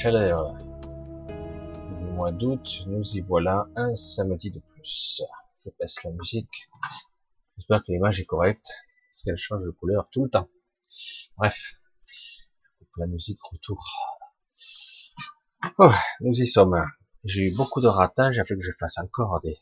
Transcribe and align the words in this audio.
chaleur 0.00 0.54
du 1.26 2.04
mois 2.12 2.30
d'août, 2.30 2.84
nous 2.86 3.02
y 3.16 3.20
voilà 3.20 3.66
un 3.74 3.96
samedi 3.96 4.52
de 4.52 4.60
plus. 4.60 5.22
Je 5.58 5.70
baisse 5.80 6.04
la 6.04 6.12
musique. 6.12 6.70
J'espère 7.56 7.82
que 7.82 7.90
l'image 7.90 8.20
est 8.20 8.24
correcte, 8.24 8.68
parce 9.10 9.24
qu'elle 9.24 9.36
change 9.36 9.64
de 9.64 9.70
couleur 9.70 10.08
tout 10.12 10.22
le 10.22 10.30
temps. 10.30 10.48
Bref, 11.36 11.80
la 12.96 13.08
musique 13.08 13.40
retour. 13.42 13.84
Oh, 15.78 15.90
nous 16.20 16.40
y 16.40 16.46
sommes. 16.46 16.80
J'ai 17.24 17.48
eu 17.48 17.56
beaucoup 17.56 17.80
de 17.80 17.88
ratages, 17.88 18.36
il 18.36 18.40
a 18.40 18.44
que 18.44 18.54
je 18.60 18.70
fasse 18.78 18.98
encore 18.98 19.40
des, 19.40 19.58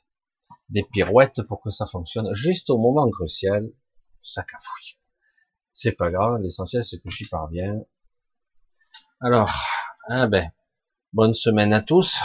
des 0.69 0.83
pirouettes 0.83 1.41
pour 1.49 1.63
que 1.63 1.71
ça 1.71 1.87
fonctionne. 1.87 2.35
Juste 2.35 2.69
au 2.69 2.77
moment 2.77 3.09
crucial, 3.09 3.73
ça 4.19 4.43
cafouille. 4.43 4.99
C'est 5.73 5.93
pas 5.93 6.11
grave, 6.11 6.43
l'essentiel 6.43 6.85
c'est 6.85 7.01
que 7.01 7.09
j'y 7.09 7.27
parviens. 7.27 7.81
Alors, 9.23 9.51
ah 10.09 10.29
ben, 10.29 10.53
bonne 11.13 11.35
semaine 11.35 11.73
à 11.73 11.81
tous. 11.81 12.17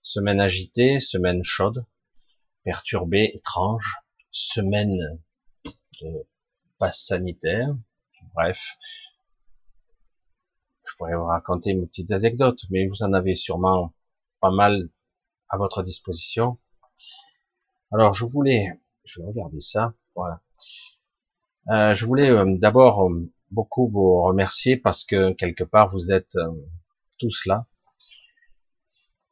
Semaine 0.00 0.40
agitée, 0.40 0.98
semaine 0.98 1.44
chaude, 1.44 1.86
perturbée, 2.64 3.30
étrange, 3.34 3.98
semaine 4.30 5.20
de 6.00 6.26
passe 6.78 7.04
sanitaire. 7.04 7.76
Bref, 8.34 8.76
je 10.84 10.94
pourrais 10.96 11.14
vous 11.14 11.26
raconter 11.26 11.70
une 11.70 11.86
petite 11.86 12.10
anecdote, 12.10 12.64
mais 12.70 12.86
vous 12.88 13.04
en 13.04 13.12
avez 13.12 13.36
sûrement 13.36 13.94
pas 14.40 14.50
mal 14.50 14.88
à 15.48 15.58
votre 15.58 15.84
disposition. 15.84 16.58
Alors, 17.92 18.14
je 18.14 18.24
voulais, 18.24 18.80
je 19.04 19.20
vais 19.20 19.26
regarder 19.28 19.60
ça, 19.60 19.94
voilà. 20.16 20.40
Euh, 21.68 21.94
je 21.94 22.04
voulais 22.04 22.30
euh, 22.30 22.56
d'abord 22.58 23.08
euh, 23.08 23.30
beaucoup 23.52 23.88
vous 23.88 24.22
remercier 24.22 24.76
parce 24.76 25.04
que 25.04 25.32
quelque 25.32 25.64
part 25.64 25.88
vous 25.90 26.12
êtes 26.12 26.36
tous 27.18 27.46
là, 27.46 27.66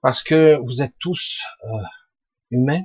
parce 0.00 0.22
que 0.22 0.58
vous 0.62 0.82
êtes 0.82 0.96
tous 0.98 1.42
humains, 2.50 2.84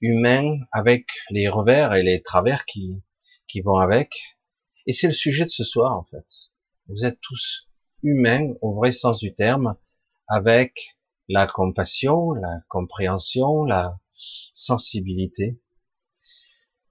humains 0.00 0.58
avec 0.72 1.06
les 1.30 1.48
revers 1.48 1.94
et 1.94 2.02
les 2.02 2.22
travers 2.22 2.64
qui, 2.64 3.02
qui 3.46 3.60
vont 3.60 3.76
avec. 3.76 4.38
Et 4.86 4.92
c'est 4.92 5.06
le 5.06 5.12
sujet 5.12 5.44
de 5.44 5.50
ce 5.50 5.64
soir 5.64 5.96
en 5.96 6.04
fait. 6.04 6.52
Vous 6.88 7.04
êtes 7.04 7.20
tous 7.20 7.68
humains 8.02 8.52
au 8.60 8.74
vrai 8.74 8.92
sens 8.92 9.18
du 9.18 9.34
terme, 9.34 9.76
avec 10.28 10.96
la 11.28 11.46
compassion, 11.46 12.32
la 12.32 12.58
compréhension, 12.68 13.64
la 13.64 13.98
sensibilité. 14.52 15.58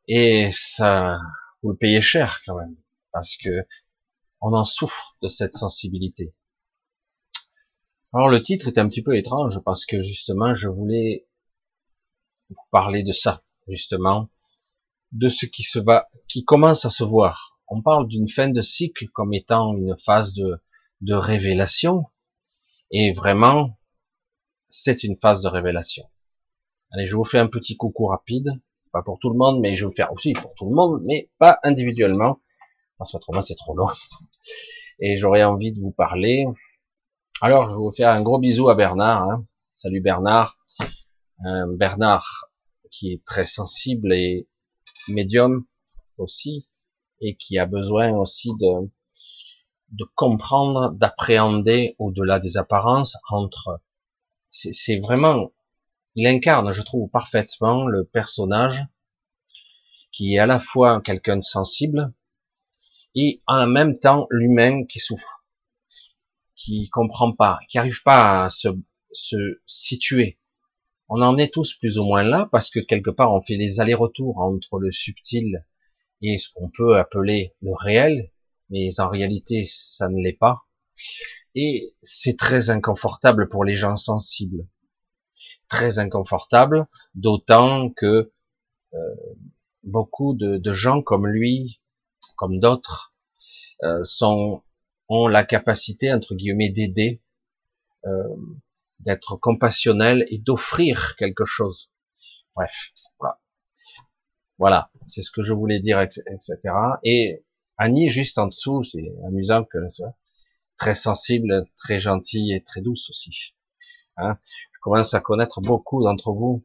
Et 0.07 0.50
ça, 0.51 1.19
vous 1.63 1.72
le 1.72 1.78
payez 1.78 2.01
cher 2.01 2.41
quand 2.46 2.57
même, 2.57 2.75
parce 3.12 3.38
que 3.38 3.66
on 4.41 4.53
en 4.53 4.66
souffre 4.66 5.18
de 5.22 5.29
cette 5.29 5.53
sensibilité. 5.53 6.35
Alors 8.13 8.29
le 8.29 8.41
titre 8.41 8.68
est 8.68 8.78
un 8.78 8.88
petit 8.90 9.01
peu 9.01 9.16
étrange 9.16 9.59
parce 9.63 9.85
que 9.85 10.00
justement 10.00 10.53
je 10.53 10.68
voulais 10.68 11.25
vous 12.50 12.62
parler 12.69 13.03
de 13.03 13.13
ça, 13.13 13.44
justement, 13.68 14.29
de 15.13 15.29
ce 15.29 15.46
qui 15.46 15.63
se 15.63 15.79
va, 15.79 16.07
qui 16.28 16.44
commence 16.44 16.85
à 16.85 16.90
se 16.90 17.03
voir. 17.03 17.57
On 17.68 17.81
parle 17.81 18.07
d'une 18.07 18.28
fin 18.28 18.50
de 18.50 18.62
cycle 18.62 19.07
comme 19.09 19.34
étant 19.34 19.75
une 19.75 19.97
phase 19.97 20.34
de, 20.34 20.62
de 21.01 21.13
révélation, 21.13 22.06
et 22.91 23.13
vraiment, 23.13 23.80
c'est 24.69 25.03
une 25.03 25.18
phase 25.19 25.41
de 25.41 25.47
révélation. 25.47 26.03
Allez, 26.91 27.07
je 27.07 27.16
vous 27.16 27.24
fais 27.24 27.40
un 27.40 27.47
petit 27.47 27.78
coucou 27.78 28.07
rapide 28.07 28.62
pas 28.93 29.01
pour 29.01 29.19
tout 29.19 29.29
le 29.29 29.37
monde, 29.37 29.59
mais 29.59 29.75
je 29.75 29.85
vais 29.85 29.93
faire 29.93 30.13
aussi 30.13 30.33
pour 30.33 30.53
tout 30.55 30.69
le 30.69 30.75
monde, 30.75 31.01
mais 31.03 31.29
pas 31.39 31.59
individuellement, 31.63 32.39
parce 32.97 33.11
qu'autrement 33.11 33.41
c'est 33.41 33.55
trop 33.55 33.75
long. 33.75 33.89
Et 34.99 35.17
j'aurais 35.17 35.43
envie 35.43 35.73
de 35.73 35.81
vous 35.81 35.91
parler. 35.91 36.45
Alors, 37.41 37.69
je 37.69 37.75
vais 37.75 37.81
vous 37.81 37.91
faire 37.91 38.11
un 38.11 38.21
gros 38.21 38.39
bisou 38.39 38.69
à 38.69 38.75
Bernard. 38.75 39.23
Hein. 39.23 39.45
Salut 39.71 39.99
Bernard. 39.99 40.57
Bernard 41.77 42.45
qui 42.89 43.11
est 43.11 43.25
très 43.25 43.45
sensible 43.45 44.13
et 44.13 44.47
médium 45.07 45.65
aussi, 46.17 46.69
et 47.19 47.35
qui 47.35 47.57
a 47.57 47.65
besoin 47.65 48.11
aussi 48.11 48.51
de, 48.59 48.89
de 49.89 50.05
comprendre, 50.15 50.91
d'appréhender 50.91 51.95
au-delà 51.97 52.39
des 52.39 52.57
apparences 52.57 53.17
entre 53.29 53.81
c'est 54.51 54.99
vraiment 54.99 55.51
il 56.16 56.28
incarne, 56.28 56.72
je 56.72 56.81
trouve, 56.81 57.09
parfaitement 57.09 57.88
le 57.88 58.06
personnage 58.06 58.85
qui 60.12 60.35
est 60.35 60.40
à 60.40 60.46
la 60.46 60.59
fois 60.59 61.01
quelqu'un 61.01 61.38
de 61.38 61.44
sensible 61.44 62.13
et 63.16 63.41
en 63.47 63.66
même 63.68 63.97
temps 63.97 64.28
l'humain 64.29 64.85
qui 64.85 65.00
souffre, 65.00 65.46
qui 66.56 66.90
comprend 66.90 67.34
pas, 67.34 67.59
qui 67.68 67.79
arrive 67.79 68.03
pas 68.03 68.46
à 68.46 68.50
se, 68.50 68.68
se 69.12 69.62
situer. 69.66 70.40
On 71.09 71.22
en 71.22 71.38
est 71.38 71.51
tous 71.51 71.74
plus 71.74 71.97
ou 71.97 72.06
moins 72.06 72.24
là 72.24 72.47
parce 72.51 72.69
que 72.69 72.80
quelque 72.80 73.09
part 73.09 73.33
on 73.33 73.42
fait 73.42 73.57
les 73.57 73.80
allers-retours 73.80 74.39
entre 74.39 74.80
le 74.80 74.92
subtil 74.92 75.66
et 76.21 76.39
ce 76.39 76.50
qu'on 76.54 76.69
peut 76.69 76.95
appeler 76.95 77.54
le 77.62 77.74
réel, 77.74 78.31
mais 78.69 79.00
en 79.00 79.09
réalité 79.09 79.66
ça 79.68 80.09
ne 80.09 80.21
l'est 80.21 80.38
pas. 80.38 80.62
Et 81.56 81.94
c'est 81.98 82.38
très 82.38 82.69
inconfortable 82.69 83.48
pour 83.50 83.66
les 83.66 83.75
gens 83.75 83.95
sensibles 83.95 84.68
très 85.73 85.97
inconfortable, 85.97 86.85
d'autant 87.15 87.89
que 87.89 88.31
euh, 88.93 89.15
beaucoup 89.81 90.35
de, 90.35 90.73
gens 90.73 91.01
comme 91.01 91.25
lui, 91.25 91.81
comme 92.35 92.59
d'autres, 92.59 93.15
euh, 93.81 94.03
ont 95.09 95.27
la 95.27 95.43
capacité 95.43 96.13
entre 96.13 96.35
guillemets 96.35 96.69
d'aider, 96.69 97.23
euh, 98.05 98.35
d'être 98.99 99.35
compassionnel 99.35 100.27
et 100.29 100.37
d'offrir 100.37 101.15
quelque 101.17 101.45
chose. 101.45 101.91
Bref, 102.55 102.93
voilà. 103.19 103.39
Voilà, 104.59 104.91
c'est 105.07 105.23
ce 105.23 105.31
que 105.31 105.41
je 105.41 105.53
voulais 105.53 105.79
dire, 105.79 105.99
etc. 106.01 106.55
Et 107.03 107.43
Annie, 107.77 108.09
juste 108.09 108.37
en 108.37 108.45
dessous, 108.45 108.83
c'est 108.83 109.11
amusant 109.25 109.63
que 109.63 109.89
soit 109.89 110.15
très 110.77 110.93
sensible, 110.93 111.65
très 111.75 111.97
gentille 111.97 112.53
et 112.53 112.61
très 112.61 112.81
douce 112.81 113.09
aussi. 113.09 113.55
Hein. 114.18 114.38
Commence 114.81 115.13
à 115.13 115.21
connaître 115.21 115.62
beaucoup 115.62 116.04
d'entre 116.04 116.31
vous. 116.31 116.63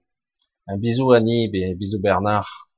Un 0.67 0.77
bisou 0.77 1.13
Annie, 1.13 1.51
un 1.55 1.75
bisou 1.75 1.99
Bernard, 1.99 2.69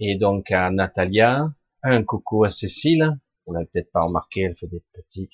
et 0.00 0.16
donc 0.16 0.50
à 0.50 0.70
Natalia, 0.70 1.52
un 1.82 2.02
coucou 2.04 2.44
à 2.44 2.50
Cécile, 2.50 3.18
vous 3.46 3.54
l'avez 3.54 3.66
peut-être 3.66 3.90
pas 3.90 4.00
remarqué, 4.00 4.42
elle 4.42 4.54
fait 4.54 4.66
des 4.66 4.82
petits, 4.92 5.30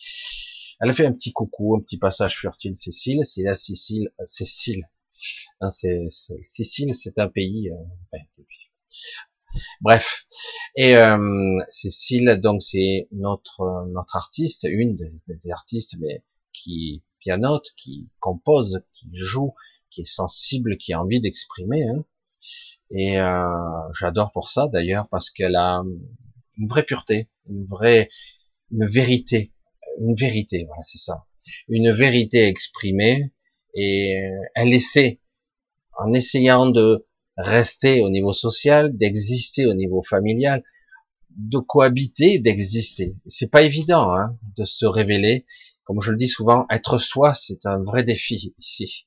elle 0.80 0.90
a 0.90 0.92
fait 0.92 1.06
un 1.06 1.12
petit 1.12 1.32
coucou, 1.32 1.76
un 1.76 1.80
petit 1.80 1.98
passage 1.98 2.38
furtif 2.38 2.74
Cécile, 2.74 3.20
c'est 3.24 3.42
la 3.42 3.54
Cécile, 3.54 4.10
euh, 4.20 4.24
Cécile, 4.26 4.88
hein, 5.60 5.70
c'est, 5.70 6.06
c'est 6.10 7.18
un 7.18 7.28
pays, 7.28 7.70
euh, 7.70 8.18
bref, 9.80 10.26
et 10.76 10.96
euh, 10.96 11.58
Cécile, 11.68 12.38
donc 12.40 12.62
c'est 12.62 13.08
notre 13.12 13.86
notre 13.88 14.16
artiste, 14.16 14.66
une 14.70 14.96
des 14.96 15.50
artistes, 15.50 15.96
mais 16.00 16.22
qui 16.54 17.02
pianote, 17.20 17.68
qui 17.76 18.08
compose, 18.20 18.82
qui 18.92 19.10
joue, 19.12 19.54
qui 19.90 20.02
est 20.02 20.04
sensible, 20.04 20.76
qui 20.78 20.92
a 20.92 21.00
envie 21.00 21.20
d'exprimer. 21.20 21.84
Hein. 21.84 22.04
Et 22.90 23.18
euh, 23.18 23.44
j'adore 23.98 24.32
pour 24.32 24.48
ça 24.48 24.68
d'ailleurs 24.68 25.08
parce 25.08 25.30
qu'elle 25.30 25.56
a 25.56 25.82
une 26.58 26.68
vraie 26.68 26.82
pureté, 26.84 27.28
une 27.48 27.66
vraie, 27.66 28.08
une 28.70 28.86
vérité, 28.86 29.52
une 30.00 30.14
vérité. 30.14 30.64
Voilà, 30.66 30.82
c'est 30.82 30.98
ça, 30.98 31.26
une 31.68 31.90
vérité 31.90 32.46
exprimée. 32.46 33.32
Et 33.74 34.22
elle 34.54 34.72
essaie, 34.72 35.20
en 35.98 36.12
essayant 36.12 36.66
de 36.66 37.06
rester 37.36 38.02
au 38.02 38.10
niveau 38.10 38.32
social, 38.32 38.96
d'exister 38.96 39.66
au 39.66 39.74
niveau 39.74 40.02
familial, 40.02 40.62
de 41.36 41.58
cohabiter, 41.58 42.38
d'exister. 42.38 43.16
C'est 43.26 43.50
pas 43.50 43.62
évident 43.62 44.14
hein, 44.14 44.38
de 44.56 44.64
se 44.64 44.86
révéler 44.86 45.46
comme 45.84 46.00
je 46.00 46.10
le 46.10 46.16
dis 46.16 46.28
souvent, 46.28 46.66
être 46.70 46.98
soi, 46.98 47.34
c'est 47.34 47.66
un 47.66 47.82
vrai 47.82 48.02
défi 48.02 48.54
ici. 48.58 49.06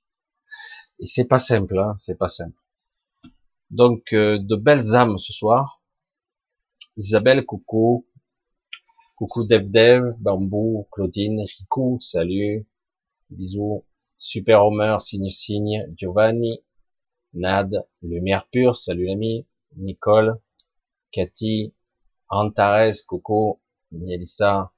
Et 1.00 1.06
c'est 1.06 1.26
pas 1.26 1.40
simple, 1.40 1.78
hein, 1.80 1.94
c'est 1.98 2.18
pas 2.18 2.28
simple. 2.28 2.58
Donc, 3.70 4.14
euh, 4.14 4.40
de 4.40 4.56
belles 4.56 4.96
âmes 4.96 5.18
ce 5.18 5.34
soir. 5.34 5.82
Isabelle, 6.98 7.46
coucou. 7.46 8.08
Coucou 9.16 9.46
Devdev, 9.46 10.16
Bambou, 10.20 10.88
Claudine, 10.92 11.42
Rico, 11.42 11.98
salut. 12.02 12.68
Bisous. 13.30 13.84
Super 14.20 14.64
Homer, 14.66 14.98
Signe 15.00 15.30
Signe, 15.30 15.86
Giovanni, 15.96 16.64
Nad, 17.34 17.86
Lumière 18.02 18.48
Pure, 18.48 18.76
salut 18.76 19.06
l'ami. 19.06 19.46
Nicole, 19.76 20.40
Cathy, 21.12 21.74
Antares, 22.30 23.06
coucou. 23.06 23.60
Mielissa, 23.92 24.72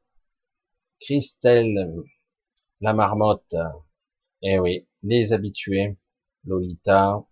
Christelle, 1.02 2.04
la 2.82 2.94
marmotte, 2.94 3.56
eh 4.42 4.60
oui, 4.60 4.88
les 5.02 5.32
habitués, 5.32 5.98
Lolita, 6.44 7.26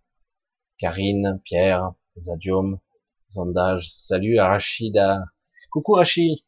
Karine, 0.78 1.42
Pierre, 1.44 1.94
Zadium, 2.18 2.80
Zondage, 3.30 3.92
salut 3.92 4.40
Arachida, 4.40 5.26
Coucou 5.70 5.98
Hachi. 5.98 6.46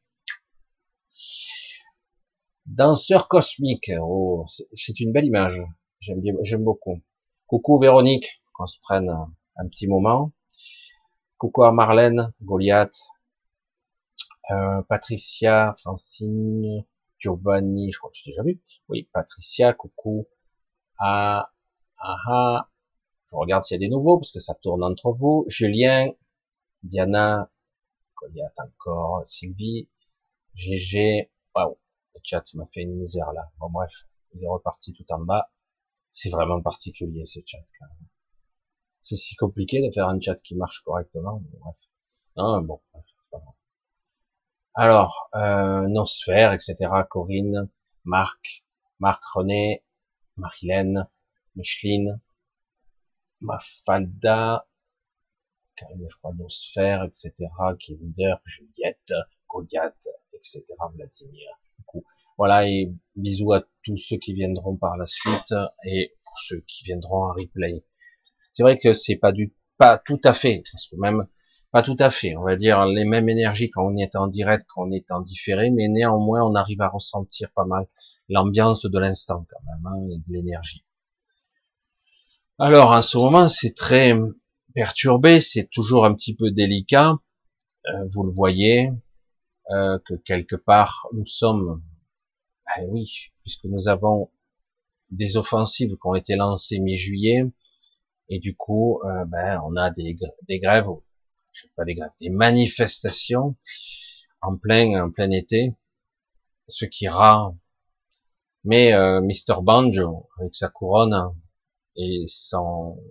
Danseur 2.66 3.28
cosmique. 3.28 3.92
Oh, 4.02 4.46
c'est 4.74 5.00
une 5.00 5.12
belle 5.12 5.26
image. 5.26 5.62
J'aime 6.00 6.22
bien, 6.22 6.34
j'aime 6.44 6.64
beaucoup. 6.64 7.02
Coucou 7.48 7.80
Véronique, 7.80 8.42
qu'on 8.54 8.68
se 8.68 8.80
prenne 8.82 9.10
un 9.10 9.68
petit 9.68 9.88
moment. 9.88 10.32
Coucou 11.38 11.64
à 11.64 11.72
Marlène, 11.72 12.34
Goliath, 12.42 12.98
euh, 14.52 14.82
Patricia, 14.84 15.76
Francine, 15.82 16.86
Giovanni, 17.20 17.92
je 17.92 18.00
crois 18.00 18.10
que 18.10 18.18
j'ai 18.18 18.32
déjà 18.32 18.44
vu. 18.44 18.62
Oui, 18.88 19.10
Patricia, 19.14 19.74
coucou. 19.74 20.28
Ah, 20.98 21.52
ah, 21.98 22.18
ah. 22.28 22.72
Je 23.30 23.36
regarde 23.36 23.64
s'il 23.64 23.76
y 23.76 23.84
a 23.84 23.88
des 23.88 23.90
nouveaux, 23.90 24.18
parce 24.18 24.32
que 24.32 24.40
ça 24.40 24.56
tourne 24.56 24.84
entre 24.84 25.12
vous. 25.12 25.46
Julien, 25.48 26.12
Diana, 26.84 27.52
Goliath 28.16 28.58
encore, 28.60 29.22
Sylvie, 29.28 29.90
GG. 30.56 31.32
Waouh, 31.56 31.78
le 32.16 32.20
chat 32.24 32.44
m'a 32.56 32.66
fait 32.68 32.82
une 32.82 32.96
misère 32.96 33.32
là. 33.34 33.52
Bon 33.60 33.70
bref, 33.70 33.92
il 34.34 34.44
est 34.44 34.48
reparti 34.48 34.94
tout 34.94 35.06
en 35.12 35.20
bas. 35.20 35.52
C'est 36.10 36.30
vraiment 36.30 36.62
particulier 36.62 37.26
ce 37.26 37.40
chat 37.46 37.64
quand 37.80 37.86
même. 37.88 38.08
C'est 39.02 39.16
si 39.16 39.36
compliqué 39.36 39.86
de 39.86 39.92
faire 39.92 40.08
un 40.08 40.20
chat 40.20 40.36
qui 40.36 40.56
marche 40.56 40.82
correctement. 40.84 41.42
bref. 41.60 41.76
Non, 42.36 42.62
bon, 42.62 42.82
grave. 42.92 43.04
Alors, 44.82 45.30
euh, 45.36 45.90
Nosphère, 45.90 46.54
etc. 46.54 46.78
Corinne, 47.10 47.68
Marc, 48.06 48.64
Marc 49.02 49.22
René, 49.26 49.84
Marilène, 50.38 51.06
Micheline, 51.58 52.22
Mafalda, 53.42 54.66
Karine, 55.76 56.06
je 56.10 56.16
crois, 56.16 56.32
Nosphère, 56.34 57.04
etc. 57.04 57.34
Kinder, 57.78 58.36
Juliette, 58.46 59.14
Goliath, 59.50 60.08
etc. 60.32 60.64
Vladimir. 60.96 61.50
Voilà, 62.38 62.66
et 62.70 62.90
bisous 63.18 63.52
à 63.52 63.66
tous 63.84 63.98
ceux 63.98 64.16
qui 64.16 64.32
viendront 64.32 64.78
par 64.78 64.96
la 64.96 65.08
suite 65.08 65.54
et 65.84 66.16
pour 66.24 66.40
ceux 66.40 66.62
qui 66.62 66.86
viendront 66.86 67.26
en 67.26 67.34
replay. 67.34 67.84
C'est 68.54 68.64
vrai 68.64 68.78
que 68.78 68.94
c'est 68.94 69.18
pas 69.18 69.34
du, 69.34 69.54
pas 69.78 69.98
tout 69.98 70.22
à 70.24 70.32
fait, 70.32 70.64
parce 70.72 70.88
que 70.88 70.96
même, 70.96 71.28
pas 71.72 71.84
tout 71.84 71.96
à 72.00 72.10
fait, 72.10 72.36
on 72.36 72.44
va 72.44 72.56
dire 72.56 72.86
les 72.86 73.06
mêmes 73.06 73.30
énergies 73.30 73.70
quand 73.70 73.86
on 73.86 73.96
est 73.98 74.16
en 74.16 74.28
direct, 74.28 74.66
quand 74.68 74.88
on 74.88 74.92
est 74.92 75.12
en 75.12 75.22
différé, 75.22 75.70
mais 75.70 75.88
néanmoins 75.88 76.44
on 76.44 76.56
arrive 76.56 76.82
à 76.82 76.90
ressentir 76.90 77.52
pas 77.52 77.66
mal 77.66 77.88
l'ambiance 78.28 78.86
de 78.86 79.00
l'instant 79.00 79.46
quand 79.50 79.64
même, 79.66 79.86
hein, 79.86 80.18
de 80.28 80.34
l'énergie. 80.34 80.84
Alors 82.58 82.92
en 82.92 83.02
ce 83.02 83.18
moment 83.18 83.48
c'est 83.48 83.76
très 83.76 84.18
perturbé, 84.74 85.42
c'est 85.42 85.70
toujours 85.70 86.06
un 86.06 86.14
petit 86.14 86.36
peu 86.36 86.52
délicat, 86.52 87.14
euh, 87.88 88.06
vous 88.12 88.24
le 88.24 88.32
voyez, 88.32 88.92
euh, 89.72 90.00
que 90.06 90.16
quelque 90.16 90.56
part 90.56 91.08
nous 91.14 91.26
sommes 91.26 91.84
ben 92.66 92.86
oui, 92.90 93.32
puisque 93.42 93.66
nous 93.66 93.88
avons 93.88 94.32
des 95.12 95.38
offensives 95.38 95.92
qui 95.92 96.06
ont 96.08 96.16
été 96.16 96.36
lancées 96.36 96.80
mi-juillet, 96.80 97.44
et 98.30 98.40
du 98.40 98.56
coup, 98.56 99.02
euh, 99.06 99.26
ben, 99.26 99.60
on 99.66 99.76
a 99.76 99.90
des, 99.90 100.16
des 100.48 100.60
grèves, 100.60 100.88
pas 101.76 101.86
des 101.86 101.96
grèves, 101.96 102.12
des 102.20 102.30
manifestations 102.30 103.56
en 104.42 104.58
plein, 104.58 105.04
en 105.04 105.12
plein 105.12 105.32
été, 105.32 105.74
ce 106.68 106.86
qui 106.86 107.06
est 107.06 107.10
rare. 107.10 107.54
Mais 108.64 108.94
euh, 108.94 109.22
Mr. 109.22 109.62
Banjo, 109.62 110.30
avec 110.40 110.54
sa 110.54 110.70
couronne 110.70 111.34
et 111.96 112.24
son, 112.28 113.02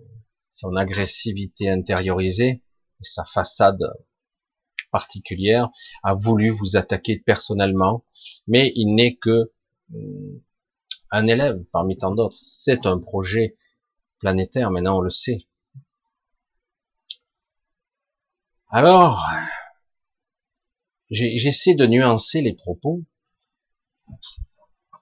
son 0.49 0.75
agressivité 0.75 1.69
intériorisée, 1.69 2.63
sa 3.01 3.23
façade 3.23 3.83
particulière, 4.91 5.69
a 6.03 6.13
voulu 6.13 6.49
vous 6.49 6.75
attaquer 6.75 7.19
personnellement, 7.19 8.05
mais 8.47 8.71
il 8.75 8.95
n'est 8.95 9.15
que 9.15 9.51
euh, 9.93 10.43
un 11.11 11.27
élève 11.27 11.63
parmi 11.71 11.97
tant 11.97 12.13
d'autres. 12.13 12.37
C'est 12.39 12.85
un 12.85 12.99
projet 12.99 13.57
planétaire, 14.19 14.71
maintenant 14.71 14.97
on 14.97 15.01
le 15.01 15.09
sait. 15.09 15.47
Alors, 18.71 19.25
j'essaie 21.09 21.73
de 21.73 21.87
nuancer 21.87 22.41
les 22.41 22.53
propos, 22.53 23.01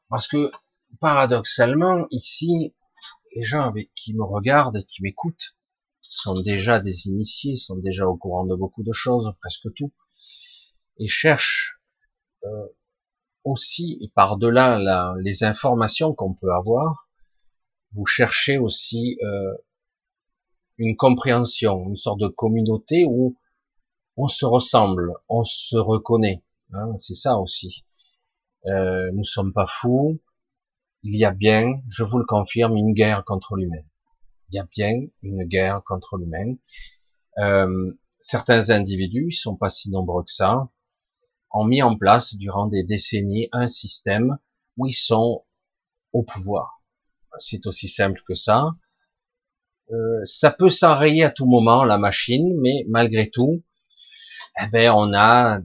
parce 0.08 0.30
que 0.30 0.52
paradoxalement, 1.02 2.06
ici, 2.12 2.74
les 3.36 3.44
gens 3.44 3.68
avec 3.68 3.94
qui 3.94 4.14
me 4.14 4.24
regardent 4.24 4.78
et 4.78 4.86
qui 4.86 5.04
m'écoutent 5.04 5.58
sont 6.00 6.40
déjà 6.40 6.80
des 6.80 7.08
initiés, 7.08 7.58
sont 7.58 7.76
déjà 7.76 8.08
au 8.08 8.16
courant 8.16 8.46
de 8.46 8.56
beaucoup 8.56 8.84
de 8.84 8.94
choses, 8.94 9.34
presque 9.42 9.74
tout, 9.76 9.92
et 10.98 11.10
cherchent 11.10 11.82
euh, 12.46 12.68
aussi, 13.44 13.98
et 14.02 14.08
par-delà 14.16 15.14
les 15.20 15.44
informations 15.44 16.14
qu'on 16.14 16.34
peut 16.34 16.54
avoir, 16.54 17.10
vous 17.92 18.06
cherchez 18.06 18.58
aussi 18.58 19.18
euh, 19.24 19.54
une 20.78 20.96
compréhension, 20.96 21.84
une 21.90 21.98
sorte 21.98 22.22
de 22.22 22.28
communauté 22.28 23.04
où 23.06 23.36
on 24.18 24.28
se 24.28 24.46
ressemble, 24.46 25.14
on 25.30 25.44
se 25.44 25.78
reconnaît. 25.78 26.44
Hein, 26.74 26.98
c'est 26.98 27.14
ça 27.14 27.38
aussi. 27.38 27.86
Euh, 28.66 29.12
nous 29.14 29.24
sommes 29.24 29.54
pas 29.54 29.68
fous. 29.68 30.20
Il 31.04 31.16
y 31.16 31.24
a 31.24 31.32
bien, 31.32 31.82
je 31.90 32.04
vous 32.04 32.18
le 32.18 32.26
confirme, 32.26 32.76
une 32.76 32.94
guerre 32.94 33.24
contre 33.24 33.56
l'humain. 33.56 33.84
Il 34.50 34.56
y 34.56 34.60
a 34.60 34.66
bien 34.66 34.94
une 35.22 35.44
guerre 35.44 35.82
contre 35.86 36.18
l'humain. 36.18 36.56
Euh, 37.38 37.94
certains 38.20 38.72
individus, 38.72 39.28
ils 39.30 39.36
sont 39.36 39.56
pas 39.56 39.70
si 39.70 39.92
nombreux 39.92 40.24
que 40.24 40.32
ça, 40.32 40.70
ont 41.52 41.66
mis 41.66 41.82
en 41.82 41.96
place 41.96 42.36
durant 42.36 42.66
des 42.66 42.84
décennies 42.84 43.48
un 43.52 43.68
système 43.68 44.38
où 44.76 44.88
ils 44.88 44.94
sont 44.94 45.46
au 46.12 46.24
pouvoir. 46.24 46.82
C'est 47.38 47.68
aussi 47.68 47.88
simple 47.88 48.22
que 48.28 48.34
ça. 48.34 48.66
Euh, 49.92 50.24
ça 50.24 50.52
peut 50.52 50.72
s'enrayer 50.72 51.24
à 51.24 51.30
tout 51.30 51.46
moment 51.46 51.84
la 51.84 51.98
machine, 51.98 52.60
mais 52.60 52.84
malgré 52.90 53.30
tout, 53.30 53.64
eh 54.60 54.68
ben 54.68 54.92
on 54.92 55.14
a 55.14 55.60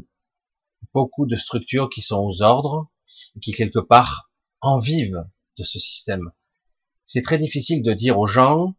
beaucoup 0.93 1.27
de 1.27 1.37
structures 1.37 1.89
qui 1.89 2.03
sont 2.03 2.19
aux 2.19 2.43
ordres 2.43 2.91
et 3.37 3.41
qui 3.41 3.53
quelque 3.53 3.79
part 3.79 4.31
en 4.61 4.79
vivent 4.79 5.25
de 5.59 5.65
ce 5.65 5.79
système. 5.79 6.33
C'est 7.05 7.23
très 7.23 7.39
difficile 7.39 7.83
de 7.83 7.93
dire 7.93 8.19
aux 8.19 8.27
gens 8.27 8.75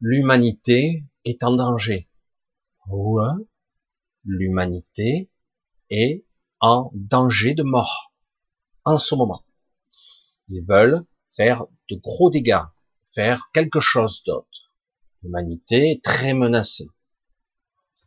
l'humanité 0.00 1.04
est 1.24 1.42
en 1.44 1.54
danger. 1.54 2.08
Ouais, 2.88 3.44
l'humanité 4.24 5.30
est 5.90 6.24
en 6.60 6.90
danger 6.94 7.54
de 7.54 7.62
mort 7.62 8.12
en 8.84 8.98
ce 8.98 9.14
moment. 9.14 9.44
Ils 10.48 10.64
veulent 10.66 11.04
faire 11.30 11.64
de 11.88 11.96
gros 11.96 12.30
dégâts, 12.30 12.64
faire 13.06 13.50
quelque 13.52 13.80
chose 13.80 14.22
d'autre. 14.24 14.72
L'humanité 15.22 15.92
est 15.92 16.02
très 16.02 16.34
menacée. 16.34 16.88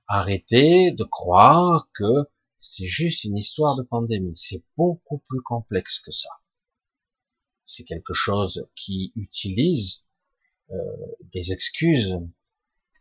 Arrêtez 0.07 0.91
de 0.91 1.03
croire 1.03 1.89
que 1.93 2.29
c'est 2.57 2.85
juste 2.85 3.23
une 3.23 3.37
histoire 3.37 3.75
de 3.75 3.83
pandémie. 3.83 4.35
C'est 4.35 4.63
beaucoup 4.77 5.19
plus 5.19 5.41
complexe 5.41 5.99
que 5.99 6.11
ça. 6.11 6.29
C'est 7.63 7.83
quelque 7.83 8.13
chose 8.13 8.69
qui 8.75 9.11
utilise 9.15 10.03
euh, 10.71 10.75
des 11.33 11.51
excuses, 11.51 12.17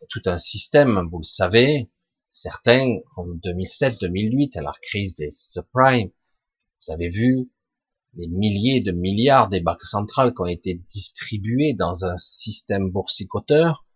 tout 0.08 0.22
un 0.26 0.38
système, 0.38 1.08
vous 1.10 1.18
le 1.18 1.24
savez, 1.24 1.90
Certains, 2.36 2.98
en 3.14 3.28
2007-2008, 3.28 4.58
à 4.58 4.62
la 4.62 4.72
crise 4.82 5.14
des 5.14 5.30
subprimes, 5.30 6.10
vous 6.80 6.92
avez 6.92 7.08
vu 7.08 7.48
les 8.14 8.26
milliers 8.26 8.80
de 8.80 8.90
milliards 8.90 9.48
des 9.48 9.60
banques 9.60 9.84
centrales 9.84 10.34
qui 10.34 10.40
ont 10.40 10.46
été 10.46 10.74
distribués 10.74 11.74
dans 11.74 12.04
un 12.04 12.16
système 12.16 12.90
boursicoteur, 12.90 13.86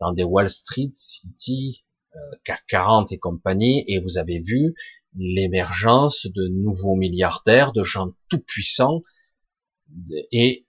dans 0.00 0.10
des 0.12 0.24
Wall 0.24 0.50
Street, 0.50 0.90
City, 0.94 1.86
CAC 2.44 2.64
40 2.68 3.12
et 3.12 3.18
compagnie, 3.18 3.84
et 3.88 3.98
vous 3.98 4.18
avez 4.18 4.40
vu 4.40 4.74
l'émergence 5.16 6.26
de 6.26 6.48
nouveaux 6.48 6.96
milliardaires, 6.96 7.72
de 7.72 7.82
gens 7.82 8.12
tout 8.28 8.40
puissants, 8.40 9.02
et 10.32 10.66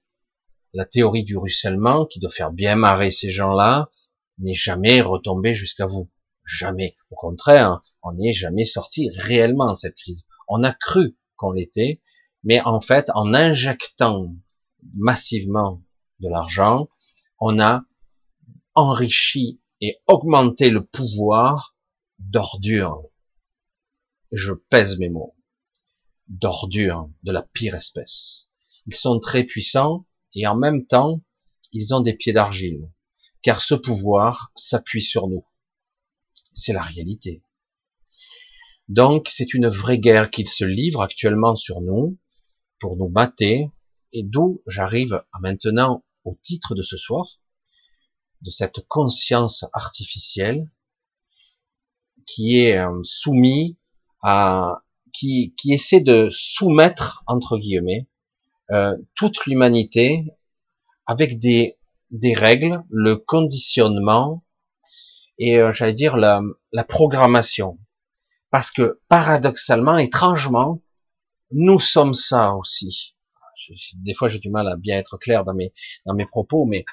la 0.74 0.86
théorie 0.86 1.24
du 1.24 1.38
ruissellement, 1.38 2.06
qui 2.06 2.20
doit 2.20 2.30
faire 2.30 2.52
bien 2.52 2.76
marrer 2.76 3.12
ces 3.12 3.30
gens-là, 3.30 3.90
n'est 4.40 4.54
jamais 4.54 5.02
retombée 5.02 5.56
jusqu'à 5.56 5.86
vous. 5.86 6.10
Jamais. 6.44 6.96
Au 7.10 7.16
contraire, 7.16 7.82
on 8.04 8.14
n'est 8.14 8.34
jamais 8.34 8.66
sorti 8.66 9.10
réellement 9.16 9.72
de 9.72 9.78
cette 9.78 9.96
crise. 9.96 10.26
On 10.48 10.64
a 10.64 10.74
cru 10.74 11.18
qu'on 11.38 11.52
l'était, 11.52 12.02
mais 12.44 12.62
en 12.62 12.80
fait, 12.80 13.10
en 13.16 13.34
injectant 13.34 14.36
massivement 14.98 15.82
de 16.20 16.30
l'argent, 16.30 16.90
on 17.40 17.60
a 17.60 17.84
enrichi 18.76 19.60
et 19.86 20.02
augmenté 20.08 20.70
le 20.70 20.84
pouvoir 20.84 21.76
d'ordures. 22.20 23.04
Je 24.32 24.54
pèse 24.54 24.98
mes 24.98 25.10
mots. 25.10 25.36
D'ordures 26.28 27.10
de 27.24 27.32
la 27.32 27.44
pire 27.44 27.76
espèce. 27.76 28.50
Ils 28.88 28.96
sont 28.96 29.20
très 29.20 29.44
puissants 29.44 30.06
et 30.34 30.48
en 30.48 30.56
même 30.56 30.86
temps, 30.86 31.22
ils 31.72 31.94
ont 31.94 32.02
des 32.02 32.14
pieds 32.14 32.34
d'argile. 32.34 32.90
Car 33.42 33.62
ce 33.62 33.76
pouvoir 33.76 34.52
s'appuie 34.56 35.04
sur 35.04 35.28
nous 35.28 35.46
c'est 36.56 36.74
la 36.74 36.82
réalité. 36.82 37.44
Donc 38.88 39.28
c'est 39.30 39.54
une 39.54 39.68
vraie 39.68 40.00
guerre 40.00 40.32
qu'il 40.32 40.48
se 40.48 40.64
livre 40.64 41.02
actuellement 41.02 41.56
sur 41.56 41.82
nous 41.82 42.18
pour 42.80 42.96
nous 42.96 43.10
mater 43.10 43.70
et 44.14 44.24
d'où 44.24 44.64
j'arrive 44.66 45.24
maintenant 45.40 46.04
au 46.24 46.38
titre 46.42 46.74
de 46.76 46.82
ce 46.82 46.98
soir, 46.98 47.40
de 48.46 48.52
cette 48.52 48.88
conscience 48.88 49.66
artificielle 49.74 50.70
qui 52.28 52.60
est 52.60 52.78
euh, 52.78 53.02
soumis 53.04 53.78
à, 54.22 54.84
qui, 55.12 55.54
qui 55.58 55.74
essaie 55.74 56.00
de 56.00 56.30
soumettre 56.32 57.24
entre 57.28 57.58
guillemets 57.58 58.08
euh, 58.72 58.96
toute 59.16 59.46
l'humanité 59.46 60.26
avec 61.08 61.40
des, 61.40 61.78
des 62.12 62.34
règles, 62.34 62.84
le 62.90 63.16
conditionnement 63.16 64.44
et 65.38 65.58
euh, 65.58 65.72
j'allais 65.72 65.94
dire 65.94 66.16
la, 66.16 66.42
la 66.72 66.84
programmation. 66.84 67.80
Parce 68.52 68.72
que 68.72 69.02
paradoxalement, 69.10 69.98
étrangement, 69.98 70.82
nous 71.52 71.80
sommes 71.80 72.14
ça 72.14 72.56
aussi. 72.56 73.16
des 73.96 74.14
fois, 74.14 74.28
j'ai 74.28 74.40
du 74.40 74.50
mal 74.50 74.68
à 74.68 74.76
bien 74.76 74.98
être 74.98 75.18
clair 75.18 75.44
dans 75.44 75.54
mes, 75.54 75.74
dans 76.06 76.14
mes 76.14 76.26
propos, 76.26 76.66
mais 76.66 76.86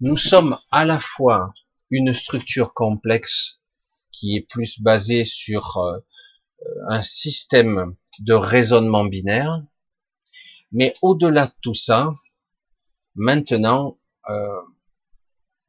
nous 0.00 0.16
sommes 0.16 0.58
à 0.70 0.84
la 0.84 0.98
fois 0.98 1.52
une 1.90 2.12
structure 2.12 2.74
complexe 2.74 3.62
qui 4.12 4.36
est 4.36 4.46
plus 4.48 4.80
basée 4.80 5.24
sur 5.24 5.78
euh, 5.78 5.98
un 6.88 7.02
système 7.02 7.94
de 8.20 8.34
raisonnement 8.34 9.04
binaire, 9.04 9.62
mais 10.72 10.94
au-delà 11.02 11.46
de 11.46 11.52
tout 11.62 11.74
ça, 11.74 12.14
maintenant, 13.14 13.98
euh, 14.28 14.60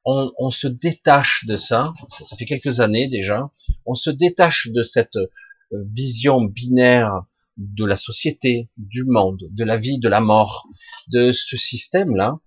on, 0.05 0.31
on, 0.37 0.49
se 0.49 0.67
détache 0.67 1.45
de 1.45 1.57
ça, 1.57 1.93
ça, 2.09 2.25
ça, 2.25 2.35
fait 2.35 2.45
quelques 2.45 2.79
années 2.79 3.07
déjà, 3.07 3.49
on 3.85 3.93
se 3.93 4.09
détache 4.09 4.67
de 4.71 4.83
cette 4.83 5.17
euh, 5.17 5.27
vision 5.71 6.41
binaire 6.41 7.23
de 7.57 7.85
la 7.85 7.95
société, 7.95 8.69
du 8.77 9.03
monde, 9.05 9.41
de 9.51 9.63
la 9.63 9.77
vie, 9.77 9.99
de 9.99 10.09
la 10.09 10.21
mort, 10.21 10.67
de 11.11 11.31
ce 11.31 11.57
système-là, 11.57 12.39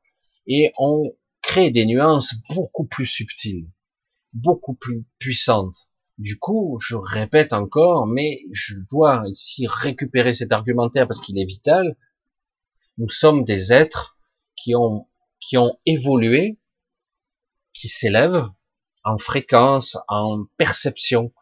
et 0.46 0.72
on 0.78 1.02
crée 1.42 1.70
des 1.70 1.86
nuances 1.86 2.34
beaucoup 2.50 2.86
plus 2.86 3.06
subtiles, 3.06 3.68
beaucoup 4.32 4.74
plus 4.74 5.04
puissantes. 5.18 5.88
Du 6.18 6.38
coup, 6.38 6.78
je 6.80 6.94
répète 6.94 7.52
encore, 7.52 8.06
mais 8.06 8.40
je 8.52 8.74
dois 8.90 9.22
ici 9.28 9.66
récupérer 9.66 10.34
cet 10.34 10.52
argumentaire 10.52 11.06
parce 11.06 11.20
qu'il 11.20 11.38
est 11.38 11.44
vital. 11.44 11.96
Nous 12.98 13.08
sommes 13.08 13.44
des 13.44 13.72
êtres 13.72 14.18
qui 14.56 14.74
ont, 14.74 15.08
qui 15.40 15.58
ont 15.58 15.78
évolué, 15.84 16.58
qui 17.72 17.88
s'élèvent 17.88 18.48
en 19.04 19.18
fréquence, 19.18 19.98
en 20.08 20.44
perception. 20.56 21.32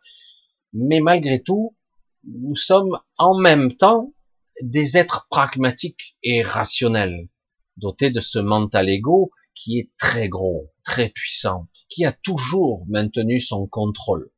Mais 0.73 1.00
malgré 1.00 1.42
tout, 1.42 1.76
nous 2.25 2.57
sommes 2.57 2.99
en 3.19 3.38
même 3.38 3.73
temps 3.73 4.14
des 4.62 4.97
êtres 4.97 5.26
pragmatiques 5.30 6.16
et 6.23 6.42
rationnels, 6.42 7.28
dotés 7.76 8.11
de 8.11 8.21
ce 8.21 8.38
mental 8.38 8.88
ego 8.88 9.30
qui 9.62 9.79
est 9.79 9.90
très 9.99 10.31
gros, 10.31 10.73
très 10.85 11.11
puissant, 11.11 11.69
qui 11.90 12.07
a 12.07 12.12
toujours 12.12 12.87
maintenu 12.88 13.40
son 13.40 13.67
contrôle. 13.67 14.33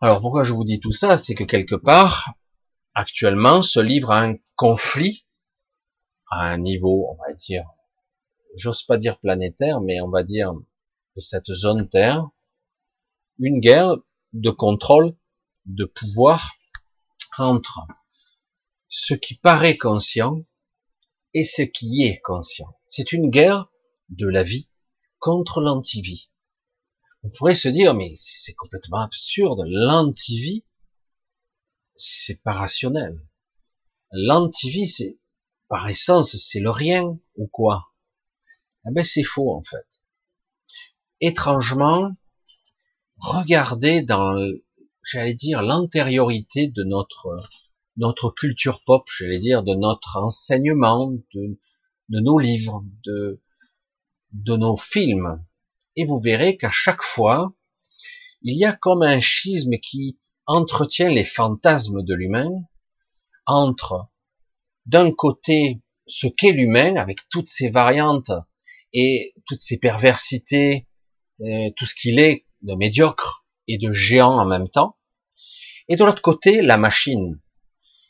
Alors 0.00 0.20
pourquoi 0.20 0.42
je 0.42 0.52
vous 0.52 0.64
dis 0.64 0.80
tout 0.80 0.90
ça? 0.90 1.16
C'est 1.16 1.36
que 1.36 1.44
quelque 1.44 1.76
part, 1.76 2.34
actuellement, 2.94 3.62
ce 3.62 3.78
livre 3.78 4.10
a 4.10 4.22
un 4.24 4.34
conflit 4.56 5.24
à 6.32 6.46
un 6.48 6.58
niveau, 6.58 7.06
on 7.10 7.22
va 7.22 7.32
dire, 7.32 7.64
j'ose 8.56 8.82
pas 8.82 8.96
dire 8.96 9.20
planétaire, 9.20 9.80
mais 9.80 10.00
on 10.00 10.10
va 10.10 10.24
dire 10.24 10.52
de 10.52 11.20
cette 11.20 11.52
zone 11.52 11.88
Terre, 11.88 12.28
une 13.38 13.60
guerre 13.60 13.96
de 14.32 14.50
contrôle 14.50 15.16
de 15.66 15.84
pouvoir 15.84 16.54
entre 17.38 17.86
ce 18.88 19.14
qui 19.14 19.36
paraît 19.36 19.76
conscient 19.76 20.44
et 21.34 21.44
ce 21.44 21.62
qui 21.62 22.04
est 22.04 22.20
conscient. 22.20 22.79
C'est 22.90 23.12
une 23.12 23.30
guerre 23.30 23.70
de 24.10 24.26
la 24.26 24.42
vie 24.42 24.68
contre 25.18 25.62
l'antivie. 25.62 26.30
On 27.22 27.30
pourrait 27.30 27.54
se 27.54 27.68
dire, 27.68 27.94
mais 27.94 28.12
c'est 28.16 28.54
complètement 28.54 29.00
absurde, 29.00 29.62
l'antivie, 29.66 30.64
c'est 31.94 32.42
pas 32.42 32.52
rationnel. 32.52 33.26
L'antivie, 34.12 34.88
c'est, 34.88 35.18
par 35.68 35.88
essence, 35.88 36.36
c'est 36.36 36.60
le 36.60 36.70
rien, 36.70 37.18
ou 37.36 37.46
quoi? 37.46 37.94
Eh 38.86 38.92
ben, 38.92 39.04
c'est 39.04 39.22
faux, 39.22 39.54
en 39.54 39.62
fait. 39.62 40.04
Étrangement, 41.20 42.10
regardez 43.18 44.02
dans 44.02 44.36
j'allais 45.04 45.34
dire, 45.34 45.62
l'antériorité 45.62 46.68
de 46.68 46.84
notre 46.84 47.36
notre 47.96 48.30
culture 48.30 48.82
pop, 48.84 49.06
j'allais 49.18 49.38
dire, 49.38 49.62
de 49.62 49.74
notre 49.74 50.16
enseignement, 50.16 51.12
de, 51.34 51.58
de 52.10 52.20
nos 52.20 52.38
livres, 52.38 52.84
de, 53.04 53.40
de 54.32 54.56
nos 54.56 54.76
films. 54.76 55.44
Et 55.96 56.04
vous 56.04 56.20
verrez 56.20 56.56
qu'à 56.56 56.70
chaque 56.70 57.02
fois, 57.02 57.54
il 58.42 58.56
y 58.58 58.64
a 58.64 58.72
comme 58.72 59.02
un 59.02 59.20
schisme 59.20 59.78
qui 59.78 60.18
entretient 60.46 61.08
les 61.08 61.24
fantasmes 61.24 62.02
de 62.02 62.14
l'humain 62.14 62.50
entre, 63.46 64.08
d'un 64.86 65.10
côté, 65.12 65.80
ce 66.06 66.26
qu'est 66.26 66.52
l'humain, 66.52 66.96
avec 66.96 67.28
toutes 67.28 67.48
ses 67.48 67.70
variantes 67.70 68.32
et 68.92 69.34
toutes 69.46 69.60
ses 69.60 69.78
perversités, 69.78 70.88
euh, 71.40 71.70
tout 71.76 71.86
ce 71.86 71.94
qu'il 71.94 72.18
est 72.18 72.46
de 72.62 72.74
médiocre 72.74 73.46
et 73.68 73.78
de 73.78 73.92
géant 73.92 74.38
en 74.38 74.46
même 74.46 74.68
temps, 74.68 74.96
et 75.88 75.96
de 75.96 76.04
l'autre 76.04 76.22
côté, 76.22 76.62
la 76.62 76.76
machine, 76.76 77.40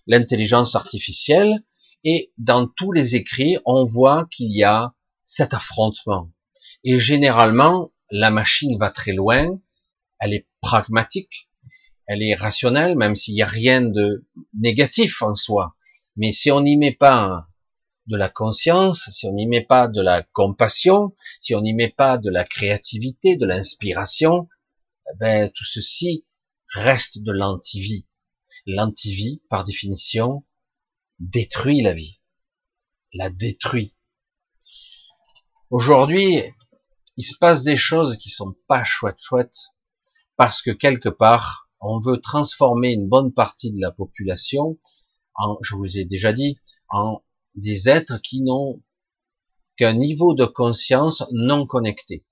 l'intelligence 0.07 0.75
artificielle, 0.75 1.65
et 2.05 2.33
dans 2.39 2.67
tous 2.67 2.93
les 2.93 3.15
écrits, 3.15 3.59
on 3.65 3.85
voit 3.85 4.27
qu'il 4.31 4.51
y 4.51 4.65
a 4.65 4.95
cet 5.25 5.55
affrontement. 5.55 6.31
Et 6.85 6.99
généralement, 6.99 7.93
la 8.11 8.31
machine 8.31 8.79
va 8.79 8.91
très 8.91 9.13
loin, 9.13 9.61
elle 10.19 10.35
est 10.35 10.49
pragmatique, 10.61 11.51
elle 12.07 12.23
est 12.23 12.35
rationnelle, 12.35 12.97
même 12.97 13.15
s'il 13.15 13.35
n'y 13.35 13.43
a 13.43 13.47
rien 13.47 13.83
de 13.83 14.27
négatif 14.59 15.23
en 15.23 15.35
soi. 15.35 15.77
Mais 16.17 16.33
si 16.33 16.51
on 16.51 16.61
n'y 16.61 16.77
met 16.77 16.93
pas 16.93 17.47
de 18.07 18.17
la 18.17 18.29
conscience, 18.29 19.09
si 19.13 19.27
on 19.27 19.33
n'y 19.33 19.47
met 19.47 19.63
pas 19.63 19.87
de 19.87 20.03
la 20.03 20.23
compassion, 20.23 21.15
si 21.41 21.55
on 21.55 21.61
n'y 21.61 21.75
met 21.75 21.91
pas 21.91 22.19
de 22.19 22.31
la 22.31 22.45
créativité, 22.45 23.37
de 23.37 23.47
l'inspiration, 23.47 24.49
eh 25.09 25.17
ben, 25.19 25.51
tout 25.55 25.65
ceci 25.65 26.25
reste 26.69 27.23
de 27.23 27.33
l'antivie. 27.33 28.07
L'antivie, 28.67 29.43
par 29.49 29.65
définition, 29.65 30.45
détruit 31.21 31.83
la 31.83 31.93
vie, 31.93 32.21
la 33.13 33.31
détruit. 33.31 33.95
Aujourd'hui, 35.71 36.43
il 37.17 37.25
se 37.25 37.37
passe 37.39 37.63
des 37.63 37.77
choses 37.77 38.17
qui 38.17 38.31
sont 38.31 38.57
pas 38.67 38.83
chouettes 38.85 39.21
chouettes 39.21 39.75
parce 40.37 40.63
que 40.63 40.71
quelque 40.71 41.11
part, 41.11 41.69
on 41.81 42.01
veut 42.01 42.21
transformer 42.21 42.93
une 42.93 43.09
bonne 43.09 43.33
partie 43.33 43.71
de 43.71 43.81
la 43.81 43.91
population 43.91 44.79
en, 45.35 45.59
je 45.63 45.75
vous 45.75 45.99
ai 45.99 46.05
déjà 46.05 46.33
dit, 46.33 46.59
en 46.89 47.23
des 47.55 47.89
êtres 47.89 48.21
qui 48.21 48.43
n'ont 48.43 48.83
qu'un 49.77 49.95
niveau 49.95 50.35
de 50.35 50.45
conscience 50.45 51.25
non 51.33 51.67
connecté. 51.67 52.25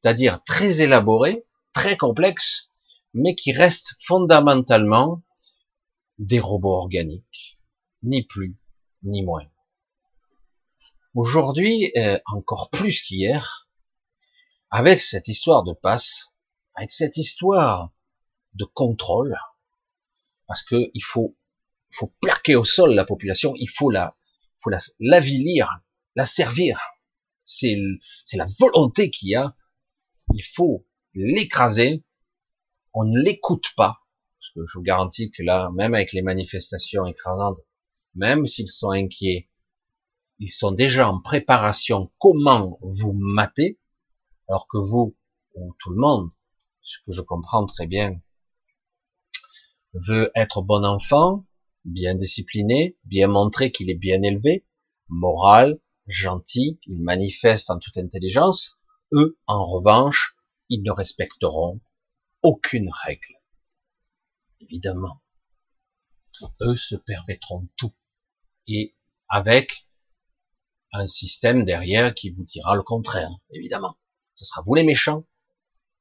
C'est-à-dire 0.00 0.42
très 0.44 0.80
élaboré, 0.80 1.44
très 1.72 1.96
complexe, 1.96 2.72
mais 3.14 3.34
qui 3.34 3.52
restent 3.52 3.94
fondamentalement 4.00 5.22
des 6.18 6.40
robots 6.40 6.76
organiques, 6.76 7.59
ni 8.02 8.22
plus, 8.22 8.56
ni 9.02 9.22
moins. 9.22 9.46
Aujourd'hui, 11.14 11.92
euh, 11.96 12.18
encore 12.26 12.70
plus 12.70 13.02
qu'hier, 13.02 13.68
avec 14.70 15.00
cette 15.00 15.28
histoire 15.28 15.64
de 15.64 15.72
passe, 15.72 16.34
avec 16.74 16.92
cette 16.92 17.16
histoire 17.16 17.90
de 18.54 18.64
contrôle, 18.64 19.36
parce 20.46 20.62
que 20.62 20.90
il 20.94 21.02
faut, 21.02 21.36
faut 21.90 22.12
plaquer 22.20 22.56
au 22.56 22.64
sol 22.64 22.94
la 22.94 23.04
population, 23.04 23.54
il 23.56 23.68
faut 23.68 23.90
la, 23.90 24.16
faut 24.58 24.70
la, 24.70 24.78
l'avilir, 25.00 25.80
la 26.14 26.26
servir. 26.26 26.80
C'est, 27.44 27.76
c'est 28.24 28.36
la 28.36 28.46
volonté 28.60 29.10
qu'il 29.10 29.30
y 29.30 29.34
a. 29.34 29.56
Il 30.34 30.44
faut 30.44 30.86
l'écraser 31.14 32.04
on 32.92 33.04
ne 33.04 33.20
l'écoute 33.20 33.68
pas, 33.76 34.00
parce 34.38 34.50
que 34.54 34.66
je 34.66 34.78
vous 34.78 34.82
garantis 34.82 35.30
que 35.30 35.42
là, 35.42 35.70
même 35.74 35.94
avec 35.94 36.12
les 36.12 36.22
manifestations 36.22 37.06
écrasantes, 37.06 37.58
même 38.14 38.46
s'ils 38.46 38.70
sont 38.70 38.90
inquiets, 38.90 39.48
ils 40.38 40.50
sont 40.50 40.72
déjà 40.72 41.08
en 41.08 41.20
préparation 41.20 42.10
comment 42.18 42.78
vous 42.82 43.12
mater, 43.12 43.78
alors 44.48 44.66
que 44.68 44.78
vous, 44.78 45.16
ou 45.54 45.74
tout 45.78 45.90
le 45.90 46.00
monde, 46.00 46.30
ce 46.82 46.98
que 47.04 47.12
je 47.12 47.20
comprends 47.20 47.66
très 47.66 47.86
bien, 47.86 48.20
veut 49.92 50.30
être 50.34 50.62
bon 50.62 50.84
enfant, 50.84 51.46
bien 51.84 52.14
discipliné, 52.14 52.96
bien 53.04 53.28
montrer 53.28 53.70
qu'il 53.70 53.90
est 53.90 53.98
bien 53.98 54.22
élevé, 54.22 54.66
moral, 55.08 55.78
gentil, 56.06 56.80
il 56.86 57.02
manifeste 57.02 57.70
en 57.70 57.78
toute 57.78 57.98
intelligence, 57.98 58.80
eux, 59.12 59.38
en 59.46 59.66
revanche, 59.66 60.36
ils 60.68 60.82
ne 60.82 60.92
respecteront 60.92 61.80
aucune 62.42 62.90
règle. 63.04 63.34
Évidemment. 64.60 65.20
Eux 66.62 66.76
se 66.76 66.96
permettront 66.96 67.68
tout. 67.76 67.92
Et 68.66 68.94
avec 69.28 69.86
un 70.92 71.06
système 71.06 71.64
derrière 71.64 72.14
qui 72.14 72.30
vous 72.30 72.44
dira 72.44 72.76
le 72.76 72.82
contraire, 72.82 73.30
évidemment. 73.50 73.96
Ce 74.34 74.44
sera 74.44 74.62
vous 74.64 74.74
les 74.74 74.82
méchants 74.82 75.26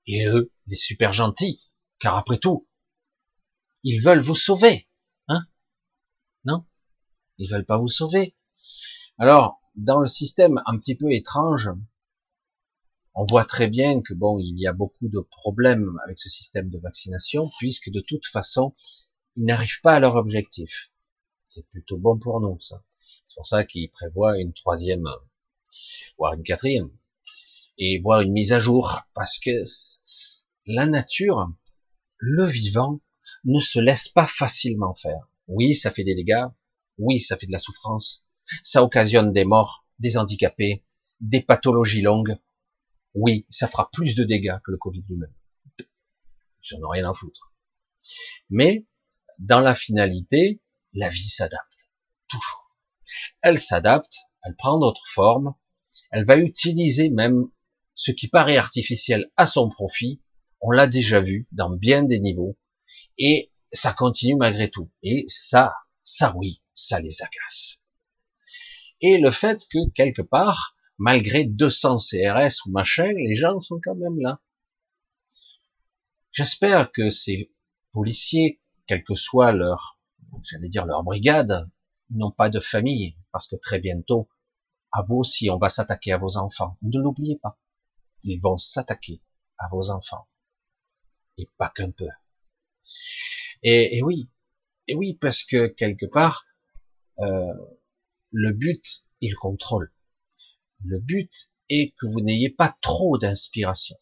et 0.07 0.25
eux 0.25 0.51
les 0.67 0.75
super 0.75 1.13
gentils. 1.13 1.61
Car 1.99 2.15
après 2.15 2.37
tout, 2.37 2.67
ils 3.83 4.01
veulent 4.01 4.21
vous 4.21 4.35
sauver. 4.35 4.87
Hein? 5.27 5.45
Non? 6.45 6.65
Ils 7.37 7.49
veulent 7.51 7.65
pas 7.65 7.77
vous 7.77 7.87
sauver. 7.87 8.35
Alors, 9.17 9.61
dans 9.75 9.99
le 9.99 10.07
système 10.07 10.61
un 10.65 10.77
petit 10.77 10.95
peu 10.95 11.11
étrange, 11.11 11.69
on 13.13 13.25
voit 13.25 13.45
très 13.45 13.67
bien 13.67 14.01
que 14.01 14.13
bon, 14.13 14.39
il 14.39 14.57
y 14.57 14.67
a 14.67 14.73
beaucoup 14.73 15.09
de 15.09 15.19
problèmes 15.19 15.99
avec 16.05 16.19
ce 16.19 16.29
système 16.29 16.69
de 16.69 16.79
vaccination, 16.79 17.50
puisque 17.59 17.89
de 17.91 18.00
toute 18.00 18.25
façon, 18.25 18.74
ils 19.35 19.45
n'arrivent 19.45 19.81
pas 19.81 19.95
à 19.95 20.00
leur 20.00 20.15
objectif. 20.15 20.89
C'est 21.50 21.68
plutôt 21.70 21.98
bon 21.98 22.20
pour 22.20 22.40
nous, 22.42 22.59
ça. 22.59 22.83
C'est 23.25 23.35
pour 23.38 23.48
ça 23.48 23.66
qu'ils 23.66 23.90
prévoient 23.90 24.38
une 24.38 24.53
troisième, 24.53 25.07
voire 26.16 26.33
une 26.33 26.44
quatrième, 26.44 26.92
et 27.79 28.00
voire 28.00 28.22
une 28.22 28.33
mise 28.33 28.53
à 28.53 28.59
jour, 28.59 29.01
parce 29.16 29.40
que 29.40 29.64
la 30.68 30.85
nature, 30.85 31.51
le 32.18 32.46
vivant, 32.46 33.01
ne 33.46 33.59
se 33.59 33.79
laisse 33.79 34.07
pas 34.09 34.27
facilement 34.27 34.94
faire. 34.94 35.27
Oui, 35.48 35.74
ça 35.74 35.90
fait 35.90 36.03
des 36.03 36.14
dégâts, 36.14 36.46
oui, 37.00 37.20
ça 37.20 37.35
fait 37.35 37.48
de 37.48 37.51
la 37.51 37.57
souffrance, 37.57 38.24
ça 38.62 38.83
occasionne 38.83 39.33
des 39.33 39.44
morts, 39.44 39.88
des 39.98 40.18
handicapés, 40.18 40.83
des 41.20 41.42
pathologies 41.42 42.03
longues, 42.03 42.38
oui, 43.16 43.48
ça 43.50 43.68
fera 43.68 43.90
plus 43.92 44.14
de 44.14 44.24
dégâts 44.24 44.59
que 44.64 44.70
le 44.70 44.77
Covid 44.77 45.03
lui-même. 45.09 45.33
J'en 46.62 46.77
ai 46.77 47.00
rien 47.00 47.09
à 47.09 47.14
foutre. 47.16 47.51
Mais, 48.51 48.85
dans 49.40 49.62
la 49.62 49.74
finalité, 49.74 50.62
la 50.93 51.09
vie 51.09 51.29
s'adapte. 51.29 51.89
Toujours. 52.27 52.75
Elle 53.41 53.59
s'adapte, 53.59 54.17
elle 54.43 54.55
prend 54.55 54.79
d'autres 54.79 55.07
formes, 55.07 55.55
elle 56.11 56.25
va 56.25 56.37
utiliser 56.37 57.09
même 57.09 57.45
ce 57.95 58.11
qui 58.11 58.27
paraît 58.27 58.57
artificiel 58.57 59.31
à 59.37 59.45
son 59.45 59.69
profit. 59.69 60.21
On 60.61 60.71
l'a 60.71 60.87
déjà 60.87 61.21
vu 61.21 61.47
dans 61.51 61.69
bien 61.69 62.03
des 62.03 62.19
niveaux. 62.19 62.57
Et 63.17 63.51
ça 63.71 63.93
continue 63.93 64.35
malgré 64.35 64.69
tout. 64.69 64.91
Et 65.03 65.25
ça, 65.27 65.73
ça 66.01 66.33
oui, 66.35 66.61
ça 66.73 66.99
les 66.99 67.21
agace. 67.21 67.81
Et 69.01 69.17
le 69.17 69.31
fait 69.31 69.65
que 69.71 69.89
quelque 69.93 70.21
part, 70.21 70.75
malgré 70.97 71.45
200 71.45 71.97
CRS 71.97 72.65
ou 72.65 72.71
machin, 72.71 73.11
les 73.15 73.35
gens 73.35 73.59
sont 73.59 73.79
quand 73.83 73.95
même 73.95 74.19
là. 74.19 74.41
J'espère 76.31 76.91
que 76.91 77.09
ces 77.09 77.51
policiers, 77.91 78.61
quelle 78.87 79.03
que 79.03 79.15
soit 79.15 79.51
leur, 79.51 79.99
j'allais 80.44 80.70
dire 80.70 80.85
leur 80.85 81.03
brigade, 81.03 81.70
n'ont 82.11 82.31
pas 82.31 82.50
de 82.50 82.59
famille, 82.59 83.15
parce 83.31 83.48
que 83.48 83.55
très 83.55 83.79
bientôt, 83.79 84.29
à 84.92 85.03
vous 85.03 85.18
aussi, 85.18 85.50
on 85.50 85.57
va 85.57 85.70
s'attaquer 85.70 86.11
à 86.11 86.18
vos 86.18 86.37
enfants. 86.37 86.77
Ne 86.81 87.00
l'oubliez 87.00 87.37
pas. 87.37 87.59
Ils 88.24 88.39
vont 88.39 88.57
s'attaquer 88.57 89.22
à 89.57 89.68
vos 89.70 89.92
enfants. 89.92 90.27
Et 91.37 91.48
pas 91.57 91.70
qu'un 91.70 91.92
peu. 91.92 92.07
Et, 93.61 93.98
et, 93.98 94.03
oui, 94.03 94.29
et 94.87 94.96
oui, 94.96 95.13
parce 95.13 95.44
que 95.44 95.68
quelque 95.68 96.05
part, 96.05 96.46
euh, 97.20 97.53
le 98.31 98.51
but, 98.51 99.05
il 99.22 99.35
contrôle. 99.35 99.94
Le 100.83 101.00
but 101.00 101.51
est 101.70 101.94
que 101.98 102.07
vous 102.07 102.22
n'ayez 102.22 102.50
pas 102.50 102.75
trop 102.81 103.18
d'inspiration. 103.18 103.98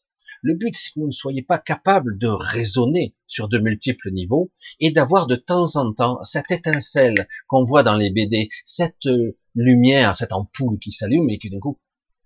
Le 0.47 0.53
but, 0.53 0.73
c'est 0.77 0.93
que 0.93 1.01
vous 1.01 1.07
ne 1.07 1.11
soyez 1.11 1.41
pas 1.41 1.59
capable 1.59 2.17
de 2.17 2.29
raisonner 2.29 3.13
sur 3.27 3.49
de 3.49 3.59
multiples 3.59 4.11
niveaux 4.11 4.49
et 4.79 4.91
d'avoir 4.91 5.27
de 5.27 5.35
temps 5.35 5.75
en 5.75 5.93
temps 5.93 6.23
cette 6.23 6.51
étincelle 6.51 7.27
qu'on 7.49 7.65
voit 7.65 7.83
dans 7.83 7.97
les 7.97 8.11
BD, 8.11 8.47
cette 8.63 9.09
lumière, 9.55 10.15
cette 10.15 10.31
ampoule 10.31 10.79
qui 10.79 10.93
s'allume 10.93 11.29
et 11.29 11.37
qui 11.37 11.49
d'un 11.49 11.59
coup, 11.59 11.81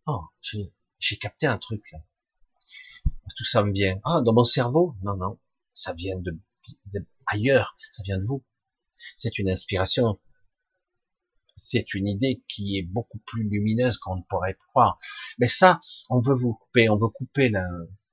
oh, 0.05 0.21
j'ai 0.99 1.17
capté 1.17 1.47
un 1.47 1.57
truc 1.57 1.81
là. 1.91 1.97
Tout 3.35 3.43
ça 3.43 3.63
me 3.63 3.73
vient. 3.73 3.99
Ah, 4.03 4.21
dans 4.21 4.33
mon 4.33 4.43
cerveau? 4.43 4.93
Non, 5.01 5.17
non, 5.17 5.39
ça 5.73 5.93
vient 5.93 6.17
de, 6.17 6.39
de 6.93 7.03
ailleurs, 7.25 7.75
ça 7.89 8.03
vient 8.03 8.19
de 8.19 8.23
vous. 8.23 8.43
C'est 9.15 9.39
une 9.39 9.49
inspiration 9.49 10.19
c'est 11.55 11.93
une 11.93 12.07
idée 12.07 12.43
qui 12.47 12.77
est 12.77 12.83
beaucoup 12.83 13.19
plus 13.25 13.43
lumineuse 13.43 13.97
qu'on 13.97 14.17
ne 14.17 14.23
pourrait 14.23 14.57
croire. 14.69 14.97
Mais 15.37 15.47
ça, 15.47 15.79
on 16.09 16.19
veut 16.19 16.33
vous 16.33 16.53
couper, 16.53 16.89
on 16.89 16.97
veut 16.97 17.09
couper 17.09 17.49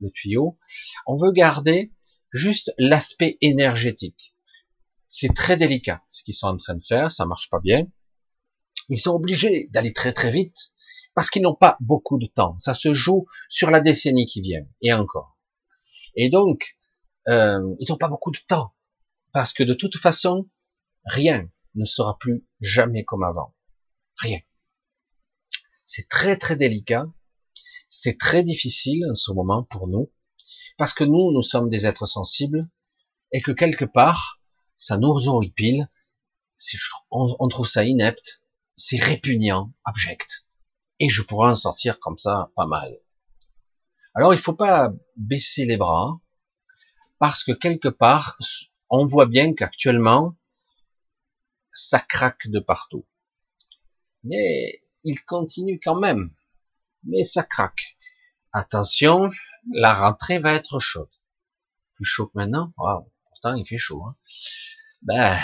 le 0.01 0.11
tuyau. 0.11 0.59
On 1.07 1.17
veut 1.17 1.33
garder 1.33 1.93
juste 2.33 2.73
l'aspect 2.79 3.39
énergétique. 3.41 4.35
C'est 5.09 5.35
très 5.35 5.57
délicat 5.57 6.03
ce 6.09 6.23
qu'ils 6.23 6.35
sont 6.35 6.49
en 6.49 6.57
train 6.57 6.75
de 6.75 6.83
faire, 6.83 7.11
ça 7.11 7.27
marche 7.27 7.49
pas 7.49 7.61
bien. 7.61 7.87
Ils 8.89 9.01
sont 9.01 9.13
obligés 9.13 9.69
d'aller 9.73 9.93
très 9.93 10.13
très 10.13 10.31
vite 10.31 10.73
parce 11.15 11.31
qu'ils 11.31 11.43
n'ont 11.43 11.55
pas 11.55 11.77
beaucoup 11.81 12.19
de 12.19 12.27
temps. 12.27 12.59
Ça 12.59 12.75
se 12.75 12.93
joue 12.93 13.27
sur 13.49 13.71
la 13.71 13.81
décennie 13.81 14.27
qui 14.27 14.41
vient 14.41 14.67
et 14.83 14.93
encore. 14.93 15.39
Et 16.15 16.29
donc, 16.29 16.79
euh, 17.29 17.75
ils 17.81 17.91
n'ont 17.91 17.97
pas 17.97 18.09
beaucoup 18.09 18.31
de 18.31 18.39
temps 18.47 18.75
parce 19.33 19.53
que 19.53 19.63
de 19.63 19.75
toute 19.75 19.97
façon, 19.97 20.49
rien 21.05 21.51
ne 21.75 21.85
sera 21.85 22.19
plus 22.19 22.47
jamais 22.61 23.05
comme 23.05 23.23
avant. 23.23 23.55
Rien. 24.17 24.39
C'est 25.85 26.09
très 26.09 26.37
très 26.37 26.57
délicat, 26.57 27.07
c'est 27.89 28.19
très 28.19 28.43
difficile 28.43 29.05
en 29.11 29.15
ce 29.15 29.33
moment 29.33 29.65
pour 29.65 29.89
nous, 29.89 30.13
parce 30.77 30.93
que 30.93 31.05
nous, 31.05 31.33
nous 31.33 31.43
sommes 31.43 31.69
des 31.69 31.87
êtres 31.87 32.07
sensibles, 32.07 32.69
et 33.33 33.43
que 33.43 33.53
quelque 33.53 33.85
part, 33.85 34.41
ça 34.77 34.99
nous 34.99 35.27
horripile, 35.27 35.89
on, 37.11 37.49
trouve 37.49 37.67
ça 37.67 37.85
inepte, 37.85 38.43
c'est 38.77 38.99
répugnant, 38.99 39.73
abject. 39.85 40.47
Et 41.01 41.09
je 41.09 41.23
pourrais 41.23 41.51
en 41.51 41.55
sortir 41.55 41.99
comme 42.01 42.19
ça 42.19 42.51
pas 42.57 42.67
mal. 42.67 42.99
Alors 44.15 44.35
il 44.35 44.41
faut 44.41 44.55
pas 44.55 44.93
baisser 45.17 45.65
les 45.65 45.77
bras, 45.77 46.21
parce 47.19 47.45
que 47.45 47.53
quelque 47.53 47.89
part, 47.89 48.39
on 48.91 49.07
voit 49.07 49.27
bien 49.27 49.55
qu'actuellement, 49.55 50.37
ça 51.73 52.01
craque 52.01 52.49
de 52.49 52.61
partout. 52.61 53.07
Mais 54.25 54.83
il 55.05 55.23
continue 55.25 55.81
quand 55.83 55.99
même. 55.99 56.33
Mais 57.09 57.25
ça 57.25 57.43
craque. 57.43 57.97
Attention, 58.53 59.31
la 59.73 59.95
rentrée 59.95 60.39
va 60.39 60.55
être 60.55 60.79
chaude. 60.79 61.11
Plus 61.95 62.05
chaud 62.05 62.27
que 62.27 62.39
maintenant? 62.39 62.73
pourtant, 63.31 63.55
il 63.55 63.67
fait 63.67 63.79
chaud. 63.79 64.05
Hein. 64.05 64.17
Ben, 65.03 65.39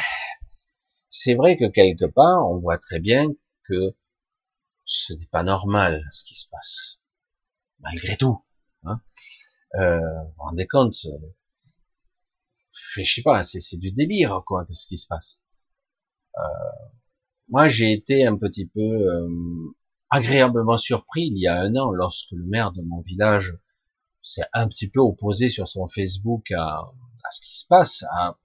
c'est 1.08 1.34
vrai 1.34 1.56
que 1.56 1.66
quelque 1.66 2.06
part, 2.06 2.48
on 2.48 2.58
voit 2.58 2.78
très 2.78 3.00
bien 3.00 3.28
que 3.64 3.94
ce 4.84 5.12
n'est 5.14 5.26
pas 5.26 5.42
normal 5.42 6.04
ce 6.10 6.24
qui 6.24 6.34
se 6.34 6.48
passe. 6.50 7.00
Malgré 7.80 8.16
tout. 8.16 8.44
Hein. 8.84 9.00
Euh, 9.76 9.98
vous 9.98 10.32
vous 10.36 10.42
rendez 10.42 10.66
compte 10.66 10.96
euh, 11.06 11.34
Je 12.72 13.02
sais 13.02 13.22
pas, 13.22 13.42
c'est 13.42 13.78
du 13.78 13.90
délire, 13.90 14.42
quoi, 14.46 14.66
ce 14.70 14.86
qui 14.86 14.98
se 14.98 15.06
passe. 15.06 15.40
Euh, 16.38 16.88
moi, 17.48 17.68
j'ai 17.68 17.92
été 17.92 18.26
un 18.26 18.36
petit 18.36 18.66
peu 18.66 18.80
euh, 18.80 19.28
agréablement 20.14 20.76
surpris 20.76 21.22
il 21.26 21.38
y 21.38 21.48
a 21.48 21.60
un 21.60 21.74
an 21.74 21.90
lorsque 21.90 22.30
le 22.30 22.44
maire 22.44 22.70
de 22.70 22.82
mon 22.82 23.00
village 23.00 23.58
s'est 24.22 24.46
un 24.52 24.68
petit 24.68 24.88
peu 24.88 25.00
opposé 25.00 25.48
sur 25.48 25.66
son 25.66 25.88
Facebook 25.88 26.52
à, 26.52 26.92
ce 27.32 27.40
qui 27.40 27.58
se 27.58 27.66
passe, 27.66 28.04
à 28.12 28.38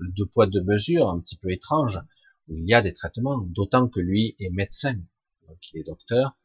deux 0.00 0.26
poids 0.26 0.46
deux 0.46 0.62
mesures 0.62 1.08
un 1.08 1.18
petit 1.20 1.38
peu 1.38 1.50
étrange 1.50 1.98
où 2.48 2.58
il 2.58 2.68
y 2.68 2.74
a 2.74 2.82
des 2.82 2.92
traitements, 2.92 3.38
d'autant 3.38 3.88
que 3.88 4.00
lui 4.00 4.36
est 4.38 4.50
médecin, 4.50 4.96
donc 5.48 5.56
il 5.72 5.80
est 5.80 5.84
docteur. 5.84 6.36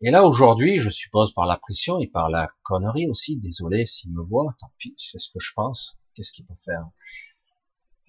Et 0.00 0.10
là 0.10 0.24
aujourd'hui, 0.24 0.80
je 0.80 0.90
suppose 0.90 1.32
par 1.32 1.46
la 1.46 1.56
pression 1.56 2.00
et 2.00 2.08
par 2.08 2.30
la 2.30 2.48
connerie 2.64 3.08
aussi, 3.08 3.36
désolé 3.36 3.86
s'il 3.86 4.12
me 4.12 4.22
voit, 4.22 4.56
tant 4.58 4.72
pis, 4.78 4.96
c'est 4.98 5.20
ce 5.20 5.30
que 5.30 5.38
je 5.38 5.52
pense, 5.54 5.96
qu'est-ce 6.14 6.32
qu'il 6.32 6.46
peut 6.46 6.54
faire? 6.64 6.88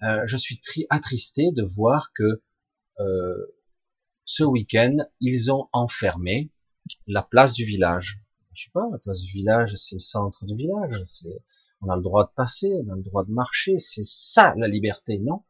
Euh, 0.02 0.26
je 0.26 0.36
suis 0.36 0.60
attristé 0.90 1.52
de 1.52 1.62
voir 1.62 2.12
que 2.12 2.42
euh, 2.98 3.46
ce 4.24 4.44
week-end, 4.44 4.96
ils 5.20 5.52
ont 5.52 5.68
enfermé 5.72 6.50
la 7.06 7.22
place 7.22 7.52
du 7.54 7.64
village. 7.64 8.22
Je 8.52 8.64
sais 8.64 8.70
pas, 8.72 8.88
la 8.90 8.98
place 8.98 9.22
du 9.22 9.32
village, 9.32 9.74
c'est 9.76 9.96
le 9.96 10.00
centre 10.00 10.44
du 10.44 10.54
village. 10.54 11.02
On 11.82 11.88
a 11.88 11.96
le 11.96 12.02
droit 12.02 12.24
de 12.24 12.30
passer, 12.34 12.70
on 12.86 12.92
a 12.92 12.96
le 12.96 13.02
droit 13.02 13.24
de 13.24 13.30
marcher. 13.30 13.78
C'est 13.78 14.04
ça 14.04 14.54
la 14.56 14.68
liberté, 14.68 15.18
non? 15.18 15.44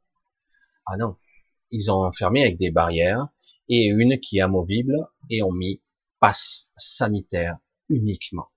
Ah 0.87 0.97
non, 0.97 1.17
ils 1.71 1.91
ont 1.91 2.05
enfermé 2.05 2.43
avec 2.43 2.59
des 2.59 2.71
barrières 2.71 3.29
et 3.69 3.87
une 3.87 4.19
qui 4.19 4.39
est 4.39 4.43
amovible 4.43 4.97
et 5.31 5.43
ont 5.43 5.53
mis 5.53 5.83
passe 6.19 6.71
sanitaire 6.77 7.59
uniquement. 7.89 8.49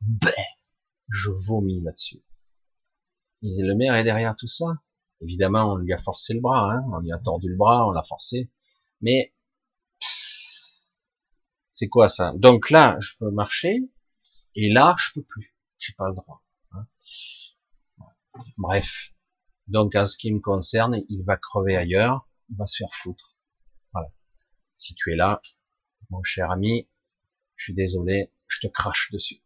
Ben, 0.00 0.32
je 1.08 1.30
vomis 1.30 1.80
là-dessus. 1.82 2.22
Le 3.42 3.74
maire 3.74 3.94
est 3.94 4.04
derrière 4.04 4.34
tout 4.34 4.48
ça. 4.48 4.66
Évidemment, 5.20 5.72
on 5.72 5.76
lui 5.76 5.92
a 5.92 5.98
forcé 5.98 6.34
le 6.34 6.40
bras, 6.40 6.72
hein, 6.72 6.84
on 6.92 6.98
lui 7.00 7.12
a 7.12 7.18
tordu 7.18 7.48
le 7.48 7.56
bras, 7.56 7.86
on 7.86 7.90
l'a 7.90 8.02
forcé. 8.02 8.50
Mais 9.00 9.33
c'est 11.74 11.88
quoi 11.88 12.08
ça? 12.08 12.30
Donc 12.36 12.70
là, 12.70 12.96
je 13.00 13.14
peux 13.18 13.32
marcher, 13.32 13.80
et 14.54 14.72
là, 14.72 14.94
je 14.96 15.10
peux 15.14 15.24
plus. 15.24 15.56
J'ai 15.76 15.92
pas 15.94 16.08
le 16.08 16.14
droit. 16.14 16.40
Hein. 16.70 16.86
Bref, 18.56 19.12
Donc, 19.66 19.96
en 19.96 20.06
ce 20.06 20.16
qui 20.16 20.32
me 20.32 20.38
concerne, 20.38 21.02
il 21.08 21.24
va 21.24 21.36
crever 21.36 21.76
ailleurs, 21.76 22.28
il 22.48 22.56
va 22.56 22.66
se 22.66 22.76
faire 22.76 22.92
foutre. 22.92 23.36
Voilà. 23.92 24.08
Si 24.76 24.94
tu 24.94 25.12
es 25.12 25.16
là, 25.16 25.42
mon 26.10 26.22
cher 26.22 26.52
ami, 26.52 26.88
je 27.56 27.64
suis 27.64 27.74
désolé, 27.74 28.32
je 28.46 28.60
te 28.60 28.68
crache 28.68 29.10
dessus. 29.10 29.42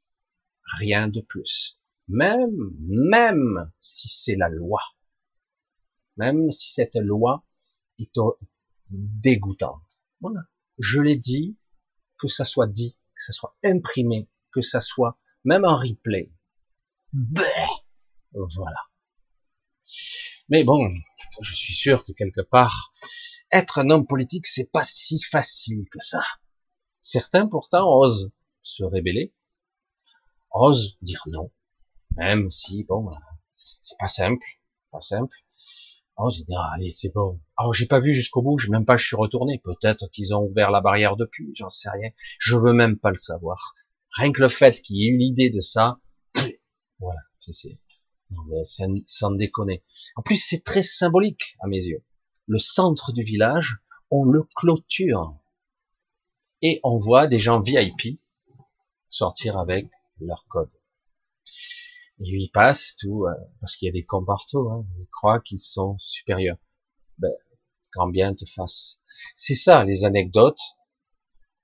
Rien 0.77 1.09
de 1.09 1.23
plus. 1.23 1.81
Même, 2.09 2.75
même 2.79 3.73
si 3.79 4.09
c'est 4.11 4.37
la 4.37 4.51
loi. 4.51 4.83
Même 6.19 6.51
si 6.51 6.75
cette 6.75 6.97
loi 6.97 7.47
est 7.99 8.13
dégoûtante. 8.91 10.03
Voilà. 10.21 10.43
Je 10.79 11.01
l'ai 11.01 11.17
dit, 11.17 11.58
que 12.19 12.29
ça 12.29 12.45
soit 12.45 12.67
dit, 12.67 12.97
que 13.15 13.23
ça 13.23 13.33
soit 13.33 13.57
imprimé, 13.65 14.29
que 14.53 14.61
ça 14.61 14.81
soit 14.81 15.19
même 15.45 15.65
en 15.65 15.77
replay. 15.77 16.33
Voilà. 18.33 18.81
Mais 20.49 20.65
bon, 20.65 20.93
je 21.43 21.55
suis 21.55 21.75
sûr 21.75 22.05
que 22.05 22.13
quelque 22.13 22.41
part, 22.41 22.93
être 23.51 23.79
un 23.79 23.91
homme 23.91 24.07
politique, 24.07 24.47
c'est 24.47 24.71
pas 24.71 24.83
si 24.83 25.19
facile 25.23 25.85
que 25.91 26.01
ça. 26.01 26.23
Certains 27.01 27.47
pourtant 27.47 27.91
osent 27.91 28.33
se 28.63 28.85
rébeller, 28.85 29.35
osent 30.51 30.99
dire 31.01 31.23
non, 31.27 31.51
même 32.17 32.51
si 32.51 32.85
bon, 32.85 33.11
c'est 33.53 33.97
pas 33.99 34.09
simple, 34.09 34.47
pas 34.91 35.01
simple. 35.01 35.35
Oh, 36.21 36.31
j'ai 36.31 36.43
dit, 36.43 36.55
ah, 36.57 36.73
allez, 36.75 36.91
c'est 36.91 37.15
bon. 37.15 37.41
Oh, 37.63 37.73
j'ai 37.73 37.87
pas 37.87 38.01
vu 38.01 38.13
jusqu'au 38.13 38.43
bout, 38.43 38.59
j'ai 38.59 38.69
même 38.71 38.85
pas, 38.85 38.97
je 38.97 39.07
suis 39.07 39.17
retourné. 39.17 39.61
Peut-être 39.63 40.09
qu'ils 40.11 40.35
ont 40.35 40.43
ouvert 40.43 40.73
la 40.73 40.81
barrière 40.81 41.17
depuis, 41.17 41.53
j'en 41.55 41.69
sais 41.69 41.91
rien. 41.91 42.11
Je 42.41 42.57
veux 42.57 42.73
même 42.73 42.99
pas 42.99 43.11
le 43.11 43.17
savoir. 43.17 43.75
Rien 44.17 44.33
que 44.33 44.43
le 44.43 44.49
fait 44.49 44.83
qu'il 44.83 44.97
y 44.97 45.07
ait 45.07 45.11
eu 45.11 45.17
l'idée 45.17 45.49
de 45.49 45.61
ça, 45.61 46.01
voilà, 46.99 47.21
c'est, 47.41 47.79
non, 48.31 48.43
mais 48.49 48.63
sans 49.07 49.31
déconner. 49.31 49.85
En 50.17 50.23
plus, 50.23 50.37
c'est 50.37 50.65
très 50.65 50.83
symbolique, 50.83 51.57
à 51.61 51.69
mes 51.69 51.85
yeux. 51.85 52.03
Le 52.47 52.59
centre 52.59 53.13
du 53.13 53.23
village, 53.23 53.79
on 54.11 54.25
le 54.25 54.43
clôture. 54.57 55.37
Et 56.63 56.81
on 56.83 56.99
voit 56.99 57.29
des 57.29 57.39
gens 57.39 57.61
VIP 57.61 58.21
sortir 59.09 59.57
avec 59.57 59.89
leur 60.21 60.47
code. 60.49 60.73
Ils 62.21 62.51
passent 62.53 62.97
tout, 62.97 63.27
euh, 63.27 63.35
parce 63.61 63.77
qu'il 63.77 63.87
y 63.87 63.89
a 63.89 63.93
des 63.93 64.05
cons 64.05 64.25
partout, 64.25 64.69
hein, 64.71 64.85
ils 64.99 65.07
croient 65.13 65.41
qu'ils 65.41 65.61
sont 65.61 65.97
supérieurs. 66.01 66.59
Ben, 67.19 67.33
quand 67.93 68.09
bien 68.09 68.35
te 68.35 68.45
fasse. 68.45 69.01
C'est 69.35 69.55
ça, 69.55 69.85
les 69.85 70.05
anecdotes. 70.05 70.61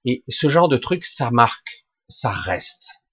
Et 0.04 0.22
ce 0.28 0.48
genre 0.48 0.68
de 0.68 0.76
truc, 0.76 1.04
ça 1.04 1.30
marque, 1.30 1.86
ça 2.08 2.30
reste. 2.30 3.04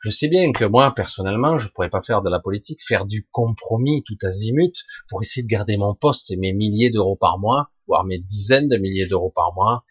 Je 0.00 0.10
sais 0.10 0.28
bien 0.28 0.52
que 0.52 0.64
moi, 0.64 0.94
personnellement, 0.94 1.58
je 1.58 1.68
pourrais 1.68 1.90
pas 1.90 2.02
faire 2.02 2.22
de 2.22 2.30
la 2.30 2.38
politique, 2.38 2.84
faire 2.86 3.04
du 3.04 3.26
compromis 3.32 4.04
tout 4.04 4.18
azimut 4.22 4.74
pour 5.08 5.22
essayer 5.22 5.42
de 5.42 5.48
garder 5.48 5.76
mon 5.76 5.94
poste 5.94 6.30
et 6.30 6.36
mes 6.36 6.52
milliers 6.52 6.90
d'euros 6.90 7.16
par 7.16 7.38
mois, 7.38 7.70
voire 7.86 8.04
mes 8.04 8.18
dizaines 8.18 8.68
de 8.68 8.76
milliers 8.76 9.08
d'euros 9.08 9.32
par 9.34 9.54
mois. 9.54 9.84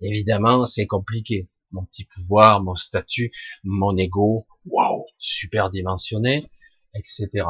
Évidemment, 0.00 0.64
c'est 0.64 0.86
compliqué 0.86 1.48
mon 1.70 1.84
petit 1.84 2.04
pouvoir, 2.04 2.62
mon 2.62 2.74
statut, 2.74 3.32
mon 3.64 3.96
ego, 3.96 4.46
waouh, 4.66 5.04
super 5.18 5.70
dimensionné, 5.70 6.50
etc. 6.94 7.46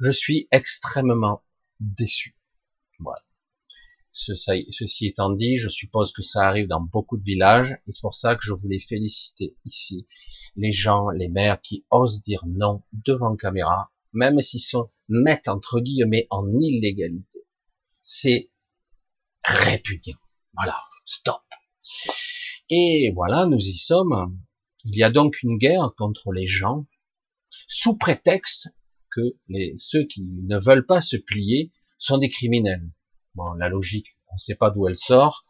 Je 0.00 0.10
suis 0.10 0.48
extrêmement 0.52 1.42
déçu. 1.80 2.36
Voilà. 2.98 3.22
ceci 4.12 5.06
étant 5.06 5.30
dit, 5.30 5.56
je 5.56 5.68
suppose 5.68 6.12
que 6.12 6.22
ça 6.22 6.46
arrive 6.46 6.66
dans 6.66 6.80
beaucoup 6.80 7.16
de 7.16 7.24
villages, 7.24 7.72
et 7.86 7.92
c'est 7.92 8.00
pour 8.00 8.14
ça 8.14 8.34
que 8.34 8.42
je 8.42 8.52
voulais 8.52 8.80
féliciter 8.80 9.56
ici 9.64 10.06
les 10.56 10.72
gens, 10.72 11.10
les 11.10 11.28
maires 11.28 11.60
qui 11.60 11.84
osent 11.90 12.20
dire 12.22 12.42
non 12.46 12.82
devant 12.92 13.36
caméra, 13.36 13.92
même 14.12 14.40
s'ils 14.40 14.60
sont 14.60 14.90
mettent 15.08 15.48
entre 15.48 15.80
guillemets 15.80 16.26
en 16.30 16.46
illégalité. 16.60 17.40
C'est 18.02 18.50
répugnant. 19.44 20.18
Voilà, 20.54 20.78
stop. 21.04 21.42
Et 22.70 23.12
voilà, 23.14 23.46
nous 23.46 23.58
y 23.58 23.76
sommes. 23.76 24.38
Il 24.84 24.96
y 24.96 25.02
a 25.02 25.10
donc 25.10 25.42
une 25.42 25.58
guerre 25.58 25.92
contre 25.96 26.32
les 26.32 26.46
gens, 26.46 26.86
sous 27.66 27.96
prétexte 27.96 28.68
que 29.10 29.36
ceux 29.76 30.04
qui 30.04 30.22
ne 30.22 30.58
veulent 30.58 30.86
pas 30.86 31.00
se 31.00 31.16
plier 31.16 31.72
sont 31.98 32.18
des 32.18 32.28
criminels. 32.28 32.90
Bon, 33.34 33.52
la 33.54 33.68
logique, 33.68 34.16
on 34.30 34.34
ne 34.34 34.38
sait 34.38 34.54
pas 34.54 34.70
d'où 34.70 34.86
elle 34.86 34.96
sort. 34.96 35.46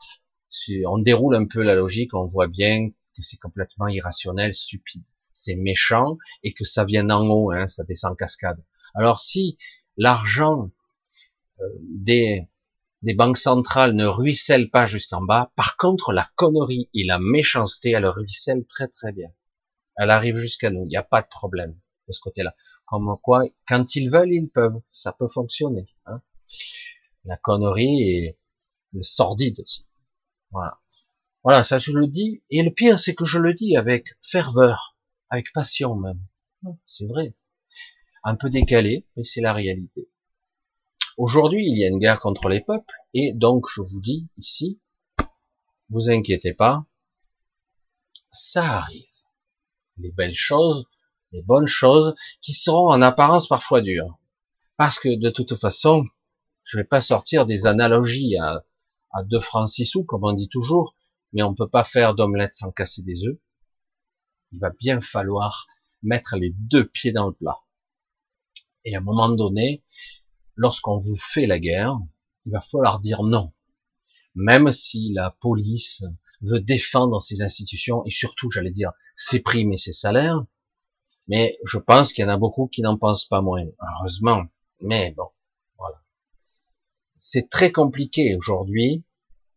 Si 0.48 0.82
on 0.86 0.98
déroule 0.98 1.36
un 1.36 1.46
peu 1.46 1.62
la 1.62 1.74
logique, 1.74 2.14
on 2.14 2.26
voit 2.26 2.48
bien 2.48 2.90
que 2.90 3.22
c'est 3.22 3.38
complètement 3.38 3.88
irrationnel, 3.88 4.54
stupide. 4.54 5.04
C'est 5.32 5.56
méchant 5.56 6.18
et 6.42 6.52
que 6.52 6.64
ça 6.64 6.84
vient 6.84 7.04
d'en 7.04 7.26
haut, 7.28 7.50
hein, 7.50 7.68
ça 7.68 7.84
descend 7.84 8.12
en 8.12 8.16
cascade. 8.16 8.62
Alors 8.94 9.20
si 9.20 9.58
l'argent 9.96 10.70
euh, 11.60 11.64
des 11.80 12.48
des 13.02 13.14
banques 13.14 13.38
centrales 13.38 13.94
ne 13.94 14.06
ruissellent 14.06 14.70
pas 14.70 14.86
jusqu'en 14.86 15.22
bas. 15.22 15.52
Par 15.54 15.76
contre, 15.76 16.12
la 16.12 16.28
connerie 16.36 16.90
et 16.94 17.04
la 17.04 17.18
méchanceté, 17.18 17.90
elle 17.90 18.06
ruisselle 18.06 18.66
très 18.66 18.88
très 18.88 19.12
bien. 19.12 19.30
Elle 19.96 20.10
arrive 20.10 20.36
jusqu'à 20.36 20.70
nous. 20.70 20.84
Il 20.84 20.88
n'y 20.88 20.96
a 20.96 21.02
pas 21.02 21.22
de 21.22 21.28
problème 21.28 21.78
de 22.08 22.12
ce 22.12 22.20
côté-là. 22.20 22.54
Comme 22.86 23.16
quoi, 23.22 23.44
quand 23.66 23.94
ils 23.94 24.10
veulent, 24.10 24.32
ils 24.32 24.48
peuvent. 24.48 24.80
Ça 24.88 25.12
peut 25.12 25.28
fonctionner. 25.28 25.86
Hein. 26.06 26.22
La 27.24 27.36
connerie 27.36 28.02
et 28.02 28.38
le 28.92 29.02
sordide 29.02 29.60
aussi. 29.60 29.86
Voilà. 30.50 30.78
Voilà, 31.44 31.62
ça 31.62 31.78
je 31.78 31.92
le 31.92 32.06
dis. 32.06 32.42
Et 32.50 32.62
le 32.62 32.70
pire, 32.70 32.98
c'est 32.98 33.14
que 33.14 33.24
je 33.24 33.38
le 33.38 33.54
dis 33.54 33.76
avec 33.76 34.16
ferveur, 34.22 34.96
avec 35.30 35.52
passion 35.52 35.94
même. 35.94 36.20
C'est 36.86 37.06
vrai. 37.06 37.34
Un 38.24 38.34
peu 38.34 38.50
décalé, 38.50 39.06
mais 39.16 39.24
c'est 39.24 39.40
la 39.40 39.52
réalité. 39.52 40.08
Aujourd'hui, 41.18 41.66
il 41.66 41.76
y 41.76 41.84
a 41.84 41.88
une 41.88 41.98
guerre 41.98 42.20
contre 42.20 42.48
les 42.48 42.60
peuples, 42.60 42.94
et 43.12 43.32
donc 43.32 43.66
je 43.68 43.80
vous 43.80 44.00
dis 44.00 44.28
ici, 44.36 44.78
vous 45.90 46.10
inquiétez 46.10 46.54
pas, 46.54 46.86
ça 48.30 48.62
arrive. 48.62 49.04
Les 49.96 50.12
belles 50.12 50.32
choses, 50.32 50.86
les 51.32 51.42
bonnes 51.42 51.66
choses, 51.66 52.14
qui 52.40 52.52
seront 52.52 52.88
en 52.88 53.02
apparence 53.02 53.48
parfois 53.48 53.80
dures. 53.80 54.16
Parce 54.76 55.00
que 55.00 55.18
de 55.18 55.28
toute 55.28 55.56
façon, 55.56 56.04
je 56.62 56.76
vais 56.76 56.84
pas 56.84 57.00
sortir 57.00 57.46
des 57.46 57.66
analogies 57.66 58.36
à, 58.38 58.62
2 59.24 59.40
francs 59.40 59.68
6 59.68 59.86
sous, 59.86 60.04
comme 60.04 60.22
on 60.22 60.32
dit 60.32 60.48
toujours, 60.48 60.94
mais 61.32 61.42
on 61.42 61.52
peut 61.52 61.68
pas 61.68 61.82
faire 61.82 62.14
d'omelette 62.14 62.54
sans 62.54 62.70
casser 62.70 63.02
des 63.02 63.26
œufs. 63.26 63.38
Il 64.52 64.60
va 64.60 64.70
bien 64.70 65.00
falloir 65.00 65.66
mettre 66.04 66.36
les 66.36 66.50
deux 66.50 66.86
pieds 66.86 67.10
dans 67.10 67.26
le 67.26 67.32
plat. 67.32 67.58
Et 68.84 68.94
à 68.94 68.98
un 68.98 69.02
moment 69.02 69.28
donné, 69.28 69.82
lorsqu'on 70.58 70.98
vous 70.98 71.16
fait 71.16 71.46
la 71.46 71.58
guerre, 71.58 71.98
il 72.44 72.52
va 72.52 72.60
falloir 72.60 72.98
dire 73.00 73.22
non. 73.22 73.52
Même 74.34 74.70
si 74.72 75.12
la 75.14 75.30
police 75.40 76.04
veut 76.42 76.60
défendre 76.60 77.22
ses 77.22 77.42
institutions 77.42 78.04
et 78.04 78.10
surtout, 78.10 78.50
j'allais 78.50 78.70
dire, 78.70 78.92
ses 79.16 79.40
primes 79.40 79.72
et 79.72 79.76
ses 79.76 79.92
salaires, 79.92 80.44
mais 81.28 81.58
je 81.64 81.78
pense 81.78 82.12
qu'il 82.12 82.22
y 82.22 82.26
en 82.26 82.30
a 82.30 82.36
beaucoup 82.36 82.66
qui 82.66 82.82
n'en 82.82 82.98
pensent 82.98 83.24
pas 83.24 83.40
moins, 83.40 83.64
heureusement. 83.98 84.44
Mais 84.80 85.12
bon, 85.12 85.28
voilà. 85.78 86.02
C'est 87.16 87.48
très 87.48 87.70
compliqué 87.70 88.36
aujourd'hui 88.36 89.04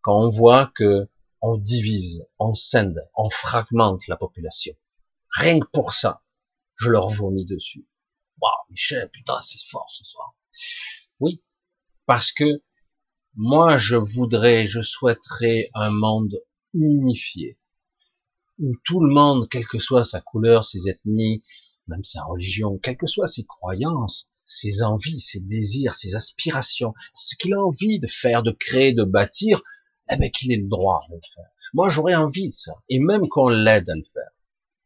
quand 0.01 0.19
on 0.19 0.29
voit 0.29 0.71
que 0.75 1.09
on 1.41 1.57
divise, 1.57 2.27
on 2.37 2.53
scinde, 2.53 3.01
on 3.15 3.29
fragmente 3.31 4.07
la 4.07 4.17
population. 4.17 4.75
Rien 5.31 5.59
que 5.59 5.67
pour 5.73 5.93
ça, 5.93 6.21
je 6.75 6.89
leur 6.89 7.07
vomis 7.07 7.45
dessus. 7.45 7.87
Waouh, 8.39 8.51
Michel, 8.69 9.09
putain, 9.09 9.41
c'est 9.41 9.63
fort 9.67 9.89
ce 9.89 10.03
soir. 10.03 10.35
Oui, 11.19 11.41
parce 12.05 12.31
que 12.31 12.61
moi, 13.35 13.77
je 13.77 13.95
voudrais, 13.95 14.67
je 14.67 14.81
souhaiterais 14.81 15.69
un 15.73 15.91
monde 15.91 16.41
unifié, 16.73 17.57
où 18.59 18.71
tout 18.83 18.99
le 18.99 19.13
monde, 19.13 19.47
quelle 19.49 19.67
que 19.67 19.79
soit 19.79 20.03
sa 20.03 20.21
couleur, 20.21 20.65
ses 20.65 20.89
ethnies, 20.89 21.43
même 21.87 22.03
sa 22.03 22.23
religion, 22.23 22.77
quelles 22.77 22.97
que 22.97 23.07
soient 23.07 23.27
ses 23.27 23.45
croyances, 23.45 24.29
ses 24.43 24.83
envies, 24.83 25.19
ses 25.19 25.41
désirs, 25.41 25.93
ses 25.93 26.15
aspirations, 26.15 26.93
ce 27.13 27.35
qu'il 27.35 27.53
a 27.53 27.61
envie 27.61 27.99
de 27.99 28.07
faire, 28.07 28.43
de 28.43 28.51
créer, 28.51 28.93
de 28.93 29.03
bâtir, 29.03 29.61
eh 30.11 30.17
ben 30.17 30.29
qu'il 30.29 30.51
ait 30.51 30.57
le 30.57 30.67
droit 30.67 30.99
de 31.09 31.15
le 31.15 31.21
faire. 31.33 31.49
Moi, 31.73 31.89
j'aurais 31.89 32.15
envie 32.15 32.49
de 32.49 32.53
ça, 32.53 32.73
et 32.89 32.99
même 32.99 33.27
qu'on 33.29 33.49
l'aide 33.49 33.89
à 33.89 33.95
le 33.95 34.03
faire 34.03 34.31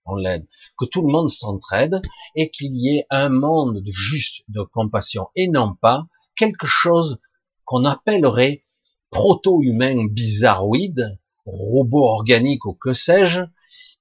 on 0.05 0.15
l'aide, 0.15 0.45
que 0.77 0.85
tout 0.85 1.01
le 1.05 1.11
monde 1.11 1.29
s'entraide 1.29 2.01
et 2.35 2.49
qu'il 2.49 2.75
y 2.75 2.97
ait 2.97 3.05
un 3.09 3.29
monde 3.29 3.81
de 3.81 3.91
juste, 3.91 4.43
de 4.47 4.61
compassion 4.61 5.27
et 5.35 5.47
non 5.47 5.75
pas 5.75 6.05
quelque 6.35 6.67
chose 6.67 7.19
qu'on 7.63 7.85
appellerait 7.85 8.65
proto-humain 9.09 10.07
bizarroïde, 10.09 11.17
robot 11.45 12.03
organique 12.03 12.65
ou 12.65 12.73
que 12.73 12.93
sais-je, 12.93 13.41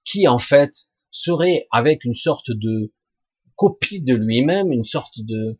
qui 0.04 0.28
en 0.28 0.38
fait 0.38 0.88
serait 1.10 1.66
avec 1.70 2.04
une 2.04 2.14
sorte 2.14 2.50
de 2.50 2.92
copie 3.56 4.02
de 4.02 4.14
lui-même, 4.14 4.72
une 4.72 4.84
sorte 4.84 5.20
de 5.20 5.58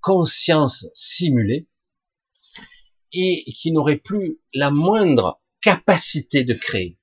conscience 0.00 0.86
simulée, 0.94 1.68
et 3.12 3.44
qui 3.56 3.72
n'aurait 3.72 3.96
plus 3.96 4.40
la 4.54 4.70
moindre 4.70 5.40
capacité 5.60 6.44
de 6.44 6.54
créer, 6.54 6.98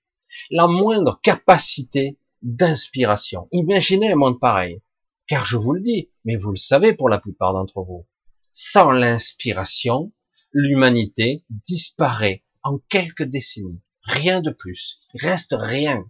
la 0.50 0.68
moindre 0.68 1.20
capacité 1.22 2.18
d'inspiration. 2.44 3.48
Imaginez 3.52 4.12
un 4.12 4.16
monde 4.16 4.40
pareil. 4.40 4.82
Car 5.28 5.46
je 5.46 5.58
vous 5.58 5.74
le 5.74 5.82
dis, 5.82 6.12
mais 6.26 6.36
vous 6.36 6.52
le 6.52 6.58
savez 6.58 6.94
pour 6.94 7.10
la 7.10 7.20
plupart 7.20 7.54
d'entre 7.54 7.82
vous, 7.82 8.06
sans 8.52 8.92
l'inspiration, 8.92 10.12
l'humanité 10.52 11.46
disparaît 11.50 12.44
en 12.62 12.78
quelques 12.90 13.24
décennies. 13.24 13.82
Rien 14.04 14.42
de 14.42 14.52
plus. 14.52 15.00
Il 15.14 15.26
reste 15.26 15.56
rien. 15.58 16.06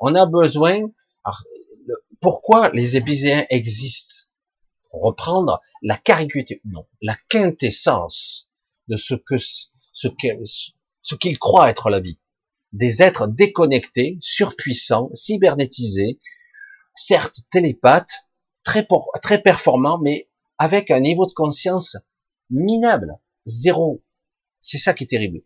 On 0.00 0.14
a 0.14 0.26
besoin. 0.26 0.90
pourquoi 2.20 2.70
les 2.70 2.96
épicéens 2.96 3.46
existent? 3.48 4.28
Pour 4.90 5.02
reprendre 5.02 5.60
la 5.80 5.96
caricature, 5.96 6.58
non, 6.64 6.86
la 7.00 7.16
quintessence 7.28 8.50
de 8.88 8.96
ce 8.96 9.14
que 9.14 9.36
ce 9.38 11.14
qu'ils 11.14 11.38
croient 11.38 11.70
être 11.70 11.88
la 11.88 12.00
vie. 12.00 12.18
Des 12.72 13.02
êtres 13.02 13.26
déconnectés, 13.26 14.18
surpuissants, 14.20 15.10
cybernétisés, 15.12 16.18
certes 16.94 17.40
télépathes, 17.50 18.28
très, 18.64 18.86
performants, 19.42 19.98
mais 19.98 20.28
avec 20.58 20.90
un 20.90 21.00
niveau 21.00 21.26
de 21.26 21.32
conscience 21.32 21.96
minable, 22.50 23.18
zéro. 23.46 24.02
C'est 24.60 24.78
ça 24.78 24.94
qui 24.94 25.04
est 25.04 25.08
terrible. 25.08 25.42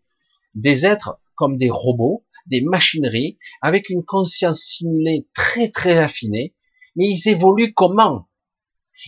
Des 0.55 0.85
êtres 0.85 1.19
comme 1.35 1.57
des 1.57 1.69
robots, 1.69 2.25
des 2.47 2.61
machineries, 2.61 3.37
avec 3.61 3.89
une 3.89 4.03
conscience 4.03 4.59
simulée 4.59 5.27
très 5.33 5.69
très 5.69 5.97
affinée, 5.97 6.55
mais 6.95 7.07
ils 7.07 7.29
évoluent 7.29 7.73
comment? 7.73 8.27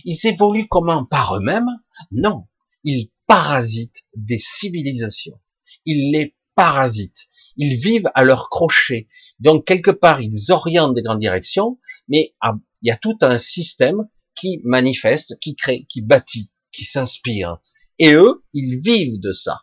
Ils 0.04 0.26
évoluent 0.26 0.68
comment? 0.68 1.04
Par 1.04 1.36
eux-mêmes? 1.36 1.68
Non. 2.12 2.46
Ils 2.84 3.10
parasitent 3.26 4.06
des 4.14 4.38
civilisations. 4.38 5.40
Ils 5.84 6.12
les 6.12 6.36
parasitent. 6.54 7.28
Ils 7.62 7.76
vivent 7.76 8.10
à 8.14 8.24
leur 8.24 8.48
crochet. 8.48 9.06
Donc 9.38 9.66
quelque 9.66 9.90
part, 9.90 10.22
ils 10.22 10.50
orientent 10.50 10.94
des 10.94 11.02
grandes 11.02 11.18
directions, 11.18 11.78
mais 12.08 12.34
il 12.42 12.88
y 12.88 12.90
a 12.90 12.96
tout 12.96 13.18
un 13.20 13.36
système 13.36 14.08
qui 14.34 14.62
manifeste, 14.64 15.38
qui 15.40 15.56
crée, 15.56 15.84
qui 15.84 16.00
bâtit, 16.00 16.50
qui 16.72 16.86
s'inspire. 16.86 17.58
Et 17.98 18.14
eux, 18.14 18.46
ils 18.54 18.80
vivent 18.80 19.20
de 19.20 19.32
ça. 19.32 19.60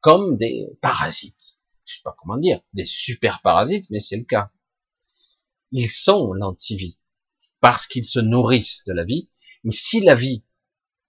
Comme 0.00 0.38
des 0.38 0.68
parasites. 0.80 1.58
Je 1.84 1.96
sais 1.96 2.02
pas 2.02 2.16
comment 2.18 2.38
dire, 2.38 2.62
des 2.72 2.86
super 2.86 3.42
parasites, 3.42 3.90
mais 3.90 3.98
c'est 3.98 4.16
le 4.16 4.24
cas. 4.24 4.50
Ils 5.72 5.90
sont 5.90 6.32
l'antivie. 6.32 6.98
Parce 7.60 7.86
qu'ils 7.86 8.06
se 8.06 8.20
nourrissent 8.20 8.84
de 8.86 8.94
la 8.94 9.04
vie. 9.04 9.28
Mais 9.64 9.72
si 9.72 10.00
la 10.00 10.14
vie, 10.14 10.44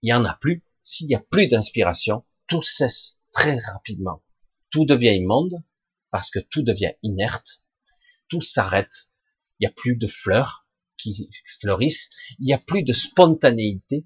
il 0.02 0.10
y 0.10 0.14
en 0.14 0.26
a 0.26 0.34
plus, 0.34 0.66
s'il 0.82 1.08
n'y 1.08 1.16
a 1.16 1.20
plus 1.20 1.48
d'inspiration, 1.48 2.26
tout 2.48 2.62
cesse 2.62 3.22
très 3.32 3.58
rapidement. 3.58 4.22
Tout 4.72 4.86
devient 4.86 5.16
immonde, 5.16 5.64
parce 6.10 6.32
que 6.32 6.40
tout 6.40 6.64
devient 6.64 6.94
inerte. 7.04 7.62
Tout 8.28 8.42
s'arrête. 8.42 9.10
Il 9.60 9.64
n'y 9.66 9.68
a 9.68 9.74
plus 9.74 9.96
de 9.96 10.08
fleurs, 10.08 10.66
qui 11.02 11.30
fleurissent, 11.60 12.10
il 12.40 12.46
n'y 12.46 12.54
a 12.54 12.58
plus 12.58 12.84
de 12.84 12.94
spontanéité, 12.94 14.06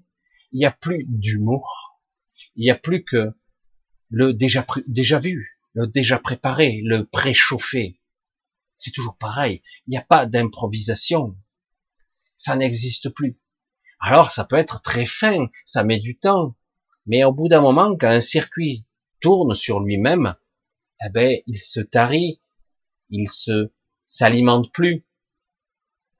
il 0.52 0.58
n'y 0.58 0.66
a 0.66 0.70
plus 0.70 1.04
d'humour, 1.08 2.00
il 2.56 2.62
n'y 2.62 2.70
a 2.70 2.74
plus 2.74 3.04
que 3.04 3.32
le 4.08 4.32
déjà, 4.32 4.64
vu, 5.18 5.58
le 5.74 5.86
déjà 5.86 6.18
préparé, 6.18 6.80
le 6.84 7.04
préchauffé. 7.04 8.00
C'est 8.74 8.92
toujours 8.92 9.18
pareil, 9.18 9.62
il 9.86 9.90
n'y 9.90 9.96
a 9.96 10.02
pas 10.02 10.26
d'improvisation, 10.26 11.36
ça 12.36 12.56
n'existe 12.56 13.10
plus. 13.10 13.38
Alors 14.00 14.30
ça 14.30 14.44
peut 14.44 14.56
être 14.56 14.82
très 14.82 15.06
fin, 15.06 15.48
ça 15.64 15.84
met 15.84 15.98
du 15.98 16.18
temps, 16.18 16.56
mais 17.06 17.24
au 17.24 17.32
bout 17.32 17.48
d'un 17.48 17.60
moment, 17.60 17.96
quand 17.96 18.08
un 18.08 18.20
circuit 18.20 18.86
tourne 19.20 19.54
sur 19.54 19.80
lui-même, 19.80 20.34
eh 21.04 21.10
ben, 21.10 21.38
il 21.46 21.58
se 21.58 21.80
tarit, 21.80 22.40
il 23.10 23.28
se 23.30 23.70
s'alimente 24.06 24.72
plus, 24.72 25.04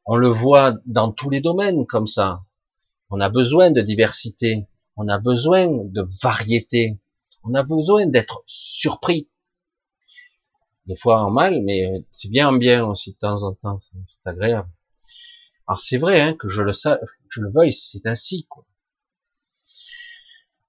on 0.05 0.17
le 0.17 0.29
voit 0.29 0.77
dans 0.87 1.13
tous 1.13 1.31
les 1.31 1.41
domaines 1.41 1.87
comme 1.87 2.07
ça. 2.07 2.45
On 3.11 3.21
a 3.21 3.29
besoin 3.29 3.71
de 3.71 3.81
diversité, 3.81 4.67
on 4.97 5.09
a 5.09 5.19
besoin 5.19 5.67
de 5.67 6.07
variété, 6.23 6.99
on 7.43 7.55
a 7.55 7.63
besoin 7.63 8.07
d'être 8.07 8.43
surpris. 8.47 9.29
Des 10.87 10.97
fois 10.97 11.23
en 11.23 11.31
mal, 11.31 11.63
mais 11.63 12.05
c'est 12.11 12.31
bien 12.31 12.49
en 12.49 12.53
bien 12.53 12.85
aussi 12.87 13.13
de 13.13 13.19
temps 13.19 13.43
en 13.43 13.55
temps, 13.55 13.79
c'est 13.79 14.27
agréable. 14.27 14.71
Alors 15.67 15.81
c'est 15.81 15.99
vrai 15.99 16.21
hein, 16.21 16.35
que 16.35 16.49
je 16.49 16.63
le 16.63 16.73
sais, 16.73 16.97
je 17.29 17.41
le 17.41 17.51
veuille, 17.51 17.73
c'est 17.73 18.07
ainsi. 18.07 18.47
Quoi. 18.49 18.65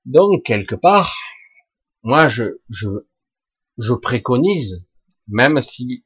Donc 0.05 0.43
quelque 0.43 0.75
part, 0.75 1.15
moi 2.01 2.27
je, 2.27 2.59
je, 2.69 2.87
je 3.77 3.93
préconise, 3.93 4.85
même 5.27 5.61
si 5.61 6.05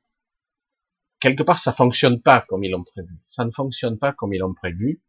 quelque 1.19 1.43
part, 1.43 1.59
ça 1.59 1.71
fonctionne 1.71 2.21
pas 2.21 2.41
comme 2.41 2.63
ils 2.63 2.71
l'ont 2.71 2.83
prévu. 2.83 3.21
Ça 3.27 3.45
ne 3.45 3.51
fonctionne 3.51 3.97
pas 3.97 4.11
comme 4.11 4.33
ils 4.33 4.39
l'ont 4.39 4.53
prévu 4.53 5.01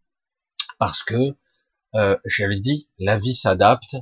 parce 0.78 1.02
que, 1.02 1.36
euh, 1.94 2.16
je 2.24 2.44
le 2.44 2.60
dis, 2.60 2.88
la 2.98 3.16
vie 3.16 3.34
s'adapte 3.34 3.96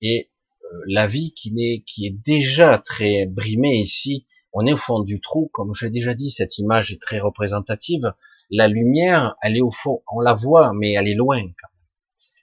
et 0.00 0.30
euh, 0.62 0.80
la 0.86 1.06
vie 1.06 1.32
qui 1.34 1.52
est, 1.58 1.82
qui 1.84 2.06
est 2.06 2.10
déjà 2.24 2.78
très 2.78 3.26
brimée 3.26 3.76
ici, 3.76 4.26
on 4.52 4.66
est 4.66 4.72
au 4.72 4.76
fond 4.78 5.00
du 5.00 5.20
trou, 5.20 5.50
comme 5.52 5.74
j'ai 5.74 5.90
déjà 5.90 6.14
dit, 6.14 6.30
cette 6.30 6.58
image 6.58 6.92
est 6.92 7.00
très 7.00 7.18
représentative. 7.18 8.14
La 8.50 8.68
lumière, 8.68 9.36
elle 9.42 9.56
est 9.56 9.60
au 9.60 9.70
fond, 9.70 10.02
on 10.10 10.20
la 10.20 10.34
voit, 10.34 10.72
mais 10.72 10.92
elle 10.92 11.08
est 11.08 11.14
loin. 11.14 11.42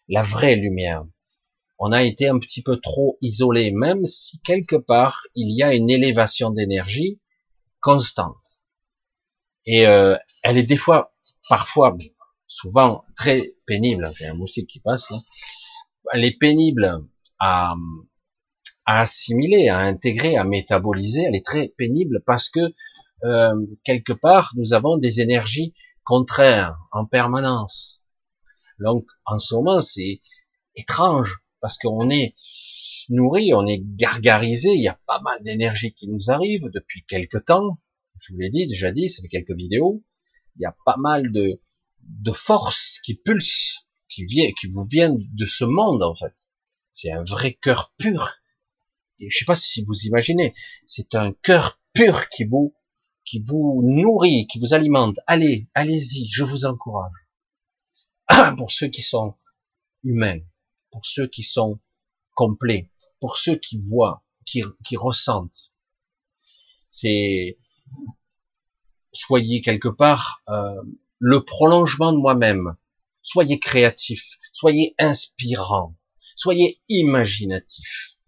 La 0.09 0.21
vraie 0.21 0.55
lumière. 0.55 1.05
On 1.85 1.91
a 1.91 2.03
été 2.03 2.29
un 2.29 2.39
petit 2.39 2.61
peu 2.61 2.77
trop 2.77 3.17
isolé, 3.19 3.71
même 3.71 4.05
si 4.05 4.39
quelque 4.39 4.77
part 4.77 5.23
il 5.35 5.53
y 5.53 5.63
a 5.63 5.73
une 5.73 5.89
élévation 5.89 6.49
d'énergie 6.49 7.19
constante. 7.81 8.61
Et 9.65 9.85
euh, 9.85 10.15
elle 10.43 10.57
est 10.57 10.63
des 10.63 10.77
fois, 10.77 11.13
parfois, 11.49 11.97
souvent 12.47 13.03
très 13.17 13.49
pénible. 13.65 14.09
J'ai 14.17 14.27
un 14.27 14.33
moustique 14.33 14.69
qui 14.69 14.79
passe. 14.79 15.09
Là. 15.11 15.19
Elle 16.13 16.23
est 16.23 16.39
pénible 16.39 17.03
à, 17.37 17.73
à, 18.85 19.01
assimiler, 19.01 19.67
à 19.67 19.79
intégrer, 19.79 20.37
à 20.37 20.45
métaboliser. 20.45 21.23
Elle 21.23 21.35
est 21.35 21.45
très 21.45 21.67
pénible 21.67 22.23
parce 22.25 22.47
que 22.47 22.73
euh, 23.25 23.55
quelque 23.83 24.13
part, 24.13 24.53
nous 24.55 24.71
avons 24.71 24.95
des 24.95 25.19
énergies 25.19 25.73
contraires 26.05 26.77
en 26.93 27.05
permanence. 27.05 28.05
Donc, 28.79 29.05
en 29.25 29.37
ce 29.37 29.53
moment, 29.53 29.81
c'est 29.81 30.21
étrange 30.75 31.42
parce 31.63 31.79
qu'on 31.79 32.11
est 32.11 32.35
nourri, 33.09 33.55
on 33.55 33.65
est 33.65 33.81
gargarisé. 33.83 34.69
Il 34.75 34.83
y 34.83 34.87
a 34.87 34.99
pas 35.07 35.19
mal 35.21 35.41
d'énergie 35.41 35.93
qui 35.93 36.07
nous 36.07 36.29
arrive 36.29 36.69
depuis 36.71 37.03
quelque 37.07 37.39
temps 37.39 37.79
je 38.23 38.33
vous 38.33 38.39
l'ai 38.39 38.49
dit, 38.49 38.67
déjà 38.67 38.91
dit, 38.91 39.09
ça 39.09 39.21
fait 39.21 39.27
quelques 39.27 39.55
vidéos, 39.55 40.03
il 40.55 40.61
y 40.61 40.65
a 40.65 40.75
pas 40.85 40.95
mal 40.97 41.31
de, 41.31 41.59
de 42.01 42.31
forces 42.31 42.99
qui 43.03 43.15
pulsent, 43.15 43.87
qui 44.07 44.25
viennent, 44.25 44.53
qui 44.53 44.67
vous 44.67 44.83
viennent 44.83 45.19
de 45.33 45.45
ce 45.45 45.65
monde, 45.65 46.03
en 46.03 46.15
fait. 46.15 46.51
C'est 46.91 47.11
un 47.11 47.23
vrai 47.23 47.53
cœur 47.53 47.93
pur. 47.97 48.29
Et 49.19 49.29
je 49.29 49.37
sais 49.37 49.45
pas 49.45 49.55
si 49.55 49.83
vous 49.83 50.05
imaginez, 50.05 50.53
c'est 50.85 51.15
un 51.15 51.33
cœur 51.33 51.81
pur 51.93 52.29
qui 52.29 52.45
vous, 52.45 52.73
qui 53.25 53.43
vous 53.45 53.81
nourrit, 53.83 54.47
qui 54.47 54.59
vous 54.59 54.73
alimente. 54.73 55.19
Allez, 55.27 55.67
allez-y, 55.73 56.29
je 56.31 56.43
vous 56.43 56.65
encourage. 56.65 57.13
pour 58.57 58.71
ceux 58.71 58.87
qui 58.87 59.01
sont 59.01 59.35
humains, 60.03 60.39
pour 60.93 61.05
ceux 61.07 61.27
qui 61.27 61.41
sont 61.41 61.79
complets, 62.35 62.89
pour 63.19 63.37
ceux 63.37 63.55
qui 63.55 63.79
voient, 63.79 64.23
qui, 64.45 64.63
ressentent. 64.95 65.73
C'est, 66.89 67.57
soyez 69.11 69.61
quelque 69.61 69.87
part 69.87 70.43
euh, 70.49 70.81
le 71.17 71.43
prolongement 71.43 72.13
de 72.13 72.19
moi-même. 72.19 72.75
Soyez 73.23 73.59
créatif, 73.59 74.37
soyez 74.51 74.93
inspirant, 74.99 75.95
soyez 76.35 76.79
imaginatif. 76.89 78.19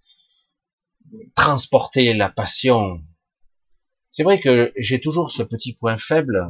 Transportez 1.35 2.13
la 2.15 2.29
passion. 2.29 3.03
C'est 4.09 4.23
vrai 4.23 4.39
que 4.39 4.73
j'ai 4.77 4.99
toujours 4.99 5.29
ce 5.29 5.43
petit 5.43 5.73
point 5.73 5.97
faible, 5.97 6.49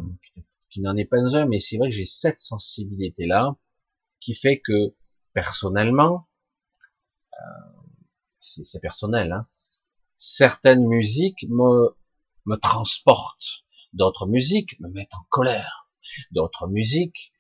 qui 0.70 0.80
n'en 0.80 0.96
est 0.96 1.06
pas 1.06 1.36
un, 1.36 1.46
mais 1.46 1.60
c'est 1.60 1.78
vrai 1.78 1.90
que 1.90 1.96
j'ai 1.96 2.06
cette 2.06 2.40
sensibilité-là, 2.40 3.58
qui 4.22 4.34
fait 4.34 4.60
que, 4.60 4.96
personnellement, 5.36 6.28
euh, 7.34 7.82
c'est 8.40 8.80
personnel, 8.80 9.32
hein, 9.32 9.48
certaines 10.18 10.88
musiques 10.88 11.46
me, 11.50 11.96
me 12.46 12.56
transportent 12.56 13.66
D'autres 13.96 14.28
musiques 14.28 14.78
me 14.82 14.90
mettent 14.90 15.16
en 15.16 15.26
colère. 15.30 15.90
D'autres 16.32 16.68
musiques 16.68 17.34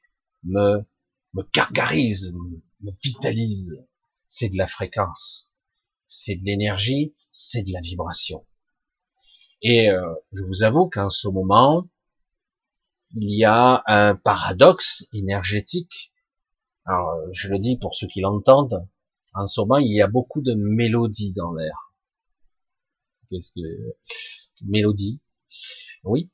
me, 0.43 0.85
me 1.33 1.43
gargarisent, 1.53 2.33
me, 2.79 2.91
vitalisent. 3.03 3.83
C'est 4.25 4.47
de 4.47 4.57
la 4.57 4.65
fréquence. 4.65 5.51
C'est 6.05 6.35
de 6.35 6.43
l'énergie, 6.45 7.13
c'est 7.29 7.61
de 7.63 7.73
la 7.73 7.81
vibration. 7.81 8.47
Et 9.61 9.89
euh, 9.89 10.15
je 10.31 10.43
vous 10.43 10.63
avoue 10.63 10.87
qu'en 10.87 11.09
ce 11.09 11.27
moment, 11.27 11.89
il 13.15 13.37
y 13.37 13.43
a 13.43 13.83
un 13.85 14.15
paradoxe 14.15 15.07
énergétique. 15.11 16.13
Alors, 16.85 17.17
je 17.31 17.47
le 17.47 17.57
dis 17.57 17.77
pour 17.77 17.95
ceux 17.95 18.07
qui 18.07 18.21
l'entendent. 18.21 18.87
En 19.33 19.47
ce 19.47 19.59
moment, 19.61 19.77
il 19.77 19.93
y 19.93 20.01
a 20.01 20.07
beaucoup 20.07 20.41
de 20.41 20.53
mélodies 20.53 21.33
dans 21.33 21.53
l'air. 21.53 21.93
Qu'est-ce 23.29 23.53
que 23.53 23.95
mélodie 24.63 25.19
Oui, 26.03 26.29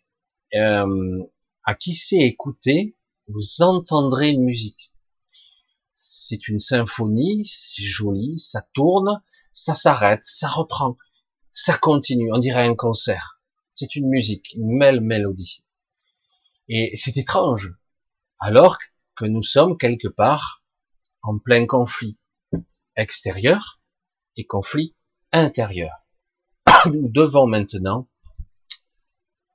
euh, 0.56 1.24
à 1.64 1.74
qui 1.74 1.96
sait 1.96 2.20
écouter, 2.20 2.98
vous 3.28 3.62
entendrez 3.62 4.32
une 4.32 4.44
musique. 4.44 4.94
C'est 5.94 6.48
une 6.50 6.60
symphonie, 6.60 7.46
c'est 7.46 7.84
joli, 7.84 8.38
ça 8.38 8.62
tourne, 8.74 9.24
ça 9.52 9.74
s'arrête, 9.74 10.24
ça 10.24 10.50
reprend, 10.50 10.98
ça 11.52 11.78
continue, 11.78 12.30
on 12.34 12.40
dirait 12.40 12.66
un 12.66 12.76
concert. 12.76 13.42
C'est 13.72 13.96
une 13.96 14.10
musique, 14.10 14.54
une 14.56 14.78
belle 14.78 15.00
mélodie. 15.00 15.64
Et 16.68 16.96
c'est 16.96 17.18
étrange, 17.18 17.74
alors 18.40 18.78
nous 19.26 19.44
sommes 19.44 19.78
quelque 19.78 20.08
part 20.08 20.64
en 21.22 21.38
plein 21.38 21.66
conflit 21.66 22.18
extérieur 22.96 23.82
et 24.36 24.46
conflit 24.46 24.96
intérieur. 25.32 26.06
Nous 26.86 27.10
devons 27.10 27.48
maintenant 27.48 28.10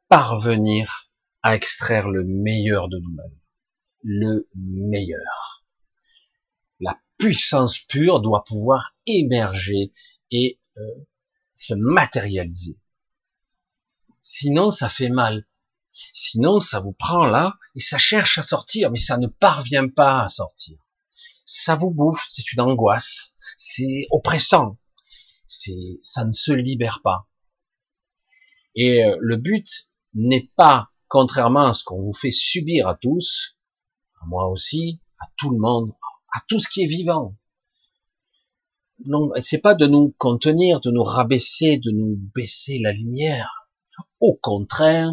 parvenir 0.09 1.11
à 1.43 1.55
extraire 1.55 2.09
le 2.09 2.25
meilleur 2.25 2.89
de 2.89 2.99
nous-mêmes. 2.99 3.39
Le 4.03 4.49
meilleur. 4.55 5.65
La 6.81 7.01
puissance 7.19 7.79
pure 7.79 8.21
doit 8.21 8.45
pouvoir 8.45 8.95
émerger 9.07 9.93
et 10.31 10.61
euh, 10.77 11.07
se 11.55 11.75
matérialiser. 11.75 12.79
Sinon, 14.21 14.71
ça 14.71 14.89
fait 14.89 15.09
mal. 15.09 15.47
Sinon, 16.13 16.61
ça 16.61 16.81
vous 16.81 16.93
prend 16.93 17.27
là 17.27 17.57
et 17.75 17.81
ça 17.81 17.99
cherche 17.99 18.39
à 18.39 18.43
sortir, 18.43 18.91
mais 18.91 18.99
ça 18.99 19.19
ne 19.19 19.27
parvient 19.27 19.89
pas 19.89 20.25
à 20.25 20.29
sortir. 20.29 20.79
Ça 21.45 21.77
vous 21.77 21.91
bouffe, 21.91 22.25
c'est 22.29 22.53
une 22.53 22.61
angoisse, 22.61 23.35
c'est 23.57 24.07
oppressant, 24.11 24.79
c'est, 25.47 25.99
ça 26.03 26.25
ne 26.25 26.33
se 26.33 26.53
libère 26.53 27.01
pas. 27.03 27.29
Et 28.75 29.05
euh, 29.05 29.17
le 29.21 29.37
but 29.37 29.89
n'est 30.15 30.51
pas, 30.57 30.91
contrairement 31.09 31.69
à 31.69 31.75
ce 31.75 31.85
qu'on 31.85 32.01
vous 32.01 32.13
fait 32.13 32.33
subir 32.33 32.89
à 32.89 32.95
tous, 32.95 33.59
à 34.21 34.27
moi 34.27 34.49
aussi, 34.49 35.01
à 35.21 35.27
tout 35.37 35.51
le 35.51 35.59
monde, 35.59 35.95
à 36.33 36.41
tout 36.49 36.61
ce 36.61 36.69
qui 36.69 36.83
est 36.83 36.89
vivant. 36.89 37.37
Non, 39.05 39.31
c'est 39.41 39.61
pas 39.61 39.75
de 39.75 39.87
nous 39.87 40.15
contenir, 40.19 40.81
de 40.81 40.91
nous 40.91 41.03
rabaisser, 41.03 41.79
de 41.79 41.91
nous 41.91 42.17
baisser 42.35 42.79
la 42.83 42.93
lumière. 42.93 43.69
Au 44.21 44.35
contraire, 44.35 45.13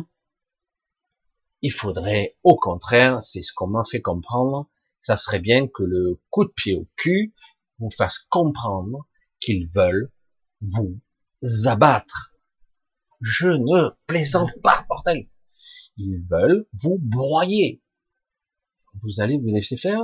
il 1.64 1.72
faudrait, 1.72 2.38
au 2.44 2.58
contraire, 2.58 3.22
c'est 3.22 3.42
ce 3.42 3.54
qu'on 3.54 3.68
m'a 3.68 3.86
fait 3.90 4.02
comprendre, 4.02 4.70
ça 5.00 5.16
serait 5.16 5.40
bien 5.40 5.68
que 5.68 5.84
le 5.84 6.20
coup 6.30 6.44
de 6.44 6.52
pied 6.52 6.76
au 6.76 6.88
cul 6.98 7.34
vous 7.80 7.90
fasse 7.90 8.20
comprendre 8.20 9.08
qu'ils 9.40 9.66
veulent 9.74 10.12
vous 10.62 11.00
abattre. 11.66 12.36
Je 13.22 13.48
ne 13.48 13.90
plaisante 14.08 14.52
pas, 14.62 14.86
bordel. 14.90 15.30
Ils 15.96 16.22
veulent 16.30 16.68
vous 16.74 16.98
broyer. 17.00 17.82
Vous 19.02 19.22
allez 19.22 19.38
vous 19.38 19.48
laisser 19.48 19.78
faire 19.78 20.04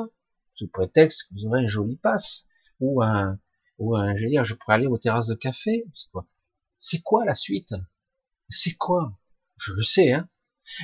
sous 0.55 0.69
prétexte 0.69 1.23
que 1.23 1.33
vous 1.35 1.45
aurez 1.45 1.63
un 1.63 1.67
joli 1.67 1.97
passe 1.97 2.45
ou 2.79 3.01
un 3.01 3.37
ou 3.77 3.95
un 3.95 4.15
je 4.15 4.23
veux 4.23 4.29
dire 4.29 4.43
je 4.43 4.55
pourrais 4.55 4.75
aller 4.75 4.87
aux 4.87 4.97
terrasses 4.97 5.27
de 5.27 5.35
café. 5.35 5.85
C'est 5.93 6.09
quoi 6.09 6.25
C'est 6.77 7.01
quoi 7.01 7.25
la 7.25 7.33
suite? 7.33 7.73
C'est 8.47 8.75
quoi? 8.75 9.17
Je 9.57 9.73
le 9.73 9.83
sais, 9.83 10.13
hein. 10.13 10.29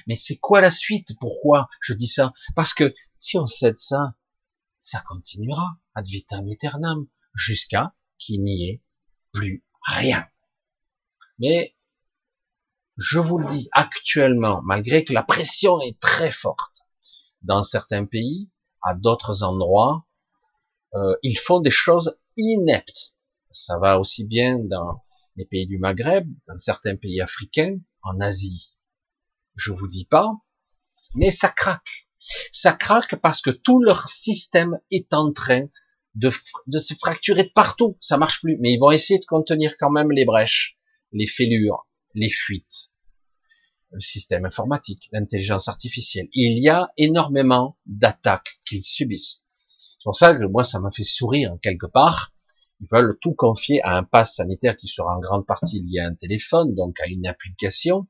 Mais 0.08 0.15
c'est 0.15 0.38
quoi 0.38 0.62
la 0.62 0.71
suite? 0.71 1.10
Pourquoi 1.19 1.67
je 1.82 1.93
dis 1.93 2.08
ça? 2.08 2.34
Parce 2.56 2.74
que 2.74 2.93
si 3.19 3.38
on 3.38 3.45
cède 3.45 3.78
ça, 3.78 4.15
ça 4.80 5.02
continuera 5.02 5.78
ad 5.95 6.06
vitam 6.06 6.48
aeternam 6.48 7.08
jusqu'à 7.34 7.95
qu'il 8.17 8.43
n'y 8.43 8.69
ait 8.69 8.82
plus 9.32 9.65
rien. 9.82 10.28
Mais 11.39 11.76
je 12.98 13.19
vous 13.19 13.39
le 13.39 13.48
dis, 13.48 13.67
actuellement, 13.74 14.62
malgré 14.63 15.04
que 15.04 15.13
la 15.13 15.24
pression 15.24 15.82
est 15.82 16.00
très 16.00 16.32
forte 16.32 16.86
dans 17.41 17.63
certains 17.63 18.06
pays, 18.06 18.50
à 18.82 18.93
d'autres 18.93 19.43
endroits, 19.43 20.06
euh, 20.93 21.15
ils 21.24 21.38
font 21.38 21.60
des 21.60 21.71
choses 21.71 22.15
ineptes. 22.38 23.15
Ça 23.50 23.78
va 23.78 24.00
aussi 24.00 24.26
bien 24.26 24.60
dans 24.60 25.04
les 25.36 25.45
pays 25.45 25.67
du 25.67 25.78
Maghreb, 25.78 26.28
dans 26.48 26.58
certains 26.58 26.95
pays 26.95 27.19
africains, 27.19 27.80
en 28.04 28.19
Asie. 28.21 28.74
Je 29.55 29.71
vous 29.71 29.87
dis 29.87 30.05
pas, 30.05 30.31
mais 31.15 31.31
ça 31.31 31.49
craque. 31.49 32.07
Ça 32.51 32.73
craque 32.73 33.15
parce 33.15 33.41
que 33.41 33.51
tout 33.51 33.81
leur 33.81 34.07
système 34.07 34.79
est 34.91 35.13
en 35.13 35.31
train 35.31 35.67
de, 36.15 36.31
se 36.79 36.93
fracturer 36.95 37.45
partout. 37.45 37.97
Ça 37.99 38.17
marche 38.17 38.41
plus. 38.41 38.57
Mais 38.59 38.73
ils 38.73 38.79
vont 38.79 38.91
essayer 38.91 39.19
de 39.19 39.25
contenir 39.25 39.75
quand 39.77 39.91
même 39.91 40.11
les 40.11 40.25
brèches, 40.25 40.77
les 41.11 41.27
fêlures, 41.27 41.87
les 42.13 42.29
fuites. 42.29 42.91
Le 43.91 43.99
système 43.99 44.45
informatique, 44.45 45.09
l'intelligence 45.11 45.67
artificielle. 45.67 46.27
Il 46.33 46.61
y 46.61 46.69
a 46.69 46.89
énormément 46.97 47.77
d'attaques 47.85 48.59
qu'ils 48.65 48.83
subissent. 48.83 49.43
C'est 49.53 50.03
pour 50.03 50.15
ça 50.15 50.35
que 50.35 50.45
moi, 50.45 50.63
ça 50.63 50.79
m'a 50.79 50.91
fait 50.91 51.03
sourire 51.03 51.55
quelque 51.61 51.85
part. 51.85 52.33
Ils 52.81 52.87
veulent 52.91 53.17
tout 53.21 53.33
confier 53.33 53.81
à 53.83 53.95
un 53.95 54.03
pass 54.03 54.35
sanitaire 54.35 54.75
qui 54.75 54.87
sera 54.87 55.15
en 55.15 55.19
grande 55.19 55.45
partie 55.45 55.81
lié 55.81 55.99
à 55.99 56.08
un 56.08 56.15
téléphone, 56.15 56.75
donc 56.75 56.99
à 56.99 57.08
une 57.08 57.25
application. 57.25 58.08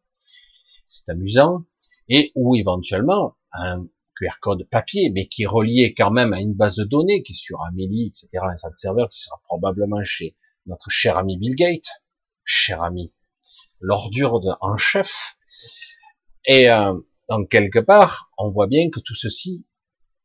C'est 0.85 1.09
amusant. 1.09 1.65
Et 2.07 2.31
ou 2.35 2.55
éventuellement 2.55 3.35
un 3.51 3.87
QR 4.15 4.39
code 4.39 4.67
papier, 4.69 5.09
mais 5.09 5.27
qui 5.27 5.43
est 5.43 5.47
relié 5.47 5.93
quand 5.93 6.11
même 6.11 6.33
à 6.33 6.39
une 6.39 6.53
base 6.53 6.75
de 6.75 6.83
données 6.83 7.23
qui 7.23 7.33
est 7.33 7.35
sur 7.35 7.61
Amélie, 7.63 8.07
etc., 8.07 8.43
un 8.43 8.69
de 8.69 8.75
serveur 8.75 9.09
qui 9.09 9.19
sera 9.19 9.41
probablement 9.43 10.03
chez 10.03 10.35
notre 10.65 10.89
cher 10.89 11.17
ami 11.17 11.37
Bill 11.37 11.55
Gates, 11.55 12.03
cher 12.43 12.81
ami, 12.81 13.13
l'ordure 13.79 14.39
en 14.61 14.77
chef. 14.77 15.37
Et 16.45 16.69
euh, 16.69 16.93
donc 17.29 17.49
quelque 17.49 17.79
part, 17.79 18.31
on 18.37 18.51
voit 18.51 18.67
bien 18.67 18.89
que 18.89 18.99
tout 18.99 19.15
ceci 19.15 19.65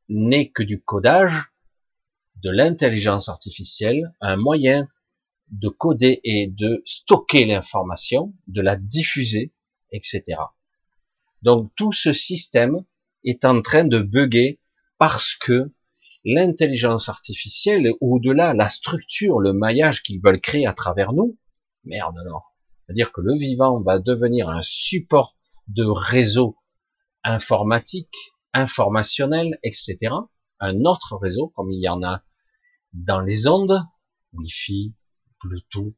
n'est 0.08 0.50
que 0.50 0.62
du 0.62 0.82
codage, 0.82 1.52
de 2.42 2.50
l'intelligence 2.50 3.28
artificielle, 3.28 4.14
un 4.20 4.36
moyen 4.36 4.88
de 5.50 5.68
coder 5.68 6.20
et 6.24 6.46
de 6.46 6.82
stocker 6.86 7.44
l'information, 7.44 8.34
de 8.46 8.60
la 8.60 8.76
diffuser, 8.76 9.52
etc. 9.92 10.22
Donc 11.42 11.70
tout 11.76 11.92
ce 11.92 12.12
système 12.12 12.84
est 13.24 13.44
en 13.44 13.62
train 13.62 13.84
de 13.84 13.98
bugger 13.98 14.60
parce 14.98 15.34
que 15.34 15.72
l'intelligence 16.24 17.08
artificielle, 17.08 17.90
au-delà, 18.00 18.54
la 18.54 18.68
structure, 18.68 19.40
le 19.40 19.52
maillage 19.52 20.02
qu'ils 20.02 20.20
veulent 20.22 20.40
créer 20.40 20.66
à 20.66 20.74
travers 20.74 21.12
nous, 21.12 21.38
merde 21.84 22.16
alors. 22.18 22.54
C'est-à-dire 22.84 23.12
que 23.12 23.20
le 23.20 23.34
vivant 23.34 23.82
va 23.82 23.98
devenir 23.98 24.48
un 24.48 24.62
support 24.62 25.36
de 25.68 25.84
réseau 25.84 26.56
informatique, 27.22 28.34
informationnel, 28.52 29.58
etc. 29.62 29.96
Un 30.58 30.84
autre 30.84 31.16
réseau, 31.16 31.48
comme 31.48 31.70
il 31.70 31.80
y 31.80 31.88
en 31.88 32.02
a 32.02 32.22
dans 32.92 33.20
les 33.20 33.46
ondes, 33.46 33.82
Wi-Fi, 34.32 34.94
Bluetooth, 35.42 35.94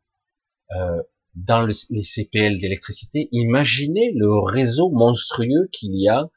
euh, 0.77 1.03
dans 1.35 1.67
les 1.67 2.03
CPL 2.03 2.59
d'électricité. 2.59 3.29
Imaginez 3.33 4.13
le 4.15 4.39
réseau 4.39 4.91
monstrueux 4.91 5.69
qu'il 5.73 5.97
y 5.97 6.09
a 6.09 6.29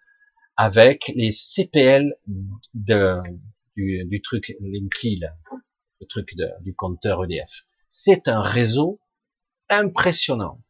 avec 0.57 1.11
les 1.15 1.31
CPL 1.31 2.15
du, 2.73 4.21
truc 4.21 4.55
Linky, 4.61 5.21
le 5.99 6.07
truc 6.07 6.35
du 6.61 6.73
compteur 6.73 7.25
EDF. 7.25 7.65
C'est 7.89 8.27
un 8.27 8.41
réseau 8.41 8.99
impressionnant. 9.69 10.61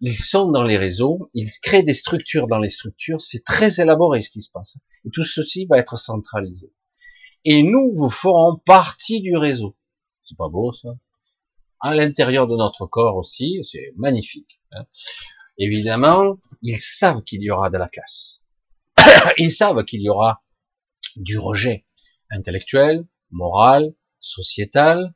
Ils 0.00 0.16
sont 0.16 0.50
dans 0.50 0.62
les 0.62 0.78
réseaux, 0.78 1.28
ils 1.34 1.50
créent 1.62 1.82
des 1.82 1.94
structures 1.94 2.46
dans 2.46 2.58
les 2.58 2.70
structures, 2.70 3.20
c'est 3.20 3.44
très 3.44 3.80
élaboré 3.80 4.22
ce 4.22 4.30
qui 4.30 4.40
se 4.40 4.50
passe. 4.50 4.78
Tout 5.12 5.24
ceci 5.24 5.66
va 5.66 5.78
être 5.78 5.98
centralisé. 5.98 6.72
Et 7.44 7.62
nous, 7.62 7.92
vous 7.94 8.08
ferons 8.08 8.56
partie 8.56 9.20
du 9.20 9.36
réseau. 9.36 9.76
C'est 10.24 10.38
pas 10.38 10.48
beau 10.48 10.72
ça? 10.72 10.90
À 11.80 11.94
l'intérieur 11.94 12.46
de 12.46 12.56
notre 12.56 12.86
corps 12.86 13.16
aussi, 13.16 13.60
c'est 13.62 13.92
magnifique. 13.96 14.60
Hein. 14.72 14.84
Évidemment, 15.58 16.36
ils 16.62 16.80
savent 16.80 17.22
qu'il 17.22 17.42
y 17.42 17.50
aura 17.50 17.70
de 17.70 17.78
la 17.78 17.88
casse 17.88 18.44
ils 19.38 19.52
savent 19.52 19.84
qu'il 19.84 20.02
y 20.02 20.08
aura 20.08 20.42
du 21.16 21.38
rejet 21.38 21.86
intellectuel, 22.30 23.06
moral, 23.30 23.94
sociétal, 24.20 25.14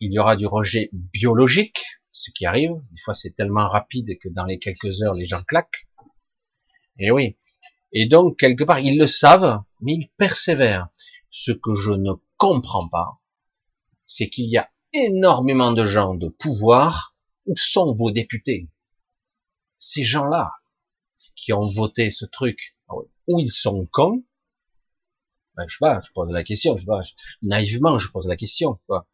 il 0.00 0.12
y 0.12 0.18
aura 0.18 0.36
du 0.36 0.46
rejet 0.46 0.90
biologique, 0.92 1.84
ce 2.10 2.30
qui 2.30 2.46
arrive, 2.46 2.72
des 2.90 3.00
fois 3.00 3.14
c'est 3.14 3.34
tellement 3.34 3.66
rapide 3.66 4.18
que 4.20 4.28
dans 4.28 4.44
les 4.44 4.58
quelques 4.58 5.02
heures 5.02 5.14
les 5.14 5.26
gens 5.26 5.42
claquent. 5.42 5.86
Et 6.98 7.10
oui. 7.10 7.38
Et 7.92 8.06
donc, 8.06 8.38
quelque 8.38 8.64
part, 8.64 8.80
ils 8.80 8.98
le 8.98 9.06
savent, 9.06 9.62
mais 9.80 9.92
ils 9.94 10.10
persévèrent. 10.16 10.88
Ce 11.30 11.52
que 11.52 11.74
je 11.74 11.90
ne 11.90 12.12
comprends 12.36 12.88
pas, 12.88 13.20
c'est 14.04 14.28
qu'il 14.28 14.46
y 14.46 14.56
a 14.56 14.70
énormément 14.92 15.72
de 15.72 15.84
gens 15.84 16.14
de 16.14 16.28
pouvoir. 16.28 17.14
Où 17.46 17.56
sont 17.56 17.92
vos 17.92 18.12
députés? 18.12 18.70
Ces 19.76 20.04
gens-là 20.04 20.52
qui 21.34 21.52
ont 21.52 21.68
voté 21.68 22.10
ce 22.10 22.24
truc, 22.24 22.76
ou 23.26 23.40
ils 23.40 23.50
sont 23.50 23.86
cons, 23.90 24.22
ben, 25.56 25.66
je 25.66 25.74
sais 25.74 25.78
pas, 25.80 26.00
je 26.00 26.12
pose 26.12 26.30
la 26.30 26.44
question, 26.44 26.76
je 26.76 26.82
sais 26.82 26.86
pas, 26.86 27.00
naïvement 27.42 27.98
je 27.98 28.10
pose 28.10 28.26
la 28.26 28.36
question, 28.36 28.78
quoi. 28.86 29.08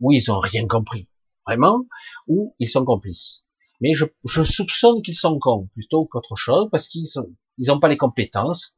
ou 0.00 0.12
ils 0.12 0.30
ont 0.30 0.38
rien 0.38 0.66
compris, 0.66 1.08
vraiment, 1.46 1.86
ou 2.28 2.54
ils 2.58 2.68
sont 2.68 2.84
complices? 2.84 3.44
Mais 3.80 3.94
je, 3.94 4.04
je 4.24 4.42
soupçonne 4.42 5.02
qu'ils 5.02 5.16
sont 5.16 5.38
cons 5.38 5.68
plutôt 5.72 6.06
qu'autre 6.06 6.36
chose, 6.36 6.68
parce 6.70 6.88
qu'ils 6.88 7.06
sont, 7.06 7.34
ils 7.58 7.80
pas 7.80 7.88
les 7.88 7.96
compétences, 7.96 8.76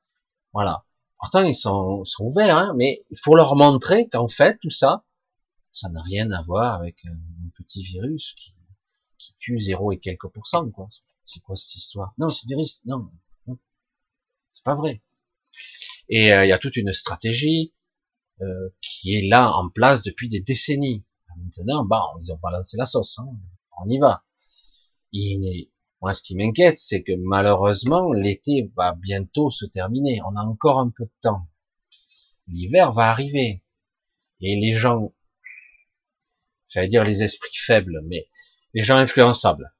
voilà. 0.52 0.86
Pourtant, 1.18 1.44
ils 1.44 1.55
sont, 1.55 2.05
sont 2.05 2.24
ouverts, 2.24 2.57
hein, 2.57 2.74
mais 2.76 3.05
il 3.11 3.18
faut 3.18 3.34
leur 3.34 3.55
montrer 3.55 4.09
qu'en 4.09 4.28
fait, 4.28 4.59
tout 4.61 4.70
ça, 4.70 5.05
ça 5.75 5.91
n'a 5.91 6.01
rien 6.03 6.31
à 6.31 6.43
voir 6.43 6.75
avec 6.75 7.05
un, 7.05 7.18
petit 7.57 7.83
virus 7.83 8.35
qui, 8.39 8.55
qui 9.18 9.35
tue 9.39 9.59
zéro 9.59 9.93
et 9.93 9.99
quelques 9.99 10.29
pourcents, 10.29 10.70
quoi. 10.70 10.89
C'est 11.27 11.41
quoi 11.41 11.57
cette 11.57 11.77
histoire? 11.77 12.14
Non, 12.18 12.29
c'est 12.29 12.47
du 12.47 12.57
risque. 12.57 12.85
Non, 12.87 13.11
c'est 14.53 14.64
pas 14.64 14.75
vrai. 14.75 15.03
Et 16.09 16.33
euh, 16.33 16.45
il 16.45 16.49
y 16.49 16.53
a 16.53 16.59
toute 16.59 16.77
une 16.77 16.93
stratégie 16.93 17.75
euh, 18.41 18.68
qui 18.81 19.16
est 19.16 19.29
là 19.29 19.53
en 19.53 19.68
place 19.68 20.03
depuis 20.03 20.29
des 20.29 20.41
décennies. 20.41 21.05
Maintenant, 21.37 21.85
bon, 21.85 22.20
ils 22.22 22.33
ont 22.33 22.39
balancé 22.41 22.77
la 22.77 22.87
sauce. 22.87 23.18
Hein. 23.18 23.27
On 23.83 23.89
y 23.89 23.99
va. 23.99 24.25
Et 25.12 25.70
moi, 26.01 26.14
ce 26.14 26.22
qui 26.22 26.37
m'inquiète, 26.37 26.79
c'est 26.79 27.03
que 27.03 27.12
malheureusement, 27.16 28.12
l'été 28.12 28.70
va 28.77 28.95
bientôt 28.95 29.51
se 29.51 29.66
terminer. 29.66 30.20
On 30.22 30.37
a 30.37 30.43
encore 30.43 30.79
un 30.79 30.91
peu 30.91 31.05
de 31.05 31.12
temps. 31.20 31.49
L'hiver 32.47 32.93
va 32.93 33.11
arriver. 33.11 33.64
Et 34.41 34.57
les 34.57 34.75
gens, 34.75 35.12
j'allais 36.75 36.89
dire 36.89 37.05
les 37.05 37.22
esprits 37.22 37.57
faibles, 37.57 38.03
mais 38.07 38.27
les 38.75 38.83
gens 38.83 38.97
influençables, 38.97 39.72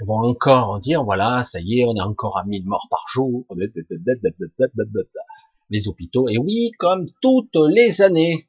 vont 0.00 0.28
encore 0.28 0.80
dire, 0.80 1.04
voilà, 1.04 1.44
ça 1.44 1.60
y 1.60 1.80
est, 1.80 1.84
on 1.84 1.94
est 1.94 2.00
encore 2.00 2.36
à 2.36 2.44
1000 2.44 2.66
morts 2.66 2.88
par 2.90 3.06
jour. 3.12 3.46
Les 5.70 5.88
hôpitaux, 5.88 6.28
et 6.28 6.36
oui, 6.36 6.72
comme 6.78 7.06
toutes 7.22 7.56
les 7.70 8.02
années 8.02 8.48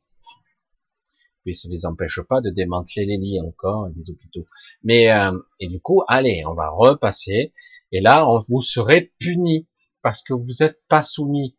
puis 1.43 1.53
ça 1.53 1.69
les 1.69 1.85
empêche 1.85 2.19
pas 2.27 2.41
de 2.41 2.49
démanteler 2.49 3.05
les 3.05 3.17
lits 3.17 3.39
encore 3.39 3.87
et 3.87 3.91
les 3.95 4.09
hôpitaux. 4.09 4.47
Mais 4.83 5.11
euh, 5.11 5.37
et 5.59 5.67
du 5.67 5.79
coup, 5.79 6.01
allez, 6.07 6.43
on 6.47 6.55
va 6.55 6.69
repasser 6.69 7.53
et 7.91 8.01
là, 8.01 8.27
vous 8.47 8.63
serez 8.63 9.13
puni 9.19 9.67
parce 10.01 10.23
que 10.23 10.33
vous 10.33 10.53
n'êtes 10.59 10.81
pas 10.87 11.03
soumis, 11.03 11.55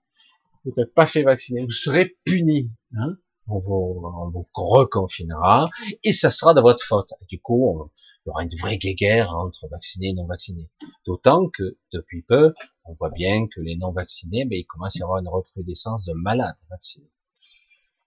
vous 0.65 0.73
n'êtes 0.77 0.93
pas 0.93 1.07
fait 1.07 1.23
vacciner, 1.23 1.63
vous 1.63 1.71
serez 1.71 2.17
puni. 2.25 2.73
Hein 2.99 3.17
on, 3.49 3.59
vous, 3.59 4.03
on 4.05 4.31
vous 4.31 4.47
reconfinera 4.55 5.69
et 6.03 6.13
ça 6.13 6.31
sera 6.31 6.55
de 6.55 6.61
votre 6.61 6.85
faute. 6.85 7.13
du 7.29 7.41
coup, 7.41 7.91
il 8.25 8.29
y 8.29 8.31
aura 8.31 8.43
une 8.43 8.59
vraie 8.61 8.79
guerre 8.79 9.31
entre 9.31 9.69
vaccinés 9.69 10.09
et 10.09 10.13
non 10.13 10.27
vaccinés. 10.27 10.69
D'autant 11.07 11.49
que 11.49 11.79
depuis 11.93 12.23
peu, 12.23 12.55
on 12.85 12.95
voit 12.95 13.11
bien 13.11 13.47
que 13.47 13.61
les 13.61 13.77
non 13.77 13.93
vaccinés, 13.93 14.45
mais 14.45 14.59
il 14.59 14.65
commence 14.65 14.97
à 14.97 14.99
y 14.99 15.03
avoir 15.03 15.19
une 15.19 15.29
recrudescence 15.29 16.05
de 16.05 16.13
malades 16.13 16.57
vaccinés. 16.71 17.11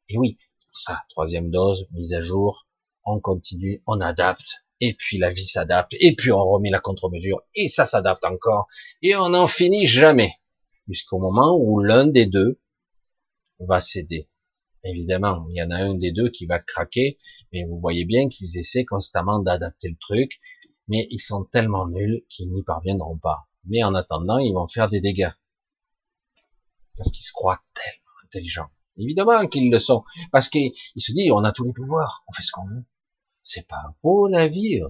Et 0.10 0.18
oui, 0.18 0.38
ça, 0.72 1.04
troisième 1.10 1.52
dose, 1.52 1.88
mise 1.92 2.14
à 2.14 2.20
jour, 2.20 2.68
on 3.06 3.20
continue, 3.20 3.82
on 3.88 4.02
adapte, 4.02 4.66
et 4.82 4.94
puis 4.94 5.18
la 5.18 5.30
vie 5.30 5.46
s'adapte, 5.46 5.94
et 6.00 6.16
puis 6.16 6.32
on 6.32 6.44
remet 6.44 6.70
la 6.70 6.80
contre-mesure, 6.80 7.42
et 7.56 7.68
ça 7.68 7.86
s'adapte 7.86 8.26
encore, 8.26 8.68
et 9.02 9.16
on 9.16 9.30
n'en 9.30 9.48
finit 9.48 9.88
jamais, 9.88 10.34
jusqu'au 10.88 11.20
moment 11.20 11.58
où 11.58 11.80
l'un 11.80 12.06
des 12.06 12.26
deux 12.26 12.60
va 13.60 13.80
céder. 13.80 14.28
Évidemment, 14.84 15.46
il 15.50 15.58
y 15.58 15.64
en 15.64 15.72
a 15.72 15.78
un 15.78 15.96
des 15.96 16.12
deux 16.12 16.30
qui 16.30 16.46
va 16.46 16.60
craquer, 16.60 17.18
mais 17.52 17.64
vous 17.66 17.80
voyez 17.80 18.06
bien 18.06 18.30
qu'ils 18.30 18.58
essaient 18.58 18.86
constamment 18.86 19.40
d'adapter 19.40 19.90
le 19.90 19.98
truc, 19.98 20.40
mais 20.88 21.08
ils 21.12 21.22
sont 21.22 21.44
tellement 21.46 21.88
nuls 21.88 22.24
qu'ils 22.30 22.52
n'y 22.52 22.64
parviendront 22.64 23.18
pas. 23.18 23.50
Mais 23.66 23.84
en 23.84 23.94
attendant, 23.94 24.38
ils 24.38 24.54
vont 24.54 24.68
faire 24.68 24.90
des 24.90 25.02
dégâts. 25.02 25.32
Parce 26.98 27.12
qu'ils 27.12 27.24
se 27.24 27.32
croient 27.32 27.62
tellement 27.74 28.26
intelligents. 28.26 28.70
Évidemment 28.98 29.48
qu'ils 29.48 29.72
le 29.72 29.80
sont. 29.80 30.04
Parce 30.32 30.50
qu'il 30.50 30.74
se 30.98 31.12
dit, 31.12 31.32
on 31.32 31.44
a 31.44 31.52
tous 31.52 31.64
les 31.64 31.74
pouvoirs, 31.74 32.24
on 32.28 32.34
fait 32.34 32.44
ce 32.44 32.52
qu'on 32.52 32.66
veut. 32.66 32.86
C'est 33.42 33.68
pas 33.68 33.96
beau 34.04 34.28
la 34.28 34.48
vie. 34.48 34.82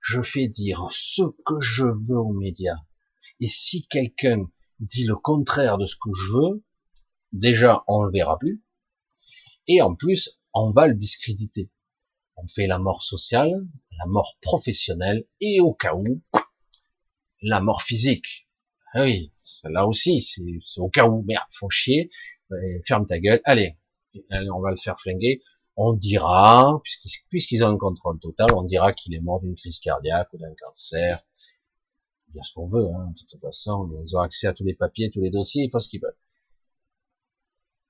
Je 0.00 0.20
fais 0.20 0.48
dire 0.48 0.86
ce 0.90 1.22
que 1.44 1.60
je 1.60 1.84
veux 1.84 2.18
aux 2.18 2.32
médias. 2.32 2.78
Et 3.40 3.48
si 3.48 3.86
quelqu'un 3.86 4.48
dit 4.80 5.04
le 5.04 5.16
contraire 5.16 5.78
de 5.78 5.86
ce 5.86 5.96
que 5.96 6.10
je 6.12 6.32
veux, 6.32 6.64
déjà, 7.32 7.84
on 7.86 8.02
le 8.02 8.12
verra 8.12 8.38
plus. 8.38 8.62
Et 9.68 9.80
en 9.82 9.94
plus, 9.94 10.40
on 10.54 10.70
va 10.70 10.86
le 10.86 10.94
discréditer. 10.94 11.70
On 12.36 12.46
fait 12.46 12.66
la 12.66 12.78
mort 12.78 13.02
sociale, 13.02 13.66
la 13.98 14.06
mort 14.06 14.36
professionnelle, 14.40 15.26
et 15.40 15.60
au 15.60 15.72
cas 15.72 15.94
où, 15.94 16.20
la 17.40 17.60
mort 17.60 17.82
physique. 17.82 18.48
Ah 18.94 19.02
oui, 19.02 19.32
là 19.64 19.86
aussi, 19.86 20.20
c'est 20.22 20.80
au 20.80 20.88
cas 20.88 21.06
où, 21.06 21.22
merde, 21.22 21.44
faut 21.52 21.70
chier, 21.70 22.10
ferme 22.86 23.06
ta 23.06 23.18
gueule, 23.18 23.40
allez, 23.44 23.78
on 24.30 24.60
va 24.60 24.70
le 24.70 24.76
faire 24.76 24.98
flinguer. 24.98 25.42
On 25.76 25.94
dira, 25.94 26.82
puisqu'ils 27.30 27.64
ont 27.64 27.68
un 27.68 27.78
contrôle 27.78 28.20
total, 28.20 28.48
on 28.54 28.62
dira 28.62 28.92
qu'il 28.92 29.14
est 29.14 29.20
mort 29.20 29.40
d'une 29.40 29.54
crise 29.54 29.80
cardiaque 29.80 30.28
ou 30.34 30.38
d'un 30.38 30.54
cancer. 30.54 31.22
Bien 32.28 32.42
ce 32.42 32.52
qu'on 32.52 32.68
veut, 32.68 32.86
hein, 32.86 33.12
de 33.16 33.26
toute 33.26 33.40
façon, 33.40 33.90
ils 34.04 34.16
ont 34.16 34.20
accès 34.20 34.46
à 34.46 34.52
tous 34.52 34.64
les 34.64 34.74
papiers, 34.74 35.10
tous 35.10 35.20
les 35.20 35.30
dossiers, 35.30 35.64
ils 35.64 35.70
font 35.70 35.78
ce 35.78 35.88
qu'ils 35.88 36.02
veulent. 36.02 36.16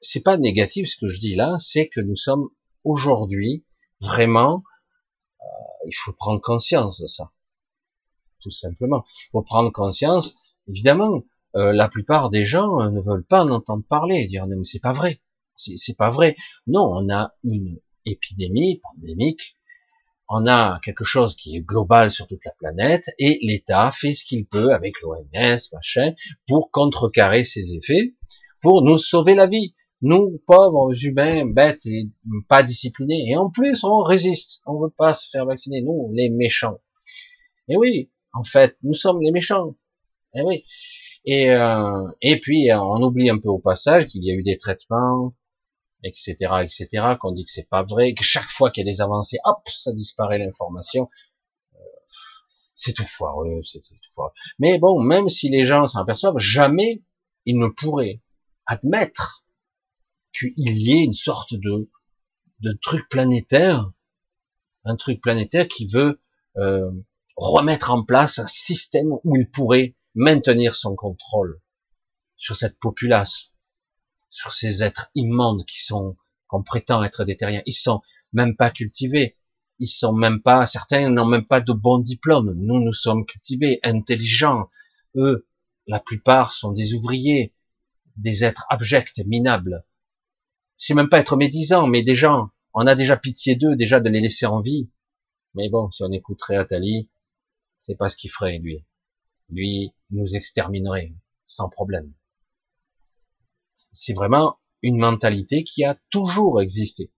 C'est 0.02 0.22
pas 0.22 0.36
négatif 0.36 0.88
ce 0.88 0.96
que 0.96 1.08
je 1.08 1.20
dis 1.20 1.36
là, 1.36 1.56
c'est 1.60 1.88
que 1.88 2.00
nous 2.00 2.16
sommes 2.16 2.48
aujourd'hui 2.84 3.64
vraiment, 4.00 4.64
euh, 5.40 5.44
il 5.86 5.94
faut 5.94 6.12
prendre 6.12 6.40
conscience 6.40 7.00
de 7.00 7.06
ça, 7.06 7.30
tout 8.40 8.50
simplement. 8.50 9.04
Il 9.06 9.30
faut 9.30 9.42
prendre 9.42 9.70
conscience, 9.70 10.34
évidemment, 10.68 11.22
euh, 11.54 11.72
la 11.72 11.88
plupart 11.88 12.30
des 12.30 12.44
gens 12.44 12.80
euh, 12.80 12.90
ne 12.90 13.00
veulent 13.00 13.24
pas 13.24 13.44
en 13.44 13.50
entendre 13.50 13.84
parler, 13.88 14.26
dire 14.26 14.46
non 14.46 14.56
mais 14.56 14.64
c'est 14.64 14.80
pas 14.80 14.92
vrai, 14.92 15.20
c'est 15.54 15.96
pas 15.96 16.10
vrai. 16.10 16.34
Non, 16.66 16.90
on 16.92 17.08
a 17.08 17.34
une 17.44 17.78
épidémie 18.04 18.80
pandémique, 18.80 19.56
on 20.28 20.46
a 20.48 20.80
quelque 20.82 21.04
chose 21.04 21.36
qui 21.36 21.56
est 21.56 21.60
global 21.60 22.10
sur 22.10 22.26
toute 22.26 22.44
la 22.44 22.52
planète 22.58 23.10
et 23.18 23.38
l'État 23.42 23.92
fait 23.92 24.14
ce 24.14 24.24
qu'il 24.24 24.46
peut 24.46 24.72
avec 24.72 25.00
l'OMS, 25.00 25.58
machin, 25.72 26.14
pour 26.48 26.70
contrecarrer 26.72 27.44
ces 27.44 27.74
effets, 27.74 28.14
pour 28.62 28.82
nous 28.82 28.98
sauver 28.98 29.34
la 29.34 29.46
vie. 29.46 29.74
Nous, 30.02 30.42
pauvres 30.48 30.92
humains, 31.04 31.44
bêtes 31.46 31.86
et 31.86 32.08
pas 32.48 32.64
disciplinés. 32.64 33.30
Et 33.30 33.36
en 33.36 33.50
plus, 33.50 33.84
on 33.84 34.02
résiste. 34.02 34.60
On 34.66 34.80
veut 34.80 34.90
pas 34.90 35.14
se 35.14 35.28
faire 35.30 35.46
vacciner. 35.46 35.80
Nous, 35.80 36.10
les 36.12 36.28
méchants. 36.28 36.80
Et 37.68 37.76
oui, 37.76 38.10
en 38.34 38.42
fait, 38.42 38.76
nous 38.82 38.94
sommes 38.94 39.22
les 39.22 39.30
méchants. 39.30 39.76
Et 40.34 40.42
oui. 40.42 40.64
Et, 41.24 41.50
euh, 41.50 42.08
et 42.20 42.40
puis 42.40 42.68
on 42.72 43.00
oublie 43.00 43.30
un 43.30 43.38
peu 43.38 43.48
au 43.48 43.60
passage 43.60 44.08
qu'il 44.08 44.24
y 44.24 44.32
a 44.32 44.34
eu 44.34 44.42
des 44.42 44.56
traitements, 44.56 45.34
etc., 46.02 46.34
etc., 46.62 46.88
qu'on 47.20 47.30
dit 47.30 47.44
que 47.44 47.50
c'est 47.50 47.68
pas 47.68 47.84
vrai, 47.84 48.14
que 48.14 48.24
chaque 48.24 48.48
fois 48.48 48.70
qu'il 48.70 48.84
y 48.84 48.90
a 48.90 48.92
des 48.92 49.00
avancées, 49.00 49.38
hop, 49.44 49.60
ça 49.68 49.92
disparaît 49.92 50.38
l'information. 50.38 51.08
Euh, 51.74 51.78
c'est 52.74 52.92
tout 52.92 53.04
foireux, 53.04 53.60
c'est 53.62 53.80
tout 53.80 53.94
foireux. 54.12 54.32
Mais 54.58 54.78
bon, 54.78 55.00
même 55.00 55.28
si 55.28 55.48
les 55.48 55.64
gens 55.64 55.86
s'en 55.86 56.00
aperçoivent, 56.00 56.38
jamais 56.38 57.02
ils 57.44 57.58
ne 57.58 57.68
pourraient 57.68 58.20
admettre 58.66 59.41
qu'il 60.32 60.52
y 60.56 60.92
ait 60.92 61.04
une 61.04 61.14
sorte 61.14 61.54
de, 61.54 61.88
truc 62.80 63.08
planétaire, 63.08 63.90
un 64.84 64.96
truc 64.96 65.20
planétaire 65.20 65.68
qui 65.68 65.86
veut 65.86 66.20
euh, 66.56 66.90
remettre 67.36 67.90
en 67.90 68.04
place 68.04 68.38
un 68.38 68.46
système 68.46 69.12
où 69.24 69.36
il 69.36 69.50
pourrait 69.50 69.96
maintenir 70.14 70.74
son 70.74 70.94
contrôle 70.94 71.60
sur 72.36 72.56
cette 72.56 72.78
populace, 72.78 73.52
sur 74.30 74.52
ces 74.52 74.82
êtres 74.82 75.10
immondes 75.14 75.64
qui 75.64 75.82
sont, 75.82 76.16
qu'on 76.46 76.62
prétend 76.62 77.02
être 77.04 77.24
des 77.24 77.36
terriens. 77.36 77.62
Ils 77.66 77.72
sont 77.72 78.02
même 78.32 78.56
pas 78.56 78.70
cultivés. 78.70 79.36
Ils 79.78 79.88
sont 79.88 80.12
même 80.12 80.42
pas, 80.42 80.66
certains 80.66 81.08
n'ont 81.08 81.26
même 81.26 81.46
pas 81.46 81.60
de 81.60 81.72
bons 81.72 81.98
diplômes. 81.98 82.54
Nous, 82.56 82.80
nous 82.80 82.92
sommes 82.92 83.26
cultivés, 83.26 83.80
intelligents. 83.82 84.70
Eux, 85.16 85.48
la 85.86 85.98
plupart 85.98 86.52
sont 86.52 86.72
des 86.72 86.94
ouvriers, 86.94 87.54
des 88.16 88.44
êtres 88.44 88.66
abjects, 88.70 89.18
minables. 89.26 89.84
C'est 90.84 90.94
même 90.94 91.08
pas 91.08 91.20
être 91.20 91.36
médisant, 91.36 91.86
mais 91.86 92.02
des 92.02 92.16
gens, 92.16 92.50
on 92.74 92.88
a 92.88 92.96
déjà 92.96 93.16
pitié 93.16 93.54
d'eux, 93.54 93.76
déjà 93.76 94.00
de 94.00 94.08
les 94.08 94.20
laisser 94.20 94.46
en 94.46 94.60
vie. 94.60 94.90
Mais 95.54 95.68
bon, 95.68 95.92
si 95.92 96.02
on 96.02 96.10
écouterait 96.10 96.56
Atali, 96.56 97.08
c'est 97.78 97.94
pas 97.94 98.08
ce 98.08 98.16
qu'il 98.16 98.32
ferait, 98.32 98.58
lui 98.58 98.84
lui 99.48 99.92
nous 100.10 100.34
exterminerait 100.34 101.14
sans 101.46 101.68
problème. 101.68 102.12
C'est 103.92 104.12
vraiment 104.12 104.58
une 104.82 104.98
mentalité 104.98 105.62
qui 105.62 105.84
a 105.84 106.00
toujours 106.10 106.60
existé. 106.60 107.12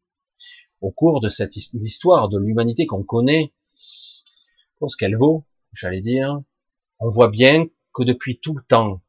Au 0.83 0.91
cours 0.91 1.23
de 1.23 1.31
cette 1.31 1.57
histoire 1.57 2.29
de 2.29 2.39
l'humanité 2.39 2.85
qu'on 2.85 3.03
connaît, 3.03 3.55
pour 4.79 4.91
ce 4.91 4.99
qu'elle 4.99 5.17
vaut, 5.17 5.47
j'allais 5.73 6.03
dire, 6.03 6.43
on 6.99 7.09
voit 7.09 7.31
bien 7.31 7.67
que 7.95 8.03
depuis 8.03 8.41
tout 8.41 8.55
le 8.55 8.63
temps, 8.63 9.01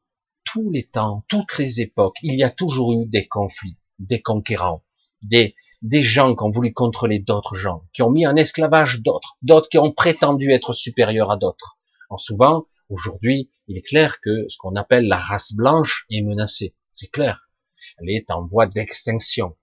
tous 0.46 0.70
les 0.70 0.84
temps, 0.84 1.26
toutes 1.28 1.58
les 1.58 1.82
époques, 1.82 2.20
il 2.22 2.38
y 2.38 2.44
a 2.44 2.50
toujours 2.50 2.94
eu 2.94 3.06
des 3.06 3.28
conflits, 3.28 3.76
des 4.00 4.22
conquérants, 4.22 4.84
des, 5.22 5.56
des 5.82 6.04
gens 6.04 6.36
qui 6.36 6.44
ont 6.44 6.52
voulu 6.52 6.74
contrôler 6.74 7.20
d'autres 7.20 7.56
gens, 7.56 7.84
qui 7.94 8.02
ont 8.02 8.12
mis 8.12 8.28
en 8.28 8.36
esclavage 8.36 9.02
d'autres, 9.02 9.38
d'autres 9.42 9.70
qui 9.70 9.78
ont 9.78 9.92
prétendu 9.92 10.52
être 10.52 10.74
supérieurs 10.74 11.32
à 11.32 11.38
d'autres. 11.38 11.78
Alors 12.10 12.22
souvent, 12.22 12.66
Aujourd'hui, 12.90 13.50
il 13.68 13.78
est 13.78 13.82
clair 13.82 14.20
que 14.22 14.48
ce 14.48 14.58
qu'on 14.58 14.76
appelle 14.76 15.08
la 15.08 15.18
race 15.18 15.54
blanche 15.54 16.06
est 16.12 16.22
menacée. 16.22 16.76
C'est 16.92 17.08
clair. 17.08 17.50
Elle 17.98 18.12
est 18.12 18.30
en 18.30 18.46
voie 18.46 18.68
d'extinction. 18.68 19.56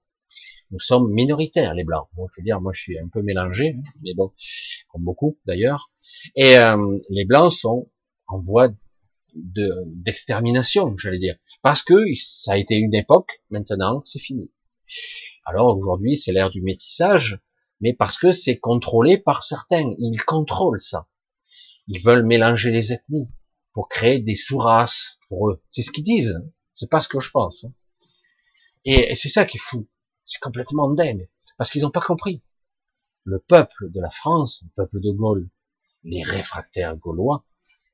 Nous 0.73 0.81
sommes 0.81 1.13
minoritaires, 1.13 1.75
les 1.75 1.85
blancs. 1.85 2.09
Bon, 2.15 2.27
je 2.29 2.41
veux 2.41 2.45
dire, 2.45 2.61
moi, 2.61 2.73
je 2.73 2.81
suis 2.81 2.99
un 2.99 3.09
peu 3.09 3.23
mélangé, 3.23 3.77
hein, 3.79 3.83
mais 4.03 4.15
bon, 4.15 4.33
comme 4.89 5.05
beaucoup 5.05 5.39
d'ailleurs. 5.47 5.93
Et 6.35 6.59
euh, 6.59 6.99
les 7.11 7.25
blancs 7.25 7.53
sont 7.53 7.91
en 8.27 8.41
voie 8.41 8.71
d'extermination, 9.35 10.97
j'allais 10.97 11.19
dire, 11.19 11.37
parce 11.63 11.83
que 11.83 12.05
ça 12.15 12.53
a 12.53 12.57
été 12.57 12.77
une 12.77 12.95
époque. 12.95 13.43
Maintenant, 13.51 14.03
c'est 14.05 14.19
fini. 14.19 14.51
Alors 15.45 15.77
aujourd'hui, 15.77 16.17
c'est 16.17 16.33
l'ère 16.33 16.51
du 16.51 16.63
métissage, 16.63 17.41
mais 17.81 17.93
parce 17.95 18.19
que 18.19 18.33
c'est 18.33 18.59
contrôlé 18.59 19.19
par 19.19 19.43
certains. 19.43 19.95
Ils 19.99 20.23
contrôlent 20.23 20.81
ça. 20.81 21.09
Ils 21.89 22.01
veulent 22.01 22.27
mélanger 22.27 22.71
les 22.71 22.93
ethnies 22.93 23.29
pour 23.73 23.89
créer 23.89 24.21
des 24.21 24.37
sous-races 24.37 25.19
pour 25.29 25.51
eux. 25.51 25.63
C'est 25.71 25.83
ce 25.83 25.91
qu'ils 25.91 26.05
disent. 26.05 26.41
C'est 26.75 26.91
pas 26.91 27.01
ce 27.01 27.09
que 27.09 27.21
je 27.21 27.31
pense. 27.31 27.67
Et, 28.85 29.15
c'est 29.15 29.29
ça 29.29 29.45
qui 29.45 29.57
est 29.57 29.61
fou. 29.61 29.89
C'est 30.25 30.41
complètement 30.41 30.91
dingue. 30.91 31.29
Parce 31.59 31.71
qu'ils 31.71 31.83
n'ont 31.83 31.91
pas 31.91 32.01
compris. 32.01 32.43
Le 33.25 33.39
peuple 33.39 33.91
de 33.91 34.01
la 34.01 34.11
France, 34.11 34.63
le 34.63 34.71
peuple 34.75 35.01
de 35.01 35.11
Gaulle, 35.13 35.49
les 36.05 36.23
réfractaires 36.23 36.97
gaulois, 36.97 37.45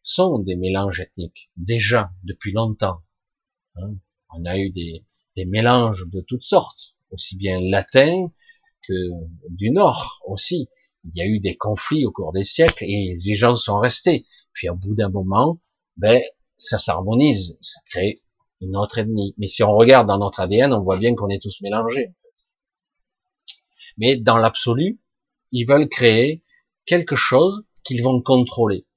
sont 0.09 0.39
des 0.39 0.57
mélanges 0.57 1.01
ethniques. 1.01 1.51
Déjà, 1.57 2.11
depuis 2.25 2.53
longtemps. 2.53 3.03
Hein. 3.77 3.95
On 4.31 4.45
a 4.47 4.59
eu 4.59 4.71
des, 4.71 5.05
mélanges 5.47 6.05
de 6.09 6.21
toutes 6.21 6.43
sortes. 6.43 6.97
Aussi 7.11 7.37
bien 7.37 7.61
latins 7.61 8.31
que 8.87 8.95
du 9.51 9.71
Nord 9.71 10.21
aussi. 10.27 10.69
Il 11.05 11.13
y 11.15 11.23
a 11.23 11.27
eu 11.27 11.39
des 11.39 11.57
conflits 11.57 12.05
au 12.05 12.11
cours 12.11 12.33
des 12.33 12.43
siècles 12.43 12.85
et 12.85 13.17
les 13.25 13.35
gens 13.35 13.55
sont 13.55 13.79
restés. 13.79 14.27
Puis 14.53 14.69
au 14.69 14.75
bout 14.75 14.95
d'un 14.95 15.11
moment, 15.11 15.61
ben, 15.97 16.21
ça 16.57 16.79
s'harmonise, 16.79 17.57
ça 17.63 17.81
crée 17.87 18.21
une 18.61 18.77
autre 18.77 18.99
ethnie. 18.99 19.35
Mais 19.39 19.47
si 19.47 19.63
on 19.63 19.77
regarde 19.77 20.09
dans 20.09 20.19
notre 20.19 20.41
ADN, 20.41 20.73
on 20.73 20.83
voit 20.83 20.99
bien 20.99 21.15
qu'on 21.15 21.29
est 21.29 21.43
tous 21.43 21.61
mélangés. 21.61 22.15
Mais 23.97 24.17
dans 24.17 24.37
l'absolu, 24.37 25.01
ils 25.53 25.67
veulent 25.67 25.89
créer 25.89 26.43
quelque 26.85 27.17
chose 27.17 27.65
qu'ils 27.85 28.03
vont 28.03 28.21
contrôler. 28.21 28.88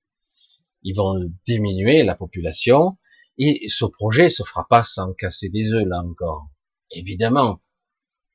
Ils 0.83 0.95
vont 0.95 1.19
diminuer 1.45 2.03
la 2.03 2.15
population 2.15 2.97
et 3.37 3.67
ce 3.69 3.85
projet 3.85 4.29
se 4.29 4.43
fera 4.43 4.67
pas 4.67 4.83
sans 4.83 5.13
casser 5.13 5.49
des 5.49 5.73
œufs 5.73 5.85
là 5.87 6.01
encore. 6.03 6.49
Évidemment. 6.91 7.61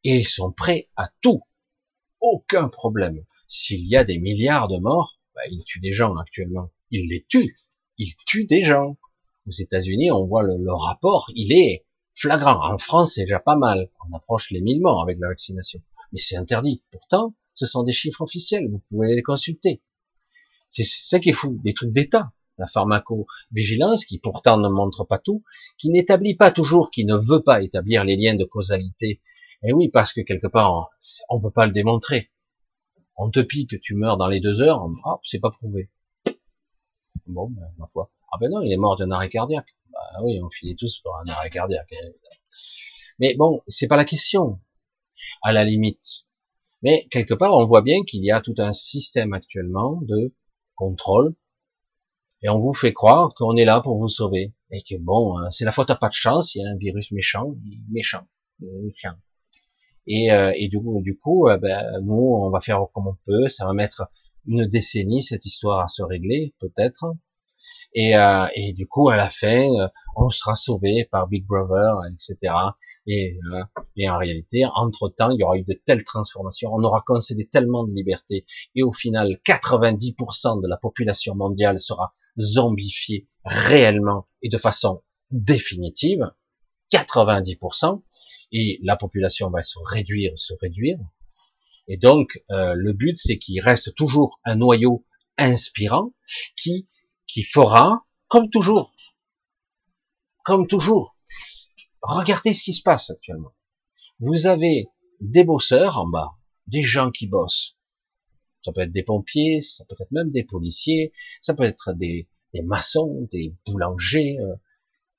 Et 0.05 0.19
ils 0.19 0.29
sont 0.29 0.53
prêts 0.53 0.89
à 0.97 1.11
tout. 1.21 1.43
Aucun 2.21 2.69
problème. 2.69 3.25
S'il 3.47 3.87
y 3.87 3.97
a 3.97 4.05
des 4.05 4.19
milliards 4.19 4.69
de 4.69 4.79
morts, 4.79 5.21
bah, 5.35 5.43
ils 5.51 5.65
tuent 5.65 5.81
des 5.81 5.93
gens 5.93 6.17
actuellement. 6.17 6.71
Ils 6.91 7.09
les 7.09 7.25
tuent. 7.29 7.57
Ils 7.99 8.15
tuent 8.27 8.47
des 8.47 8.65
gens 8.65 8.97
aux 9.47 9.53
États-Unis, 9.53 10.11
on 10.11 10.25
voit 10.25 10.43
le, 10.43 10.73
rapport, 10.73 11.31
il 11.35 11.53
est 11.53 11.87
flagrant. 12.15 12.73
En 12.73 12.79
France, 12.79 13.15
c'est 13.15 13.23
déjà 13.23 13.41
pas 13.41 13.57
mal. 13.57 13.91
On 14.09 14.17
approche 14.17 14.51
les 14.51 14.61
1000 14.61 14.81
morts 14.81 15.03
avec 15.03 15.19
la 15.21 15.29
vaccination. 15.29 15.81
Mais 16.13 16.19
c'est 16.19 16.37
interdit. 16.37 16.83
Pourtant, 16.91 17.35
ce 17.55 17.67
sont 17.67 17.83
des 17.83 17.93
chiffres 17.93 18.23
officiels. 18.23 18.69
Vous 18.71 18.83
pouvez 18.89 19.15
les 19.15 19.23
consulter. 19.23 19.83
C'est 20.69 20.85
ça 20.85 21.21
qui 21.21 21.31
est 21.31 21.33
fou. 21.33 21.61
Des 21.63 21.75
trucs 21.75 21.93
d'État. 21.93 22.33
La 22.59 22.67
pharmacovigilance, 22.67 24.05
qui 24.05 24.19
pourtant 24.19 24.57
ne 24.59 24.69
montre 24.69 25.05
pas 25.05 25.19
tout, 25.19 25.43
qui 25.79 25.91
n'établit 25.91 26.35
pas 26.35 26.51
toujours, 26.51 26.91
qui 26.91 27.05
ne 27.05 27.17
veut 27.17 27.43
pas 27.43 27.63
établir 27.63 28.05
les 28.05 28.17
liens 28.17 28.35
de 28.35 28.45
causalité. 28.45 29.21
Et 29.63 29.73
oui, 29.73 29.89
parce 29.89 30.13
que 30.13 30.21
quelque 30.21 30.47
part, 30.47 30.91
on, 31.29 31.37
ne 31.37 31.43
peut 31.43 31.51
pas 31.51 31.67
le 31.67 31.73
démontrer. 31.73 32.31
On 33.17 33.31
te 33.31 33.41
pique, 33.41 33.81
tu 33.81 33.95
meurs 33.95 34.17
dans 34.17 34.29
les 34.29 34.41
deux 34.41 34.63
heures, 34.63 34.89
hop, 35.05 35.21
c'est 35.25 35.39
pas 35.39 35.51
prouvé. 35.51 35.91
Bon, 37.27 37.49
ben, 37.51 37.73
ma 37.79 37.87
foi. 37.93 38.11
Ah 38.33 38.39
ben 38.41 38.51
non, 38.51 38.63
il 38.63 38.73
est 38.73 38.77
mort 38.77 38.97
d'un 38.97 39.11
arrêt 39.11 39.29
cardiaque. 39.29 39.77
Bah 39.91 40.21
oui, 40.23 40.41
on 40.43 40.51
finit 40.51 40.77
tous 40.77 41.01
par 41.01 41.21
un 41.21 41.29
arrêt 41.31 41.51
cardiaque. 41.51 41.93
Hein, 41.93 42.11
Mais 43.19 43.35
bon, 43.35 43.63
c'est 43.67 43.89
pas 43.89 43.97
la 43.97 44.05
question, 44.05 44.61
à 45.43 45.53
la 45.53 45.65
limite. 45.65 46.27
Mais 46.83 47.07
quelque 47.11 47.35
part, 47.35 47.57
on 47.57 47.65
voit 47.65 47.83
bien 47.83 48.05
qu'il 48.05 48.23
y 48.25 48.31
a 48.31 48.41
tout 48.41 48.55
un 48.59 48.73
système 48.73 49.33
actuellement 49.33 50.01
de 50.03 50.35
contrôle, 50.75 51.35
et 52.47 52.49
on 52.49 52.61
vous 52.61 52.73
fait 52.73 52.93
croire 52.93 53.35
qu'on 53.35 53.57
est 53.57 53.65
là 53.65 53.81
pour 53.81 53.99
vous 53.99 54.09
sauver, 54.09 54.55
et 54.71 54.81
que 54.81 54.95
bon, 55.01 55.37
hein, 55.37 55.51
c'est 55.51 55.65
la 55.65 55.73
faute 55.73 55.91
à 55.91 55.97
pas 55.97 56.09
de 56.09 56.15
chance, 56.15 56.55
il 56.55 56.63
y 56.63 56.65
a 56.65 56.71
un 56.71 56.77
virus 56.77 57.11
méchant, 57.11 57.57
méchant, 57.91 58.25
méchant. 58.61 59.17
Et, 60.07 60.31
euh, 60.31 60.53
et 60.55 60.69
du 60.69 60.79
coup, 60.79 61.03
du 61.03 61.19
coup, 61.19 61.49
euh, 61.49 61.57
ben, 61.57 61.85
nous, 62.05 62.15
on 62.15 62.51
va 62.51 62.61
faire 62.61 62.87
comme 62.95 63.09
on 63.09 63.17
peut, 63.27 63.49
ça 63.49 63.67
va 63.67 63.73
mettre 63.73 64.09
une 64.47 64.65
décennie 64.65 65.23
cette 65.23 65.45
histoire 65.45 65.81
à 65.81 65.89
se 65.89 66.05
régler, 66.05 66.55
peut-être. 66.61 67.17
Et, 67.95 68.17
euh, 68.17 68.47
et 68.55 68.75
du 68.75 68.87
coup, 68.87 69.09
à 69.09 69.17
la 69.17 69.29
fin, 69.29 69.69
euh, 69.81 69.89
on 70.17 70.29
sera 70.29 70.55
sauvé 70.55 71.09
par 71.11 71.27
Big 71.27 71.47
Brother, 71.47 71.97
etc. 72.13 72.55
Et, 73.07 73.39
euh, 73.53 73.63
et 73.97 74.09
en 74.09 74.19
réalité, 74.19 74.65
entre-temps, 74.75 75.31
il 75.31 75.41
y 75.41 75.43
aura 75.43 75.57
eu 75.57 75.65
de 75.65 75.81
telles 75.85 76.05
transformations, 76.05 76.71
on 76.73 76.85
aura 76.85 77.03
concédé 77.05 77.49
tellement 77.49 77.85
de 77.85 77.93
liberté, 77.93 78.45
et 78.77 78.83
au 78.83 78.93
final, 78.93 79.41
90% 79.45 80.61
de 80.63 80.69
la 80.69 80.77
population 80.77 81.35
mondiale 81.35 81.81
sera 81.81 82.13
zombifiée 82.39 83.29
réellement 83.45 84.29
et 84.43 84.49
de 84.49 84.59
façon 84.59 85.03
définitive, 85.31 86.31
90%, 86.93 88.03
et 88.53 88.79
la 88.83 88.97
population 88.97 89.51
va 89.51 89.63
se 89.63 89.79
réduire, 89.91 90.33
se 90.37 90.55
réduire. 90.61 90.99
Et 91.89 91.97
donc, 91.97 92.43
euh, 92.51 92.75
le 92.75 92.93
but, 92.93 93.17
c'est 93.19 93.39
qu'il 93.39 93.61
reste 93.61 93.95
toujours 93.95 94.41
un 94.45 94.57
noyau 94.57 95.05
inspirant 95.39 96.15
qui 96.57 96.89
qui 97.27 97.43
fera, 97.43 98.07
comme 98.29 98.51
toujours, 98.51 98.95
comme 100.45 100.67
toujours, 100.67 101.17
regardez 102.03 102.55
ce 102.55 102.63
qui 102.63 102.73
se 102.73 102.83
passe 102.83 103.11
actuellement. 103.11 103.53
Vous 104.21 104.47
avez 104.47 104.87
des 105.21 105.45
bosseurs 105.45 105.99
en 105.99 106.07
bas, 106.07 106.37
des 106.67 106.83
gens 106.83 107.11
qui 107.11 107.27
bossent. 107.27 107.76
Ça 108.67 108.73
peut 108.73 108.81
être 108.81 108.91
des 108.91 109.05
pompiers, 109.05 109.61
ça 109.61 109.85
peut 109.85 109.95
être 110.01 110.11
même 110.11 110.31
des 110.31 110.43
policiers, 110.43 111.13
ça 111.41 111.55
peut 111.55 111.63
être 111.63 111.93
des, 111.93 112.27
maçons, 112.65 113.29
des 113.31 113.55
boulangers, 113.65 114.39
euh, 114.41 114.57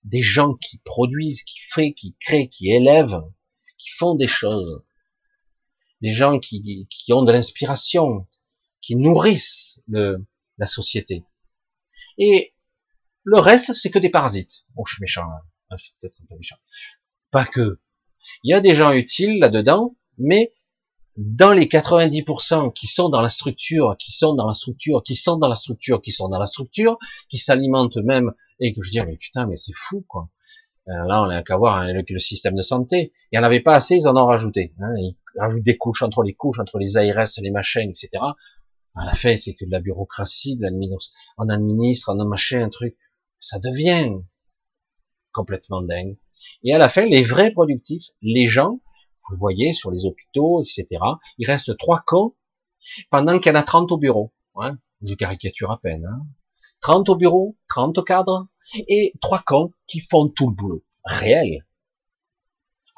des 0.04 0.22
gens 0.22 0.54
qui 0.56 0.80
produisent, 0.80 1.44
qui 1.44 1.62
font, 1.62 1.90
qui 1.94 2.14
créent, 2.20 2.50
qui 2.50 2.70
élèvent, 2.70 3.24
qui 3.78 3.90
font 3.92 4.16
des 4.16 4.28
choses. 4.28 4.84
Des 6.02 6.12
gens 6.12 6.40
qui, 6.40 6.90
qui 6.90 7.14
ont 7.14 7.24
de 7.24 7.32
l'inspiration, 7.32 8.28
qui 8.82 8.98
nourrissent 8.98 9.82
le, 9.88 10.26
la 10.58 10.66
société. 10.66 11.24
Et 12.18 12.54
le 13.24 13.40
reste, 13.40 13.76
c'est 13.76 13.92
que 13.92 14.00
des 14.00 14.10
parasites. 14.10 14.66
Bon, 14.76 14.84
je 14.84 14.96
suis 14.96 15.02
méchant, 15.02 15.24
hein. 15.24 15.78
peut-être 16.02 16.20
un 16.22 16.26
peu 16.26 16.36
méchant. 16.36 16.58
Pas 17.32 17.46
que. 17.46 17.80
Il 18.44 18.52
y 18.52 18.54
a 18.54 18.60
des 18.60 18.76
gens 18.76 18.92
utiles 18.92 19.40
là-dedans, 19.40 19.96
mais 20.18 20.54
dans 21.18 21.52
les 21.52 21.66
90% 21.66 22.72
qui 22.74 22.88
sont 22.88 23.10
dans 23.10 23.22
la 23.22 23.30
structure, 23.30 23.96
qui 23.98 24.12
sont 24.12 24.34
dans 24.36 24.48
la 24.48 24.54
structure, 24.54 25.02
qui 25.04 25.16
sont 25.16 25.38
dans 25.38 25.48
la 25.48 25.56
structure, 25.56 26.02
qui 26.02 26.12
sont 26.12 26.30
dans 26.30 26.40
la 26.40 26.46
structure, 26.46 26.98
qui 27.30 27.38
s'alimentent 27.38 27.98
même, 27.98 28.32
et 28.60 28.74
que 28.74 28.82
je 28.84 28.92
dis, 28.92 29.02
mais 29.02 29.18
putain, 29.18 29.48
mais 29.48 29.58
c'est 29.58 29.76
fou, 29.76 30.06
quoi. 30.08 30.30
Euh, 30.88 31.06
là, 31.06 31.22
on 31.22 31.30
a 31.30 31.44
qu'à 31.44 31.58
voir 31.58 31.78
hein, 31.78 31.92
le, 31.92 32.20
système 32.20 32.56
de 32.56 32.62
santé. 32.62 33.12
Il 33.32 33.38
n'y 33.38 33.40
en 33.40 33.46
avait 33.46 33.60
pas 33.60 33.76
assez, 33.76 33.96
ils 33.96 34.08
en 34.08 34.16
ont 34.16 34.26
rajouté. 34.26 34.74
Hein. 34.80 34.94
Ils 34.98 35.18
rajoutent 35.38 35.64
des 35.64 35.76
couches 35.76 36.02
entre 36.02 36.24
les 36.24 36.34
couches, 36.34 36.60
entre 36.60 36.80
les 36.80 36.96
ARS, 36.96 37.28
les 37.42 37.52
machins, 37.52 37.90
etc 37.90 38.22
à 38.98 39.06
la 39.06 39.14
fin, 39.14 39.38
c'est 39.38 39.54
que 39.54 39.66
de 39.66 39.72
la 39.72 39.80
bureaucratie, 39.80 40.56
de 40.58 40.64
l'administration, 40.64 41.16
on 41.38 41.50
administre, 41.50 42.12
on 42.14 42.20
a 42.20 42.26
machin, 42.26 42.64
un 42.64 42.70
truc, 42.70 42.98
ça 43.40 43.60
devient 43.60 44.12
complètement 45.32 45.82
dingue. 45.82 46.18
Et 46.64 46.74
à 46.74 46.78
la 46.78 46.90
fin, 46.90 47.06
les 47.06 47.22
vrais 47.22 47.52
productifs, 47.52 48.08
les 48.22 48.48
gens, 48.48 48.82
vous 49.28 49.36
le 49.36 49.40
voyez 49.40 49.74
sur 49.74 49.92
les 49.92 50.06
hôpitaux, 50.06 50.62
etc., 50.62 50.88
il 51.38 51.48
reste 51.48 51.78
trois 51.78 52.04
cons 52.06 52.34
pendant 53.10 53.38
qu'il 53.40 53.52
y 53.52 53.56
en 53.56 53.60
a 53.60 53.64
30 53.64 53.92
au 53.92 53.98
bureau. 53.98 54.32
Hein. 54.56 54.78
Je 55.02 55.14
caricature 55.14 55.72
à 55.72 55.80
peine. 55.80 56.06
Hein. 56.06 56.26
30 56.82 57.10
au 57.10 57.16
bureau, 57.16 57.58
30 57.70 58.04
cadres, 58.06 58.48
et 58.88 59.14
trois 59.22 59.44
cons 59.46 59.72
qui 59.88 60.00
font 60.00 60.28
tout 60.30 60.50
le 60.50 60.56
boulot. 60.56 60.84
Réel. 61.04 61.66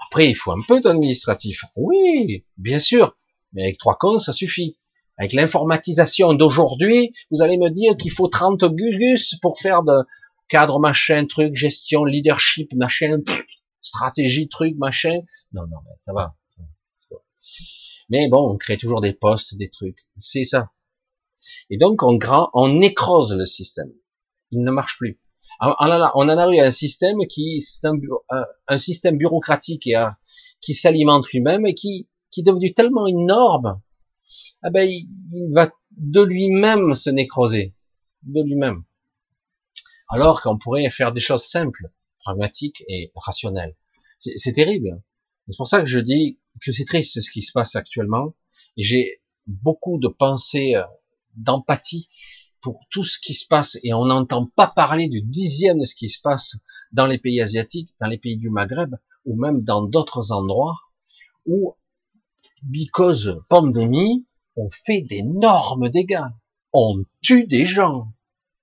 Après, 0.07 0.29
il 0.29 0.35
faut 0.35 0.51
un 0.51 0.61
peu 0.67 0.81
d'administratif. 0.81 1.65
Oui, 1.75 2.45
bien 2.57 2.79
sûr. 2.79 3.15
Mais 3.53 3.63
avec 3.63 3.77
trois 3.77 3.95
cons, 3.95 4.19
ça 4.19 4.33
suffit. 4.33 4.77
Avec 5.17 5.33
l'informatisation 5.33 6.33
d'aujourd'hui, 6.33 7.13
vous 7.29 7.41
allez 7.41 7.57
me 7.57 7.69
dire 7.69 7.97
qu'il 7.97 8.11
faut 8.11 8.27
30 8.27 8.63
gugus 8.73 9.35
pour 9.41 9.59
faire 9.59 9.83
de 9.83 10.05
cadre 10.47 10.79
machin, 10.79 11.25
truc, 11.25 11.55
gestion, 11.55 12.05
leadership, 12.05 12.73
machin, 12.73 13.19
stratégie, 13.81 14.49
truc, 14.49 14.75
machin. 14.77 15.21
Non, 15.53 15.67
non, 15.67 15.77
ça 15.99 16.13
va. 16.13 16.35
Mais 18.09 18.27
bon, 18.27 18.53
on 18.53 18.57
crée 18.57 18.77
toujours 18.77 19.01
des 19.01 19.13
postes, 19.13 19.55
des 19.55 19.69
trucs. 19.69 20.07
C'est 20.17 20.45
ça. 20.45 20.71
Et 21.69 21.77
donc, 21.77 22.03
on, 22.03 22.15
grand, 22.15 22.49
on 22.53 22.81
écrose 22.81 23.33
le 23.33 23.45
système. 23.45 23.91
Il 24.51 24.63
ne 24.63 24.71
marche 24.71 24.97
plus. 24.97 25.19
On 25.61 25.69
en 25.69 26.29
a 26.29 26.49
eu 26.53 26.59
un 26.59 26.71
système 26.71 27.19
qui, 27.27 27.63
un, 27.83 28.45
un, 28.67 28.77
système 28.77 29.17
bureaucratique 29.17 29.87
et 29.87 29.95
qui 30.61 30.73
s'alimente 30.73 31.29
lui-même 31.29 31.65
et 31.65 31.73
qui, 31.73 32.09
qui 32.31 32.41
est 32.41 32.43
devenu 32.43 32.73
tellement 32.73 33.07
énorme 33.07 33.81
ah 34.61 34.69
ben, 34.69 34.87
il, 34.87 35.53
va 35.53 35.71
de 35.91 36.21
lui-même 36.21 36.93
se 36.93 37.09
nécroser, 37.09 37.75
de 38.23 38.41
lui-même. 38.41 38.83
Alors 40.09 40.41
qu'on 40.41 40.57
pourrait 40.57 40.89
faire 40.89 41.13
des 41.13 41.21
choses 41.21 41.45
simples, 41.45 41.91
pragmatiques 42.19 42.83
et 42.87 43.11
rationnelles. 43.15 43.75
C'est 44.17 44.53
terrible. 44.53 45.01
C'est 45.47 45.57
pour 45.57 45.67
ça 45.67 45.79
que 45.79 45.87
je 45.87 45.99
dis 45.99 46.39
que 46.61 46.71
c'est 46.71 46.85
triste 46.85 47.21
ce 47.21 47.31
qui 47.31 47.41
se 47.41 47.51
passe 47.51 47.75
actuellement. 47.75 48.35
Et 48.77 48.83
j'ai 48.83 49.21
beaucoup 49.47 49.97
de 49.97 50.07
pensées, 50.07 50.75
euh, 50.75 50.83
d'empathie 51.35 52.09
pour 52.61 52.85
tout 52.89 53.03
ce 53.03 53.17
qui 53.19 53.33
se 53.33 53.47
passe 53.47 53.77
et 53.83 53.93
on 53.93 54.05
n'entend 54.05 54.45
pas 54.45 54.67
parler 54.67 55.07
du 55.07 55.21
dixième 55.21 55.79
de 55.79 55.85
ce 55.85 55.95
qui 55.95 56.09
se 56.09 56.21
passe 56.21 56.57
dans 56.91 57.07
les 57.07 57.17
pays 57.17 57.41
asiatiques, 57.41 57.95
dans 58.01 58.07
les 58.07 58.17
pays 58.17 58.37
du 58.37 58.49
Maghreb 58.49 58.95
ou 59.25 59.39
même 59.39 59.63
dans 59.63 59.81
d'autres 59.81 60.31
endroits 60.31 60.75
où, 61.45 61.75
because 62.63 63.39
pandémie, 63.49 64.25
on 64.55 64.69
fait 64.69 65.01
d'énormes 65.01 65.89
dégâts. 65.89 66.27
On 66.73 67.03
tue 67.21 67.47
des 67.47 67.65
gens. 67.65 68.11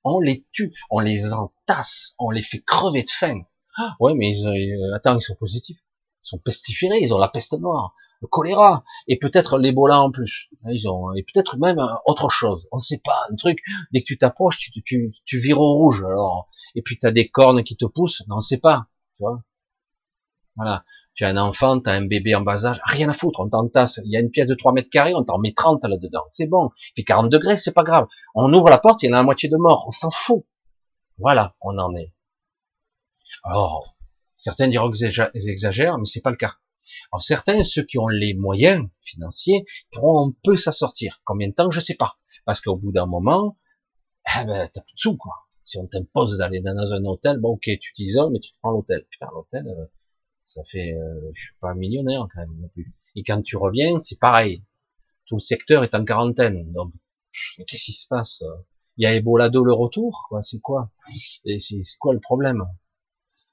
On 0.08 0.20
les 0.20 0.46
tue. 0.52 0.72
On 0.90 1.00
les 1.00 1.32
entasse. 1.32 2.14
On 2.18 2.30
les 2.30 2.42
fait 2.42 2.60
crever 2.60 3.02
de 3.02 3.10
faim. 3.10 3.42
Ah, 3.76 3.96
ouais, 4.00 4.14
mais 4.14 4.30
ils, 4.30 4.46
euh, 4.46 4.94
attends, 4.94 5.18
ils 5.18 5.22
sont 5.22 5.34
positifs. 5.34 5.78
Ils 6.24 6.28
sont 6.28 6.38
pestiférés. 6.38 6.98
Ils 7.00 7.12
ont 7.12 7.18
la 7.18 7.28
peste 7.28 7.58
noire, 7.58 7.92
le 8.22 8.28
choléra 8.28 8.84
et 9.08 9.18
peut-être 9.18 9.58
l'Ebola 9.58 10.00
en 10.00 10.10
plus. 10.10 10.48
Ils 10.70 10.88
ont 10.88 11.12
et 11.14 11.22
peut-être 11.22 11.58
même 11.58 11.78
euh, 11.78 11.94
autre 12.06 12.30
chose. 12.30 12.66
On 12.72 12.76
ne 12.76 12.80
sait 12.80 13.00
pas. 13.04 13.26
Un 13.30 13.36
truc. 13.36 13.58
Dès 13.92 14.00
que 14.00 14.06
tu 14.06 14.16
t'approches, 14.16 14.58
tu, 14.58 15.12
tu, 15.24 15.38
vires 15.38 15.60
au 15.60 15.74
rouge. 15.74 16.04
Alors 16.04 16.48
et 16.74 16.82
puis 16.82 16.98
tu 16.98 17.06
as 17.06 17.10
des 17.10 17.28
cornes 17.28 17.64
qui 17.64 17.76
te 17.76 17.86
poussent. 17.86 18.22
Non, 18.28 18.36
on 18.36 18.38
ne 18.38 18.42
sait 18.42 18.60
pas. 18.60 18.86
Tu 19.16 19.22
vois. 19.22 19.42
Voilà 20.54 20.84
tu 21.16 21.24
as 21.24 21.28
un 21.28 21.38
enfant, 21.38 21.80
tu 21.80 21.88
as 21.88 21.94
un 21.94 22.04
bébé 22.04 22.34
en 22.34 22.42
bas 22.42 22.66
âge, 22.66 22.78
rien 22.84 23.08
à 23.08 23.14
foutre, 23.14 23.40
on 23.40 23.48
t'entasse. 23.48 24.00
Il 24.04 24.12
y 24.12 24.16
a 24.16 24.20
une 24.20 24.30
pièce 24.30 24.46
de 24.46 24.54
3 24.54 24.72
mètres 24.72 24.90
carrés, 24.90 25.14
on 25.14 25.24
t'en 25.24 25.38
met 25.38 25.52
30 25.52 25.84
là-dedans. 25.84 26.24
C'est 26.30 26.46
bon. 26.46 26.70
Il 26.90 27.00
fait 27.00 27.04
40 27.04 27.30
degrés, 27.30 27.56
c'est 27.56 27.72
pas 27.72 27.82
grave. 27.82 28.06
On 28.34 28.52
ouvre 28.52 28.68
la 28.68 28.78
porte, 28.78 29.02
il 29.02 29.06
y 29.06 29.10
en 29.10 29.14
a 29.14 29.16
la 29.16 29.22
moitié 29.22 29.48
de 29.48 29.56
mort. 29.56 29.86
On 29.88 29.92
s'en 29.92 30.10
fout. 30.10 30.44
Voilà, 31.18 31.56
on 31.62 31.78
en 31.78 31.96
est. 31.96 32.12
Alors, 33.42 33.96
certains 34.34 34.68
diront 34.68 34.90
qu'ils 34.90 35.06
exagèrent, 35.48 35.98
mais 35.98 36.04
c'est 36.04 36.20
pas 36.20 36.30
le 36.30 36.36
cas. 36.36 36.56
Alors 37.12 37.22
certains, 37.22 37.64
ceux 37.64 37.82
qui 37.82 37.98
ont 37.98 38.08
les 38.08 38.34
moyens 38.34 38.86
financiers, 39.00 39.64
pourront 39.92 40.28
un 40.28 40.32
peu 40.44 40.56
s'en. 40.56 41.20
Combien 41.24 41.48
de 41.48 41.54
temps, 41.54 41.70
je 41.70 41.80
sais 41.80 41.94
pas. 41.94 42.18
Parce 42.44 42.60
qu'au 42.60 42.76
bout 42.76 42.92
d'un 42.92 43.06
moment, 43.06 43.56
eh 44.38 44.44
ben, 44.44 44.68
t'as 44.70 44.82
plus 44.82 44.94
de 44.94 45.00
sous, 45.00 45.16
quoi. 45.16 45.32
Si 45.62 45.78
on 45.78 45.86
t'impose 45.86 46.36
d'aller 46.36 46.60
dans 46.60 46.76
un 46.76 47.04
hôtel, 47.04 47.38
bon, 47.38 47.54
ok, 47.54 47.70
tu 47.80 47.92
t'isoles, 47.94 48.32
mais 48.32 48.38
tu 48.38 48.52
prends 48.60 48.70
l'hôtel. 48.70 49.06
Putain, 49.10 49.28
l'hôtel, 49.32 49.66
euh, 49.66 49.86
ça 50.46 50.62
fait, 50.64 50.92
euh, 50.92 51.30
je 51.34 51.42
suis 51.42 51.54
pas 51.60 51.74
millionnaire 51.74 52.26
quand 52.32 52.40
même 52.40 52.56
non 52.60 52.68
plus. 52.68 52.94
Et 53.16 53.24
quand 53.24 53.42
tu 53.42 53.56
reviens, 53.56 53.98
c'est 53.98 54.18
pareil. 54.18 54.62
Tout 55.26 55.36
le 55.36 55.40
secteur 55.40 55.82
est 55.82 55.94
en 55.94 56.04
quarantaine. 56.04 56.72
Donc, 56.72 56.92
qu'est-ce 57.66 57.84
qui 57.84 57.92
se 57.92 58.06
passe 58.06 58.42
Il 58.96 59.02
y 59.02 59.06
a 59.06 59.14
Ebola 59.14 59.48
2 59.48 59.62
le 59.64 59.72
retour, 59.72 60.26
quoi. 60.28 60.42
C'est 60.42 60.60
quoi? 60.60 60.90
C'est 61.58 61.82
quoi 61.98 62.14
le 62.14 62.20
problème? 62.20 62.64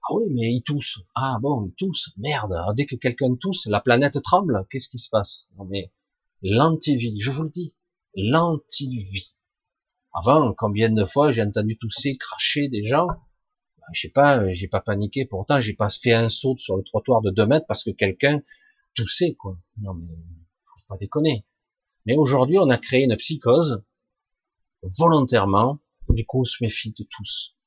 Ah 0.03 0.13
oui, 0.13 0.25
mais 0.31 0.53
ils 0.53 0.61
toussent. 0.61 0.99
Ah 1.15 1.39
bon, 1.41 1.65
ils 1.65 1.73
toussent. 1.73 2.11
Merde. 2.17 2.55
dès 2.75 2.85
que 2.85 2.95
quelqu'un 2.95 3.35
tousse, 3.35 3.65
la 3.65 3.81
planète 3.81 4.21
tremble. 4.21 4.67
Qu'est-ce 4.69 4.89
qui 4.89 4.99
se 4.99 5.09
passe? 5.09 5.49
Non 5.57 5.65
mais 5.65 5.91
l'antivie, 6.43 7.19
je 7.21 7.31
vous 7.31 7.43
le 7.43 7.49
dis, 7.49 7.73
l'antivie. 8.15 9.35
Avant, 10.13 10.53
combien 10.53 10.89
de 10.89 11.05
fois 11.05 11.31
j'ai 11.31 11.41
entendu 11.41 11.77
tousser, 11.77 12.17
cracher 12.17 12.67
des 12.67 12.85
gens 12.85 13.07
je 13.91 14.01
sais 14.01 14.09
pas, 14.09 14.39
euh, 14.39 14.53
j'ai 14.53 14.67
pas 14.67 14.81
paniqué. 14.81 15.25
Pourtant, 15.25 15.59
j'ai 15.59 15.73
pas 15.73 15.89
fait 15.89 16.13
un 16.13 16.29
saut 16.29 16.55
sur 16.57 16.77
le 16.77 16.83
trottoir 16.83 17.21
de 17.21 17.31
deux 17.31 17.45
mètres 17.45 17.65
parce 17.67 17.83
que 17.83 17.91
quelqu'un 17.91 18.41
toussait, 18.95 19.33
quoi. 19.33 19.57
Non, 19.81 19.93
mais 19.93 20.07
faut 20.07 20.85
pas 20.87 20.97
déconner. 20.97 21.45
Mais 22.05 22.15
aujourd'hui, 22.15 22.57
on 22.59 22.69
a 22.69 22.77
créé 22.77 23.03
une 23.03 23.15
psychose 23.17 23.83
volontairement. 24.81 25.79
Du 26.09 26.25
coup, 26.25 26.41
on 26.41 26.43
se 26.43 26.63
méfie 26.63 26.91
de 26.91 27.05
tous. 27.09 27.57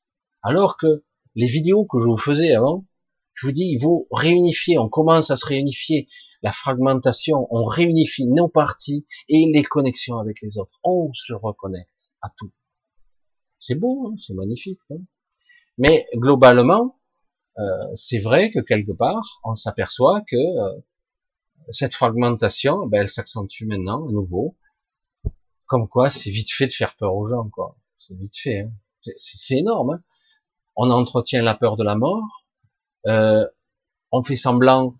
Alors 0.43 0.77
que 0.77 1.05
les 1.35 1.47
vidéos 1.47 1.85
que 1.87 1.99
je 1.99 2.05
vous 2.05 2.17
faisais 2.17 2.55
avant, 2.55 2.87
je 3.35 3.47
vous 3.47 3.53
dis, 3.53 3.67
il 3.73 3.81
faut 3.81 4.07
réunifier. 4.11 4.79
On 4.79 4.89
commence 4.89 5.31
à 5.31 5.37
se 5.37 5.47
réunifier. 5.47 6.09
La 6.43 6.53
fragmentation, 6.53 7.49
on 7.51 7.65
réunifie 7.65 8.27
nos 8.27 8.49
parties 8.49 9.07
et 9.29 9.51
les 9.53 9.65
connexions 9.65 10.19
avec 10.19 10.41
les 10.43 10.59
autres. 10.59 10.79
On 10.85 11.11
se 11.13 11.33
reconnecte 11.33 11.91
à 12.23 12.31
tout. 12.37 12.53
C'est 13.59 13.75
beau, 13.75 14.09
hein 14.09 14.15
c'est 14.17 14.35
magnifique. 14.35 14.79
Hein 14.91 14.99
mais 15.79 16.07
globalement, 16.15 16.99
euh, 17.59 17.63
c'est 17.95 18.19
vrai 18.19 18.51
que 18.51 18.61
quelque 18.61 18.93
part, 18.93 19.41
on 19.45 19.55
s'aperçoit 19.55 20.21
que 20.23 20.37
euh, 20.37 20.81
cette 21.71 21.95
fragmentation, 21.95 22.87
ben, 22.87 23.03
elle 23.03 23.09
s'accentue 23.09 23.65
maintenant 23.65 24.07
à 24.07 24.13
nouveau. 24.13 24.57
Comme 25.67 25.89
quoi, 25.89 26.11
c'est 26.11 26.31
vite 26.31 26.53
fait 26.53 26.67
de 26.67 26.73
faire 26.73 26.97
peur 26.97 27.15
aux 27.15 27.27
gens, 27.27 27.49
quoi. 27.49 27.77
C'est 27.99 28.17
vite 28.17 28.37
fait. 28.37 28.61
Hein. 28.61 28.73
C'est 29.17 29.57
énorme. 29.57 29.91
Hein. 29.95 30.03
on 30.77 30.91
entretient 30.91 31.43
la 31.43 31.55
peur 31.55 31.77
de 31.77 31.85
la 31.85 31.97
mort. 31.97 32.45
Euh, 33.07 33.47
on 34.13 34.23
fait 34.23 34.37
semblant. 34.37 34.95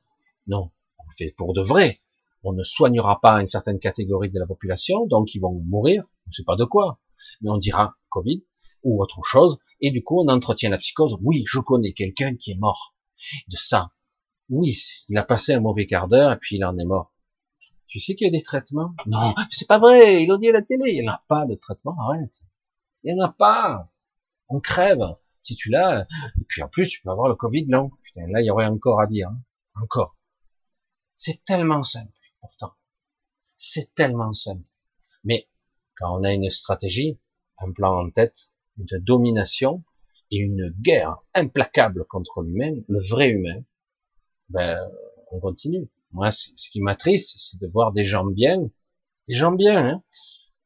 Non, 0.47 0.71
on 0.99 1.11
fait 1.17 1.35
pour 1.37 1.53
de 1.53 1.61
vrai. 1.61 2.01
On 2.43 2.53
ne 2.53 2.63
soignera 2.63 3.21
pas 3.21 3.41
une 3.41 3.47
certaine 3.47 3.81
catégorie 3.81 4.31
de 4.31 4.39
la 4.39 4.47
population, 4.47 5.07
donc 5.07 5.35
ils 5.35 5.41
vont 5.41 5.53
mourir. 5.53 6.05
On 6.27 6.31
ne 6.31 6.33
sait 6.33 6.45
pas 6.45 6.57
de 6.57 6.65
quoi, 6.65 7.01
mais 7.41 7.51
on 7.51 7.59
dira 7.59 7.97
Covid 8.09 8.45
ou 8.87 9.03
autre 9.03 9.21
chose, 9.25 9.59
et 9.81 9.91
du 9.91 10.03
coup 10.03 10.21
on 10.21 10.29
entretient 10.29 10.71
la 10.71 10.79
psychose. 10.79 11.19
Oui, 11.21 11.45
je 11.47 11.59
connais 11.59 11.93
quelqu'un 11.93 12.37
qui 12.37 12.53
est 12.53 12.59
mort 12.59 12.95
de 13.49 13.57
ça. 13.57 13.91
Oui, 14.49 14.79
il 15.09 15.19
a 15.19 15.25
passé 15.25 15.53
un 15.55 15.61
mauvais 15.61 15.87
quart 15.87 16.07
d'heure 16.07 16.33
et 16.33 16.39
puis 16.39 16.57
il 16.57 16.65
en 16.65 16.79
est 16.79 16.85
mort. 16.85 17.13
Tu 17.89 17.99
sais 17.99 18.15
qu'il 18.15 18.27
y 18.27 18.29
a 18.29 18.33
des 18.33 18.43
traitements? 18.43 18.95
Non, 19.07 19.35
c'est 19.51 19.67
pas 19.67 19.79
vrai, 19.79 20.23
ils 20.23 20.29
l'ont 20.29 20.39
dit 20.39 20.49
à 20.49 20.53
la 20.53 20.63
télé, 20.63 20.93
il 20.93 21.03
n'y 21.03 21.09
en 21.09 21.13
a 21.13 21.25
pas 21.29 21.47
de 21.47 21.55
traitement, 21.55 21.97
arrête. 21.99 22.43
Il 23.03 23.13
n'y 23.13 23.21
en 23.21 23.25
a 23.25 23.33
pas. 23.33 23.91
On 24.49 24.61
crève. 24.61 25.03
Si 25.41 25.55
tu 25.55 25.71
l'as, 25.71 26.03
et 26.41 26.45
puis 26.49 26.63
en 26.63 26.69
plus 26.69 26.89
tu 26.89 27.03
peux 27.03 27.11
avoir 27.11 27.29
le 27.29 27.37
Covid 27.37 27.67
long. 27.67 27.91
Putain, 28.03 28.27
là 28.29 28.41
il 28.41 28.47
y 28.47 28.51
aurait 28.51 28.67
encore 28.67 29.01
à 29.01 29.07
dire. 29.07 29.29
Hein. 29.29 29.43
Encore. 29.83 30.17
C'est 31.15 31.45
tellement 31.45 31.83
simple, 31.83 32.13
pourtant. 32.41 32.73
C'est 33.57 33.95
tellement 33.95 34.33
simple. 34.33 34.65
Mais 35.25 35.49
quand 35.97 36.19
on 36.19 36.25
a 36.25 36.33
une 36.33 36.51
stratégie, 36.51 37.19
un 37.59 37.73
plan 37.73 37.99
en 37.99 38.11
tête, 38.11 38.51
de 38.77 38.99
domination 38.99 39.85
et 40.31 40.39
une 40.39 40.71
guerre 40.81 41.17
implacable 41.35 42.05
contre 42.07 42.43
l'humain, 42.43 42.75
le 42.89 43.01
vrai 43.01 43.31
humain, 43.31 43.63
ben, 44.49 44.79
on 45.31 45.41
continue. 45.41 45.89
Moi, 46.13 46.31
ce 46.31 46.71
qui 46.71 46.81
m'attriste, 46.81 47.35
c'est 47.39 47.61
de 47.61 47.67
voir 47.67 47.93
des 47.93 48.05
gens 48.05 48.25
bien, 48.25 48.71
des 49.29 49.35
gens 49.35 49.53
bien, 49.53 49.87
hein, 49.87 50.03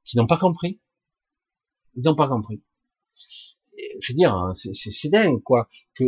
qui 0.05 0.17
n'ont 0.17 0.27
pas 0.27 0.37
compris. 0.37 0.81
Ils 1.95 2.05
n'ont 2.05 2.15
pas 2.15 2.29
compris. 2.29 2.63
je 4.01 4.13
veux 4.13 4.17
dire, 4.17 4.35
hein, 4.35 4.53
c'est 4.55 5.09
dingue, 5.09 5.43
quoi, 5.43 5.69
que 5.95 6.05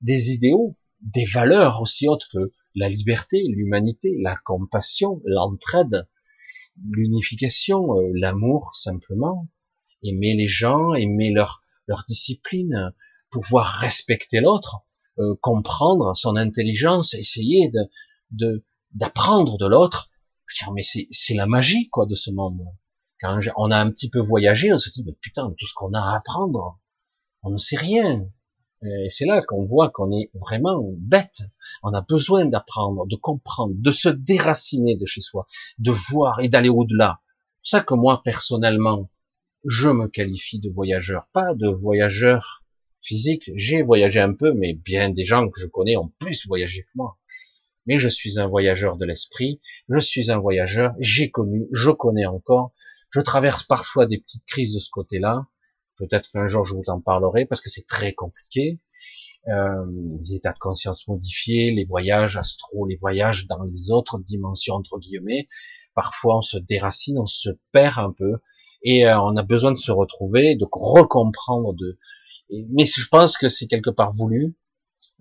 des 0.00 0.32
idéaux, 0.32 0.76
des 1.00 1.24
valeurs 1.24 1.80
aussi 1.80 2.08
hautes 2.08 2.26
que 2.32 2.52
la 2.74 2.88
liberté, 2.88 3.42
l'humanité, 3.48 4.16
la 4.20 4.36
compassion, 4.36 5.22
l'entraide, 5.24 6.08
l'unification, 6.90 7.96
euh, 7.98 8.10
l'amour, 8.14 8.74
simplement, 8.74 9.48
aimer 10.04 10.34
les 10.34 10.46
gens, 10.46 10.92
aimer 10.94 11.30
leur, 11.30 11.62
leur 11.86 12.04
discipline, 12.06 12.92
pouvoir 13.30 13.66
respecter 13.80 14.40
l'autre, 14.40 14.82
euh, 15.18 15.34
comprendre 15.40 16.14
son 16.14 16.36
intelligence, 16.36 17.14
essayer 17.14 17.68
de, 17.68 17.80
de 18.30 18.64
d'apprendre 18.92 19.58
de 19.58 19.66
l'autre. 19.66 20.10
Mais 20.74 20.82
c'est, 20.82 21.08
c'est 21.10 21.34
la 21.34 21.46
magie 21.46 21.88
quoi 21.88 22.06
de 22.06 22.14
ce 22.14 22.30
monde. 22.30 22.60
Quand 23.20 23.38
on 23.56 23.70
a 23.70 23.78
un 23.78 23.90
petit 23.90 24.08
peu 24.08 24.20
voyagé, 24.20 24.72
on 24.72 24.78
se 24.78 24.90
dit 24.90 25.02
mais 25.04 25.16
putain 25.20 25.52
tout 25.58 25.66
ce 25.66 25.74
qu'on 25.74 25.92
a 25.94 26.00
à 26.00 26.16
apprendre, 26.16 26.78
on 27.42 27.50
ne 27.50 27.56
sait 27.56 27.76
rien. 27.76 28.28
Et 28.82 29.08
c'est 29.08 29.24
là 29.24 29.42
qu'on 29.42 29.64
voit 29.64 29.88
qu'on 29.88 30.12
est 30.12 30.30
vraiment 30.34 30.80
bête. 30.98 31.42
On 31.82 31.94
a 31.94 32.02
besoin 32.02 32.44
d'apprendre, 32.44 33.06
de 33.06 33.16
comprendre, 33.16 33.72
de 33.76 33.90
se 33.90 34.10
déraciner 34.10 34.96
de 34.96 35.06
chez 35.06 35.22
soi, 35.22 35.46
de 35.78 35.90
voir 35.90 36.40
et 36.40 36.48
d'aller 36.48 36.68
au-delà. 36.68 37.22
C'est 37.62 37.78
ça 37.78 37.82
que 37.82 37.94
moi 37.94 38.20
personnellement, 38.22 39.10
je 39.64 39.88
me 39.88 40.08
qualifie 40.08 40.60
de 40.60 40.70
voyageur, 40.70 41.28
pas 41.32 41.54
de 41.54 41.68
voyageur 41.68 42.64
physique. 43.00 43.50
J'ai 43.54 43.82
voyagé 43.82 44.20
un 44.20 44.34
peu, 44.34 44.52
mais 44.52 44.74
bien 44.74 45.10
des 45.10 45.24
gens 45.24 45.48
que 45.48 45.60
je 45.60 45.66
connais 45.66 45.96
ont 45.96 46.12
plus 46.18 46.46
voyagé 46.46 46.82
que 46.82 46.90
moi. 46.94 47.18
Mais 47.86 47.98
je 47.98 48.08
suis 48.08 48.38
un 48.38 48.46
voyageur 48.46 48.96
de 48.96 49.04
l'esprit, 49.04 49.60
je 49.88 49.98
suis 49.98 50.30
un 50.30 50.38
voyageur, 50.38 50.94
j'ai 50.98 51.30
connu, 51.30 51.66
je 51.72 51.90
connais 51.90 52.24
encore, 52.24 52.72
je 53.10 53.20
traverse 53.20 53.62
parfois 53.62 54.06
des 54.06 54.18
petites 54.18 54.46
crises 54.46 54.74
de 54.74 54.80
ce 54.80 54.88
côté-là. 54.90 55.46
Peut-être 55.96 56.28
qu'un 56.30 56.46
jour 56.46 56.64
je 56.64 56.74
vous 56.74 56.88
en 56.88 57.00
parlerai 57.00 57.46
parce 57.46 57.60
que 57.60 57.68
c'est 57.68 57.86
très 57.86 58.14
compliqué. 58.14 58.80
Euh, 59.48 59.84
les 60.18 60.34
états 60.34 60.52
de 60.52 60.58
conscience 60.58 61.06
modifiés, 61.06 61.70
les 61.70 61.84
voyages 61.84 62.38
astro, 62.38 62.86
les 62.86 62.96
voyages 62.96 63.46
dans 63.46 63.62
les 63.64 63.90
autres 63.90 64.18
dimensions 64.18 64.76
entre 64.76 64.98
guillemets. 64.98 65.46
Parfois 65.94 66.38
on 66.38 66.42
se 66.42 66.56
déracine, 66.56 67.18
on 67.18 67.26
se 67.26 67.50
perd 67.70 67.98
un 67.98 68.12
peu 68.12 68.38
et 68.84 69.06
euh, 69.06 69.18
on 69.18 69.36
a 69.36 69.42
besoin 69.42 69.72
de 69.72 69.78
se 69.78 69.90
retrouver, 69.90 70.56
de 70.56 70.66
recomprendre. 70.70 71.74
De... 71.74 71.98
Mais 72.70 72.84
je 72.84 73.08
pense 73.08 73.36
que 73.36 73.48
c'est 73.48 73.66
quelque 73.66 73.90
part 73.90 74.12
voulu. 74.12 74.56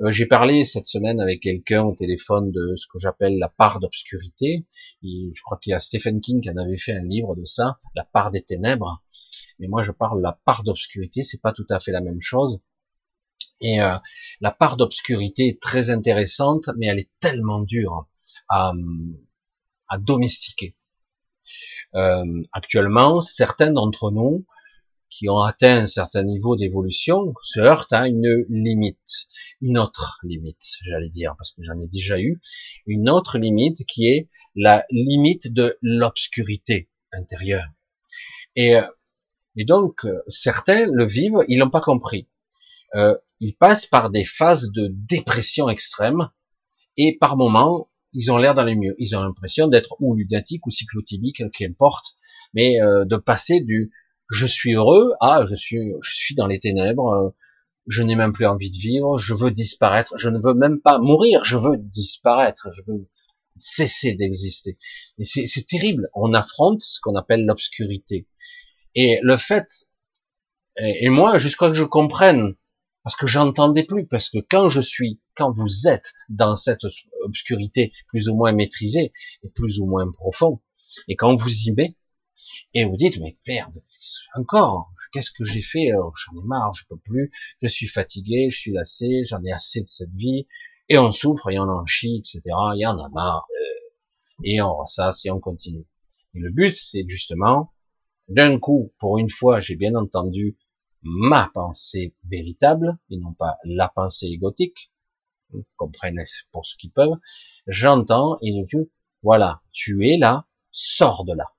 Euh, 0.02 0.12
j'ai 0.12 0.26
parlé 0.26 0.66
cette 0.66 0.86
semaine 0.86 1.20
avec 1.22 1.42
quelqu'un 1.42 1.84
au 1.84 1.96
téléphone 1.96 2.52
de 2.52 2.76
ce 2.76 2.88
que 2.88 3.00
j'appelle 3.00 3.38
la 3.40 3.48
part 3.48 3.80
d'obscurité. 3.80 4.66
Je 5.02 5.42
crois 5.44 5.58
qu'il 5.58 5.72
y 5.72 5.74
a 5.74 5.80
Stephen 5.80 6.20
King 6.20 6.42
qui 6.42 6.50
en 6.50 6.58
avait 6.58 6.78
fait 6.78 6.94
un 6.94 7.04
livre 7.04 7.36
de 7.36 7.46
ça, 7.46 7.80
la 7.96 8.04
part 8.04 8.32
des 8.32 8.42
ténèbres. 8.42 9.02
Mais 9.60 9.68
moi, 9.68 9.82
je 9.82 9.92
parle 9.92 10.22
la 10.22 10.40
part 10.46 10.64
d'obscurité. 10.64 11.24
C'est 11.24 11.42
pas 11.42 11.54
tout 11.54 11.66
à 11.70 11.80
fait 11.80 11.92
la 11.92 12.02
même 12.02 12.22
chose. 12.22 12.60
Et 13.62 13.82
euh, 13.82 13.96
la 14.42 14.52
part 14.52 14.76
d'obscurité 14.76 15.48
est 15.48 15.62
très 15.62 15.90
intéressante, 15.90 16.70
mais 16.76 16.88
elle 16.88 17.00
est 17.00 17.12
tellement 17.22 17.62
dure 17.62 18.08
à 18.50 18.74
domestiquer. 20.00 20.76
Euh, 21.96 22.24
actuellement, 22.52 23.22
certains 23.22 23.72
d'entre 23.72 24.12
nous 24.12 24.46
qui 25.10 25.30
ont 25.30 25.42
atteint 25.42 25.82
un 25.82 25.86
certain 25.86 26.24
niveau 26.24 26.56
d'évolution 26.56 27.36
se 27.44 27.60
heurtent 27.60 27.94
à 27.94 28.08
une 28.08 28.46
limite, 28.50 29.28
une 29.62 29.78
autre 29.78 30.20
limite, 30.24 30.64
j'allais 30.82 31.10
dire, 31.10 31.36
parce 31.38 31.52
que 31.52 31.62
j'en 31.62 31.80
ai 31.80 31.88
déjà 31.88 32.20
eu, 32.20 32.42
une 32.88 33.10
autre 33.10 33.38
limite 33.38 33.86
qui 33.86 34.08
est 34.08 34.30
la 34.56 34.84
limite 34.90 35.54
de 35.54 35.78
l'obscurité 35.84 36.90
intérieure. 37.12 37.68
Et, 38.56 38.76
euh, 38.76 38.88
et 39.56 39.66
donc, 39.66 40.06
euh, 40.06 40.24
certains 40.28 40.88
le 40.92 41.06
vivent, 41.06 41.44
ils 41.48 41.60
l'ont 41.60 41.70
pas 41.70 41.82
compris. 41.82 42.28
Euh, 42.96 43.16
ils 43.40 43.56
passent 43.56 43.86
par 43.86 44.10
des 44.10 44.26
phases 44.26 44.72
de 44.72 44.90
dépression 44.92 45.70
extrême, 45.70 46.30
et 46.98 47.18
par 47.18 47.38
moments, 47.38 47.90
ils 48.14 48.32
ont 48.32 48.38
l'air 48.38 48.54
dans 48.54 48.64
les 48.64 48.76
mieux. 48.76 48.96
Ils 49.00 49.16
ont 49.16 49.22
l'impression 49.22 49.68
d'être 49.68 49.96
ou 50.00 50.16
lunatique 50.16 50.66
ou 50.68 50.72
cyclotymique, 50.72 51.44
qu'importe, 51.52 52.16
mais 52.54 52.82
euh, 52.82 53.06
de 53.06 53.16
passer 53.16 53.62
du 53.62 53.92
je 54.30 54.46
suis 54.46 54.74
heureux 54.74 55.14
à 55.20 55.46
je 55.46 55.56
suis 55.56 55.94
je 56.02 56.16
suis 56.16 56.36
dans 56.36 56.48
les 56.48 56.60
ténèbres, 56.60 57.10
euh, 57.14 57.30
je 57.88 58.04
n'ai 58.04 58.16
même 58.16 58.34
plus 58.34 58.46
envie 58.46 58.70
de 58.70 58.78
vivre, 58.78 59.18
je 59.18 59.34
veux 59.34 59.52
disparaître, 59.52 60.18
je 60.18 60.30
ne 60.30 60.40
veux 60.40 60.54
même 60.54 60.80
pas 60.80 61.00
mourir, 61.00 61.44
je 61.44 61.58
veux 61.58 61.78
disparaître, 61.78 62.70
je 62.76 62.82
veux 62.88 63.10
cesser 63.60 64.14
d'exister. 64.16 64.78
Et 65.20 65.26
c'est 65.26 65.68
terrible. 65.68 66.10
On 66.14 66.34
affronte 66.34 66.82
ce 66.82 67.00
qu'on 67.02 67.16
appelle 67.16 67.46
l'obscurité. 67.46 68.28
Et 68.96 69.20
le 69.22 69.38
fait, 69.38 69.68
et, 70.78 71.10
moi, 71.10 71.38
jusqu'à 71.38 71.70
que 71.70 71.76
je 71.76 71.84
comprenne, 71.84 72.56
parce 73.04 73.16
que 73.16 73.28
j'entendais 73.28 73.84
plus, 73.84 74.08
parce 74.08 74.30
que 74.30 74.40
quand 74.40 74.70
je 74.70 74.80
suis, 74.80 75.20
quand 75.36 75.52
vous 75.52 75.88
êtes 75.88 76.14
dans 76.30 76.56
cette 76.56 76.86
obscurité 77.24 77.92
plus 78.08 78.30
ou 78.30 78.36
moins 78.36 78.54
maîtrisée 78.54 79.12
et 79.44 79.50
plus 79.50 79.80
ou 79.80 79.86
moins 79.86 80.10
profond, 80.12 80.62
et 81.08 81.16
quand 81.16 81.36
vous 81.36 81.52
y 81.68 81.74
met, 81.74 81.98
et 82.74 82.86
vous 82.86 82.96
dites, 82.96 83.20
mais 83.20 83.38
merde, 83.48 83.84
encore, 84.36 84.92
qu'est-ce 85.12 85.32
que 85.32 85.46
j'ai 85.46 85.62
fait 85.62 85.90
J'en 85.92 86.42
ai 86.42 86.46
marre, 86.46 86.74
je 86.74 86.86
peux 86.90 86.98
plus, 86.98 87.32
je 87.62 87.68
suis 87.68 87.88
fatigué, 87.88 88.50
je 88.50 88.58
suis 88.58 88.72
lassé, 88.72 89.24
j'en 89.26 89.44
ai 89.44 89.52
assez 89.52 89.82
de 89.82 89.88
cette 89.88 90.14
vie, 90.14 90.48
et 90.90 90.98
on 90.98 91.12
souffre, 91.12 91.50
et 91.50 91.60
on 91.60 91.64
en 91.70 91.86
chie, 91.86 92.18
etc. 92.18 92.42
Il 92.76 92.82
y 92.82 92.86
en 92.86 92.98
a 92.98 93.10
marre, 93.10 93.48
euh, 93.52 94.44
et 94.44 94.62
on 94.62 94.76
ressasse, 94.76 95.26
et 95.26 95.32
on 95.32 95.40
continue. 95.40 95.86
Et 96.36 96.40
le 96.40 96.52
but, 96.52 96.74
c'est 96.74 97.06
justement, 97.08 97.74
d'un 98.28 98.60
coup, 98.60 98.94
pour 99.00 99.18
une 99.18 99.30
fois, 99.30 99.60
j'ai 99.60 99.76
bien 99.76 99.96
entendu 99.96 100.58
ma 101.04 101.50
pensée 101.54 102.14
véritable, 102.30 102.98
et 103.10 103.18
non 103.18 103.34
pas 103.34 103.58
la 103.64 103.90
pensée 103.90 104.28
égotique, 104.28 104.92
comprenez 105.78 106.26
pour 106.52 106.66
ce 106.66 106.76
qu'ils 106.78 106.92
peuvent, 106.92 107.18
j'entends, 107.68 108.38
et 108.42 108.52
du 108.52 108.66
coup, 108.68 108.90
voilà, 109.22 109.62
tu 109.72 110.08
es 110.08 110.18
là, 110.18 110.46
sors 110.72 111.26
de 111.26 111.34
là. 111.34 111.54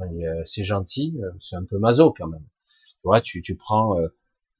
Euh, 0.00 0.42
c'est 0.44 0.64
gentil, 0.64 1.14
euh, 1.22 1.30
c'est 1.40 1.56
un 1.56 1.64
peu 1.64 1.78
maso 1.78 2.12
quand 2.12 2.26
même. 2.26 2.44
Tu 2.78 3.00
vois, 3.04 3.20
tu, 3.20 3.42
tu 3.42 3.56
prends 3.56 3.98
euh, 3.98 4.08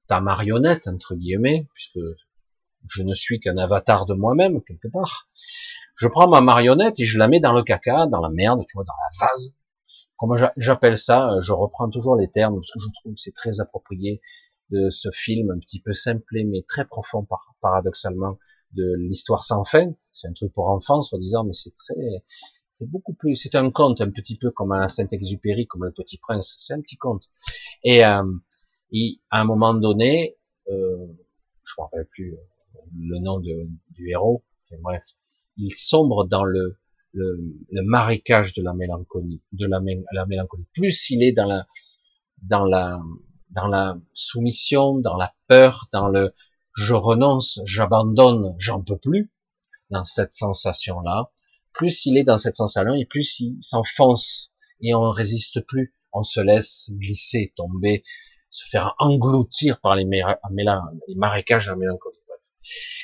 ta 0.07 0.21
marionnette, 0.21 0.87
entre 0.87 1.15
guillemets, 1.15 1.67
puisque 1.73 2.01
je 2.87 3.03
ne 3.03 3.15
suis 3.15 3.41
qu'un 3.41 3.57
avatar 3.57 4.07
de 4.07 4.15
moi-même, 4.15 4.63
quelque 4.63 4.89
part. 4.89 5.29
Je 5.97 6.09
prends 6.09 6.29
ma 6.29 6.41
marionnette 6.41 7.01
et 7.01 7.05
je 7.05 7.19
la 7.19 7.29
mets 7.29 7.41
dans 7.41 7.53
le 7.53 7.63
caca, 7.63 8.07
dans 8.07 8.21
la 8.21 8.29
merde, 8.29 8.65
tu 8.69 8.75
vois, 8.75 8.85
dans 8.85 8.93
la 8.93 9.27
vase. 9.27 9.55
Comment 10.17 10.37
j'appelle 10.57 10.97
ça 10.97 11.41
Je 11.41 11.53
reprends 11.53 11.91
toujours 11.91 12.17
les 12.17 12.31
termes, 12.31 12.55
parce 12.55 12.73
que 12.73 12.81
je 12.81 12.89
trouve 13.01 13.15
que 13.15 13.21
c'est 13.21 13.35
très 13.35 13.61
approprié 13.61 14.21
de 14.71 14.91
ce 14.91 15.11
film 15.11 15.51
un 15.51 15.59
petit 15.59 15.81
peu 15.81 15.93
simplé, 15.93 16.45
mais 16.45 16.63
très 16.67 16.85
profond, 16.85 17.27
paradoxalement, 17.61 18.39
de 18.73 18.95
l'histoire 18.99 19.43
sans 19.43 19.65
fin. 19.65 19.93
C'est 20.13 20.29
un 20.29 20.33
truc 20.33 20.53
pour 20.53 20.69
enfants, 20.69 21.03
soi-disant, 21.03 21.45
mais 21.45 21.53
c'est 21.53 21.75
très, 21.75 21.95
c'est 22.75 22.89
beaucoup 22.89 23.15
plus, 23.15 23.37
c'est 23.37 23.55
un 23.55 23.71
conte 23.71 24.01
un 24.01 24.11
petit 24.11 24.37
peu 24.37 24.51
comme 24.51 24.73
un 24.73 24.89
Saint-Exupéry, 24.89 25.67
comme 25.67 25.85
le 25.85 25.93
Petit 25.93 26.19
Prince. 26.19 26.55
C'est 26.59 26.75
un 26.75 26.81
petit 26.81 26.97
conte. 26.97 27.31
Et, 27.83 28.05
euh, 28.05 28.23
à 29.31 29.41
un 29.41 29.45
moment 29.45 29.75
donné, 29.75 30.37
euh, 30.69 31.07
je 31.65 31.75
me 31.79 31.83
rappelle 31.83 32.07
plus 32.07 32.35
euh, 32.35 32.79
le 32.97 33.19
nom 33.19 33.41
du 33.41 34.09
héros. 34.09 34.45
bref, 34.81 35.05
il 35.57 35.73
sombre 35.73 36.25
dans 36.25 36.45
le, 36.45 36.79
le, 37.15 37.39
le, 37.71 37.83
marécage 37.83 38.53
de 38.55 38.63
la 38.63 38.75
mélancolie, 38.75 39.43
de 39.53 39.67
la, 39.67 39.81
la 40.13 40.27
mélancolie. 40.27 40.67
Plus 40.75 41.11
il 41.11 41.23
est 41.23 41.33
dans 41.33 41.47
la, 41.47 41.67
dans 42.43 42.65
la, 42.65 43.01
dans 43.51 43.67
la 43.67 43.97
soumission, 44.13 44.99
dans 44.99 45.17
la 45.17 45.35
peur, 45.49 45.89
dans 45.93 46.09
le 46.09 46.35
je 46.77 46.93
renonce, 46.93 47.61
j'abandonne, 47.65 48.55
j'en 48.59 48.83
peux 48.83 48.99
plus, 48.99 49.33
dans 49.91 50.05
cette 50.05 50.33
sensation-là, 50.33 51.31
plus 51.73 52.05
il 52.07 52.19
est 52.19 52.25
dans 52.25 52.39
cette 52.39 52.57
sensation 52.57 52.95
et 52.95 53.07
plus 53.07 53.41
il 53.41 53.59
s'enfonce 53.61 54.53
et 54.81 54.95
on 54.95 55.11
résiste 55.11 55.61
plus, 55.67 55.95
on 56.13 56.25
se 56.25 56.41
laisse 56.41 56.91
glisser, 56.91 57.53
tomber, 57.57 58.03
se 58.51 58.69
faire 58.69 58.95
engloutir 58.99 59.81
par 59.81 59.95
les, 59.95 60.05
les 60.05 61.15
marécages 61.15 61.67
de 61.67 61.71
la 61.71 61.77
mélancolie. 61.77 62.19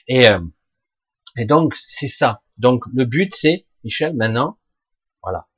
Et, 0.09 0.27
euh, 0.27 0.41
et 1.37 1.45
donc 1.45 1.75
c'est 1.75 2.09
ça. 2.09 2.43
Donc 2.59 2.85
le 2.93 3.05
but 3.05 3.35
c'est, 3.35 3.67
Michel, 3.85 4.15
maintenant, 4.15 4.59
voilà, 5.23 5.49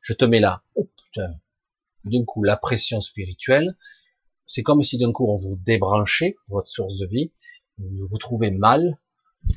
je 0.00 0.12
te 0.12 0.24
mets 0.24 0.40
là. 0.40 0.62
Oh 0.74 0.88
putain, 0.96 1.40
d'un 2.04 2.24
coup 2.24 2.44
la 2.44 2.56
pression 2.56 3.00
spirituelle, 3.00 3.76
c'est 4.46 4.62
comme 4.62 4.82
si 4.82 4.98
d'un 4.98 5.12
coup 5.12 5.26
on 5.28 5.36
vous 5.36 5.56
débranchait 5.56 6.36
votre 6.48 6.68
source 6.68 6.98
de 6.98 7.06
vie, 7.06 7.32
vous 7.78 8.08
vous 8.08 8.18
trouvez 8.18 8.50
mal, 8.50 8.98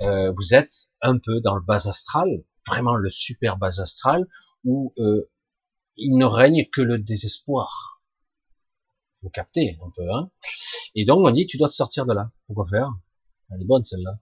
euh, 0.02 0.32
vous 0.32 0.54
êtes 0.54 0.92
un 1.02 1.18
peu 1.18 1.42
dans 1.42 1.56
le 1.56 1.62
bas 1.62 1.88
astral, 1.88 2.44
vraiment 2.68 2.96
le 2.96 3.10
super 3.10 3.58
bas 3.58 3.80
astral, 3.80 4.28
où 4.64 4.94
euh, 5.00 5.30
il 5.96 6.18
ne 6.18 6.26
règne 6.26 6.66
que 6.72 6.82
le 6.82 7.00
désespoir. 7.00 8.02
Vous 9.22 9.30
captez 9.30 9.78
un 9.84 9.92
peu, 9.96 10.12
hein 10.12 10.32
Et 10.96 11.06
donc 11.06 11.26
on 11.26 11.32
dit, 11.32 11.46
tu 11.46 11.58
dois 11.58 11.70
te 11.70 11.74
sortir 11.74 12.06
de 12.06 12.14
là. 12.14 12.32
Pourquoi 12.48 12.68
faire? 12.68 12.92
Elle 13.52 13.62
est 13.62 13.66
bonne 13.66 13.84
celle-là. 13.84 14.18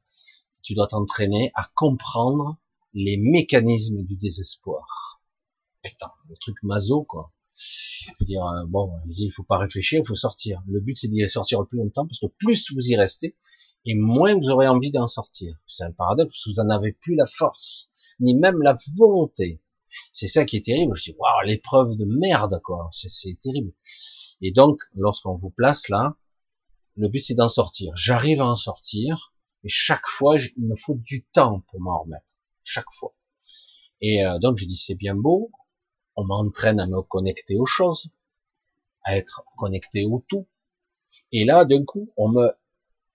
Tu 0.62 0.74
dois 0.76 0.88
t'entraîner 0.88 1.52
à 1.56 1.70
comprendre 1.76 2.58
les 2.94 3.18
mécanismes 3.18 4.04
du 4.04 4.16
désespoir. 4.16 5.22
Putain, 5.82 6.12
le 6.28 6.36
truc 6.38 6.58
maso, 6.64 7.04
quoi. 7.04 7.32
Dire, 8.22 8.46
euh, 8.46 8.66
bon, 8.68 8.92
il 9.08 9.32
faut 9.32 9.44
pas 9.44 9.58
réfléchir, 9.58 10.02
il 10.04 10.08
faut 10.08 10.16
sortir. 10.16 10.62
Le 10.68 10.80
but, 10.80 10.98
c'est 10.98 11.08
d'y 11.08 11.28
sortir 11.30 11.60
le 11.60 11.68
plus 11.68 11.78
longtemps, 11.78 12.06
parce 12.06 12.20
que 12.20 12.28
plus 12.38 12.72
vous 12.74 12.88
y 12.88 12.96
restez, 12.96 13.36
et 13.86 13.96
moins 13.96 14.36
vous 14.36 14.50
aurez 14.50 14.68
envie 14.68 14.92
d'en 14.92 15.08
sortir. 15.08 15.58
C'est 15.68 15.84
un 15.84 15.92
paradoxe, 15.92 16.48
vous 16.48 16.60
en 16.60 16.70
avez 16.70 16.94
plus 16.94 17.16
la 17.16 17.26
force 17.26 17.92
ni 18.20 18.36
même 18.36 18.62
la 18.62 18.76
volonté. 18.98 19.62
C'est 20.12 20.28
ça 20.28 20.46
qui 20.46 20.58
est 20.58 20.66
terrible. 20.66 20.96
Je 20.96 21.12
dis, 21.12 21.16
waouh, 21.18 21.46
l'épreuve 21.46 21.96
de 21.96 22.06
merde, 22.06 22.60
quoi. 22.64 22.90
C'est 22.92 23.40
terrible. 23.40 23.74
Et 24.42 24.52
donc, 24.52 24.82
lorsqu'on 24.94 25.36
vous 25.36 25.50
place 25.50 25.90
là, 25.90 26.16
le 26.96 27.08
but 27.08 27.20
c'est 27.20 27.34
d'en 27.34 27.48
sortir. 27.48 27.94
J'arrive 27.96 28.42
à 28.42 28.46
en 28.46 28.56
sortir, 28.56 29.34
mais 29.64 29.70
chaque 29.70 30.06
fois, 30.06 30.38
il 30.38 30.66
me 30.66 30.76
faut 30.76 30.96
du 30.96 31.26
temps 31.34 31.62
pour 31.68 31.82
m'en 31.82 32.04
remettre. 32.04 32.39
Chaque 32.72 32.92
fois. 32.92 33.16
Et 34.00 34.24
euh, 34.24 34.38
donc, 34.38 34.60
je 34.60 34.66
dis, 34.66 34.78
c'est 34.78 34.94
bien 34.94 35.16
beau. 35.16 35.52
On 36.16 36.24
m'entraîne 36.24 36.80
à 36.80 36.86
me 36.86 37.02
connecter 37.02 37.58
aux 37.58 37.66
choses, 37.66 38.12
à 39.04 39.18
être 39.18 39.44
connecté 39.58 40.06
au 40.06 40.24
tout. 40.28 40.48
Et 41.32 41.46
là, 41.46 41.66
d'un 41.66 41.84
coup, 41.84 42.14
on 42.16 42.30
me, 42.30 42.52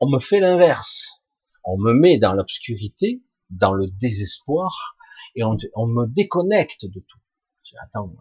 on 0.00 0.10
me 0.10 0.18
fait 0.18 0.40
l'inverse. 0.40 1.22
On 1.62 1.78
me 1.78 1.92
met 1.92 2.18
dans 2.18 2.34
l'obscurité 2.34 3.22
dans 3.48 3.72
le 3.72 3.86
désespoir 3.86 4.96
et 5.36 5.44
on, 5.44 5.56
me 5.86 6.06
déconnecte 6.06 6.86
de 6.86 6.98
tout. 6.98 7.20
Attends, 7.80 8.12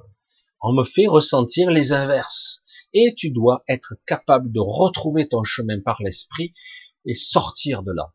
on 0.61 0.71
me 0.71 0.83
fait 0.83 1.07
ressentir 1.07 1.71
les 1.71 1.93
inverses. 1.93 2.61
Et 2.93 3.15
tu 3.15 3.31
dois 3.31 3.63
être 3.67 3.95
capable 4.05 4.51
de 4.51 4.59
retrouver 4.59 5.27
ton 5.27 5.41
chemin 5.41 5.81
par 5.81 5.99
l'esprit 6.03 6.53
et 7.05 7.15
sortir 7.15 7.81
de 7.81 7.91
là. 7.91 8.13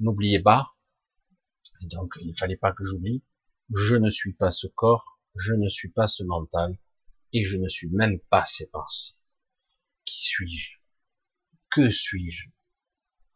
N'oubliez 0.00 0.40
pas, 0.40 0.72
donc 1.82 2.14
il 2.20 2.28
ne 2.28 2.34
fallait 2.34 2.56
pas 2.56 2.72
que 2.72 2.84
j'oublie, 2.84 3.22
je 3.74 3.96
ne 3.96 4.10
suis 4.10 4.32
pas 4.32 4.50
ce 4.50 4.66
corps, 4.66 5.20
je 5.34 5.52
ne 5.54 5.68
suis 5.68 5.90
pas 5.90 6.08
ce 6.08 6.22
mental, 6.22 6.78
et 7.32 7.44
je 7.44 7.56
ne 7.56 7.68
suis 7.68 7.88
même 7.88 8.18
pas 8.30 8.44
ces 8.44 8.66
pensées. 8.66 9.14
Qui 10.04 10.18
suis-je? 10.18 10.76
Que 11.70 11.90
suis-je? 11.90 12.48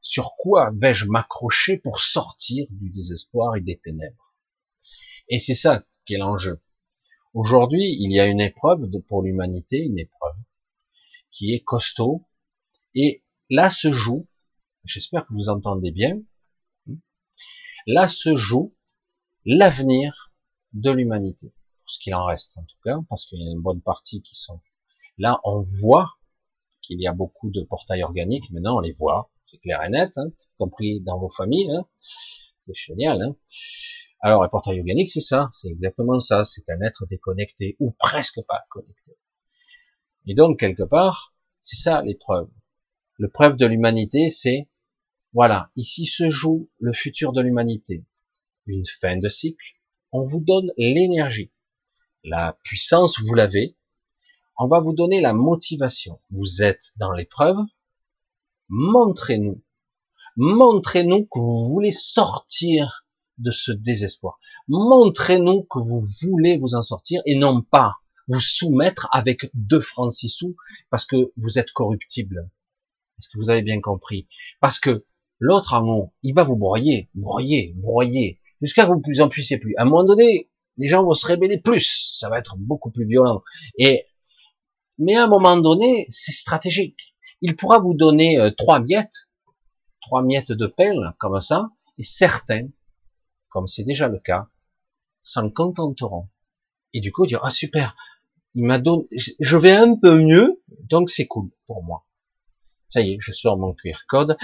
Sur 0.01 0.35
quoi 0.37 0.73
vais-je 0.75 1.07
m'accrocher 1.07 1.77
pour 1.77 2.01
sortir 2.01 2.67
du 2.71 2.91
désespoir 2.91 3.57
et 3.57 3.61
des 3.61 3.79
ténèbres? 3.79 4.35
Et 5.29 5.39
c'est 5.39 5.55
ça 5.55 5.85
qui 6.05 6.15
est 6.15 6.19
l'enjeu. 6.19 6.61
Aujourd'hui, 7.35 7.97
il 8.01 8.11
y 8.11 8.19
a 8.19 8.27
une 8.27 8.41
épreuve 8.41 8.89
pour 9.07 9.23
l'humanité, 9.23 9.79
une 9.79 9.99
épreuve 9.99 10.37
qui 11.31 11.55
est 11.55 11.63
costaud. 11.63 12.27
Et 12.95 13.25
là 13.51 13.71
se 13.71 13.93
joue, 13.93 14.29
j'espère 14.85 15.27
que 15.27 15.35
vous 15.35 15.49
entendez 15.49 15.93
bien, 15.93 16.21
là 17.93 18.09
se 18.09 18.37
joue 18.37 18.75
l'avenir 19.45 20.33
de 20.73 20.91
l'humanité, 20.91 21.49
pour 21.49 21.91
ce 21.91 21.99
qu'il 21.99 22.15
en 22.15 22.25
reste 22.25 22.57
en 22.59 22.63
tout 22.63 22.79
cas, 22.85 22.97
parce 23.09 23.27
qu'il 23.27 23.41
y 23.41 23.49
a 23.49 23.51
une 23.51 23.61
bonne 23.61 23.81
partie 23.81 24.23
qui 24.23 24.35
sont 24.37 24.61
là. 25.19 25.41
On 25.45 25.63
voit 25.63 26.19
qu'il 26.83 27.01
y 27.01 27.07
a 27.07 27.13
beaucoup 27.13 27.51
de 27.51 27.63
portails 27.63 28.03
organiques, 28.03 28.51
maintenant 28.51 28.77
on 28.77 28.81
les 28.81 28.93
voit, 28.93 29.31
c'est 29.51 29.59
clair 29.59 29.83
et 29.83 29.89
net, 29.89 30.17
hein, 30.17 30.31
compris 30.59 31.01
dans 31.01 31.19
vos 31.19 31.31
familles, 31.31 31.71
hein. 31.71 31.87
c'est 31.97 32.75
génial. 32.75 33.21
Hein. 33.23 33.37
Alors, 34.21 34.43
un 34.43 34.49
portail 34.49 34.79
organique, 34.79 35.09
c'est 35.09 35.21
ça, 35.21 35.49
c'est 35.51 35.69
exactement 35.69 36.19
ça, 36.19 36.45
c'est 36.45 36.69
un 36.71 36.81
être 36.83 37.07
déconnecté, 37.07 37.77
ou 37.81 37.91
presque 37.99 38.41
pas 38.47 38.65
connecté. 38.69 39.17
Et 40.27 40.35
donc, 40.35 40.61
quelque 40.61 40.83
part, 40.83 41.35
c'est 41.63 41.81
ça 41.81 42.03
l'épreuve. 42.03 42.51
L'épreuve 43.19 43.57
de 43.57 43.67
l'humanité, 43.67 44.29
c'est, 44.29 44.69
voilà, 45.33 45.71
ici 45.77 46.07
se 46.07 46.29
joue 46.29 46.69
le 46.79 46.93
futur 46.93 47.33
de 47.33 47.41
l'humanité. 47.41 48.05
Une 48.67 48.87
fin 48.87 49.17
de 49.17 49.29
cycle. 49.29 49.75
On 50.13 50.25
vous 50.25 50.41
donne 50.41 50.73
l'énergie. 50.77 51.53
La 52.25 52.59
puissance, 52.65 53.21
vous 53.21 53.35
l'avez. 53.35 53.77
On 54.59 54.67
va 54.67 54.81
vous 54.81 54.93
donner 54.93 55.21
la 55.21 55.33
motivation. 55.33 56.21
Vous 56.31 56.63
êtes 56.63 56.93
dans 56.99 57.13
l'épreuve. 57.13 57.59
Montrez-nous. 58.69 59.63
Montrez-nous 60.37 61.27
que 61.27 61.39
vous 61.39 61.69
voulez 61.73 61.93
sortir 61.93 63.07
de 63.39 63.51
ce 63.51 63.73
désespoir. 63.73 64.39
Montrez-nous 64.69 65.63
que 65.63 65.79
vous 65.79 66.03
voulez 66.23 66.59
vous 66.59 66.75
en 66.75 66.83
sortir 66.83 67.23
et 67.25 67.37
non 67.37 67.63
pas 67.63 67.97
vous 68.29 68.41
soumettre 68.41 69.09
avec 69.13 69.51
deux 69.55 69.81
francs 69.81 70.13
six 70.13 70.29
sous 70.29 70.57
parce 70.91 71.07
que 71.07 71.33
vous 71.37 71.59
êtes 71.59 71.73
corruptible. 71.73 72.51
Est-ce 73.19 73.29
que 73.29 73.39
vous 73.39 73.51
avez 73.51 73.63
bien 73.63 73.81
compris? 73.81 74.29
Parce 74.61 74.79
que 74.79 75.05
l'autre 75.41 75.75
en 75.75 75.87
haut, 75.89 76.13
il 76.23 76.35
va 76.35 76.45
vous 76.45 76.57
broyer, 76.57 77.11
broyer, 77.15 77.75
broyer, 77.77 78.41
jusqu'à 78.63 78.87
que 78.87 78.93
vous 78.93 79.21
en 79.21 79.29
puissiez 79.29 79.59
plus. 79.59 79.75
À 79.77 79.83
un 79.83 79.85
moment 79.87 80.05
donné, 80.05 80.49
les 80.77 80.89
gens 80.89 81.03
vont 81.03 81.15
se 81.15 81.27
rébeller 81.27 81.59
plus. 81.59 82.15
Ça 82.17 82.29
va 82.29 82.39
être 82.39 82.57
beaucoup 82.57 82.91
plus 82.91 83.07
violent. 83.07 83.43
Et 83.79 84.05
mais 84.99 85.17
à 85.17 85.25
un 85.25 85.29
moment 85.29 85.57
donné, 85.57 86.07
c'est 86.11 86.33
stratégique. 86.33 87.17
Il 87.41 87.57
pourra 87.57 87.81
vous 87.81 87.95
donner 87.95 88.39
euh, 88.39 88.51
trois 88.51 88.81
miettes, 88.81 89.31
trois 90.03 90.23
miettes 90.23 90.53
de 90.53 90.67
pelle 90.67 91.15
comme 91.19 91.41
ça, 91.41 91.71
et 91.97 92.05
certains 92.05 92.69
comme 93.51 93.67
c'est 93.67 93.85
déjà 93.85 94.09
le 94.09 94.19
cas, 94.19 94.49
s'en 95.21 95.51
contenteront. 95.51 96.29
Et 96.95 97.01
du 97.01 97.13
coup, 97.13 97.27
dire, 97.27 97.41
ah 97.43 97.51
super, 97.51 97.97
il 98.55 98.65
m'a 98.65 98.79
donné, 98.79 99.05
je 99.13 99.57
vais 99.57 99.73
un 99.73 99.97
peu 99.97 100.17
mieux, 100.17 100.63
donc 100.89 101.11
c'est 101.11 101.27
cool 101.27 101.51
pour 101.67 101.85
moi. 101.85 102.07
Ça 102.89 103.01
y 103.01 103.13
est, 103.13 103.19
je 103.21 103.33
sors 103.33 103.59
mon 103.59 103.75
QR 103.75 103.99
code, 104.09 104.37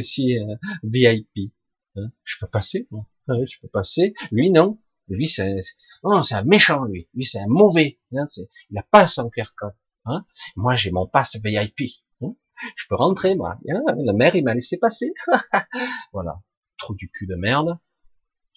suis 0.00 0.38
euh, 0.38 0.56
VIP. 0.82 1.52
Hein, 1.96 2.10
je 2.24 2.36
peux 2.40 2.46
passer, 2.46 2.88
je 3.28 3.60
peux 3.60 3.68
passer. 3.68 4.14
Lui, 4.30 4.50
non. 4.50 4.78
Lui, 5.08 5.26
c'est, 5.26 5.56
non, 6.04 6.22
c'est 6.22 6.34
un 6.34 6.44
méchant, 6.44 6.84
lui. 6.84 7.08
Lui, 7.14 7.24
c'est 7.24 7.40
un 7.40 7.46
mauvais. 7.48 7.98
Hein, 8.14 8.26
il 8.36 8.74
n'a 8.74 8.82
pas 8.82 9.06
son 9.06 9.30
code. 9.30 9.72
Hein. 10.04 10.26
Moi, 10.56 10.76
j'ai 10.76 10.90
mon 10.90 11.06
passe 11.06 11.36
VIP. 11.42 11.80
Hein? 12.20 12.34
Je 12.76 12.84
peux 12.88 12.94
rentrer, 12.94 13.34
moi. 13.34 13.58
La 13.64 14.12
mère, 14.12 14.36
il 14.36 14.44
m'a 14.44 14.54
laissé 14.54 14.76
passer. 14.76 15.12
voilà. 16.12 16.42
Trou 16.76 16.94
du 16.94 17.10
cul 17.10 17.26
de 17.26 17.36
merde 17.36 17.78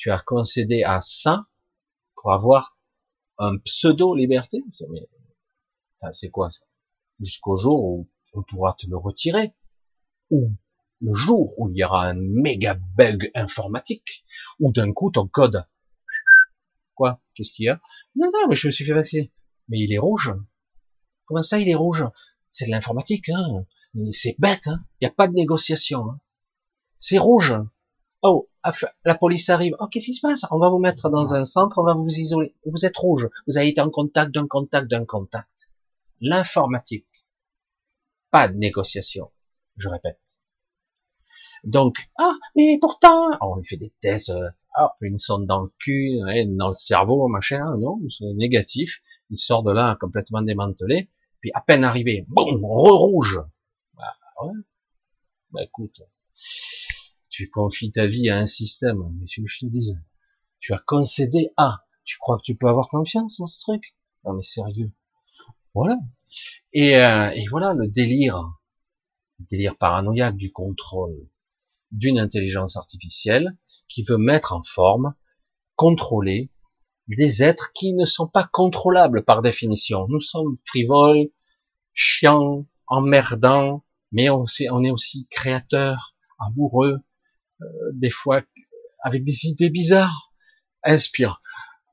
tu 0.02 0.10
as 0.10 0.18
concédé 0.18 0.82
à 0.82 1.00
ça 1.00 1.46
pour 2.16 2.34
avoir 2.34 2.76
un 3.38 3.60
pseudo-liberté 3.60 4.64
C'est 6.12 6.32
quoi 6.32 6.50
ça? 6.50 6.66
Jusqu'au 7.20 7.56
jour 7.56 7.84
où 7.84 8.10
on 8.34 8.42
pourra 8.42 8.74
te 8.74 8.88
le 8.88 8.98
retirer, 8.98 9.54
ou 10.32 10.56
le 11.02 11.14
jour 11.14 11.54
où 11.58 11.70
il 11.70 11.78
y 11.78 11.84
aura 11.84 12.06
un 12.06 12.14
méga 12.14 12.76
bug 12.98 13.32
informatique, 13.36 14.26
ou 14.60 14.72
d'un 14.72 14.94
coup 14.94 15.12
ton 15.12 15.28
code. 15.28 15.66
Quoi 16.96 17.22
Qu'est-ce 17.34 17.52
qu'il 17.52 17.66
y 17.66 17.70
a? 17.70 17.82
Non, 18.16 18.30
non, 18.34 18.48
mais 18.50 18.56
je 18.56 18.68
me 18.68 18.72
suis 18.72 18.86
fait 18.86 18.94
vacciner. 18.94 19.32
Mais 19.68 19.80
il 19.80 19.94
est 19.94 19.98
rouge. 19.98 20.34
Comment 21.26 21.42
ça, 21.42 21.60
il 21.60 21.70
est 21.70 21.76
rouge? 21.76 22.04
C'est 22.50 22.66
de 22.66 22.72
l'informatique, 22.72 23.30
hein 23.30 23.66
C'est 24.12 24.36
bête, 24.38 24.68
hein 24.68 24.84
Il 25.00 25.06
n'y 25.06 25.12
a 25.12 25.14
pas 25.14 25.28
de 25.28 25.34
négociation. 25.34 26.10
Hein 26.10 26.20
c'est 27.02 27.18
rouge. 27.18 27.56
Oh, 28.22 28.48
la 29.06 29.16
police 29.16 29.50
arrive. 29.50 29.76
Oh, 29.80 29.88
qu'est-ce 29.88 30.06
qui 30.06 30.14
se 30.14 30.22
passe? 30.22 30.46
On 30.52 30.60
va 30.60 30.70
vous 30.70 30.78
mettre 30.78 31.10
dans 31.10 31.34
un 31.34 31.46
centre, 31.46 31.80
on 31.80 31.84
va 31.84 31.96
vous 31.96 32.08
isoler. 32.08 32.54
Vous 32.64 32.86
êtes 32.86 32.96
rouge. 32.96 33.28
Vous 33.48 33.58
avez 33.58 33.70
été 33.70 33.82
en 33.82 33.90
contact 33.90 34.32
d'un 34.32 34.46
contact 34.46 34.88
d'un 34.88 35.06
contact. 35.06 35.72
L'informatique. 36.20 37.26
Pas 38.30 38.48
de 38.48 38.56
négociation. 38.56 39.32
Je 39.78 39.90
répète. 39.90 40.41
Donc, 41.64 42.10
ah, 42.18 42.34
mais 42.56 42.78
pourtant, 42.80 43.30
on 43.42 43.56
lui 43.56 43.66
fait 43.66 43.78
des 43.78 43.94
tests, 44.02 44.30
euh, 44.30 44.50
ah, 44.76 44.96
une 45.02 45.18
sonde 45.18 45.46
dans 45.46 45.62
le 45.62 45.72
cul, 45.80 46.20
dans 46.48 46.68
le 46.68 46.74
cerveau, 46.74 47.28
machin, 47.28 47.78
non, 47.78 48.00
c'est 48.10 48.26
négatif. 48.34 49.02
Il 49.30 49.38
sort 49.38 49.64
de 49.64 49.72
là 49.72 49.96
complètement 50.00 50.42
démantelé. 50.42 51.10
Puis 51.40 51.52
à 51.54 51.62
peine 51.62 51.84
arrivé, 51.84 52.26
boum, 52.28 52.64
re-rouge. 52.64 53.42
Bah 53.96 54.14
ouais. 54.44 54.54
Bah 55.52 55.64
écoute, 55.64 56.02
tu 57.30 57.50
confies 57.50 57.92
ta 57.92 58.08
vie 58.08 58.30
à 58.30 58.38
un 58.38 58.48
système, 58.48 59.04
mais 59.20 59.26
tu, 59.26 59.44
je 59.48 59.60
te 59.60 59.66
dis, 59.66 59.94
tu 60.60 60.74
as 60.74 60.82
concédé 60.86 61.52
à, 61.58 61.86
tu 62.04 62.18
crois 62.20 62.38
que 62.38 62.44
tu 62.44 62.56
peux 62.56 62.68
avoir 62.68 62.90
confiance 62.90 63.40
dans 63.40 63.48
ce 63.48 63.60
truc? 63.60 63.96
Non 64.24 64.34
mais 64.34 64.44
sérieux. 64.44 64.92
Voilà. 65.74 65.98
Et, 66.74 66.98
euh, 66.98 67.32
et 67.32 67.46
voilà 67.50 67.74
le 67.74 67.88
délire, 67.88 68.38
le 69.40 69.46
délire 69.50 69.78
paranoïaque 69.78 70.38
du 70.38 70.52
contrôle 70.52 71.28
d'une 71.92 72.20
intelligence 72.20 72.78
artificielle 72.78 73.58
qui 73.88 74.04
veut 74.04 74.18
mettre 74.18 74.54
en 74.54 74.64
forme, 74.64 75.14
contrôler 75.76 76.52
des 77.08 77.44
êtres 77.44 77.72
qui 77.74 77.94
ne 77.94 78.06
sont 78.06 78.28
pas 78.28 78.48
contrôlables 78.52 79.24
par 79.24 79.42
définition. 79.42 80.08
Nous 80.08 80.22
sommes 80.22 80.58
frivoles, 80.66 81.30
chiants, 81.94 82.66
emmerdants, 82.88 83.84
mais 84.12 84.30
on, 84.30 84.46
est 84.46 84.92
aussi 84.92 85.28
créateurs, 85.30 86.16
amoureux, 86.40 87.00
euh, 87.62 87.66
des 87.94 88.10
fois 88.10 88.42
avec 89.04 89.24
des 89.24 89.48
idées 89.48 89.70
bizarres, 89.70 90.34
inspirant, 90.84 91.38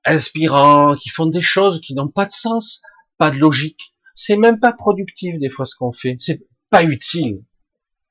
inspirants, 0.05 0.97
qui 0.97 1.09
font 1.09 1.27
des 1.27 1.43
choses 1.43 1.81
qui 1.81 1.95
n'ont 1.95 2.09
pas 2.09 2.27
de 2.27 2.33
sens, 2.33 2.83
pas 3.17 3.31
de 3.31 3.39
logique. 3.39 3.95
C'est 4.15 4.37
même 4.37 4.61
pas 4.61 4.73
productif 4.73 5.39
des 5.39 5.49
fois 5.49 5.65
ce 5.65 5.75
qu'on 5.77 5.93
fait. 5.93 6.17
C'est 6.19 6.47
pas 6.71 6.85
utile 6.85 7.45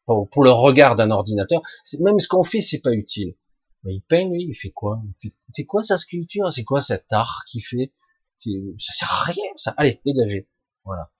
pour, 0.08 0.44
le 0.44 0.50
regard 0.50 0.96
d'un 0.96 1.12
ordinateur. 1.12 1.62
Même 2.00 2.18
ce 2.20 2.28
qu'on 2.28 2.44
fait, 2.44 2.62
c'est 2.62 2.82
pas 2.82 2.94
utile. 2.94 3.36
Mais 3.84 3.94
il 3.94 4.02
peint 4.02 4.28
lui, 4.28 4.48
il 4.50 4.56
fait 4.56 4.72
quoi? 4.72 5.02
C'est 5.50 5.66
quoi 5.66 5.84
sa 5.84 6.00
sculpture? 6.00 6.52
C'est 6.52 6.64
quoi 6.64 6.82
cet 6.82 7.14
art 7.14 7.44
qu'il 7.48 7.64
fait? 7.64 7.94
Ça 8.40 8.94
sert 8.94 9.12
à 9.12 9.24
rien, 9.26 9.52
ça. 9.56 9.76
Allez, 9.78 10.02
dégagez. 10.06 10.50
Voilà. 10.84 11.12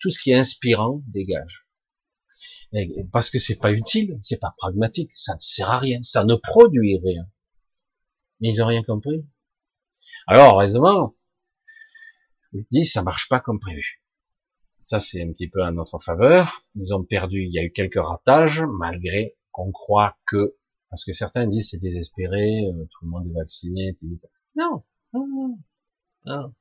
Tout 0.00 0.10
ce 0.10 0.20
qui 0.20 0.32
est 0.32 0.34
inspirant, 0.34 1.02
dégage 1.06 1.64
parce 3.12 3.30
que 3.30 3.38
c'est 3.38 3.56
pas 3.56 3.72
utile, 3.72 4.18
c'est 4.20 4.40
pas 4.40 4.54
pragmatique, 4.56 5.10
ça 5.14 5.34
ne 5.34 5.38
sert 5.38 5.70
à 5.70 5.78
rien, 5.78 6.00
ça 6.02 6.24
ne 6.24 6.34
produit 6.34 6.98
rien. 7.02 7.26
Mais 8.40 8.50
ils 8.50 8.62
ont 8.62 8.66
rien 8.66 8.82
compris. 8.82 9.26
Alors, 10.26 10.54
heureusement, 10.54 11.14
ils 12.52 12.66
disent 12.70 12.92
ça 12.92 13.02
marche 13.02 13.28
pas 13.28 13.40
comme 13.40 13.60
prévu. 13.60 14.02
Ça, 14.84 15.00
c'est 15.00 15.22
un 15.22 15.32
petit 15.32 15.48
peu 15.48 15.62
à 15.62 15.72
notre 15.72 15.98
faveur. 15.98 16.62
Ils 16.76 16.94
ont 16.94 17.02
perdu, 17.02 17.42
il 17.42 17.52
y 17.52 17.58
a 17.58 17.64
eu 17.64 17.72
quelques 17.72 18.04
ratages, 18.04 18.62
malgré 18.78 19.34
qu'on 19.50 19.72
croit 19.72 20.18
que, 20.26 20.56
parce 20.90 21.04
que 21.04 21.12
certains 21.12 21.46
disent 21.46 21.70
c'est 21.70 21.78
désespéré, 21.78 22.66
euh, 22.66 22.84
tout 22.90 23.04
le 23.06 23.10
monde 23.10 23.26
est 23.28 23.32
vacciné, 23.32 23.96
non, 24.56 24.82
non, 25.14 25.56
non. 26.26 26.54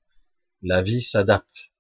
La 0.62 0.82
vie 0.82 1.02
s'adapte. 1.02 1.74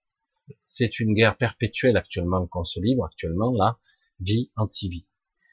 C'est 0.66 1.00
une 1.00 1.14
guerre 1.14 1.38
perpétuelle 1.38 1.96
actuellement 1.96 2.46
qu'on 2.48 2.66
se 2.66 2.82
livre 2.82 3.06
actuellement 3.06 3.52
là 3.52 3.80
vie 4.20 4.52
anti-vie. 4.58 5.08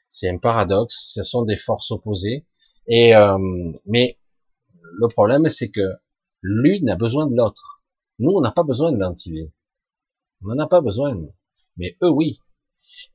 C'est 0.09 0.29
un 0.29 0.37
paradoxe, 0.37 1.11
ce 1.13 1.23
sont 1.23 1.43
des 1.43 1.55
forces 1.55 1.91
opposées. 1.91 2.45
Et 2.87 3.15
euh, 3.15 3.37
mais 3.85 4.19
le 4.73 5.07
problème, 5.07 5.47
c'est 5.47 5.71
que 5.71 5.87
l'une 6.41 6.89
a 6.89 6.97
besoin 6.97 7.27
de 7.27 7.35
l'autre. 7.35 7.81
Nous, 8.19 8.31
on 8.31 8.41
n'a 8.41 8.51
pas 8.51 8.63
besoin 8.63 8.91
de 8.91 8.97
l'anti-vie. 8.97 9.51
On 10.41 10.47
n'en 10.47 10.63
a 10.63 10.67
pas 10.67 10.81
besoin. 10.81 11.17
Mais 11.77 11.97
eux, 12.01 12.09
oui. 12.09 12.39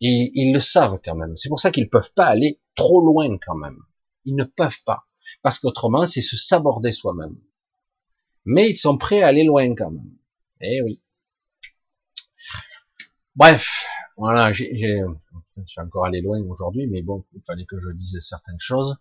Et 0.00 0.32
ils 0.34 0.52
le 0.52 0.60
savent 0.60 1.00
quand 1.04 1.14
même. 1.14 1.36
C'est 1.36 1.48
pour 1.48 1.60
ça 1.60 1.70
qu'ils 1.70 1.90
peuvent 1.90 2.12
pas 2.14 2.26
aller 2.26 2.60
trop 2.74 3.04
loin 3.04 3.36
quand 3.38 3.56
même. 3.56 3.78
Ils 4.24 4.34
ne 4.34 4.44
peuvent 4.44 4.82
pas. 4.84 5.06
Parce 5.42 5.58
qu'autrement, 5.58 6.06
c'est 6.06 6.22
se 6.22 6.36
saborder 6.36 6.92
soi-même. 6.92 7.36
Mais 8.44 8.70
ils 8.70 8.76
sont 8.76 8.96
prêts 8.96 9.22
à 9.22 9.28
aller 9.28 9.44
loin 9.44 9.74
quand 9.74 9.90
même. 9.90 10.16
Eh 10.60 10.80
oui. 10.82 11.00
Bref, 13.34 13.86
voilà, 14.16 14.52
j'ai, 14.52 14.70
je 15.56 15.66
suis 15.66 15.80
encore 15.80 16.06
allé 16.06 16.22
loin 16.22 16.40
aujourd'hui, 16.40 16.86
mais 16.86 17.02
bon, 17.02 17.26
il 17.34 17.42
fallait 17.46 17.66
que 17.66 17.78
je 17.78 17.90
dise 17.90 18.18
certaines 18.26 18.60
choses 18.60 18.96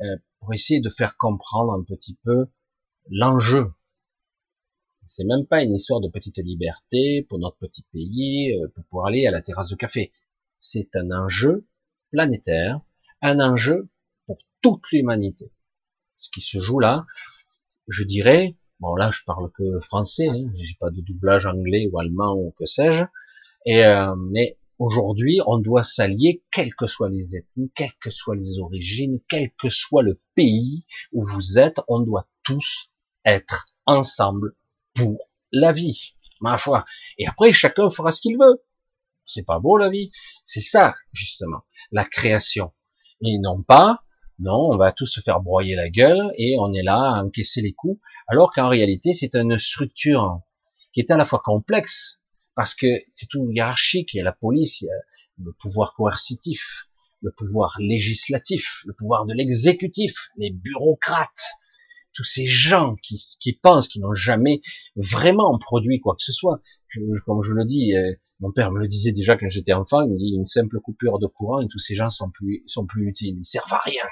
euh, 0.00 0.16
pour 0.40 0.52
essayer 0.52 0.80
de 0.80 0.90
faire 0.90 1.16
comprendre 1.16 1.72
un 1.72 1.82
petit 1.82 2.18
peu 2.22 2.46
l'enjeu. 3.08 3.72
C'est 5.14 5.24
même 5.24 5.44
pas 5.44 5.62
une 5.62 5.74
histoire 5.74 6.00
de 6.00 6.08
petite 6.08 6.38
liberté 6.38 7.26
pour 7.28 7.38
notre 7.38 7.58
petit 7.58 7.82
pays, 7.92 8.54
euh, 8.54 8.68
pour 8.74 8.82
pouvoir 8.84 9.08
aller 9.08 9.26
à 9.26 9.30
la 9.30 9.42
terrasse 9.42 9.68
de 9.68 9.76
café. 9.76 10.10
C'est 10.58 10.96
un 10.96 11.10
enjeu 11.10 11.66
planétaire, 12.12 12.80
un 13.20 13.38
enjeu 13.38 13.90
pour 14.26 14.38
toute 14.62 14.90
l'humanité. 14.90 15.52
Ce 16.16 16.30
qui 16.30 16.40
se 16.40 16.58
joue 16.60 16.78
là, 16.78 17.04
je 17.88 18.04
dirais, 18.04 18.56
bon 18.80 18.94
là 18.94 19.10
je 19.10 19.20
parle 19.26 19.52
que 19.52 19.80
français, 19.80 20.28
hein, 20.28 20.50
j'ai 20.54 20.76
pas 20.80 20.88
de 20.88 21.02
doublage 21.02 21.44
anglais 21.44 21.90
ou 21.92 21.98
allemand 21.98 22.34
ou 22.34 22.54
que 22.58 22.64
sais-je, 22.64 23.04
et, 23.66 23.84
euh, 23.84 24.16
mais 24.16 24.56
aujourd'hui, 24.78 25.40
on 25.46 25.58
doit 25.58 25.82
s'allier, 25.82 26.42
quelles 26.50 26.74
que 26.74 26.86
soient 26.86 27.10
les 27.10 27.36
ethnies, 27.36 27.70
quelles 27.74 27.98
que 28.00 28.08
soient 28.08 28.34
les 28.34 28.60
origines, 28.60 29.20
quel 29.28 29.50
que 29.58 29.68
soit 29.68 30.02
le 30.02 30.18
pays 30.34 30.86
où 31.12 31.22
vous 31.22 31.58
êtes, 31.58 31.80
on 31.86 32.00
doit 32.00 32.30
tous 32.44 32.94
être 33.26 33.66
ensemble 33.84 34.54
pour 34.94 35.28
la 35.52 35.72
vie. 35.72 36.14
ma 36.40 36.58
foi. 36.58 36.84
Et 37.18 37.26
après, 37.26 37.52
chacun 37.52 37.88
fera 37.90 38.12
ce 38.12 38.20
qu'il 38.20 38.36
veut. 38.36 38.62
C'est 39.26 39.46
pas 39.46 39.60
beau 39.60 39.76
la 39.76 39.90
vie. 39.90 40.10
C'est 40.44 40.60
ça, 40.60 40.94
justement, 41.12 41.62
la 41.92 42.04
création. 42.04 42.72
Et 43.24 43.38
non 43.38 43.62
pas, 43.62 44.04
non, 44.38 44.70
on 44.72 44.76
va 44.76 44.90
tous 44.90 45.06
se 45.06 45.20
faire 45.20 45.40
broyer 45.40 45.76
la 45.76 45.88
gueule 45.88 46.32
et 46.36 46.56
on 46.58 46.72
est 46.72 46.82
là 46.82 46.96
à 46.96 47.22
encaisser 47.22 47.60
les 47.60 47.72
coups, 47.72 48.02
alors 48.26 48.52
qu'en 48.52 48.68
réalité, 48.68 49.14
c'est 49.14 49.36
une 49.36 49.58
structure 49.58 50.40
qui 50.92 51.00
est 51.00 51.10
à 51.12 51.16
la 51.16 51.24
fois 51.24 51.40
complexe, 51.44 52.22
parce 52.56 52.74
que 52.74 52.86
c'est 53.14 53.28
tout 53.28 53.48
hiérarchique, 53.52 54.12
il 54.14 54.18
y 54.18 54.20
a 54.20 54.24
la 54.24 54.32
police, 54.32 54.80
il 54.80 54.86
y 54.86 54.90
a 54.90 54.94
le 55.44 55.52
pouvoir 55.52 55.94
coercitif, 55.94 56.88
le 57.20 57.30
pouvoir 57.30 57.76
législatif, 57.78 58.82
le 58.84 58.94
pouvoir 58.94 59.26
de 59.26 59.34
l'exécutif, 59.34 60.28
les 60.36 60.50
bureaucrates, 60.50 61.44
tous 62.14 62.24
ces 62.24 62.46
gens 62.46 62.96
qui, 63.02 63.52
pensent 63.62 63.88
qu'ils 63.88 64.02
n'ont 64.02 64.14
jamais 64.14 64.60
vraiment 64.96 65.58
produit 65.58 66.00
quoi 66.00 66.14
que 66.14 66.22
ce 66.22 66.32
soit. 66.32 66.60
comme 67.24 67.42
je 67.42 67.52
le 67.52 67.64
dis, 67.64 67.96
euh, 67.96 68.12
mon 68.40 68.50
père 68.52 68.72
me 68.72 68.80
le 68.80 68.88
disait 68.88 69.12
déjà 69.12 69.36
quand 69.36 69.48
j'étais 69.48 69.72
enfant, 69.72 70.02
il 70.02 70.12
me 70.12 70.18
dit 70.18 70.34
une 70.34 70.44
simple 70.44 70.80
coupure 70.80 71.18
de 71.18 71.26
courant 71.26 71.60
et 71.60 71.68
tous 71.68 71.78
ces 71.78 71.94
gens 71.94 72.10
sont 72.10 72.30
plus, 72.30 72.64
sont 72.66 72.86
plus 72.86 73.06
utiles, 73.06 73.36
ils 73.38 73.44
servent 73.44 73.72
à 73.72 73.78
rien. 73.78 74.04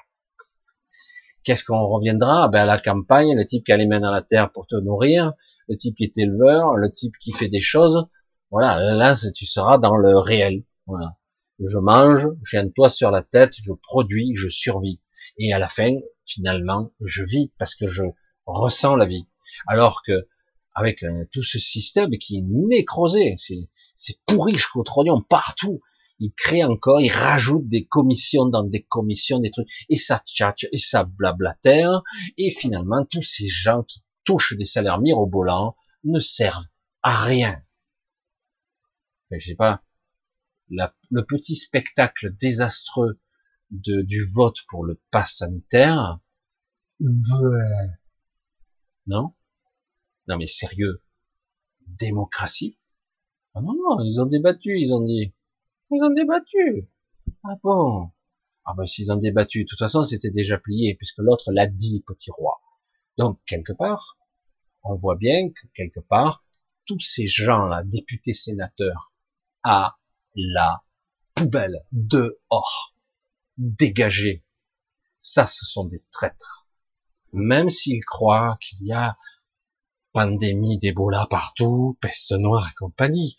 Qu'est-ce 1.43 1.65
qu'on 1.65 1.87
reviendra? 1.89 2.49
Ben, 2.49 2.61
à 2.61 2.67
la 2.67 2.79
campagne, 2.79 3.35
le 3.35 3.47
type 3.47 3.65
qui 3.65 3.73
a 3.73 3.77
les 3.77 3.87
mains 3.87 4.01
dans 4.01 4.11
la 4.11 4.23
terre 4.23 4.53
pour 4.53 4.67
te 4.67 4.77
nourrir, 4.77 5.33
le 5.69 5.77
type 5.77 5.97
qui 5.97 6.05
est 6.05 6.19
éleveur, 6.19 6.77
le 6.77 6.91
type 6.91 7.15
qui 7.19 7.33
fait 7.33 7.49
des 7.49 7.61
choses. 7.61 8.07
Voilà, 8.51 8.95
là 8.95 9.15
tu 9.35 9.47
seras 9.47 9.79
dans 9.79 9.97
le 9.97 10.19
réel. 10.19 10.65
Voilà. 10.87 11.17
Je 11.59 11.79
mange, 11.79 12.29
j'ai 12.45 12.59
un 12.59 12.69
toit 12.69 12.89
sur 12.89 13.11
la 13.11 13.23
tête, 13.23 13.55
je 13.63 13.73
produis, 13.73 14.33
je 14.35 14.49
survis. 14.49 15.01
Et 15.39 15.53
à 15.53 15.59
la 15.59 15.69
fin, 15.69 15.93
finalement, 16.31 16.93
je 17.05 17.23
vis 17.23 17.53
parce 17.59 17.75
que 17.75 17.87
je 17.87 18.05
ressens 18.47 18.97
la 18.97 19.07
vie. 19.07 19.27
Alors 19.67 20.03
que 20.03 20.29
avec 20.75 21.03
euh, 21.03 21.27
tout 21.33 21.43
ce 21.43 21.59
système 21.59 22.11
qui 22.19 22.39
est 22.39 22.45
nécrosé, 22.45 23.37
c'est 23.95 24.25
pourri 24.27 24.55
jusqu'au 24.55 24.83
trognon 24.83 25.21
partout. 25.21 25.81
Il 26.21 26.33
crée 26.33 26.65
encore, 26.65 27.01
il 27.01 27.11
rajoute 27.11 27.67
des 27.67 27.87
commissions 27.87 28.47
dans 28.47 28.63
des 28.63 28.83
commissions, 28.83 29.39
des 29.39 29.51
trucs, 29.51 29.69
et 29.89 29.97
ça 29.97 30.23
tchatche, 30.25 30.67
et 30.71 30.79
ça 30.79 31.05
blablatère, 31.05 32.03
et 32.37 32.51
finalement, 32.51 33.07
tous 33.11 33.23
ces 33.23 33.49
gens 33.49 33.83
qui 33.83 34.05
touchent 34.25 34.55
des 34.57 34.67
salaires 34.67 35.01
mirobolants 35.01 35.77
ne 36.05 36.21
servent 36.21 36.67
à 37.03 37.17
rien. 37.17 37.63
je 39.31 39.45
sais 39.45 39.55
pas, 39.55 39.83
le 40.69 41.23
petit 41.23 41.57
spectacle 41.57 42.37
désastreux 42.37 43.19
de, 43.71 44.03
du 44.03 44.25
vote 44.35 44.59
pour 44.69 44.85
le 44.85 45.01
pass 45.11 45.37
sanitaire, 45.39 46.21
non? 49.07 49.35
Non 50.29 50.37
mais 50.39 50.47
sérieux, 50.47 51.03
démocratie? 51.87 52.79
Ah 53.55 53.61
non, 53.63 53.75
non, 53.75 54.05
ils 54.05 54.21
ont 54.21 54.27
débattu, 54.27 54.79
ils 54.79 54.93
ont 54.93 55.05
dit. 55.05 55.35
Ils 55.91 56.03
ont 56.03 56.15
débattu. 56.15 56.89
Ah 57.45 57.57
bon? 57.63 58.11
Ah 58.65 58.75
ben 58.77 58.87
s'ils 58.87 59.11
ont 59.11 59.17
débattu, 59.17 59.65
de 59.65 59.69
toute 59.69 59.79
façon 59.79 60.05
c'était 60.05 60.31
déjà 60.31 60.59
plié, 60.59 60.95
puisque 60.95 61.19
l'autre 61.19 61.53
l'a 61.53 61.67
dit, 61.67 62.05
petit 62.07 62.31
roi. 62.31 62.61
Donc, 63.19 63.41
quelque 63.47 63.73
part, 63.73 64.19
on 64.83 64.97
voit 64.97 65.17
bien 65.17 65.51
que 65.51 65.67
quelque 65.75 66.01
part, 66.01 66.45
tous 66.87 67.01
ces 67.01 67.27
gens-là, 67.27 67.83
députés, 67.85 68.35
sénateurs, 68.35 69.13
à 69.63 69.99
la 70.35 70.85
poubelle, 71.35 71.85
dehors, 71.93 72.95
dégagés. 73.61 74.45
Ça, 75.21 75.47
ce 75.47 75.67
sont 75.67 75.85
des 75.85 76.03
traîtres. 76.11 76.67
Même 77.33 77.69
s'ils 77.71 78.05
croient 78.05 78.59
qu'il 78.61 78.87
y 78.87 78.93
a 78.93 79.17
pandémie 80.13 80.79
d'Ebola 80.79 81.27
partout, 81.31 81.97
peste 82.01 82.33
noire 82.33 82.69
et 82.69 82.75
compagnie. 82.75 83.37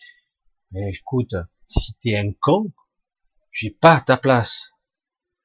Écoute, 0.73 1.35
si 1.65 1.97
t'es 1.97 2.15
un 2.15 2.31
con, 2.39 2.71
j'ai 3.51 3.71
pas 3.71 3.99
ta 3.99 4.15
place. 4.15 4.69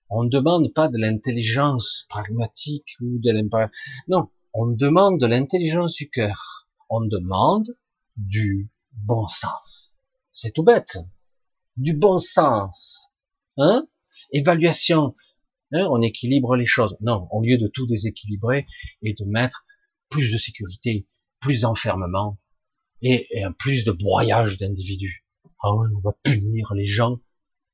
On 0.09 0.24
ne 0.24 0.29
demande 0.29 0.72
pas 0.72 0.89
de 0.89 0.99
l'intelligence 0.99 2.07
pragmatique 2.09 2.97
ou 3.01 3.18
de 3.18 3.33
l'impact. 3.33 3.74
Non, 4.07 4.31
on 4.53 4.66
demande 4.68 5.18
de 5.18 5.27
l'intelligence 5.27 5.95
du 5.95 6.09
cœur. 6.09 6.68
On 6.89 7.01
demande 7.01 7.77
du 8.16 8.70
bon 8.93 9.27
sens. 9.27 9.97
C'est 10.31 10.53
tout 10.53 10.62
bête. 10.62 10.99
Du 11.77 11.95
bon 11.95 12.18
sens. 12.18 13.11
Hein? 13.57 13.89
Évaluation. 14.33 15.14
Hein, 15.72 15.87
on 15.91 16.01
équilibre 16.03 16.57
les 16.57 16.66
choses. 16.66 16.97
Non, 17.01 17.29
au 17.31 17.43
lieu 17.43 17.59
de 17.59 17.68
tout 17.68 17.87
déséquilibrer 17.87 18.66
et 19.03 19.14
de 19.14 19.24
mettre 19.24 19.64
plus 20.09 20.33
de 20.33 20.39
sécurité, 20.39 21.07
plus 21.41 21.62
d'enfermement 21.62 22.39
et, 23.03 23.27
et 23.31 23.45
plus 23.59 23.85
de 23.85 23.93
broyage 23.93 24.59
d'individus. 24.59 25.24
Ah 25.62 25.74
ouais, 25.74 25.89
on 25.97 26.01
va 26.01 26.12
punir 26.22 26.74
les 26.74 26.87
gens. 26.87 27.18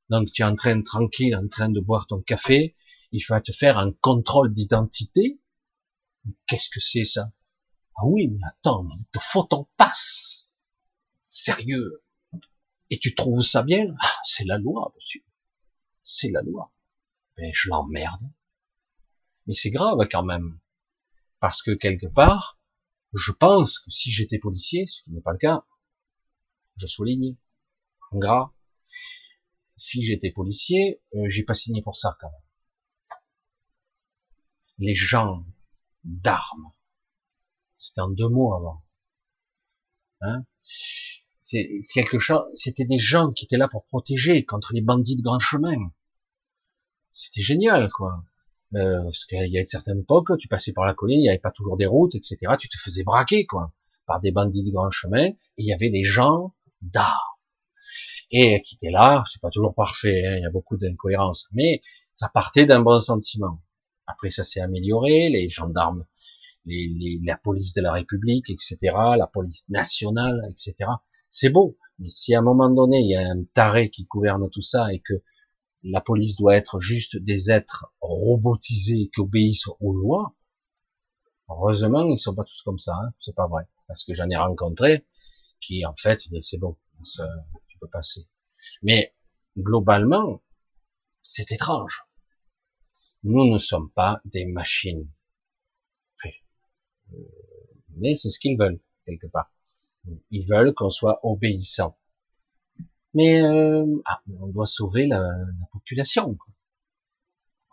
Donc 0.09 0.33
tu 0.33 0.43
es 0.43 0.45
en 0.45 0.55
train 0.55 0.81
tranquille, 0.83 1.37
en 1.37 1.49
train 1.49 1.69
de 1.69 1.81
boire 1.81 2.07
ton 2.07 2.21
café, 2.21 2.75
il 3.13 3.23
va 3.29 3.41
te 3.41 3.53
faire 3.53 3.79
un 3.79 3.93
contrôle 4.01 4.53
d'identité 4.53 5.39
Qu'est-ce 6.47 6.71
que 6.71 6.81
c'est 6.81 7.05
ça? 7.05 7.33
Ah 7.97 8.07
oui, 8.07 8.29
mais 8.29 8.47
attends, 8.47 8.89
il 8.97 9.05
te 9.13 9.19
faut 9.19 9.43
ton 9.43 9.67
passe. 9.77 10.51
Sérieux? 11.29 12.05
Et 12.91 12.99
tu 12.99 13.15
trouves 13.15 13.43
ça 13.43 13.63
bien? 13.63 13.95
Ah, 14.01 14.21
C'est 14.25 14.45
la 14.45 14.59
loi, 14.59 14.93
monsieur. 14.97 15.25
C'est 16.03 16.31
la 16.31 16.43
loi. 16.43 16.73
Mais 17.37 17.53
je 17.55 17.69
l'emmerde. 17.69 18.31
Mais 19.47 19.55
c'est 19.55 19.71
grave 19.71 19.99
quand 20.11 20.23
même. 20.23 20.59
Parce 21.41 21.63
que 21.63 21.73
quelque 21.73 22.07
part, 22.07 22.61
je 23.13 23.33
pense 23.33 23.79
que 23.81 23.91
si 23.91 24.11
j'étais 24.11 24.39
policier, 24.39 24.87
ce 24.87 25.03
qui 25.03 25.11
n'est 25.13 25.21
pas 25.21 25.33
le 25.33 25.39
cas, 25.39 25.67
je 26.77 26.87
souligne, 26.87 27.37
en 28.11 28.19
gras, 28.19 28.53
si 29.77 30.05
j'étais 30.05 30.31
policier, 30.31 31.03
euh, 31.15 31.29
j'ai 31.29 31.43
pas 31.43 31.55
signé 31.55 31.83
pour 31.83 31.97
ça 31.97 32.17
quand 32.21 32.31
même. 32.31 33.19
Les 34.79 34.95
gens 34.95 35.45
d'armes. 36.05 36.73
C'était 37.77 38.01
en 38.01 38.11
deux 38.11 38.29
mots 38.29 38.55
avant. 38.55 38.85
Hein? 40.21 40.45
C'est 41.43 41.83
quelque 41.93 42.19
chose. 42.19 42.41
C'était 42.55 42.87
des 42.87 42.99
gens 42.99 43.31
qui 43.33 43.45
étaient 43.45 43.59
là 43.59 43.69
pour 43.69 43.85
protéger 43.85 44.45
contre 44.45 44.73
les 44.73 44.81
bandits 44.81 45.17
de 45.17 45.23
grand 45.23 45.39
chemin. 45.39 45.77
C'était 47.13 47.43
génial, 47.43 47.91
quoi. 47.91 48.25
Euh, 48.75 49.03
parce 49.03 49.27
qu'il 49.27 49.49
y 49.49 49.59
a 49.59 49.61
une 49.61 49.67
certaine 49.67 49.99
époque, 49.99 50.31
tu 50.39 50.49
passais 50.49 50.73
par 50.73 50.87
la 50.87 50.95
colline, 50.95 51.19
il 51.19 51.25
n'y 51.25 51.29
avait 51.29 51.39
pas 51.39 51.51
toujours 51.51 51.77
des 51.77 51.85
routes, 51.85 52.15
etc. 52.15 52.39
Tu 52.59 52.71
te 52.71 52.79
faisais 52.79 53.03
braquer, 53.03 53.45
quoi, 53.45 53.73
par 54.07 54.21
des 54.21 54.33
bandits 54.33 54.65
de 54.65 54.71
grand 54.71 54.91
chemin. 54.91 55.27
Et 55.27 55.37
il 55.59 55.67
y 55.67 55.75
avait 55.75 55.91
des 55.91 56.05
gens 56.05 56.55
d'armes 56.81 57.19
et 58.33 58.63
qui 58.63 58.75
étaient 58.77 58.91
là. 58.91 59.25
C'est 59.31 59.41
pas 59.41 59.51
toujours 59.51 59.75
parfait, 59.75 60.27
hein, 60.27 60.37
il 60.39 60.43
y 60.43 60.47
a 60.47 60.51
beaucoup 60.51 60.77
d'incohérences, 60.77 61.49
mais 61.53 61.83
ça 62.15 62.29
partait 62.29 62.67
d'un 62.67 62.81
bon 62.81 62.99
sentiment. 62.99 63.61
Après, 64.07 64.31
ça 64.31 64.43
s'est 64.43 64.61
amélioré, 64.61 65.29
les 65.29 65.49
gendarmes, 65.49 66.07
les, 66.65 67.21
la 67.25 67.37
police 67.37 67.75
de 67.75 67.83
la 67.83 67.93
République, 67.93 68.51
etc., 68.51 68.77
la 69.17 69.29
police 69.33 69.65
nationale, 69.69 70.43
etc. 70.51 70.91
C'est 71.35 71.49
beau, 71.49 71.79
mais 71.99 72.11
si 72.11 72.35
à 72.35 72.41
un 72.41 72.43
moment 72.43 72.69
donné, 72.69 73.01
il 73.01 73.11
y 73.11 73.17
a 73.17 73.27
un 73.27 73.43
taré 73.55 73.89
qui 73.89 74.05
gouverne 74.05 74.51
tout 74.51 74.61
ça 74.61 74.93
et 74.93 75.01
que 75.01 75.15
la 75.83 76.03
police 76.03 76.37
doit 76.37 76.55
être 76.55 76.79
juste 76.79 77.17
des 77.17 77.51
êtres 77.51 77.87
robotisés 78.03 79.11
qui 79.15 79.21
obéissent 79.21 79.71
aux 79.81 79.95
lois, 79.95 80.37
heureusement, 81.49 82.07
ils 82.07 82.19
sont 82.19 82.35
pas 82.35 82.45
tous 82.45 82.61
comme 82.61 82.79
ça, 82.79 82.93
hein, 82.95 83.15
c'est 83.19 83.35
pas 83.35 83.47
vrai, 83.47 83.65
parce 83.89 84.05
que 84.05 84.13
j'en 84.13 84.29
ai 84.29 84.37
rencontré 84.37 85.07
qui, 85.59 85.87
en 85.87 85.95
fait, 85.97 86.21
c'est 86.43 86.59
bon, 86.59 86.77
tu 87.03 87.79
peux 87.81 87.89
passer. 87.89 88.29
Mais 88.83 89.15
globalement, 89.57 90.43
c'est 91.23 91.51
étrange. 91.51 92.05
Nous 93.23 93.51
ne 93.51 93.59
sommes 93.59 93.91
pas 93.91 94.21
des 94.27 94.45
machines. 94.45 95.11
Euh, 96.27 97.19
mais 97.97 98.17
c'est 98.17 98.29
ce 98.29 98.39
qu'ils 98.39 98.59
veulent, 98.59 98.81
quelque 99.07 99.29
part. 99.29 99.51
Ils 100.31 100.47
veulent 100.47 100.75
qu'on 100.75 100.91
soit 100.91 101.21
obéissant. 101.23 101.97
Mais 103.15 103.43
euh, 103.43 103.87
ah, 104.07 104.21
on 104.41 104.49
doit 104.49 104.67
sauver 104.67 105.07
la, 105.07 105.23
population. 105.73 106.37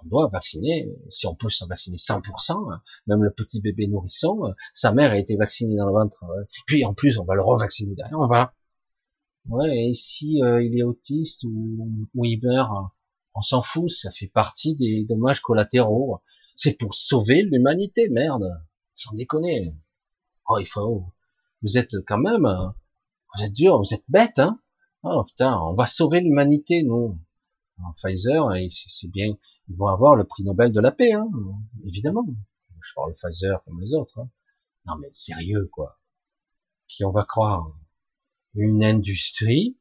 On 0.04 0.08
doit 0.08 0.30
vacciner, 0.30 0.88
si 1.10 1.28
on 1.28 1.36
peut 1.36 1.50
s'en 1.50 1.68
vacciner 1.68 1.98
100%, 1.98 2.74
hein. 2.74 2.82
même 3.08 3.24
le 3.24 3.32
petit 3.32 3.62
bébé 3.62 3.88
nourrisson, 3.88 4.46
euh, 4.46 4.54
sa 4.74 4.94
mère 4.94 5.12
a 5.12 5.18
été 5.18 5.36
vaccinée 5.36 5.76
dans 5.76 5.88
le 5.88 5.94
ventre. 5.94 6.24
Puis 6.68 6.86
en 6.86 6.94
plus, 6.94 7.18
on 7.20 7.26
va 7.26 7.36
le 7.36 7.42
revacciner 7.42 7.96
derrière. 7.96 8.20
On 8.20 8.28
va. 8.28 8.54
Ouais, 9.48 9.90
et 9.90 9.94
si 9.94 10.40
il 10.40 10.78
est 10.78 10.84
autiste 10.84 11.44
ou, 11.46 12.08
ou 12.14 12.26
il 12.26 12.40
meurt 12.44 12.72
on 13.40 13.42
s'en 13.42 13.62
fout, 13.62 13.90
ça 13.90 14.12
fait 14.12 14.28
partie 14.28 14.76
des 14.76 15.06
dommages 15.06 15.40
collatéraux. 15.40 16.22
C'est 16.56 16.78
pour 16.78 16.94
sauver 16.94 17.44
l'humanité, 17.44 18.10
merde. 18.10 18.62
Sans 18.94 19.16
déconner. 19.16 19.74
Oh, 20.50 20.58
il 20.60 20.66
faut, 20.66 21.06
vous 21.62 21.78
êtes 21.78 21.96
quand 22.08 22.18
même, 22.18 22.46
vous 22.46 23.44
êtes 23.44 23.54
dur, 23.54 23.78
vous 23.78 23.94
êtes 23.94 24.06
bête, 24.08 24.40
hein. 24.40 24.60
Oh 25.04 25.24
putain, 25.24 25.58
on 25.60 25.74
va 25.74 25.86
sauver 25.86 26.22
l'humanité, 26.22 26.84
nous. 26.84 27.20
Pfizer, 27.96 28.46
c'est 28.70 29.10
bien, 29.10 29.38
ils 29.70 29.78
vont 29.78 29.88
avoir 29.88 30.16
le 30.16 30.26
prix 30.26 30.44
Nobel 30.44 30.74
de 30.74 30.82
la 30.82 30.92
paix, 30.92 31.14
hein, 31.14 31.30
évidemment. 31.86 32.26
Je 32.82 32.94
parle 32.94 33.14
Pfizer 33.14 33.64
comme 33.64 33.80
les 33.82 33.94
autres. 33.94 34.20
Hein. 34.20 34.30
Non 34.86 34.96
mais 34.98 35.12
sérieux, 35.12 35.70
quoi. 35.72 36.00
Qui 36.88 37.06
on 37.06 37.12
va 37.12 37.24
croire? 37.24 37.72
Une 38.56 38.84
industrie 38.84 39.78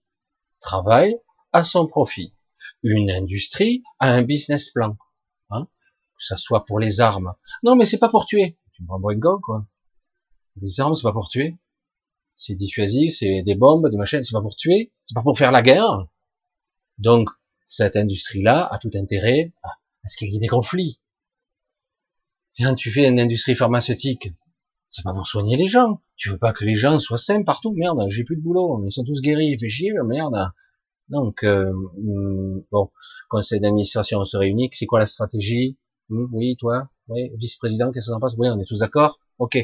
travaille 0.61 1.19
à 1.53 1.65
son 1.65 1.87
profit. 1.87 2.35
Une 2.83 3.11
industrie 3.11 3.83
a 3.99 4.13
un 4.13 4.23
business 4.23 4.71
plan. 4.71 4.97
Hein 5.51 5.69
que 6.19 6.25
ça 6.25 6.37
soit 6.37 6.65
pour 6.65 6.79
les 6.79 7.01
armes. 7.01 7.35
Non, 7.63 7.77
mais 7.77 7.87
c'est 7.87 7.99
pas 7.99 8.09
pour 8.09 8.27
tuer. 8.27 8.59
Tu 8.73 8.83
me 8.83 9.39
quoi. 9.41 9.67
Des 10.57 10.81
armes, 10.81 10.95
c'est 10.95 11.03
pas 11.03 11.13
pour 11.13 11.29
tuer. 11.29 11.57
C'est 12.39 12.55
dissuasif, 12.55 13.15
c'est 13.19 13.43
des 13.43 13.57
bombes, 13.57 13.91
des 13.91 13.97
machines, 13.97 14.23
c'est 14.23 14.33
pas 14.33 14.41
pour 14.41 14.55
tuer. 14.55 14.93
C'est 15.03 15.15
pas 15.15 15.23
pour 15.23 15.37
faire 15.37 15.51
la 15.51 15.61
guerre. 15.61 16.07
Donc, 16.99 17.29
cette 17.67 17.97
industrie-là 17.97 18.65
a 18.71 18.79
tout 18.79 18.93
intérêt 18.95 19.53
à 19.65 20.09
ce 20.09 20.17
qu'il 20.17 20.33
y 20.33 20.37
ait 20.37 20.41
des 20.41 20.47
conflits. 20.47 21.01
Quand 22.57 22.75
tu 22.75 22.93
fais 22.93 23.09
une 23.09 23.19
industrie 23.19 23.57
pharmaceutique, 23.57 24.33
c'est 24.89 25.03
pas 25.03 25.13
pour 25.13 25.27
soigner 25.27 25.57
les 25.57 25.67
gens. 25.67 26.01
Tu 26.17 26.31
veux 26.31 26.39
pas 26.39 26.53
que 26.53 26.65
les 26.65 26.77
gens 26.77 27.01
soient 27.01 27.19
sains 27.19 27.43
partout. 27.43 27.73
Merde, 27.73 28.07
j'ai 28.09 28.23
plus 28.23 28.37
de 28.37 28.41
boulot. 28.41 28.85
Ils 28.87 28.93
sont 28.93 29.05
tous 29.05 29.21
guéris. 29.21 29.59
Fait 29.59 29.69
chier, 29.69 29.93
merde. 30.05 30.53
Donc, 31.09 31.43
euh, 31.43 31.73
hmm, 31.73 32.63
bon, 32.71 32.91
conseil 33.29 33.59
d'administration 33.61 34.25
se 34.25 34.37
réunit. 34.37 34.71
C'est 34.73 34.87
quoi 34.87 35.01
la 35.01 35.07
stratégie? 35.07 35.77
Hmm, 36.09 36.27
Oui, 36.33 36.57
toi? 36.57 36.89
Oui, 37.09 37.33
vice-président, 37.37 37.91
qu'est-ce 37.91 38.07
que 38.07 38.13
ça 38.13 38.17
en 38.17 38.21
passe 38.21 38.35
Oui, 38.39 38.49
on 38.49 38.61
est 38.61 38.65
tous 38.65 38.79
d'accord 38.79 39.19
Ok. 39.39 39.59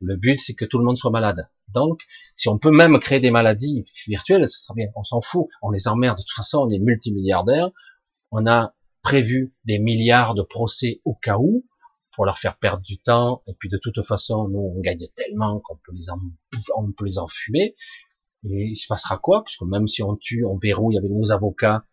Le 0.00 0.16
but, 0.16 0.38
c'est 0.38 0.54
que 0.54 0.64
tout 0.64 0.78
le 0.78 0.84
monde 0.84 0.98
soit 0.98 1.10
malade. 1.10 1.48
Donc, 1.68 2.02
si 2.34 2.48
on 2.48 2.58
peut 2.58 2.70
même 2.70 2.98
créer 2.98 3.20
des 3.20 3.30
maladies 3.30 3.84
virtuelles, 4.06 4.48
ce 4.48 4.58
sera 4.58 4.74
bien. 4.74 4.88
On 4.96 5.04
s'en 5.04 5.20
fout. 5.20 5.46
On 5.62 5.70
les 5.70 5.88
emmerde. 5.88 6.18
De 6.18 6.22
toute 6.22 6.36
façon, 6.36 6.58
on 6.58 6.68
est 6.68 6.78
multimilliardaires. 6.78 7.70
On 8.30 8.46
a 8.46 8.74
prévu 9.02 9.54
des 9.64 9.78
milliards 9.78 10.34
de 10.34 10.42
procès 10.42 11.00
au 11.04 11.14
cas 11.14 11.36
où 11.38 11.64
pour 12.14 12.24
leur 12.24 12.38
faire 12.38 12.58
perdre 12.58 12.82
du 12.82 12.98
temps. 12.98 13.42
Et 13.46 13.54
puis 13.58 13.68
de 13.68 13.78
toute 13.78 14.02
façon, 14.02 14.48
nous, 14.48 14.72
on 14.76 14.80
gagne 14.80 15.06
tellement 15.14 15.60
qu'on 15.60 15.76
peut 15.76 15.92
les 15.94 16.10
en, 16.10 16.18
peut 16.96 17.04
les 17.04 17.18
enfumer. 17.18 17.74
Et 18.44 18.70
il 18.70 18.76
se 18.76 18.86
passera 18.86 19.18
quoi? 19.18 19.44
Puisque 19.44 19.62
même 19.62 19.88
si 19.88 20.02
on 20.02 20.16
tue, 20.16 20.44
on 20.44 20.58
verrouille 20.58 20.98
avec 20.98 21.10
nos 21.10 21.30
avocats 21.30 21.84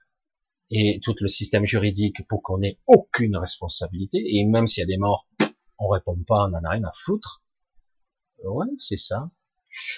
et 0.71 0.99
tout 1.01 1.15
le 1.19 1.27
système 1.27 1.65
juridique 1.65 2.27
pour 2.27 2.43
qu'on 2.43 2.61
ait 2.61 2.79
aucune 2.87 3.37
responsabilité. 3.37 4.19
Et 4.23 4.45
même 4.45 4.67
s'il 4.67 4.81
y 4.81 4.83
a 4.83 4.87
des 4.87 4.97
morts, 4.97 5.27
on 5.79 5.87
répond 5.87 6.17
pas, 6.27 6.47
on 6.47 6.53
en 6.53 6.63
a 6.63 6.69
rien 6.69 6.83
à 6.83 6.91
foutre. 6.93 7.43
Ouais, 8.43 8.67
c'est 8.77 8.97
ça. 8.97 9.31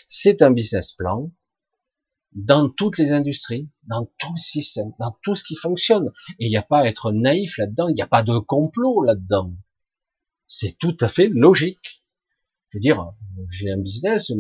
C'est 0.07 0.41
un 0.41 0.51
business 0.51 0.91
plan 0.91 1.31
dans 2.33 2.69
toutes 2.69 2.97
les 2.97 3.11
industries, 3.11 3.69
dans 3.83 4.09
tout 4.17 4.33
le 4.33 4.39
système, 4.39 4.93
dans 4.99 5.17
tout 5.21 5.35
ce 5.35 5.43
qui 5.43 5.55
fonctionne. 5.55 6.11
Et 6.39 6.45
il 6.45 6.49
n'y 6.49 6.57
a 6.57 6.61
pas 6.61 6.79
à 6.79 6.85
être 6.85 7.11
naïf 7.11 7.57
là-dedans, 7.57 7.89
il 7.89 7.95
n'y 7.95 8.01
a 8.01 8.07
pas 8.07 8.23
de 8.23 8.37
complot 8.37 9.03
là-dedans. 9.03 9.53
C'est 10.47 10.77
tout 10.77 10.95
à 11.01 11.07
fait 11.07 11.29
logique. 11.29 12.03
Je 12.69 12.77
veux 12.77 12.81
dire, 12.81 13.13
j'ai 13.49 13.71
un 13.71 13.77
business, 13.77 14.31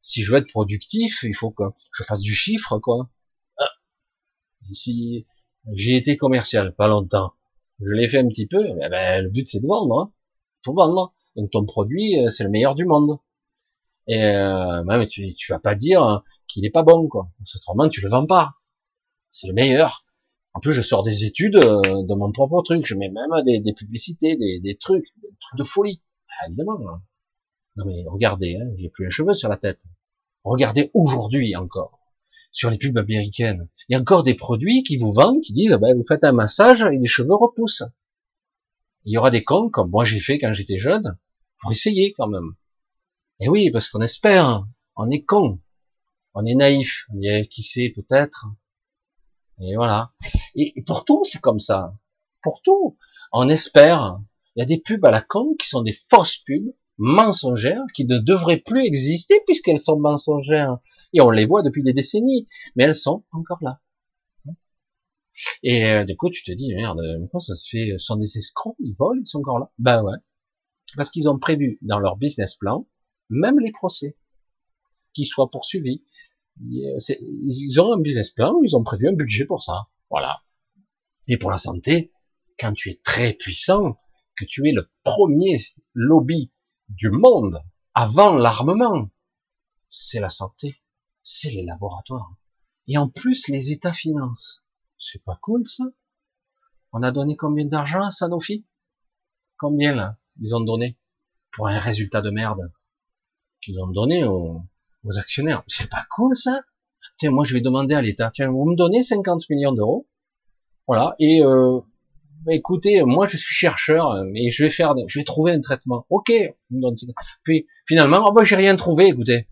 si 0.00 0.22
je 0.22 0.30
veux 0.30 0.38
être 0.38 0.50
productif, 0.50 1.22
il 1.22 1.34
faut 1.34 1.50
que 1.50 1.64
je 1.92 2.02
fasse 2.02 2.20
du 2.20 2.34
chiffre, 2.34 2.78
quoi. 2.78 3.10
Ah. 3.58 3.70
Si 4.72 5.26
j'ai 5.72 5.96
été 5.96 6.16
commercial 6.16 6.74
pas 6.74 6.88
longtemps, 6.88 7.34
je 7.80 7.90
l'ai 7.90 8.08
fait 8.08 8.18
un 8.18 8.28
petit 8.28 8.46
peu, 8.46 8.64
eh 8.66 8.88
ben, 8.88 9.22
le 9.22 9.30
but 9.30 9.46
c'est 9.46 9.60
de 9.60 9.66
vendre. 9.66 10.00
Hein. 10.00 10.12
Vendre. 10.74 11.14
Donc 11.36 11.50
ton 11.50 11.64
produit, 11.64 12.18
euh, 12.18 12.30
c'est 12.30 12.44
le 12.44 12.50
meilleur 12.50 12.74
du 12.74 12.84
monde. 12.84 13.18
Et 14.06 14.22
euh, 14.22 14.82
même 14.84 15.06
tu, 15.06 15.34
vas 15.50 15.58
pas 15.58 15.74
dire 15.74 16.22
qu'il 16.46 16.64
est 16.64 16.70
pas 16.70 16.82
bon, 16.82 17.08
quoi. 17.08 17.28
Autrement, 17.54 17.88
tu 17.88 18.00
le 18.00 18.08
vends 18.08 18.26
pas. 18.26 18.54
C'est 19.30 19.48
le 19.48 19.54
meilleur. 19.54 20.06
En 20.54 20.60
plus, 20.60 20.72
je 20.72 20.80
sors 20.80 21.02
des 21.02 21.24
études 21.24 21.56
euh, 21.56 21.80
de 21.82 22.14
mon 22.14 22.32
propre 22.32 22.62
truc. 22.62 22.86
Je 22.86 22.94
mets 22.94 23.10
même 23.10 23.30
des, 23.44 23.72
publicités, 23.74 24.36
des, 24.36 24.76
trucs, 24.76 25.06
des 25.22 25.28
trucs 25.38 25.58
de 25.58 25.64
folie. 25.64 26.00
Ah, 26.28 26.46
évidemment. 26.48 26.78
Hein. 26.88 27.02
Non 27.76 27.84
mais 27.86 28.02
regardez, 28.06 28.56
hein, 28.56 28.68
j'ai 28.76 28.88
plus 28.88 29.06
un 29.06 29.10
cheveu 29.10 29.34
sur 29.34 29.48
la 29.48 29.56
tête. 29.56 29.80
Regardez 30.42 30.90
aujourd'hui 30.94 31.54
encore 31.54 31.98
sur 32.50 32.70
les 32.70 32.78
pubs 32.78 32.96
américaines. 32.96 33.68
Il 33.88 33.92
y 33.92 33.96
a 33.96 34.00
encore 34.00 34.24
des 34.24 34.34
produits 34.34 34.82
qui 34.82 34.96
vous 34.96 35.12
vendent, 35.12 35.40
qui 35.42 35.52
disent, 35.52 35.78
ben, 35.80 35.96
vous 35.96 36.04
faites 36.06 36.24
un 36.24 36.32
massage 36.32 36.82
et 36.82 36.98
les 36.98 37.06
cheveux 37.06 37.34
repoussent. 37.34 37.84
Il 39.08 39.12
y 39.12 39.16
aura 39.16 39.30
des 39.30 39.42
cons 39.42 39.70
comme 39.70 39.88
moi 39.88 40.04
j'ai 40.04 40.20
fait 40.20 40.38
quand 40.38 40.52
j'étais 40.52 40.78
jeune 40.78 41.16
pour 41.60 41.72
essayer 41.72 42.12
quand 42.12 42.28
même. 42.28 42.56
Et 43.40 43.48
oui, 43.48 43.70
parce 43.70 43.88
qu'on 43.88 44.02
espère, 44.02 44.66
on 44.96 45.08
est 45.10 45.24
con, 45.24 45.60
on 46.34 46.44
est 46.44 46.54
naïf, 46.54 47.06
on 47.14 47.22
est 47.22 47.46
qui 47.46 47.62
sait 47.62 47.88
peut-être. 47.88 48.48
Et 49.62 49.76
voilà. 49.76 50.10
Et 50.54 50.82
pour 50.86 51.06
tout, 51.06 51.22
c'est 51.24 51.40
comme 51.40 51.58
ça. 51.58 51.94
Pour 52.42 52.60
tout. 52.60 52.98
On 53.32 53.48
espère. 53.48 54.20
Il 54.54 54.60
y 54.60 54.62
a 54.62 54.66
des 54.66 54.78
pubs 54.78 55.06
à 55.06 55.10
la 55.10 55.22
con 55.22 55.54
qui 55.58 55.68
sont 55.68 55.80
des 55.80 55.94
fausses 55.94 56.42
pubs, 56.44 56.74
mensongères, 56.98 57.86
qui 57.94 58.04
ne 58.04 58.18
devraient 58.18 58.58
plus 58.58 58.84
exister 58.84 59.40
puisqu'elles 59.46 59.80
sont 59.80 59.98
mensongères. 59.98 60.80
Et 61.14 61.22
on 61.22 61.30
les 61.30 61.46
voit 61.46 61.62
depuis 61.62 61.82
des 61.82 61.94
décennies. 61.94 62.46
Mais 62.76 62.84
elles 62.84 62.94
sont 62.94 63.24
encore 63.32 63.62
là. 63.62 63.80
Et 65.62 65.84
euh, 65.86 66.04
du 66.04 66.16
coup, 66.16 66.30
tu 66.30 66.42
te 66.42 66.52
dis, 66.52 66.74
merde, 66.74 67.00
comment 67.30 67.40
ça 67.40 67.54
se 67.54 67.68
fait? 67.68 67.92
Ce 67.98 68.06
sont 68.06 68.16
des 68.16 68.38
escrocs, 68.38 68.76
ils 68.78 68.94
volent, 68.98 69.20
ils 69.20 69.26
sont 69.26 69.38
encore 69.38 69.58
là. 69.58 69.70
Ben 69.78 70.02
ouais. 70.02 70.16
Parce 70.96 71.10
qu'ils 71.10 71.28
ont 71.28 71.38
prévu 71.38 71.78
dans 71.82 71.98
leur 71.98 72.16
business 72.16 72.54
plan, 72.54 72.88
même 73.28 73.58
les 73.60 73.72
procès, 73.72 74.16
qui 75.14 75.24
soient 75.24 75.50
poursuivis. 75.50 76.04
Ils 76.60 77.80
ont 77.80 77.92
un 77.92 78.00
business 78.00 78.30
plan, 78.30 78.54
ils 78.64 78.76
ont 78.76 78.82
prévu 78.82 79.08
un 79.08 79.12
budget 79.12 79.44
pour 79.44 79.62
ça. 79.62 79.88
Voilà. 80.10 80.42
Et 81.28 81.36
pour 81.36 81.50
la 81.50 81.58
santé, 81.58 82.12
quand 82.58 82.72
tu 82.72 82.90
es 82.90 83.00
très 83.04 83.34
puissant, 83.34 83.98
que 84.36 84.44
tu 84.44 84.68
es 84.68 84.72
le 84.72 84.90
premier 85.04 85.58
lobby 85.94 86.52
du 86.88 87.10
monde 87.10 87.62
avant 87.94 88.34
l'armement, 88.34 89.10
c'est 89.88 90.20
la 90.20 90.30
santé, 90.30 90.82
c'est 91.22 91.50
les 91.50 91.64
laboratoires. 91.64 92.34
Et 92.86 92.96
en 92.96 93.08
plus, 93.08 93.48
les 93.48 93.72
États 93.72 93.92
financent. 93.92 94.64
C'est 94.98 95.22
pas 95.22 95.38
cool, 95.40 95.66
ça? 95.66 95.84
On 96.92 97.02
a 97.02 97.12
donné 97.12 97.36
combien 97.36 97.64
d'argent 97.64 98.04
à 98.04 98.10
Sanofi? 98.10 98.66
Combien, 99.56 99.94
là, 99.94 100.16
ils 100.40 100.54
ont 100.54 100.60
donné? 100.60 100.98
Pour 101.52 101.68
un 101.68 101.78
résultat 101.78 102.20
de 102.20 102.30
merde. 102.30 102.72
Qu'ils 103.60 103.80
ont 103.80 103.88
donné 103.88 104.24
aux, 104.24 104.62
actionnaires? 105.16 105.62
C'est 105.66 105.88
pas 105.88 106.04
cool, 106.14 106.34
ça? 106.34 106.62
Tiens, 107.16 107.30
moi, 107.30 107.44
je 107.44 107.54
vais 107.54 107.60
demander 107.60 107.94
à 107.94 108.02
l'État. 108.02 108.30
Tiens, 108.32 108.50
vous 108.50 108.64
me 108.64 108.76
donnez 108.76 109.02
50 109.02 109.48
millions 109.50 109.72
d'euros. 109.72 110.08
Voilà. 110.86 111.14
Et, 111.18 111.42
euh, 111.42 111.80
écoutez, 112.50 113.02
moi, 113.04 113.28
je 113.28 113.36
suis 113.36 113.54
chercheur, 113.54 114.24
mais 114.24 114.50
je 114.50 114.64
vais 114.64 114.70
faire, 114.70 114.94
je 115.06 115.18
vais 115.18 115.24
trouver 115.24 115.52
un 115.52 115.60
traitement. 115.60 116.06
Ok. 116.10 116.32
Puis, 117.44 117.66
finalement, 117.86 118.24
oh, 118.24 118.44
j'ai 118.44 118.56
rien 118.56 118.76
trouvé, 118.76 119.06
écoutez. 119.06 119.48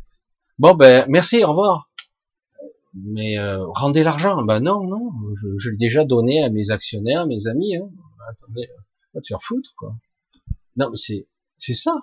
Bon, 0.58 0.74
ben, 0.74 1.06
merci, 1.08 1.44
au 1.44 1.48
revoir. 1.50 1.85
Mais 3.04 3.38
euh, 3.38 3.64
rendez 3.66 4.02
l'argent. 4.02 4.42
Ben 4.42 4.60
non, 4.60 4.84
non, 4.84 5.10
je, 5.36 5.48
je 5.58 5.70
l'ai 5.70 5.76
déjà 5.76 6.04
donné 6.04 6.42
à 6.42 6.50
mes 6.50 6.70
actionnaires, 6.70 7.26
mes 7.26 7.46
amis. 7.46 7.76
Hein. 7.76 7.90
Attendez, 8.30 8.68
va 9.16 9.20
te 9.20 9.26
faire 9.28 9.42
foutre, 9.42 9.74
quoi. 9.76 9.94
Non, 10.76 10.90
mais 10.90 10.96
c'est, 10.96 11.28
c'est 11.58 11.74
ça. 11.74 11.94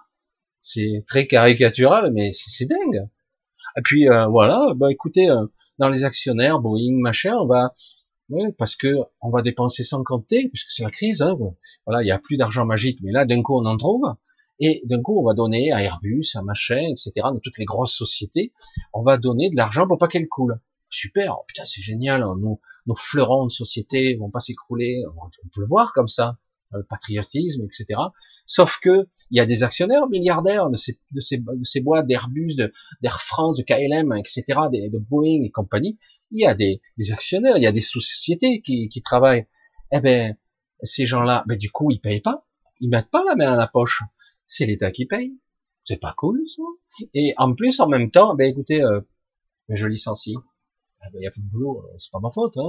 C'est 0.61 1.03
très 1.07 1.27
caricatural, 1.27 2.11
mais 2.13 2.31
c'est 2.33 2.65
dingue. 2.65 3.07
Et 3.77 3.81
puis 3.83 4.09
euh, 4.09 4.27
voilà, 4.27 4.73
bah 4.75 4.91
écoutez, 4.91 5.29
euh, 5.29 5.45
dans 5.79 5.89
les 5.89 6.03
actionnaires, 6.03 6.59
Boeing, 6.59 6.99
machin, 6.99 7.35
on 7.39 7.47
va, 7.47 7.73
ouais, 8.29 8.51
parce 8.57 8.75
que 8.75 8.95
on 9.21 9.29
va 9.29 9.41
dépenser 9.41 9.83
sans 9.83 10.03
compter, 10.03 10.47
puisque 10.49 10.69
c'est 10.69 10.83
la 10.83 10.91
crise. 10.91 11.21
Hein, 11.21 11.35
voilà, 11.85 12.03
il 12.03 12.07
y 12.07 12.11
a 12.11 12.19
plus 12.19 12.37
d'argent 12.37 12.65
magique, 12.65 12.99
mais 13.01 13.11
là 13.11 13.25
d'un 13.25 13.41
coup 13.41 13.55
on 13.55 13.65
en 13.65 13.77
trouve. 13.77 14.03
Et 14.59 14.83
d'un 14.85 15.01
coup, 15.01 15.19
on 15.19 15.25
va 15.25 15.33
donner 15.33 15.71
à 15.71 15.81
Airbus, 15.81 16.25
à 16.35 16.43
machin, 16.43 16.79
etc., 16.91 17.11
dans 17.15 17.39
toutes 17.43 17.57
les 17.57 17.65
grosses 17.65 17.95
sociétés, 17.97 18.53
on 18.93 19.01
va 19.01 19.17
donner 19.17 19.49
de 19.49 19.55
l'argent 19.57 19.87
pour 19.87 19.97
pas 19.97 20.07
qu'elles 20.07 20.29
coulent. 20.29 20.59
Super, 20.93 21.37
oh, 21.39 21.43
putain, 21.47 21.65
c'est 21.65 21.81
génial, 21.81 22.23
hein, 22.23 22.35
nos, 22.37 22.59
fleurons 22.95 23.45
de 23.45 23.51
société 23.51 24.15
vont 24.15 24.29
pas 24.29 24.39
s'écrouler, 24.39 25.03
on 25.17 25.47
peut 25.49 25.61
le 25.61 25.67
voir 25.67 25.91
comme 25.93 26.07
ça. 26.07 26.37
Euh, 26.75 26.81
patriotisme, 26.89 27.65
etc. 27.65 27.99
Sauf 28.47 28.79
que 28.79 29.07
il 29.29 29.37
y 29.37 29.39
a 29.39 29.45
des 29.45 29.61
actionnaires 29.61 30.07
milliardaires 30.07 30.69
de 30.71 30.77
ces, 30.77 30.97
de 31.11 31.83
boîtes 31.83 32.07
d'Airbus, 32.07 32.55
d'Air 33.01 33.21
France, 33.21 33.57
de 33.57 33.63
KLM, 33.63 34.11
etc., 34.13 34.43
de, 34.71 34.89
de, 34.89 34.97
Boeing 34.97 35.43
et 35.43 35.51
compagnie. 35.51 35.99
Il 36.31 36.41
y 36.41 36.47
a 36.47 36.55
des, 36.55 36.81
des, 36.97 37.11
actionnaires, 37.11 37.57
il 37.57 37.63
y 37.63 37.67
a 37.67 37.71
des 37.71 37.81
sociétés 37.81 38.61
qui, 38.61 38.87
qui 38.87 39.01
travaillent. 39.03 39.45
Eh 39.91 40.01
ben, 40.01 40.35
ces 40.81 41.05
gens-là, 41.05 41.43
ben 41.47 41.57
du 41.57 41.69
coup, 41.69 41.91
ils 41.91 41.99
payent 41.99 42.21
pas. 42.21 42.47
Ils 42.79 42.89
mettent 42.89 43.11
pas 43.11 43.23
la 43.27 43.35
main 43.35 43.53
à 43.53 43.55
la 43.55 43.67
poche. 43.67 44.01
C'est 44.47 44.65
l'État 44.65 44.91
qui 44.91 45.05
paye. 45.05 45.37
C'est 45.85 45.99
pas 45.99 46.15
cool, 46.17 46.41
ça. 46.47 46.63
Et 47.13 47.33
en 47.37 47.53
plus, 47.53 47.79
en 47.81 47.87
même 47.87 48.09
temps, 48.09 48.33
ben 48.35 48.49
écoutez, 48.49 48.83
euh, 48.83 49.01
je 49.69 49.85
licencie. 49.85 50.37
Ah 51.05 51.09
ben, 51.11 51.19
il 51.19 51.21
n'y 51.21 51.27
a 51.27 51.31
plus 51.31 51.41
de 51.41 51.49
boulot, 51.49 51.85
euh, 51.85 51.95
c'est 51.99 52.11
pas 52.11 52.19
ma 52.19 52.31
faute. 52.31 52.55
Hein, 52.57 52.63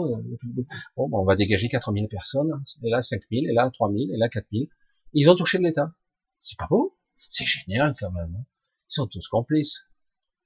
bon, 0.97 1.09
ben, 1.09 1.19
on 1.19 1.25
va 1.25 1.37
dégager 1.37 1.69
4000 1.69 2.09
personnes, 2.09 2.63
et 2.83 2.91
là 2.91 3.01
5000, 3.01 3.49
et 3.49 3.53
là 3.53 3.71
3000, 3.71 4.13
et 4.13 4.17
là 4.17 4.29
4000. 4.29 4.69
Ils 5.13 5.31
ont 5.31 5.37
touché 5.37 5.59
de 5.59 5.63
l'État. 5.63 5.95
C'est 6.41 6.59
pas 6.59 6.67
beau 6.67 6.97
C'est 7.29 7.45
génial 7.45 7.95
quand 7.99 8.11
même. 8.11 8.35
Hein. 8.37 8.45
Ils 8.91 8.95
sont 8.95 9.07
tous 9.07 9.29
complices. 9.29 9.87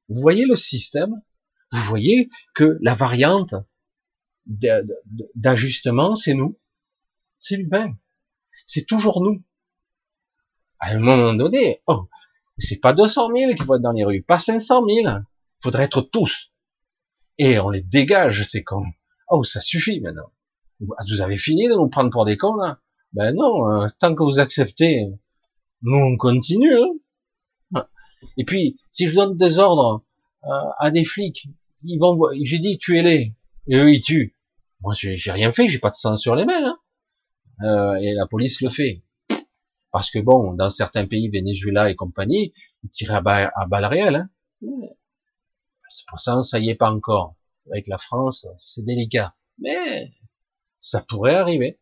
Vous 0.08 0.20
voyez 0.20 0.44
le 0.44 0.54
système? 0.54 1.22
Vous 1.72 1.80
voyez 1.80 2.28
que 2.54 2.78
la 2.82 2.94
variante 2.94 3.54
d'ajustement, 4.46 6.14
c'est 6.14 6.34
nous. 6.34 6.58
C'est 7.38 7.56
l'humain. 7.56 7.96
C'est 8.66 8.86
toujours 8.86 9.22
nous. 9.22 9.42
À 10.78 10.90
un 10.90 10.98
moment 10.98 11.34
donné, 11.34 11.80
oh, 11.86 12.08
c'est 12.58 12.80
pas 12.80 12.92
200 12.92 13.30
000 13.34 13.54
qui 13.54 13.62
vont 13.64 13.76
être 13.76 13.82
dans 13.82 13.92
les 13.92 14.04
rues, 14.04 14.22
pas 14.22 14.38
500 14.38 14.84
000. 14.86 15.18
Faudrait 15.60 15.84
être 15.84 16.02
tous 16.02 16.52
et 17.38 17.58
on 17.58 17.70
les 17.70 17.82
dégage, 17.82 18.46
c'est 18.48 18.62
comme, 18.62 18.92
oh, 19.30 19.44
ça 19.44 19.60
suffit 19.60 20.00
maintenant. 20.00 20.30
Vous 20.80 21.20
avez 21.20 21.36
fini 21.36 21.68
de 21.68 21.74
nous 21.74 21.88
prendre 21.88 22.10
pour 22.10 22.24
des 22.24 22.36
cons, 22.36 22.54
là? 22.54 22.80
Ben 23.12 23.34
non, 23.34 23.68
euh, 23.70 23.88
tant 23.98 24.14
que 24.14 24.22
vous 24.22 24.38
acceptez, 24.38 25.06
nous 25.82 25.96
on 25.96 26.16
continue. 26.16 26.76
Hein. 27.74 27.86
Et 28.36 28.44
puis, 28.44 28.78
si 28.90 29.06
je 29.06 29.14
donne 29.14 29.36
des 29.36 29.58
ordres 29.58 30.04
euh, 30.44 30.70
à 30.78 30.90
des 30.90 31.04
flics, 31.04 31.48
ils 31.84 31.98
vont, 31.98 32.18
j'ai 32.42 32.58
dit 32.58 32.78
tuez-les, 32.78 33.34
et 33.68 33.76
eux 33.76 33.92
ils 33.92 34.02
tuent. 34.02 34.36
Moi 34.82 34.94
j'ai 34.94 35.32
rien 35.32 35.52
fait, 35.52 35.68
j'ai 35.68 35.78
pas 35.78 35.90
de 35.90 35.94
sang 35.94 36.16
sur 36.16 36.34
les 36.34 36.44
mains. 36.44 36.64
Hein. 36.64 36.78
Euh, 37.64 37.94
et 37.94 38.12
la 38.14 38.26
police 38.26 38.60
le 38.60 38.68
fait. 38.68 39.02
Parce 39.90 40.10
que 40.10 40.18
bon, 40.18 40.52
dans 40.52 40.70
certains 40.70 41.06
pays, 41.06 41.28
Venezuela 41.28 41.90
et 41.90 41.96
compagnie, 41.96 42.52
ils 42.84 42.90
tirent 42.90 43.14
à, 43.14 43.20
balles 43.22 43.84
réelles. 43.86 44.28
Hein. 44.62 44.68
C'est 45.90 46.06
pour 46.06 46.20
ça, 46.20 46.42
ça 46.42 46.58
y 46.58 46.70
est 46.70 46.74
pas 46.74 46.92
encore. 46.92 47.36
Avec 47.70 47.86
la 47.86 47.98
France, 47.98 48.46
c'est 48.58 48.84
délicat. 48.84 49.36
Mais 49.58 50.12
ça 50.78 51.02
pourrait 51.02 51.34
arriver. 51.34 51.80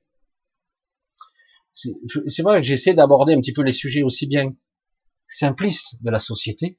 C'est 1.73 2.43
vrai 2.43 2.61
que 2.61 2.67
j'essaie 2.67 2.95
d'aborder 2.95 3.35
un 3.35 3.41
petit 3.41 3.53
peu 3.53 3.63
les 3.63 3.73
sujets 3.73 4.03
aussi 4.03 4.27
bien 4.27 4.55
simplistes 5.27 6.03
de 6.03 6.11
la 6.11 6.21
société, 6.21 6.79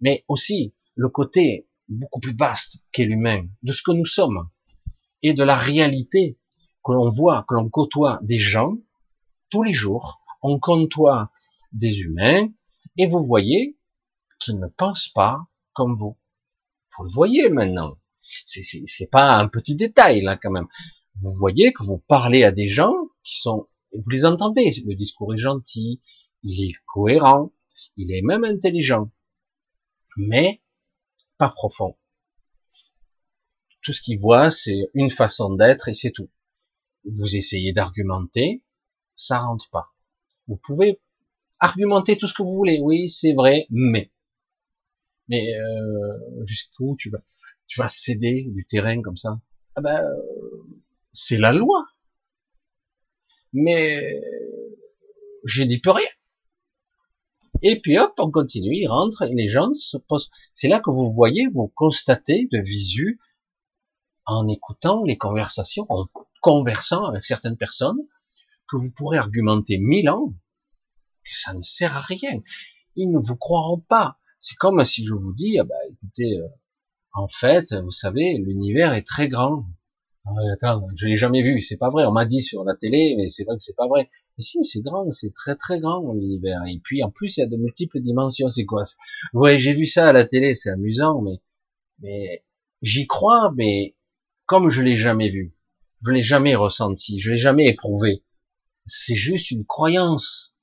mais 0.00 0.24
aussi 0.26 0.74
le 0.96 1.08
côté 1.08 1.68
beaucoup 1.88 2.20
plus 2.20 2.34
vaste 2.34 2.82
qu'est 2.90 3.04
l'humain, 3.04 3.46
de 3.62 3.72
ce 3.72 3.82
que 3.82 3.92
nous 3.92 4.04
sommes, 4.04 4.48
et 5.22 5.34
de 5.34 5.44
la 5.44 5.56
réalité 5.56 6.38
que 6.84 6.92
l'on 6.92 7.08
voit, 7.08 7.44
que 7.46 7.54
l'on 7.54 7.68
côtoie 7.68 8.18
des 8.22 8.38
gens 8.38 8.76
tous 9.50 9.62
les 9.62 9.74
jours, 9.74 10.22
on 10.42 10.58
côtoie 10.58 11.30
des 11.72 12.00
humains, 12.00 12.48
et 12.96 13.06
vous 13.06 13.24
voyez 13.24 13.78
qu'ils 14.40 14.58
ne 14.58 14.66
pensent 14.66 15.08
pas 15.08 15.46
comme 15.72 15.96
vous. 15.96 16.18
Vous 16.96 17.04
le 17.04 17.10
voyez 17.10 17.48
maintenant. 17.48 17.98
C'est 18.18 19.10
pas 19.10 19.36
un 19.36 19.48
petit 19.48 19.74
détail 19.74 20.22
là 20.22 20.36
quand 20.36 20.50
même. 20.50 20.68
Vous 21.16 21.32
voyez 21.38 21.72
que 21.72 21.82
vous 21.82 21.98
parlez 21.98 22.44
à 22.44 22.52
des 22.52 22.68
gens 22.68 22.94
qui 23.24 23.40
sont, 23.40 23.68
vous 23.92 24.10
les 24.10 24.24
entendez. 24.24 24.70
Le 24.86 24.94
discours 24.94 25.34
est 25.34 25.38
gentil, 25.38 26.00
il 26.42 26.70
est 26.70 26.74
cohérent, 26.86 27.52
il 27.96 28.12
est 28.12 28.22
même 28.22 28.44
intelligent, 28.44 29.10
mais 30.16 30.62
pas 31.38 31.50
profond. 31.50 31.96
Tout 33.82 33.92
ce 33.92 34.00
qu'ils 34.00 34.20
voient, 34.20 34.50
c'est 34.50 34.90
une 34.94 35.10
façon 35.10 35.54
d'être 35.54 35.88
et 35.88 35.94
c'est 35.94 36.12
tout. 36.12 36.30
Vous 37.04 37.34
essayez 37.34 37.72
d'argumenter, 37.72 38.62
ça 39.16 39.40
rentre 39.40 39.68
pas. 39.70 39.92
Vous 40.46 40.56
pouvez 40.56 41.00
argumenter 41.58 42.16
tout 42.16 42.28
ce 42.28 42.34
que 42.34 42.42
vous 42.42 42.54
voulez, 42.54 42.78
oui, 42.80 43.08
c'est 43.10 43.34
vrai, 43.34 43.66
mais 43.70 44.11
mais 45.28 45.54
euh, 45.54 46.44
jusqu'où 46.46 46.96
tu 46.98 47.10
vas 47.10 47.20
tu 47.66 47.80
vas 47.80 47.88
céder 47.88 48.46
du 48.50 48.64
terrain 48.66 49.00
comme 49.00 49.16
ça? 49.16 49.40
Ah 49.76 49.80
ben 49.80 50.04
c'est 51.12 51.38
la 51.38 51.52
loi. 51.52 51.84
Mais 53.52 54.20
je 55.44 55.62
n'y 55.62 55.78
peux 55.78 55.90
rien. 55.90 56.08
Et 57.60 57.78
puis 57.80 57.98
hop, 57.98 58.14
on 58.18 58.30
continue, 58.30 58.74
il 58.74 58.86
rentre 58.86 59.22
et 59.22 59.34
les 59.34 59.48
gens 59.48 59.74
se 59.74 59.98
posent. 59.98 60.30
C'est 60.54 60.68
là 60.68 60.80
que 60.80 60.90
vous 60.90 61.12
voyez, 61.12 61.48
vous 61.52 61.68
constatez 61.68 62.48
de 62.50 62.58
visu, 62.58 63.20
en 64.24 64.48
écoutant 64.48 65.04
les 65.04 65.18
conversations, 65.18 65.86
en 65.90 66.06
conversant 66.40 67.04
avec 67.04 67.24
certaines 67.24 67.56
personnes, 67.56 67.98
que 68.68 68.76
vous 68.76 68.90
pourrez 68.90 69.18
argumenter 69.18 69.78
mille 69.78 70.08
ans, 70.08 70.32
que 71.24 71.36
ça 71.36 71.52
ne 71.52 71.62
sert 71.62 71.94
à 71.96 72.00
rien. 72.00 72.40
Ils 72.96 73.10
ne 73.10 73.18
vous 73.18 73.36
croiront 73.36 73.80
pas. 73.80 74.18
C'est 74.42 74.56
comme 74.56 74.84
si 74.84 75.04
je 75.06 75.14
vous 75.14 75.32
dis, 75.32 75.56
ah 75.60 75.64
bah, 75.64 75.76
écoutez, 75.88 76.36
euh, 76.36 76.48
en 77.14 77.28
fait, 77.28 77.72
vous 77.74 77.92
savez, 77.92 78.38
l'univers 78.38 78.92
est 78.92 79.06
très 79.06 79.28
grand. 79.28 79.64
Ah 80.24 80.30
attends, 80.52 80.88
je 80.96 81.06
l'ai 81.06 81.16
jamais 81.16 81.42
vu, 81.42 81.62
c'est 81.62 81.76
pas 81.76 81.90
vrai. 81.90 82.04
On 82.06 82.12
m'a 82.12 82.24
dit 82.24 82.42
sur 82.42 82.64
la 82.64 82.74
télé, 82.74 83.14
mais 83.16 83.30
c'est 83.30 83.44
vrai 83.44 83.56
que 83.56 83.62
c'est 83.62 83.76
pas 83.76 83.86
vrai. 83.86 84.10
Mais 84.36 84.42
si, 84.42 84.64
c'est 84.64 84.80
grand, 84.80 85.08
c'est 85.12 85.32
très 85.32 85.54
très 85.54 85.78
grand 85.78 86.12
l'univers. 86.12 86.60
Et 86.68 86.80
puis 86.82 87.04
en 87.04 87.10
plus, 87.12 87.36
il 87.36 87.40
y 87.40 87.42
a 87.44 87.46
de 87.46 87.56
multiples 87.56 88.00
dimensions. 88.00 88.48
C'est 88.48 88.64
quoi 88.64 88.82
Ouais, 89.32 89.58
j'ai 89.60 89.74
vu 89.74 89.86
ça 89.86 90.08
à 90.08 90.12
la 90.12 90.24
télé, 90.24 90.56
c'est 90.56 90.70
amusant, 90.70 91.22
mais 91.22 91.40
mais 92.00 92.44
j'y 92.82 93.06
crois, 93.06 93.52
mais 93.56 93.96
comme 94.46 94.70
je 94.70 94.82
l'ai 94.82 94.96
jamais 94.96 95.28
vu, 95.30 95.56
je 96.04 96.10
l'ai 96.10 96.22
jamais 96.22 96.56
ressenti, 96.56 97.20
je 97.20 97.30
l'ai 97.30 97.38
jamais 97.38 97.66
éprouvé. 97.68 98.24
C'est 98.86 99.14
juste 99.14 99.52
une 99.52 99.64
croyance. 99.64 100.56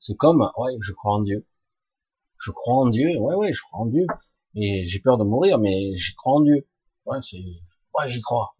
C'est 0.00 0.16
comme, 0.16 0.40
ouais, 0.58 0.72
je 0.80 0.92
crois 0.92 1.14
en 1.14 1.22
Dieu. 1.22 1.46
Je 2.38 2.50
crois 2.50 2.74
en 2.74 2.88
Dieu, 2.88 3.16
ouais, 3.18 3.34
ouais, 3.34 3.52
je 3.52 3.62
crois 3.62 3.80
en 3.80 3.86
Dieu. 3.86 4.06
Mais 4.54 4.86
j'ai 4.86 5.00
peur 5.00 5.18
de 5.18 5.24
mourir, 5.24 5.58
mais 5.58 5.96
j'y 5.96 6.14
crois 6.14 6.34
en 6.34 6.40
Dieu. 6.40 6.66
Ouais, 7.04 7.18
c'est 7.22 7.38
ouais, 7.38 8.10
j'y 8.10 8.20
crois, 8.22 8.56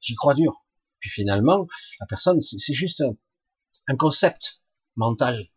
j'y 0.00 0.14
crois 0.14 0.34
dur. 0.34 0.64
Puis 1.00 1.10
finalement, 1.10 1.66
la 2.00 2.06
personne, 2.06 2.40
c'est 2.40 2.74
juste 2.74 3.02
un, 3.88 3.96
concept 3.96 4.62
mental. 4.94 5.48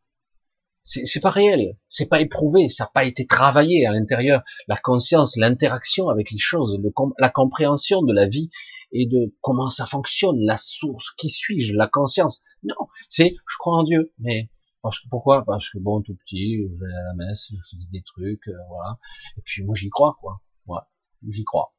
C'est 0.82 1.20
pas 1.20 1.32
réel, 1.32 1.78
c'est 1.88 2.08
pas 2.08 2.22
éprouvé, 2.22 2.70
ça 2.70 2.84
n'a 2.84 2.92
pas 2.94 3.06
été 3.06 3.26
travaillé 3.26 3.88
à 3.88 3.92
l'intérieur. 3.92 4.44
La 4.68 4.78
conscience, 4.78 5.36
l'interaction 5.36 6.10
avec 6.10 6.30
les 6.30 6.38
choses, 6.38 6.80
la 7.18 7.30
compréhension 7.30 8.04
de 8.04 8.14
la 8.14 8.28
vie 8.28 8.50
et 8.92 9.08
de 9.08 9.36
comment 9.42 9.72
ça 9.72 9.88
fonctionne, 9.88 10.40
la 10.42 10.58
source, 10.58 11.12
qui 11.18 11.30
suis-je, 11.30 11.74
la 11.74 11.88
conscience. 11.88 12.44
Non, 12.64 12.76
c'est 13.10 13.36
je 13.50 13.58
crois 13.58 13.80
en 13.80 13.84
Dieu, 13.84 14.14
mais 14.20 14.50
parce 14.86 15.00
que, 15.00 15.10
pourquoi? 15.10 15.44
Parce 15.44 15.68
que 15.72 15.80
bon, 15.80 16.04
tout 16.04 16.14
petit, 16.14 16.58
je 16.58 16.86
à 16.86 17.04
la 17.06 17.14
messe, 17.16 17.48
je 17.50 17.58
faisais 17.72 17.90
des 17.92 18.04
trucs, 18.04 18.48
euh, 18.50 18.54
voilà. 18.70 19.00
Et 19.36 19.42
puis 19.44 19.64
moi 19.64 19.74
j'y 19.74 19.90
crois, 19.90 20.16
quoi. 20.22 20.42
Voilà, 20.68 20.88
j'y 21.28 21.44
crois. 21.44 21.74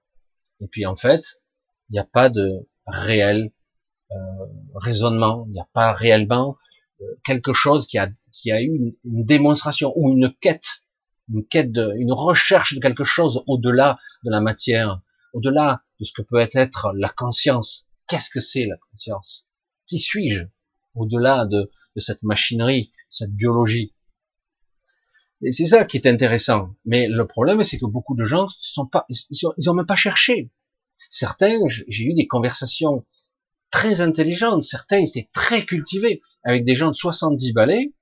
Et 0.59 0.67
puis 0.67 0.87
en 0.87 0.97
fait, 0.97 1.41
il 1.89 1.93
n'y 1.93 2.01
a 2.01 2.05
pas 2.05 2.31
de 2.31 2.69
réel 2.85 3.53
euh, 4.11 4.17
raisonnement, 4.75 5.45
il 5.47 5.53
n'y 5.53 5.61
a 5.61 5.69
pas 5.73 5.93
réellement 5.93 6.57
euh, 7.01 7.05
quelque 7.23 7.53
chose 7.53 7.87
qui 7.87 7.97
a, 7.97 8.11
qui 8.33 8.51
a 8.51 8.61
eu 8.61 8.97
une, 9.05 9.25
démonstration 9.25 9.93
ou 9.95 10.13
une 10.13 10.35
quête, 10.41 10.67
une 11.29 11.47
quête 11.47 11.71
de, 11.71 11.93
une 11.99 12.13
recherche 12.13 12.75
de 12.75 12.81
quelque 12.81 13.05
chose 13.05 13.45
au-delà 13.47 14.01
de 14.25 14.33
la 14.33 14.41
matière, 14.41 15.01
au-delà 15.33 15.85
de 16.01 16.05
ce 16.05 16.13
que 16.13 16.23
peut 16.23 16.41
être 16.41 16.93
la 16.97 17.09
conscience. 17.09 17.87
Qu'est-ce 18.09 18.31
que 18.31 18.41
c'est 18.41 18.67
la 18.67 18.77
conscience? 18.91 19.49
Qui 19.87 20.01
suis-je? 20.01 20.47
Au-delà 20.97 21.47
de, 21.47 21.71
de 21.97 22.01
cette 22.01 22.23
machinerie, 22.23 22.93
cette 23.11 23.33
biologie 23.33 23.95
et 25.43 25.53
c'est 25.53 25.67
ça 25.67 25.85
qui 25.85 25.97
est 25.97 26.07
intéressant. 26.07 26.71
Mais 26.85 27.09
le 27.09 27.27
problème, 27.27 27.63
c'est 27.63 27.79
que 27.79 27.87
beaucoup 27.87 28.15
de 28.15 28.25
gens 28.25 28.47
sont 28.59 28.87
pas, 28.87 29.05
ils 29.09 29.71
ont, 29.71 29.75
même 29.75 29.87
pas 29.87 29.97
cherché. 29.97 30.51
Certains, 31.11 31.59
j'ai 31.69 32.05
eu 32.05 32.15
des 32.15 32.27
conversations 32.27 33.05
très 33.71 34.01
intelligentes. 34.01 34.63
Certains 34.63 34.99
étaient 34.99 35.29
très 35.33 35.65
cultivés 35.65 36.23
avec 36.43 36.65
des 36.65 36.75
gens 36.75 36.89
de 36.89 36.95
70 36.95 37.53
balais 37.53 37.93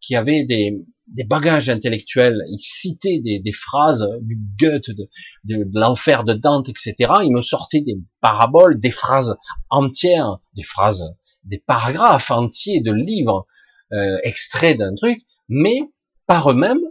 qui 0.00 0.16
avaient 0.16 0.44
des, 0.44 0.84
bagages 1.24 1.68
intellectuels. 1.68 2.42
Ils 2.48 2.58
citaient 2.58 3.20
des, 3.20 3.38
des 3.38 3.52
phrases 3.52 4.04
du 4.22 4.36
Goethe, 4.58 4.90
de, 4.90 5.08
de, 5.44 5.64
l'enfer 5.72 6.24
de 6.24 6.32
Dante, 6.32 6.68
etc. 6.68 6.94
Ils 7.22 7.32
me 7.32 7.42
sortaient 7.42 7.80
des 7.80 7.96
paraboles, 8.20 8.80
des 8.80 8.90
phrases 8.90 9.36
entières, 9.70 10.40
des 10.56 10.64
phrases, 10.64 11.04
des 11.46 11.58
paragraphes 11.58 12.30
entiers 12.30 12.80
de 12.80 12.92
livres 12.92 13.46
euh, 13.92 14.18
extraits 14.22 14.76
d'un 14.76 14.94
truc, 14.94 15.24
mais 15.48 15.80
par 16.26 16.50
eux-mêmes, 16.50 16.82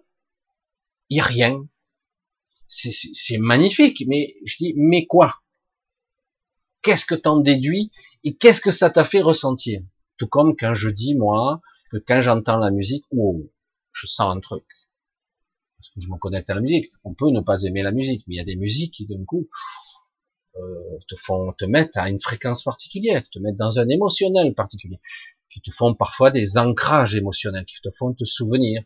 il 1.10 1.20
a 1.20 1.24
rien. 1.24 1.68
C'est 2.68 3.38
magnifique, 3.38 4.04
mais 4.08 4.36
je 4.46 4.58
dis, 4.58 4.74
mais 4.76 5.06
quoi? 5.06 5.42
Qu'est-ce 6.82 7.06
que 7.06 7.16
t'en 7.16 7.38
déduis 7.38 7.92
et 8.24 8.36
qu'est-ce 8.36 8.62
que 8.62 8.72
ça 8.72 8.90
t'a 8.90 9.04
fait 9.04 9.22
ressentir? 9.22 9.82
Tout 10.18 10.28
comme 10.28 10.56
quand 10.56 10.74
je 10.74 10.90
dis, 10.90 11.16
moi, 11.16 11.62
que 11.92 11.98
quand 11.98 12.22
j'entends 12.22 12.58
la 12.58 12.72
musique, 12.72 13.04
oh, 13.12 13.52
je 13.92 14.08
sens 14.08 14.36
un 14.36 14.40
truc. 14.40 14.66
Parce 15.78 15.90
que 15.90 16.02
je 16.02 16.10
me 16.10 16.18
connecte 16.18 16.50
à 16.50 16.56
la 16.56 16.62
musique. 16.62 16.92
On 17.04 17.14
peut 17.14 17.30
ne 17.30 17.42
pas 17.42 17.62
aimer 17.64 17.84
la 17.84 17.92
musique, 17.92 18.24
mais 18.28 18.36
il 18.36 18.38
y 18.38 18.42
a 18.42 18.46
des 18.46 18.56
musiques 18.56 18.94
qui, 18.94 19.06
d'un 19.06 19.24
coup, 19.26 19.48
euh, 20.58 21.00
te 21.08 21.16
font 21.16 21.54
te 21.54 21.66
mettre 21.66 21.98
à 21.98 22.10
une 22.10 22.20
fréquence 22.20 22.64
particulière, 22.64 23.24
te 23.30 23.40
mettre 23.40 23.58
dans 23.58 23.80
un 23.80 23.88
émotionnel 23.90 24.54
particulier, 24.54 25.00
qui 25.50 25.62
te 25.62 25.72
font 25.72 25.94
parfois 25.94 26.32
des 26.32 26.58
ancrages 26.58 27.16
émotionnels, 27.16 27.66
qui 27.66 27.82
te 27.82 27.90
font 27.92 28.14
te 28.14 28.26
souvenir, 28.26 28.84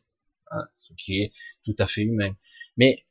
Hein, 0.52 0.68
ce 0.76 0.94
qui 0.94 1.22
est 1.22 1.34
tout 1.64 1.76
à 1.78 1.86
fait 1.86 2.02
humain. 2.02 2.34
Mais 2.78 3.06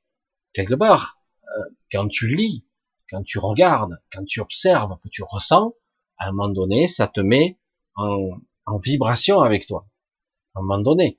quelque 0.52 0.74
part, 0.74 1.22
euh, 1.56 1.64
quand 1.92 2.08
tu 2.08 2.28
lis, 2.34 2.66
quand 3.08 3.22
tu 3.22 3.38
regardes, 3.38 4.02
quand 4.12 4.24
tu 4.24 4.40
observes, 4.40 4.98
que 5.00 5.08
tu 5.08 5.22
ressens, 5.22 5.74
à 6.18 6.28
un 6.28 6.32
moment 6.32 6.48
donné, 6.48 6.88
ça 6.88 7.06
te 7.06 7.20
met 7.20 7.58
en, 7.94 8.28
en 8.66 8.78
vibration 8.78 9.40
avec 9.40 9.66
toi. 9.66 9.88
À 10.54 10.58
un 10.58 10.62
moment 10.62 10.82
donné, 10.82 11.18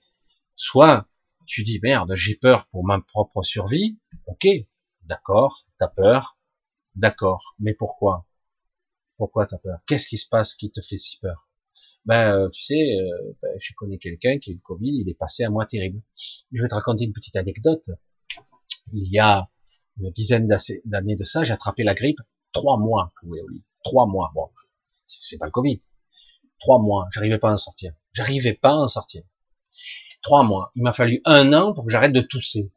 soit 0.56 1.08
tu 1.46 1.64
dis 1.64 1.80
merde, 1.82 2.14
j'ai 2.16 2.36
peur 2.36 2.68
pour 2.68 2.86
ma 2.86 3.00
propre 3.00 3.44
survie, 3.44 3.98
ok, 4.28 4.48
d'accord, 5.04 5.66
t'as 5.80 5.88
peur, 5.88 6.38
d'accord, 7.00 7.56
mais 7.60 7.74
pourquoi? 7.74 8.26
Pourquoi 9.18 9.46
t'as 9.48 9.58
peur? 9.58 9.80
Qu'est-ce 9.88 10.08
qui 10.08 10.18
se 10.18 10.28
passe 10.28 10.56
qui 10.56 10.72
te 10.72 10.82
fait 10.82 10.98
si 10.98 11.20
peur? 11.20 11.48
Ben 12.06 12.34
euh, 12.34 12.50
tu 12.50 12.64
sais, 12.64 12.98
euh, 12.98 13.38
ben, 13.42 13.52
je 13.60 13.74
connais 13.76 13.98
quelqu'un 13.98 14.40
qui 14.40 14.52
a 14.52 14.54
eu 14.54 14.56
le 14.56 14.62
Covid, 14.62 15.02
il 15.02 15.10
est 15.10 15.18
passé 15.18 15.44
à 15.44 15.50
moi 15.50 15.66
terrible. 15.66 16.02
Je 16.52 16.62
vais 16.62 16.70
te 16.70 16.76
raconter 16.76 17.06
une 17.06 17.14
petite 17.14 17.36
anecdote. 17.36 17.90
Il 18.94 19.12
y 19.12 19.20
a 19.20 19.50
une 20.00 20.10
dizaine 20.12 20.48
d'années 20.86 21.16
de 21.16 21.24
ça, 21.24 21.44
j'ai 21.44 21.54
attrapé 21.54 21.84
la 21.84 21.94
grippe, 21.94 22.20
trois 22.52 22.78
mois 22.78 23.12
cloué 23.18 23.42
au 23.42 23.48
lit. 23.50 23.64
Trois 23.84 24.06
mois. 24.06 24.32
Bon, 24.34 24.50
c'est 25.06 25.38
pas 25.38 25.46
le 25.46 25.52
Covid. 25.52 25.80
Trois 26.60 26.80
mois. 26.80 27.08
J'arrivais 27.12 27.40
pas 27.40 27.50
à 27.50 27.54
en 27.54 27.58
sortir. 27.58 27.94
J'arrivais 28.14 28.54
pas 28.54 28.72
à 28.72 28.78
en 28.78 28.88
sortir. 28.88 29.24
Trois 30.22 30.44
mois. 30.44 30.72
Il 30.76 30.84
m'a 30.84 30.94
fallu 30.94 31.22
un 31.26 31.54
an 31.54 31.74
pour 31.74 31.86
que 31.86 31.92
j'arrête 31.92 32.14
de 32.14 32.22
tousser. 32.22 32.72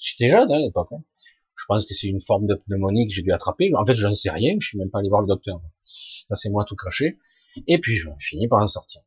J'étais 0.00 0.30
jeune 0.30 0.50
hein, 0.50 0.56
à 0.56 0.58
l'époque. 0.58 0.92
Hein. 0.92 1.02
Je 1.56 1.64
pense 1.66 1.86
que 1.86 1.94
c'est 1.94 2.06
une 2.06 2.20
forme 2.20 2.46
de 2.46 2.54
pneumonie 2.54 3.08
que 3.08 3.14
j'ai 3.14 3.22
dû 3.22 3.32
attraper. 3.32 3.72
En 3.74 3.84
fait, 3.84 3.94
je 3.94 4.06
ne 4.06 4.14
sais 4.14 4.30
rien. 4.30 4.56
Je 4.60 4.68
suis 4.68 4.78
même 4.78 4.90
pas 4.90 4.98
allé 4.98 5.08
voir 5.08 5.22
le 5.22 5.26
docteur. 5.26 5.60
Ça, 5.84 6.36
c'est 6.36 6.50
moi 6.50 6.64
tout 6.64 6.76
craché. 6.76 7.18
Et 7.66 7.78
puis, 7.78 7.94
je 7.94 8.08
finis 8.20 8.48
par 8.48 8.60
en 8.60 8.66
sortir. 8.66 9.00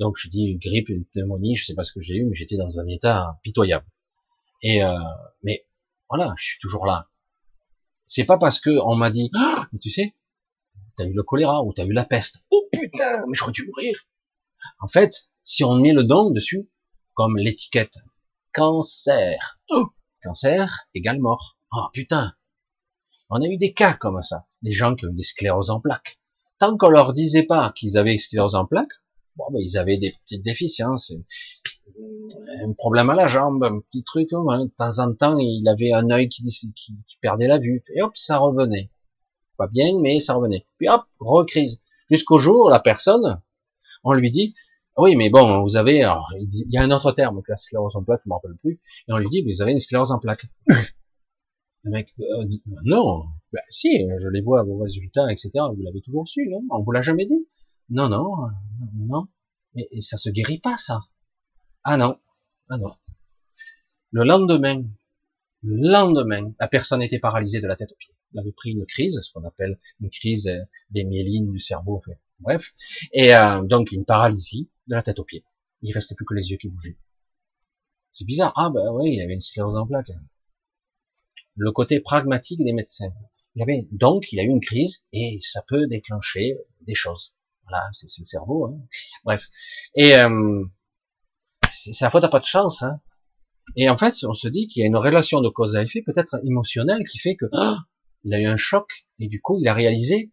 Donc, 0.00 0.16
je 0.18 0.28
dis 0.28 0.44
une 0.44 0.58
grippe, 0.58 0.88
une 0.88 1.04
pneumonie, 1.04 1.54
je 1.54 1.64
sais 1.64 1.74
pas 1.74 1.84
ce 1.84 1.92
que 1.92 2.00
j'ai 2.00 2.16
eu, 2.16 2.24
mais 2.24 2.34
j'étais 2.34 2.56
dans 2.56 2.80
un 2.80 2.86
état 2.88 3.38
pitoyable. 3.42 3.86
Et 4.62 4.82
euh, 4.82 4.98
mais 5.42 5.66
voilà, 6.08 6.34
je 6.36 6.44
suis 6.44 6.58
toujours 6.58 6.86
là. 6.86 7.08
C'est 8.02 8.24
pas 8.24 8.38
parce 8.38 8.58
que 8.58 8.70
on 8.84 8.96
m'a 8.96 9.10
dit, 9.10 9.30
ah, 9.34 9.68
mais 9.72 9.78
tu 9.78 9.90
sais, 9.90 10.14
t'as 10.96 11.04
eu 11.04 11.12
le 11.12 11.22
choléra 11.22 11.62
ou 11.62 11.72
t'as 11.72 11.84
eu 11.84 11.92
la 11.92 12.04
peste. 12.04 12.44
Oh 12.50 12.68
putain, 12.72 13.24
mais 13.28 13.34
j'aurais 13.34 13.52
dû 13.52 13.66
mourir. 13.66 13.96
En 14.80 14.88
fait, 14.88 15.28
si 15.42 15.64
on 15.64 15.74
met 15.76 15.92
le 15.92 16.04
don 16.04 16.30
dessus, 16.30 16.68
comme 17.14 17.36
l'étiquette 17.36 17.98
cancer, 18.52 19.60
oh, 19.70 19.88
cancer 20.22 20.88
égale 20.94 21.20
mort. 21.20 21.58
Oh 21.76 21.88
putain. 21.92 22.34
On 23.30 23.42
a 23.42 23.46
eu 23.46 23.56
des 23.56 23.72
cas 23.72 23.94
comme 23.94 24.22
ça. 24.22 24.46
Des 24.62 24.70
gens 24.70 24.94
qui 24.94 25.06
ont 25.06 25.12
des 25.12 25.24
scléroses 25.24 25.70
en 25.70 25.80
plaques. 25.80 26.20
Tant 26.60 26.76
qu'on 26.76 26.88
leur 26.88 27.12
disait 27.12 27.42
pas 27.42 27.72
qu'ils 27.74 27.98
avaient 27.98 28.16
sclérose 28.16 28.54
en 28.54 28.64
plaques, 28.64 28.92
bon, 29.36 29.44
ben, 29.50 29.58
ils 29.60 29.76
avaient 29.76 29.96
des 29.96 30.12
petites 30.22 30.44
déficiences, 30.44 31.12
un 32.62 32.72
problème 32.74 33.10
à 33.10 33.16
la 33.16 33.26
jambe, 33.26 33.64
un 33.64 33.80
petit 33.80 34.04
truc, 34.04 34.32
hein. 34.32 34.64
de 34.64 34.70
temps 34.70 34.98
en 35.00 35.12
temps, 35.14 35.36
il 35.38 35.66
avait 35.68 35.92
un 35.92 36.10
œil 36.10 36.28
qui, 36.28 36.42
qui, 36.74 37.18
perdait 37.20 37.48
la 37.48 37.58
vue, 37.58 37.82
et 37.92 38.02
hop, 38.02 38.16
ça 38.16 38.38
revenait. 38.38 38.90
Pas 39.56 39.66
bien, 39.66 39.98
mais 40.00 40.20
ça 40.20 40.34
revenait. 40.34 40.66
Puis 40.78 40.88
hop, 40.88 41.02
recrise. 41.18 41.80
Jusqu'au 42.10 42.38
jour, 42.38 42.70
la 42.70 42.78
personne, 42.78 43.40
on 44.04 44.12
lui 44.12 44.30
dit, 44.30 44.54
oui, 44.96 45.16
mais 45.16 45.28
bon, 45.28 45.62
vous 45.62 45.76
avez, 45.76 46.04
alors, 46.04 46.32
il 46.38 46.72
y 46.72 46.76
a 46.76 46.82
un 46.82 46.90
autre 46.92 47.10
terme 47.10 47.42
que 47.42 47.50
la 47.50 47.56
sclérose 47.56 47.96
en 47.96 48.04
plaques, 48.04 48.22
je 48.24 48.28
me 48.28 48.34
rappelle 48.34 48.56
plus, 48.62 48.80
et 49.08 49.12
on 49.12 49.18
lui 49.18 49.28
dit, 49.28 49.42
vous 49.42 49.60
avez 49.60 49.72
une 49.72 49.80
sclérose 49.80 50.12
en 50.12 50.20
plaques. 50.20 50.46
Le 51.84 51.90
mec, 51.90 52.14
euh, 52.18 52.46
non, 52.84 53.26
ben, 53.52 53.60
si, 53.68 54.08
je 54.18 54.28
les 54.30 54.40
vois 54.40 54.62
vos 54.62 54.78
résultats, 54.78 55.30
etc. 55.30 55.50
Vous 55.74 55.82
l'avez 55.82 56.00
toujours 56.00 56.26
su, 56.26 56.48
non? 56.48 56.62
On 56.70 56.82
vous 56.82 56.92
l'a 56.92 57.02
jamais 57.02 57.26
dit? 57.26 57.46
Non, 57.90 58.08
non, 58.08 58.48
non. 58.96 59.28
Mais 59.74 59.88
ça 60.00 60.16
se 60.16 60.30
guérit 60.30 60.58
pas, 60.58 60.78
ça. 60.78 61.00
Ah 61.82 61.98
non, 61.98 62.18
ah 62.70 62.78
non. 62.78 62.92
Le 64.12 64.24
lendemain, 64.24 64.82
le 65.62 65.90
lendemain, 65.90 66.52
la 66.58 66.68
personne 66.68 67.02
était 67.02 67.18
paralysée 67.18 67.60
de 67.60 67.66
la 67.66 67.76
tête 67.76 67.92
aux 67.92 67.96
pieds. 67.96 68.14
Elle 68.32 68.40
avait 68.40 68.52
pris 68.52 68.70
une 68.70 68.86
crise, 68.86 69.20
ce 69.22 69.32
qu'on 69.32 69.44
appelle 69.44 69.78
une 70.00 70.08
crise 70.08 70.46
euh, 70.46 70.62
des 70.90 71.04
myélines 71.04 71.50
du 71.50 71.58
cerveau, 71.58 72.02
bref, 72.40 72.72
et 73.12 73.34
euh, 73.34 73.62
donc 73.62 73.92
une 73.92 74.06
paralysie 74.06 74.70
de 74.86 74.94
la 74.94 75.02
tête 75.02 75.18
aux 75.18 75.24
pieds. 75.24 75.44
Il 75.82 75.92
restait 75.92 76.14
plus 76.14 76.24
que 76.24 76.34
les 76.34 76.50
yeux 76.50 76.56
qui 76.56 76.68
bougeaient. 76.68 76.96
C'est 78.12 78.24
bizarre. 78.24 78.52
Ah 78.56 78.70
ben 78.70 78.90
oui, 78.92 79.14
il 79.14 79.20
avait 79.20 79.34
une 79.34 79.40
sclérose 79.40 79.76
en 79.76 79.86
plaques 79.86 80.12
le 81.56 81.72
côté 81.72 82.00
pragmatique 82.00 82.62
des 82.64 82.72
médecins. 82.72 83.12
Il 83.54 83.62
avait, 83.62 83.86
donc, 83.92 84.32
il 84.32 84.40
a 84.40 84.42
eu 84.42 84.48
une 84.48 84.60
crise 84.60 85.04
et 85.12 85.38
ça 85.40 85.62
peut 85.66 85.86
déclencher 85.86 86.56
des 86.82 86.94
choses. 86.94 87.34
Voilà, 87.68 87.88
c'est 87.92 88.08
le 88.18 88.24
cerveau. 88.24 88.66
Hein. 88.66 88.78
Bref. 89.24 89.48
Et 89.94 90.16
euh, 90.16 90.64
c'est 91.70 92.00
la 92.00 92.10
faute 92.10 92.24
à 92.24 92.28
pas 92.28 92.40
de 92.40 92.44
chance. 92.44 92.82
Hein. 92.82 93.00
Et 93.76 93.88
en 93.88 93.96
fait, 93.96 94.14
on 94.24 94.34
se 94.34 94.48
dit 94.48 94.66
qu'il 94.66 94.80
y 94.80 94.84
a 94.84 94.86
une 94.86 94.96
relation 94.96 95.40
de 95.40 95.48
cause 95.48 95.76
à 95.76 95.82
effet, 95.82 96.02
peut-être 96.02 96.36
émotionnelle, 96.44 97.04
qui 97.04 97.18
fait 97.18 97.36
que 97.36 97.46
oh, 97.52 97.76
il 98.24 98.34
a 98.34 98.40
eu 98.40 98.46
un 98.46 98.56
choc 98.56 99.06
et 99.18 99.28
du 99.28 99.40
coup, 99.40 99.58
il 99.60 99.68
a 99.68 99.74
réalisé 99.74 100.32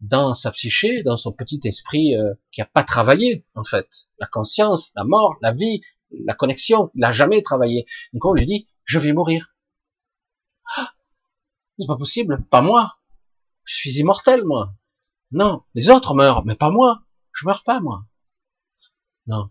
dans 0.00 0.34
sa 0.34 0.50
psyché, 0.52 1.02
dans 1.02 1.16
son 1.16 1.32
petit 1.32 1.60
esprit 1.64 2.14
euh, 2.14 2.34
qui 2.52 2.60
a 2.60 2.66
pas 2.66 2.84
travaillé 2.84 3.44
en 3.54 3.64
fait, 3.64 3.88
la 4.18 4.26
conscience, 4.26 4.92
la 4.94 5.04
mort, 5.04 5.36
la 5.42 5.52
vie, 5.52 5.80
la 6.24 6.34
connexion, 6.34 6.90
il 6.94 7.00
n'a 7.00 7.12
jamais 7.12 7.42
travaillé. 7.42 7.84
Donc 8.12 8.24
on 8.24 8.32
lui 8.32 8.44
dit, 8.44 8.68
je 8.84 8.98
vais 8.98 9.12
mourir. 9.12 9.54
C'est 11.78 11.86
pas 11.86 11.96
possible. 11.96 12.44
Pas 12.50 12.62
moi. 12.62 12.98
Je 13.64 13.76
suis 13.76 13.98
immortel, 13.98 14.44
moi. 14.44 14.74
Non. 15.30 15.62
Les 15.74 15.90
autres 15.90 16.14
meurent, 16.14 16.44
mais 16.44 16.54
pas 16.54 16.70
moi. 16.70 17.04
Je 17.32 17.46
meurs 17.46 17.62
pas, 17.62 17.80
moi. 17.80 18.04
Non. 19.26 19.50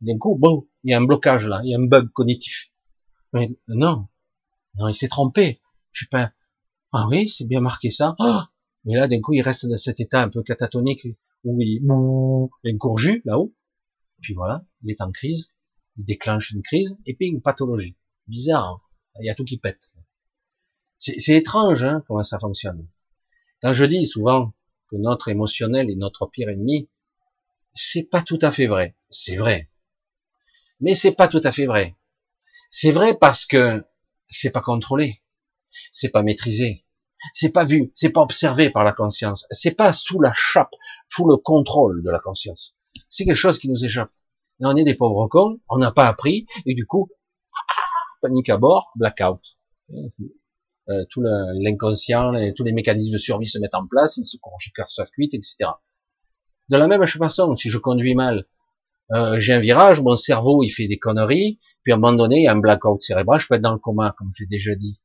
D'un 0.00 0.18
coup, 0.18 0.36
bon, 0.38 0.68
il 0.84 0.90
y 0.90 0.94
a 0.94 0.98
un 0.98 1.04
blocage 1.04 1.46
là, 1.46 1.60
il 1.64 1.70
y 1.70 1.74
a 1.74 1.78
un 1.78 1.86
bug 1.86 2.10
cognitif. 2.10 2.72
Mais 3.32 3.50
non. 3.68 4.08
Non, 4.76 4.88
il 4.88 4.94
s'est 4.94 5.08
trompé. 5.08 5.60
Je 5.92 6.04
sais 6.04 6.08
pas. 6.08 6.32
Ah 6.92 7.06
oui, 7.08 7.28
c'est 7.28 7.46
bien 7.46 7.60
marqué 7.60 7.90
ça. 7.90 8.14
Oh 8.18 8.40
là, 8.84 9.08
d'un 9.08 9.20
coup, 9.20 9.32
il 9.32 9.42
reste 9.42 9.66
dans 9.66 9.76
cet 9.76 10.00
état 10.00 10.22
un 10.22 10.28
peu 10.28 10.42
catatonique 10.42 11.06
où 11.44 11.60
il, 11.60 11.82
est 12.64 12.72
gourju 12.74 13.22
là-haut. 13.24 13.54
Puis 14.20 14.34
voilà, 14.34 14.64
il 14.82 14.90
est 14.90 15.00
en 15.00 15.10
crise. 15.10 15.52
Il 15.96 16.04
déclenche 16.04 16.50
une 16.50 16.62
crise 16.62 16.96
et 17.06 17.14
puis 17.14 17.26
une 17.26 17.42
pathologie. 17.42 17.96
Bizarre. 18.26 18.68
Hein. 18.68 18.80
il 19.20 19.26
y 19.26 19.30
a 19.30 19.34
tout 19.34 19.44
qui 19.44 19.58
pète. 19.58 19.92
C'est 21.00 21.34
étrange 21.34 21.82
hein, 21.82 22.04
comment 22.06 22.22
ça 22.22 22.38
fonctionne. 22.38 22.86
Quand 23.62 23.72
je 23.72 23.86
dis 23.86 24.06
souvent 24.06 24.52
que 24.90 24.96
notre 24.96 25.28
émotionnel 25.28 25.90
est 25.90 25.96
notre 25.96 26.26
pire 26.26 26.50
ennemi, 26.50 26.90
c'est 27.72 28.02
pas 28.02 28.20
tout 28.20 28.38
à 28.42 28.50
fait 28.50 28.66
vrai. 28.66 28.96
C'est 29.08 29.36
vrai. 29.36 29.70
Mais 30.80 30.94
c'est 30.94 31.14
pas 31.14 31.26
tout 31.26 31.40
à 31.42 31.52
fait 31.52 31.66
vrai. 31.66 31.96
C'est 32.68 32.90
vrai 32.90 33.16
parce 33.16 33.46
que 33.46 33.82
c'est 34.28 34.50
pas 34.50 34.60
contrôlé. 34.60 35.22
C'est 35.90 36.10
pas 36.10 36.22
maîtrisé. 36.22 36.84
C'est 37.32 37.52
pas 37.52 37.64
vu. 37.64 37.92
C'est 37.94 38.10
pas 38.10 38.20
observé 38.20 38.68
par 38.68 38.84
la 38.84 38.92
conscience. 38.92 39.46
C'est 39.50 39.74
pas 39.74 39.94
sous 39.94 40.20
la 40.20 40.32
chape, 40.34 40.74
sous 41.08 41.26
le 41.26 41.36
contrôle 41.36 42.02
de 42.02 42.10
la 42.10 42.18
conscience. 42.18 42.76
C'est 43.08 43.24
quelque 43.24 43.36
chose 43.36 43.58
qui 43.58 43.70
nous 43.70 43.84
échappe. 43.84 44.12
on 44.60 44.76
est 44.76 44.84
des 44.84 44.94
pauvres 44.94 45.28
cons, 45.28 45.60
on 45.68 45.78
n'a 45.78 45.92
pas 45.92 46.08
appris, 46.08 46.46
et 46.66 46.74
du 46.74 46.86
coup, 46.86 47.08
panique 48.20 48.50
à 48.50 48.58
bord, 48.58 48.90
blackout. 48.96 49.58
Euh, 50.90 51.04
tout 51.08 51.22
l'inconscient 51.22 52.32
et 52.34 52.52
tous 52.52 52.64
les 52.64 52.72
mécanismes 52.72 53.12
de 53.12 53.18
survie 53.18 53.46
se 53.46 53.58
mettent 53.58 53.74
en 53.74 53.86
place, 53.86 54.16
ils 54.16 54.24
se 54.24 54.36
court-circuit, 54.38 55.30
etc. 55.32 55.70
De 56.68 56.76
la 56.76 56.88
même 56.88 57.06
façon, 57.06 57.54
si 57.54 57.70
je 57.70 57.78
conduis 57.78 58.14
mal, 58.14 58.46
euh, 59.12 59.38
j'ai 59.40 59.52
un 59.52 59.60
virage, 59.60 60.00
mon 60.00 60.16
cerveau 60.16 60.64
il 60.64 60.70
fait 60.70 60.88
des 60.88 60.98
conneries, 60.98 61.60
puis 61.82 61.92
à 61.92 61.96
un 61.96 61.98
moment 61.98 62.16
donné, 62.16 62.38
il 62.38 62.42
y 62.44 62.48
a 62.48 62.52
un 62.52 62.58
blackout 62.58 63.02
cérébral, 63.02 63.38
je 63.38 63.46
peux 63.46 63.54
être 63.54 63.62
dans 63.62 63.72
le 63.72 63.78
coma, 63.78 64.14
comme 64.18 64.30
j'ai 64.36 64.46
déjà 64.46 64.74
dit. 64.74 65.00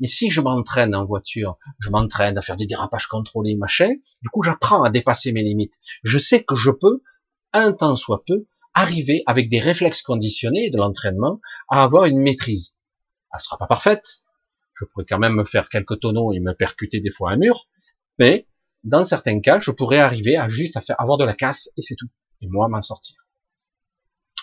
Mais 0.00 0.06
si 0.06 0.30
je 0.30 0.42
m'entraîne 0.42 0.94
en 0.94 1.06
voiture, 1.06 1.56
je 1.78 1.88
m'entraîne 1.88 2.36
à 2.36 2.42
faire 2.42 2.56
des 2.56 2.66
dérapages 2.66 3.06
contrôlés, 3.06 3.56
machin, 3.56 3.90
du 4.22 4.28
coup 4.30 4.42
j'apprends 4.42 4.82
à 4.82 4.90
dépasser 4.90 5.32
mes 5.32 5.42
limites. 5.42 5.78
Je 6.02 6.18
sais 6.18 6.44
que 6.44 6.56
je 6.56 6.70
peux, 6.70 7.02
un 7.54 7.72
temps 7.72 7.96
soit 7.96 8.22
peu, 8.26 8.44
arriver 8.74 9.22
avec 9.26 9.48
des 9.48 9.60
réflexes 9.60 10.02
conditionnés 10.02 10.68
de 10.68 10.76
l'entraînement 10.76 11.40
à 11.68 11.82
avoir 11.82 12.04
une 12.04 12.18
maîtrise. 12.18 12.74
Elle 13.32 13.40
sera 13.40 13.56
pas 13.56 13.66
parfaite, 13.66 14.22
je 14.74 14.84
pourrais 14.84 15.04
quand 15.08 15.18
même 15.18 15.34
me 15.34 15.44
faire 15.44 15.68
quelques 15.68 16.00
tonneaux 16.00 16.32
et 16.32 16.40
me 16.40 16.54
percuter 16.54 17.00
des 17.00 17.10
fois 17.10 17.32
un 17.32 17.36
mur, 17.36 17.68
mais 18.18 18.46
dans 18.84 19.04
certains 19.04 19.40
cas, 19.40 19.60
je 19.60 19.70
pourrais 19.70 19.98
arriver 19.98 20.36
à 20.36 20.48
juste 20.48 20.76
à 20.76 20.80
faire 20.80 21.00
avoir 21.00 21.18
de 21.18 21.24
la 21.24 21.34
casse 21.34 21.70
et 21.76 21.82
c'est 21.82 21.94
tout. 21.94 22.08
Et 22.40 22.48
moi 22.48 22.68
m'en 22.68 22.82
sortir. 22.82 23.16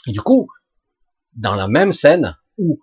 Et 0.08 0.12
du 0.12 0.22
coup, 0.22 0.48
dans 1.34 1.56
la 1.56 1.68
même 1.68 1.92
scène 1.92 2.38
où 2.58 2.82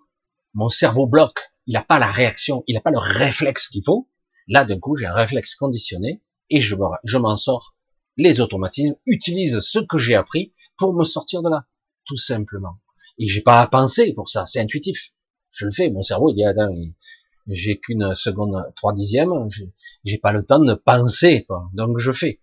mon 0.53 0.69
cerveau 0.69 1.07
bloque, 1.07 1.51
il 1.65 1.73
n'a 1.73 1.83
pas 1.83 1.99
la 1.99 2.11
réaction, 2.11 2.63
il 2.67 2.75
n'a 2.75 2.81
pas 2.81 2.91
le 2.91 2.99
réflexe 2.99 3.67
qu'il 3.67 3.83
faut, 3.83 4.09
là 4.47 4.65
d'un 4.65 4.79
coup 4.79 4.95
j'ai 4.95 5.05
un 5.05 5.13
réflexe 5.13 5.55
conditionné 5.55 6.21
et 6.49 6.61
je, 6.61 6.75
m'en 7.17 7.37
sors. 7.37 7.75
Les 8.15 8.39
automatismes 8.39 8.95
utilisent 9.05 9.59
ce 9.59 9.79
que 9.79 9.97
j'ai 9.97 10.15
appris 10.15 10.53
pour 10.77 10.93
me 10.93 11.03
sortir 11.03 11.41
de 11.41 11.49
là, 11.49 11.67
tout 12.05 12.17
simplement. 12.17 12.79
Et 13.19 13.27
j'ai 13.27 13.41
pas 13.41 13.61
à 13.61 13.67
penser 13.67 14.13
pour 14.13 14.29
ça, 14.29 14.45
c'est 14.45 14.61
intuitif. 14.61 15.13
Je 15.51 15.65
le 15.65 15.71
fais, 15.71 15.89
mon 15.89 16.03
cerveau 16.03 16.29
il 16.29 16.35
dit 16.35 16.45
attends, 16.45 16.73
j'ai 17.49 17.79
qu'une 17.79 18.13
seconde, 18.13 18.71
trois 18.75 18.93
dixièmes, 18.93 19.49
j'ai 20.03 20.17
pas 20.17 20.33
le 20.33 20.43
temps 20.43 20.59
de 20.59 20.73
penser, 20.73 21.45
quoi. 21.45 21.69
donc 21.73 21.99
je 21.99 22.11
fais. 22.11 22.41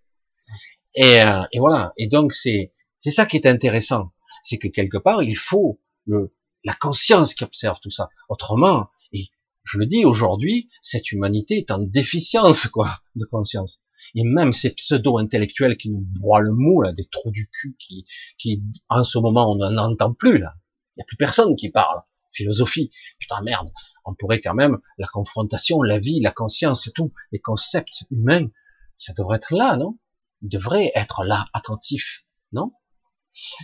Et, 0.94 1.20
euh, 1.22 1.42
et 1.52 1.58
voilà. 1.58 1.92
Et 1.96 2.06
donc 2.06 2.32
c'est 2.32 2.72
c'est 2.98 3.10
ça 3.10 3.26
qui 3.26 3.36
est 3.36 3.46
intéressant, 3.46 4.12
c'est 4.42 4.58
que 4.58 4.68
quelque 4.68 4.96
part 4.96 5.22
il 5.22 5.36
faut 5.36 5.80
le 6.06 6.34
la 6.64 6.74
conscience 6.74 7.34
qui 7.34 7.44
observe 7.44 7.78
tout 7.80 7.90
ça. 7.90 8.08
Autrement, 8.30 8.88
et 9.12 9.28
je 9.64 9.78
le 9.78 9.86
dis 9.86 10.04
aujourd'hui, 10.06 10.70
cette 10.80 11.12
humanité 11.12 11.58
est 11.58 11.70
en 11.70 11.78
déficience 11.78 12.66
quoi 12.68 13.00
de 13.16 13.24
conscience. 13.26 13.80
Et 14.14 14.22
même 14.22 14.52
ces 14.52 14.70
pseudo-intellectuels 14.70 15.76
qui 15.76 15.90
nous 15.90 16.00
broient 16.00 16.40
le 16.40 16.52
mou, 16.52 16.82
là, 16.82 16.92
des 16.92 17.06
trous 17.06 17.30
du 17.30 17.48
cul, 17.48 17.74
qui, 17.78 18.06
qui 18.38 18.62
en 18.88 19.02
ce 19.02 19.18
moment 19.18 19.52
on 19.52 19.56
n'en 19.56 19.76
entend 19.76 20.12
plus 20.12 20.38
là. 20.38 20.54
Il 20.96 21.00
n'y 21.00 21.02
a 21.02 21.06
plus 21.06 21.16
personne 21.16 21.56
qui 21.56 21.70
parle 21.70 22.02
philosophie. 22.32 22.90
Putain 23.18 23.40
merde, 23.42 23.70
on 24.04 24.14
pourrait 24.14 24.40
quand 24.40 24.54
même 24.54 24.78
la 24.98 25.06
confrontation, 25.06 25.82
la 25.82 25.98
vie, 25.98 26.20
la 26.20 26.30
conscience, 26.30 26.90
tout, 26.94 27.12
les 27.32 27.40
concepts 27.40 28.04
humains, 28.10 28.48
ça 28.96 29.12
devrait 29.14 29.36
être 29.36 29.54
là, 29.54 29.76
non? 29.76 29.98
Il 30.42 30.48
devrait 30.48 30.92
être 30.94 31.24
là, 31.24 31.46
attentif, 31.52 32.26
non? 32.52 32.72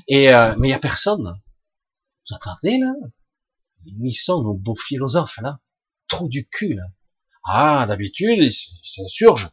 Et 0.08 0.32
euh, 0.34 0.54
mais 0.58 0.68
il 0.68 0.70
y 0.70 0.74
a 0.74 0.78
personne. 0.78 1.32
Vous 2.28 2.34
entendez 2.34 2.78
là? 2.78 2.92
Ils 3.84 4.12
sont 4.12 4.42
nos 4.42 4.54
beaux 4.54 4.74
philosophes 4.74 5.38
là, 5.40 5.60
trou 6.08 6.28
du 6.28 6.48
cul. 6.48 6.74
Là. 6.74 6.84
Ah, 7.44 7.86
d'habitude, 7.86 8.38
ils 8.38 8.52
s'insurgent, 8.52 9.50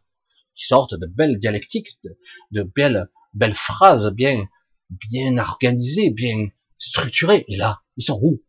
ils 0.58 0.66
sortent 0.66 0.96
de 0.96 1.06
belles 1.06 1.38
dialectiques, 1.38 2.00
de, 2.04 2.18
de 2.52 2.64
belles, 2.64 3.10
belles 3.34 3.54
phrases 3.54 4.10
bien, 4.12 4.46
bien 4.90 5.38
organisées, 5.38 6.10
bien 6.10 6.50
structurées. 6.78 7.46
Et 7.48 7.58
là, 7.58 7.84
ils 7.96 8.04
sont 8.04 8.20
où? 8.22 8.44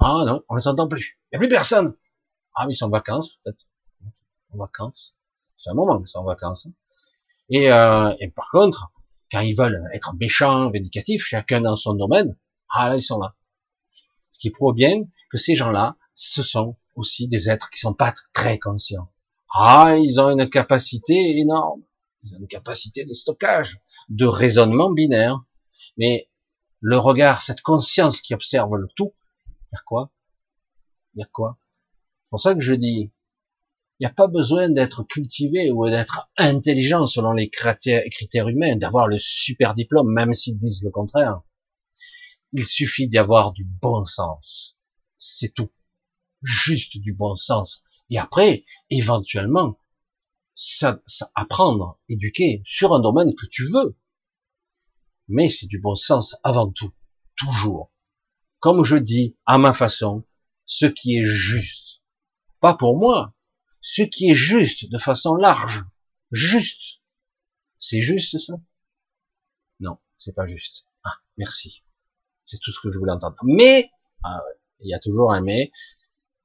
Ah 0.00 0.24
non, 0.26 0.42
on 0.48 0.56
les 0.56 0.68
entend 0.68 0.88
plus. 0.88 1.18
Il 1.32 1.34
n'y 1.34 1.36
a 1.36 1.38
plus 1.40 1.48
personne. 1.48 1.94
Ah, 2.54 2.66
mais 2.66 2.72
ils 2.72 2.76
sont 2.76 2.86
en 2.86 2.90
vacances, 2.90 3.38
peut-être. 3.44 3.66
En 4.52 4.58
vacances. 4.58 5.14
C'est 5.56 5.70
un 5.70 5.74
moment 5.74 5.98
qu'ils 5.98 6.08
sont 6.08 6.20
en 6.20 6.24
vacances. 6.24 6.68
Et, 7.50 7.70
euh, 7.70 8.14
et 8.20 8.28
par 8.28 8.48
contre, 8.50 8.92
quand 9.30 9.40
ils 9.40 9.54
veulent 9.54 9.88
être 9.92 10.14
méchants, 10.18 10.70
vindicatifs, 10.70 11.24
chacun 11.24 11.60
dans 11.60 11.76
son 11.76 11.94
domaine, 11.94 12.36
ah 12.70 12.88
là, 12.88 12.96
ils 12.96 13.02
sont 13.02 13.18
là. 13.18 13.34
Ce 14.30 14.38
qui 14.38 14.50
prouve 14.50 14.74
bien 14.74 15.04
que 15.30 15.38
ces 15.38 15.54
gens-là, 15.54 15.96
ce 16.14 16.42
sont 16.42 16.76
aussi 16.94 17.28
des 17.28 17.48
êtres 17.48 17.70
qui 17.70 17.78
sont 17.78 17.94
pas 17.94 18.12
très 18.32 18.58
conscients. 18.58 19.10
Ah, 19.54 19.96
ils 19.98 20.20
ont 20.20 20.30
une 20.30 20.48
capacité 20.48 21.38
énorme. 21.38 21.82
Ils 22.22 22.34
ont 22.34 22.38
une 22.38 22.48
capacité 22.48 23.04
de 23.04 23.14
stockage, 23.14 23.80
de 24.08 24.26
raisonnement 24.26 24.90
binaire. 24.90 25.42
Mais 25.96 26.28
le 26.80 26.98
regard, 26.98 27.42
cette 27.42 27.62
conscience 27.62 28.20
qui 28.20 28.34
observe 28.34 28.74
le 28.76 28.88
tout, 28.96 29.12
a 29.76 29.82
quoi? 29.84 30.10
A 31.20 31.24
quoi? 31.26 31.58
C'est 31.60 32.30
pour 32.30 32.40
ça 32.40 32.54
que 32.54 32.60
je 32.60 32.74
dis, 32.74 33.12
il 33.98 34.02
n'y 34.02 34.06
a 34.06 34.12
pas 34.12 34.26
besoin 34.26 34.68
d'être 34.68 35.04
cultivé 35.04 35.70
ou 35.70 35.88
d'être 35.88 36.30
intelligent 36.36 37.06
selon 37.06 37.32
les 37.32 37.48
critères 37.48 38.48
humains, 38.48 38.76
d'avoir 38.76 39.06
le 39.06 39.18
super 39.18 39.74
diplôme, 39.74 40.12
même 40.12 40.34
s'ils 40.34 40.58
disent 40.58 40.82
le 40.82 40.90
contraire. 40.90 41.42
Il 42.52 42.66
suffit 42.66 43.08
d'y 43.08 43.18
avoir 43.18 43.52
du 43.52 43.64
bon 43.64 44.04
sens. 44.04 44.76
C'est 45.18 45.54
tout. 45.54 45.70
Juste 46.42 46.98
du 46.98 47.14
bon 47.14 47.36
sens. 47.36 47.84
Et 48.10 48.18
après, 48.18 48.64
éventuellement, 48.90 49.78
ça, 50.54 51.00
ça, 51.06 51.30
apprendre, 51.34 51.98
éduquer 52.08 52.62
sur 52.64 52.94
un 52.94 53.00
domaine 53.00 53.34
que 53.34 53.46
tu 53.46 53.64
veux. 53.72 53.96
Mais 55.28 55.48
c'est 55.48 55.66
du 55.66 55.80
bon 55.80 55.96
sens 55.96 56.36
avant 56.44 56.70
tout. 56.70 56.92
Toujours. 57.36 57.90
Comme 58.66 58.82
je 58.82 58.96
dis, 58.96 59.36
à 59.46 59.58
ma 59.58 59.72
façon, 59.72 60.24
ce 60.64 60.86
qui 60.86 61.16
est 61.16 61.24
juste. 61.24 62.02
Pas 62.58 62.74
pour 62.74 62.98
moi, 62.98 63.32
ce 63.80 64.02
qui 64.02 64.28
est 64.28 64.34
juste 64.34 64.90
de 64.90 64.98
façon 64.98 65.36
large, 65.36 65.84
juste. 66.32 67.00
C'est 67.78 68.02
juste 68.02 68.40
ça? 68.40 68.54
Non, 69.78 69.98
c'est 70.16 70.34
pas 70.34 70.48
juste. 70.48 70.84
Ah, 71.04 71.14
merci. 71.36 71.84
C'est 72.42 72.58
tout 72.58 72.72
ce 72.72 72.80
que 72.80 72.90
je 72.90 72.98
voulais 72.98 73.12
entendre. 73.12 73.36
Mais, 73.44 73.88
ah 74.24 74.42
il 74.80 74.90
y 74.90 74.94
a 74.94 74.98
toujours 74.98 75.32
un 75.32 75.42
mais, 75.42 75.70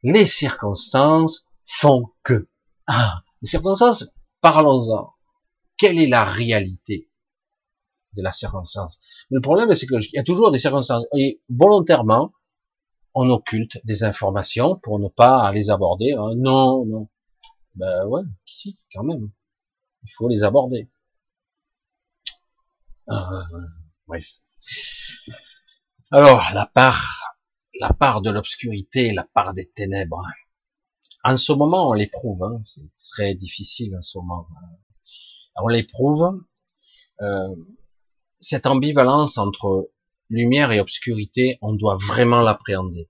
les 0.04 0.28
circonstances 0.28 1.48
font 1.66 2.14
que. 2.22 2.48
Ah, 2.86 3.24
les 3.42 3.50
circonstances, 3.50 4.06
parlons-en. 4.42 5.12
Quelle 5.76 6.00
est 6.00 6.08
la 6.08 6.24
réalité? 6.24 7.10
De 8.14 8.22
la 8.22 8.32
circonstance 8.32 9.00
Le 9.30 9.42
problème, 9.42 9.74
c'est 9.74 9.88
qu'il 9.88 10.14
y 10.14 10.20
a 10.20 10.24
toujours 10.24 10.52
des 10.52 10.60
circonstances. 10.60 11.06
Et 11.18 11.42
volontairement, 11.50 12.34
on 13.14 13.30
occulte 13.30 13.80
des 13.86 14.04
informations 14.04 14.78
pour 14.78 15.00
ne 15.00 15.08
pas 15.08 15.52
les 15.52 15.70
aborder. 15.70 16.14
Hein. 16.14 16.34
Non, 16.38 16.86
non. 16.86 17.10
Ben 17.76 18.06
ouais, 18.06 18.22
si, 18.46 18.78
quand 18.94 19.04
même. 19.04 19.32
Il 20.04 20.12
faut 20.12 20.28
les 20.28 20.44
aborder. 20.44 20.90
Euh, 23.10 23.16
bref. 24.08 24.28
Alors, 26.12 26.44
la 26.54 26.66
part, 26.66 27.38
la 27.80 27.94
part 27.94 28.22
de 28.22 28.30
l'obscurité, 28.30 29.14
la 29.14 29.24
part 29.24 29.54
des 29.54 29.70
ténèbres. 29.70 30.24
En 31.24 31.38
ce 31.38 31.54
moment, 31.54 31.90
on 31.90 31.94
l'éprouve. 31.94 32.44
Hein. 32.44 32.62
Ce 32.66 32.82
serait 32.96 33.36
difficile 33.36 33.96
en 33.96 34.02
ce 34.02 34.18
moment. 34.18 34.48
On 35.56 35.68
l'éprouve. 35.68 36.42
Euh, 37.22 37.56
cette 38.42 38.66
ambivalence 38.66 39.38
entre 39.38 39.92
lumière 40.30 40.72
et 40.72 40.80
obscurité, 40.80 41.58
on 41.62 41.74
doit 41.74 41.96
vraiment 41.96 42.42
l'appréhender. 42.42 43.10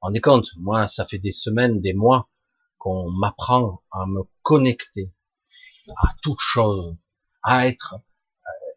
Rendez 0.00 0.20
compte, 0.20 0.50
moi, 0.56 0.86
ça 0.86 1.04
fait 1.04 1.18
des 1.18 1.32
semaines, 1.32 1.80
des 1.80 1.92
mois 1.92 2.30
qu'on 2.78 3.10
m'apprend 3.10 3.82
à 3.90 4.06
me 4.06 4.22
connecter 4.42 5.12
à 5.96 6.14
toute 6.22 6.40
chose, 6.40 6.94
à 7.42 7.66
être, 7.66 7.96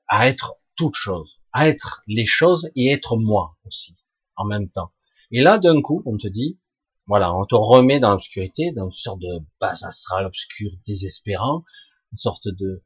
à 0.08 0.28
être 0.28 0.56
toute 0.76 0.96
chose, 0.96 1.40
à 1.54 1.68
être 1.68 2.04
les 2.08 2.26
choses 2.26 2.70
et 2.76 2.92
être 2.92 3.16
moi 3.18 3.58
aussi, 3.66 3.96
en 4.36 4.46
même 4.46 4.70
temps. 4.70 4.92
Et 5.32 5.42
là, 5.42 5.58
d'un 5.58 5.82
coup, 5.82 6.02
on 6.06 6.18
te 6.18 6.28
dit, 6.28 6.60
voilà, 7.06 7.34
on 7.34 7.46
te 7.46 7.56
remet 7.56 8.00
dans 8.00 8.12
l'obscurité, 8.12 8.72
dans 8.72 8.86
une 8.86 8.92
sorte 8.92 9.20
de 9.20 9.46
base 9.60 9.84
astrale 9.84 10.26
obscure, 10.26 10.72
désespérant, 10.86 11.64
une 12.14 12.18
sorte 12.18 12.48
de 12.48 12.84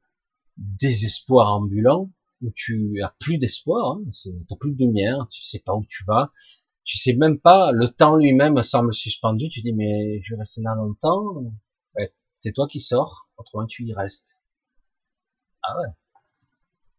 désespoir 0.58 1.54
ambulant, 1.54 2.12
où 2.42 2.52
tu 2.56 3.02
as 3.04 3.16
plus 3.20 3.38
d'espoir, 3.38 3.98
hein, 3.98 4.04
tu 4.12 4.30
n'as 4.30 4.58
plus 4.58 4.74
de 4.74 4.80
lumière, 4.80 5.28
tu 5.30 5.44
sais 5.44 5.60
pas 5.60 5.76
où 5.76 5.86
tu 5.86 6.04
vas, 6.06 6.32
tu 6.84 6.98
sais 6.98 7.14
même 7.14 7.40
pas, 7.40 7.72
le 7.72 7.88
temps 7.88 8.18
lui-même 8.18 8.62
semble 8.64 8.94
suspendu, 8.94 9.50
tu 9.50 9.62
dis 9.62 9.74
mais 9.74 10.22
je 10.24 10.34
vais 10.34 10.40
rester 10.40 10.62
là 10.62 10.76
longtemps, 10.76 11.44
ouais, 11.96 12.14
c'est 12.38 12.54
toi 12.54 12.68
qui 12.68 12.80
sors, 12.80 13.30
autrement 13.38 13.66
tu 13.68 13.86
y 13.86 13.94
restes. 13.94 14.42
Ah 15.64 15.80
ouais. 15.80 15.88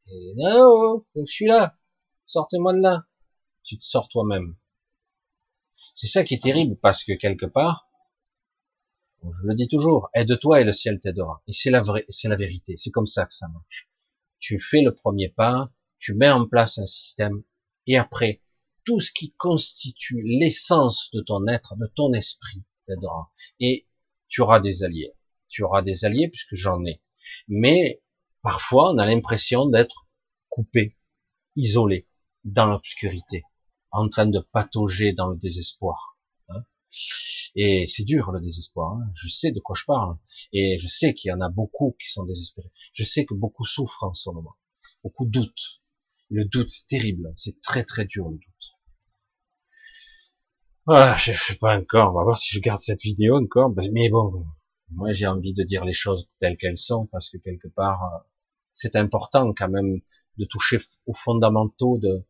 Et 0.09 0.35
non, 0.37 1.05
je 1.17 1.25
suis 1.25 1.47
là, 1.47 1.77
sortez-moi 2.27 2.73
de 2.75 2.81
là. 2.81 3.07
Tu 3.65 3.79
te 3.79 3.85
sors 3.85 4.09
toi-même. 4.09 4.57
C'est 5.95 6.09
ça 6.09 6.25
qui 6.25 6.35
est 6.35 6.43
terrible 6.43 6.77
parce 6.77 7.05
que 7.05 7.13
quelque 7.13 7.47
part, 7.47 7.89
je 9.23 9.47
le 9.47 9.55
dis 9.55 9.69
toujours, 9.69 10.11
aide-toi 10.15 10.61
et 10.61 10.65
le 10.65 10.73
ciel 10.73 10.99
t'aidera. 11.01 11.43
Et 11.47 11.53
c'est 11.53 11.71
la 11.71 11.81
vraie, 11.81 12.05
c'est 12.09 12.29
la 12.29 12.37
vérité. 12.37 12.77
C'est 12.77 12.91
comme 12.91 13.07
ça 13.07 13.25
que 13.25 13.33
ça 13.33 13.47
marche. 13.49 13.89
Tu 14.43 14.59
fais 14.59 14.83
le 14.83 14.93
premier 14.93 15.29
pas, 15.29 15.73
tu 15.99 16.15
mets 16.15 16.33
en 16.33 16.49
place 16.49 16.79
un 16.79 16.85
système 16.85 17.45
et 17.87 17.97
après, 17.97 18.43
tout 18.85 18.99
ce 18.99 19.13
qui 19.13 19.33
constitue 19.35 20.21
l'essence 20.25 21.11
de 21.13 21.21
ton 21.21 21.47
être, 21.47 21.77
de 21.77 21.87
ton 21.95 22.13
esprit 22.13 22.65
t'aidera. 22.85 23.33
Et 23.61 23.87
tu 24.27 24.41
auras 24.41 24.59
des 24.59 24.83
alliés. 24.83 25.13
Tu 25.49 25.63
auras 25.63 25.83
des 25.83 26.05
alliés 26.05 26.29
puisque 26.29 26.57
j'en 26.57 26.85
ai. 26.85 27.01
Mais 27.47 28.03
parfois, 28.43 28.91
on 28.91 28.99
a 28.99 29.07
l'impression 29.07 29.67
d'être 29.67 30.09
coupé, 30.49 30.97
isolé, 31.55 32.09
dans 32.43 32.67
l'obscurité, 32.67 33.45
en 33.93 34.09
train 34.09 34.27
de 34.27 34.41
patauger 34.41 35.13
dans 35.13 35.29
le 35.29 35.37
désespoir. 35.37 36.12
Et 37.55 37.87
c'est 37.87 38.05
dur 38.05 38.33
le 38.33 38.41
désespoir. 38.41 38.95
Hein. 38.95 39.11
Je 39.15 39.29
sais 39.29 39.53
de 39.53 39.61
quoi 39.61 39.75
je 39.79 39.85
parle. 39.85 40.17
Et 40.53 40.79
je 40.81 40.89
sais 40.89 41.15
qu'il 41.15 41.29
y 41.31 41.33
en 41.33 41.41
a 41.41 41.49
beaucoup 41.49 41.97
qui 42.01 42.11
sont 42.11 42.25
désespérés. 42.25 42.73
Je 42.93 43.05
sais 43.05 43.25
que 43.27 43.35
beaucoup 43.35 43.65
souffrent 43.65 44.05
en 44.05 44.15
ce 44.15 44.31
moment. 44.31 44.57
Beaucoup 45.03 45.27
doutent. 45.27 45.81
Le 46.31 46.45
doute, 46.45 46.71
c'est 46.71 46.87
terrible. 46.87 47.33
C'est 47.37 47.61
très 47.61 47.85
très 47.85 48.05
dur 48.05 48.29
le 48.29 48.37
doute. 48.37 48.63
Ah, 50.87 51.17
je 51.19 51.33
sais 51.33 51.55
pas 51.57 51.79
encore. 51.79 52.11
On 52.11 52.19
va 52.19 52.25
voir 52.25 52.39
si 52.39 52.55
je 52.55 52.61
garde 52.61 52.81
cette 52.81 53.03
vidéo 53.03 53.37
encore. 53.37 53.73
Mais 53.93 54.09
bon, 54.09 54.45
moi 54.91 55.13
j'ai 55.13 55.27
envie 55.27 55.53
de 55.53 55.63
dire 55.63 55.85
les 55.85 55.93
choses 55.93 56.29
telles 56.39 56.57
qu'elles 56.57 56.79
sont 56.79 57.07
parce 57.07 57.31
que 57.31 57.39
quelque 57.39 57.69
part, 57.69 58.03
euh, 58.03 58.19
c'est 58.73 58.97
important 58.97 59.53
quand 59.53 59.69
même 59.69 60.01
de 60.39 60.45
toucher 60.45 60.79
aux 61.07 61.15
fondamentaux 61.15 61.99
de, 61.99 62.25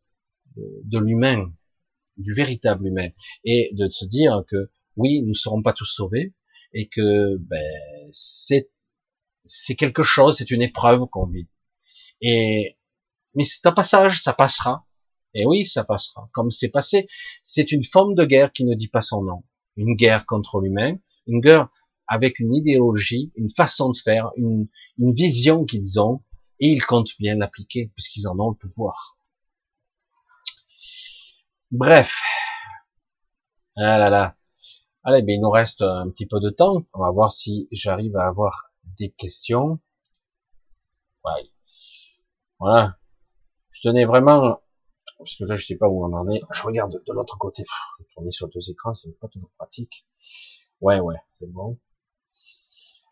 de, 0.55 0.99
l'humain, 0.99 1.51
du 2.17 2.33
véritable 2.33 2.87
humain, 2.87 3.09
et 3.43 3.69
de 3.73 3.89
se 3.89 4.05
dire 4.05 4.43
que 4.47 4.69
oui, 4.95 5.21
nous 5.21 5.29
ne 5.29 5.33
serons 5.33 5.61
pas 5.61 5.73
tous 5.73 5.85
sauvés 5.85 6.33
et 6.73 6.87
que 6.87 7.37
ben, 7.37 8.07
c'est 8.11 8.69
c'est 9.45 9.75
quelque 9.75 10.03
chose, 10.03 10.37
c'est 10.37 10.51
une 10.51 10.61
épreuve 10.61 11.05
qu'on 11.07 11.27
vit. 11.27 11.47
Et 12.21 12.77
mais 13.35 13.43
c'est 13.43 13.65
un 13.65 13.71
passage, 13.71 14.21
ça 14.21 14.33
passera. 14.33 14.85
Et 15.33 15.45
oui, 15.45 15.65
ça 15.65 15.83
passera. 15.83 16.29
Comme 16.31 16.51
c'est 16.51 16.69
passé, 16.69 17.07
c'est 17.41 17.71
une 17.71 17.83
forme 17.83 18.15
de 18.15 18.25
guerre 18.25 18.51
qui 18.51 18.65
ne 18.65 18.75
dit 18.75 18.87
pas 18.87 19.01
son 19.01 19.23
nom. 19.23 19.43
Une 19.75 19.95
guerre 19.95 20.25
contre 20.25 20.61
l'humain, 20.61 20.97
une 21.25 21.39
guerre 21.41 21.69
avec 22.07 22.39
une 22.39 22.53
idéologie, 22.53 23.31
une 23.35 23.49
façon 23.49 23.89
de 23.89 23.97
faire, 23.97 24.31
une, 24.37 24.67
une 24.99 25.13
vision 25.13 25.65
qu'ils 25.65 25.99
ont, 25.99 26.21
et 26.59 26.67
ils 26.67 26.85
comptent 26.85 27.17
bien 27.17 27.35
l'appliquer, 27.35 27.91
puisqu'ils 27.95 28.27
en 28.27 28.39
ont 28.39 28.51
le 28.51 28.55
pouvoir. 28.55 29.12
Bref. 31.73 32.21
Ah 33.75 33.97
là 33.97 34.11
là. 34.11 34.35
Allez, 35.03 35.23
ben 35.23 35.33
il 35.33 35.41
nous 35.41 35.49
reste 35.49 35.81
un 35.81 36.07
petit 36.11 36.27
peu 36.27 36.39
de 36.39 36.51
temps. 36.51 36.83
On 36.93 36.99
va 36.99 37.09
voir 37.09 37.31
si 37.31 37.67
j'arrive 37.71 38.15
à 38.15 38.27
avoir 38.27 38.65
des 38.99 39.09
questions. 39.09 39.79
Ouais. 41.25 41.49
Voilà. 42.59 42.99
Je 43.71 43.81
tenais 43.89 44.05
vraiment 44.05 44.61
parce 45.17 45.35
que 45.35 45.45
là 45.45 45.55
je 45.55 45.65
sais 45.65 45.75
pas 45.75 45.87
où 45.87 46.05
on 46.05 46.13
en 46.13 46.29
est. 46.29 46.43
Je 46.51 46.61
regarde 46.61 46.91
de 46.91 47.11
l'autre 47.11 47.39
côté. 47.39 47.63
Tourner 48.13 48.29
sur 48.29 48.49
deux 48.49 48.69
écrans, 48.69 48.93
c'est 48.93 49.17
pas 49.19 49.27
toujours 49.29 49.49
pratique. 49.57 50.05
Ouais, 50.79 50.99
ouais, 50.99 51.17
c'est 51.31 51.51
bon. 51.51 51.79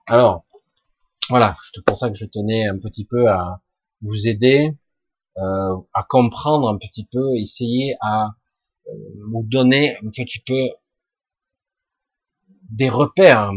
Alors, 0.05 0.45
voilà, 1.29 1.55
c'est 1.73 1.83
pour 1.83 1.97
ça 1.97 2.11
que 2.11 2.15
je 2.15 2.25
tenais 2.25 2.67
un 2.67 2.77
petit 2.77 3.05
peu 3.05 3.27
à 3.27 3.63
vous 4.03 4.27
aider, 4.27 4.77
euh, 5.37 5.77
à 5.95 6.03
comprendre 6.03 6.69
un 6.69 6.77
petit 6.77 7.07
peu, 7.11 7.35
essayer 7.37 7.95
à 8.01 8.35
euh, 8.87 8.91
vous 9.31 9.43
donner 9.43 9.97
un 9.97 10.09
petit 10.09 10.39
peu 10.45 10.69
des 12.69 12.89
repères, 12.89 13.51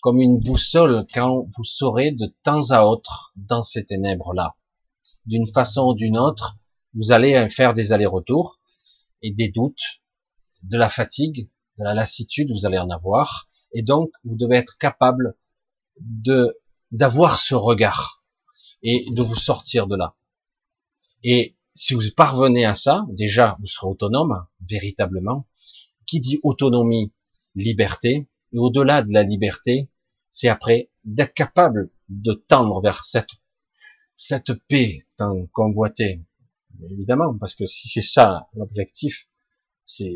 comme 0.00 0.20
une 0.20 0.38
boussole 0.38 1.06
quand 1.12 1.46
vous 1.56 1.64
saurez 1.64 2.12
de 2.12 2.34
temps 2.42 2.70
à 2.70 2.84
autre 2.84 3.32
dans 3.36 3.62
ces 3.62 3.84
ténèbres-là. 3.84 4.56
D'une 5.26 5.46
façon 5.46 5.88
ou 5.88 5.94
d'une 5.94 6.18
autre, 6.18 6.56
vous 6.94 7.12
allez 7.12 7.48
faire 7.48 7.74
des 7.74 7.92
allers-retours 7.92 8.60
et 9.22 9.32
des 9.32 9.48
doutes, 9.48 10.02
de 10.62 10.78
la 10.78 10.88
fatigue, 10.88 11.50
de 11.78 11.84
la 11.84 11.94
lassitude, 11.94 12.50
vous 12.52 12.66
allez 12.66 12.78
en 12.78 12.90
avoir. 12.90 13.48
Et 13.72 13.82
donc, 13.82 14.10
vous 14.24 14.36
devez 14.36 14.56
être 14.56 14.78
capable 14.78 15.36
de, 16.00 16.60
d'avoir 16.92 17.38
ce 17.38 17.54
regard 17.54 18.22
et 18.82 19.06
de 19.10 19.22
vous 19.22 19.36
sortir 19.36 19.86
de 19.86 19.96
là. 19.96 20.14
Et 21.22 21.56
si 21.74 21.94
vous 21.94 22.02
parvenez 22.16 22.64
à 22.64 22.74
ça, 22.74 23.04
déjà, 23.10 23.56
vous 23.60 23.66
serez 23.66 23.88
autonome, 23.88 24.46
véritablement. 24.68 25.46
Qui 26.06 26.20
dit 26.20 26.38
autonomie, 26.42 27.12
liberté, 27.54 28.28
et 28.52 28.58
au-delà 28.58 29.02
de 29.02 29.12
la 29.12 29.22
liberté, 29.22 29.90
c'est 30.30 30.48
après 30.48 30.90
d'être 31.04 31.34
capable 31.34 31.90
de 32.08 32.32
tendre 32.32 32.80
vers 32.80 33.04
cette, 33.04 33.30
cette 34.14 34.52
paix 34.68 35.06
tant 35.16 35.46
convoitée. 35.52 36.22
Évidemment, 36.90 37.36
parce 37.38 37.54
que 37.54 37.66
si 37.66 37.88
c'est 37.88 38.02
ça 38.02 38.48
l'objectif, 38.54 39.28
c'est, 39.84 40.12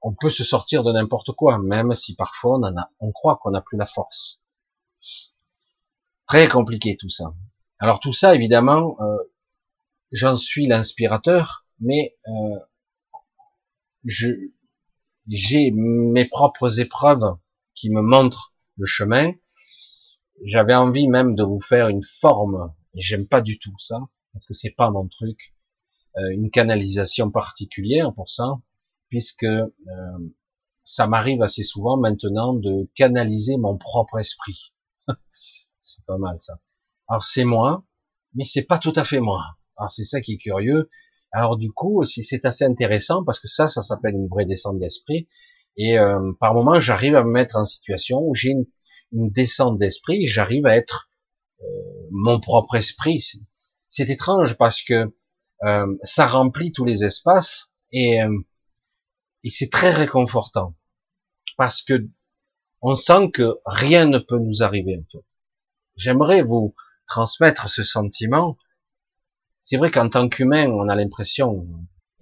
on 0.00 0.14
peut 0.14 0.30
se 0.30 0.44
sortir 0.44 0.82
de 0.82 0.92
n'importe 0.92 1.32
quoi, 1.32 1.58
même 1.58 1.94
si 1.94 2.14
parfois 2.14 2.58
on 2.58 2.62
en 2.62 2.76
a, 2.76 2.90
on 3.00 3.12
croit 3.12 3.36
qu'on 3.36 3.50
n'a 3.50 3.60
plus 3.60 3.78
la 3.78 3.86
force. 3.86 4.40
Très 6.26 6.48
compliqué 6.48 6.96
tout 6.96 7.08
ça. 7.08 7.34
Alors 7.78 8.00
tout 8.00 8.12
ça, 8.12 8.34
évidemment, 8.34 8.96
euh, 9.00 9.16
j'en 10.12 10.36
suis 10.36 10.66
l'inspirateur, 10.66 11.66
mais 11.80 12.12
euh, 12.28 12.58
j'ai 14.04 15.70
mes 15.72 16.26
propres 16.26 16.80
épreuves 16.80 17.36
qui 17.74 17.90
me 17.90 18.02
montrent 18.02 18.54
le 18.76 18.86
chemin. 18.86 19.32
J'avais 20.44 20.74
envie 20.74 21.08
même 21.08 21.34
de 21.34 21.42
vous 21.42 21.60
faire 21.60 21.88
une 21.88 22.02
forme, 22.02 22.72
et 22.94 23.00
j'aime 23.00 23.26
pas 23.26 23.40
du 23.40 23.58
tout 23.58 23.76
ça, 23.78 23.98
parce 24.32 24.46
que 24.46 24.54
c'est 24.54 24.70
pas 24.70 24.90
mon 24.90 25.08
truc, 25.08 25.54
euh, 26.16 26.30
une 26.30 26.50
canalisation 26.50 27.30
particulière 27.30 28.14
pour 28.14 28.28
ça, 28.28 28.60
puisque 29.08 29.44
euh, 29.44 29.68
ça 30.84 31.06
m'arrive 31.06 31.42
assez 31.42 31.62
souvent 31.62 31.96
maintenant 31.96 32.54
de 32.54 32.88
canaliser 32.94 33.58
mon 33.58 33.76
propre 33.76 34.18
esprit. 34.18 34.74
c'est 35.80 36.04
pas 36.06 36.18
mal 36.18 36.38
ça. 36.40 36.60
Alors 37.08 37.24
c'est 37.24 37.44
moi, 37.44 37.84
mais 38.34 38.44
c'est 38.44 38.62
pas 38.62 38.78
tout 38.78 38.92
à 38.96 39.04
fait 39.04 39.20
moi. 39.20 39.57
Alors 39.78 39.90
c'est 39.90 40.04
ça 40.04 40.20
qui 40.20 40.34
est 40.34 40.38
curieux. 40.38 40.90
Alors 41.32 41.56
du 41.56 41.70
coup, 41.70 42.04
c'est 42.04 42.44
assez 42.44 42.64
intéressant 42.64 43.24
parce 43.24 43.38
que 43.38 43.48
ça, 43.48 43.68
ça 43.68 43.82
s'appelle 43.82 44.14
une 44.14 44.28
vraie 44.28 44.46
descente 44.46 44.78
d'esprit. 44.78 45.28
Et 45.76 45.98
euh, 45.98 46.32
par 46.40 46.54
moment, 46.54 46.80
j'arrive 46.80 47.14
à 47.14 47.22
me 47.22 47.32
mettre 47.32 47.56
en 47.56 47.64
situation 47.64 48.20
où 48.20 48.34
j'ai 48.34 48.50
une, 48.50 48.66
descente 49.10 49.78
d'esprit 49.78 50.26
j'arrive 50.26 50.66
à 50.66 50.76
être 50.76 51.10
euh, 51.62 51.64
mon 52.10 52.40
propre 52.40 52.74
esprit. 52.74 53.24
C'est 53.88 54.10
étrange 54.10 54.58
parce 54.58 54.82
que 54.82 55.14
euh, 55.64 55.86
ça 56.02 56.26
remplit 56.26 56.72
tous 56.72 56.84
les 56.84 57.04
espaces 57.04 57.72
et, 57.90 58.18
et 59.44 59.50
c'est 59.50 59.70
très 59.70 59.90
réconfortant 59.90 60.74
parce 61.56 61.80
que 61.82 62.06
on 62.82 62.94
sent 62.94 63.30
que 63.32 63.58
rien 63.66 64.06
ne 64.06 64.18
peut 64.18 64.38
nous 64.38 64.62
arriver 64.62 64.96
en 64.98 65.06
fait. 65.10 65.24
J'aimerais 65.96 66.42
vous 66.42 66.74
transmettre 67.06 67.68
ce 67.68 67.82
sentiment. 67.82 68.56
C'est 69.70 69.76
vrai 69.76 69.90
qu'en 69.90 70.08
tant 70.08 70.30
qu'humain, 70.30 70.66
on 70.70 70.88
a 70.88 70.96
l'impression, 70.96 71.68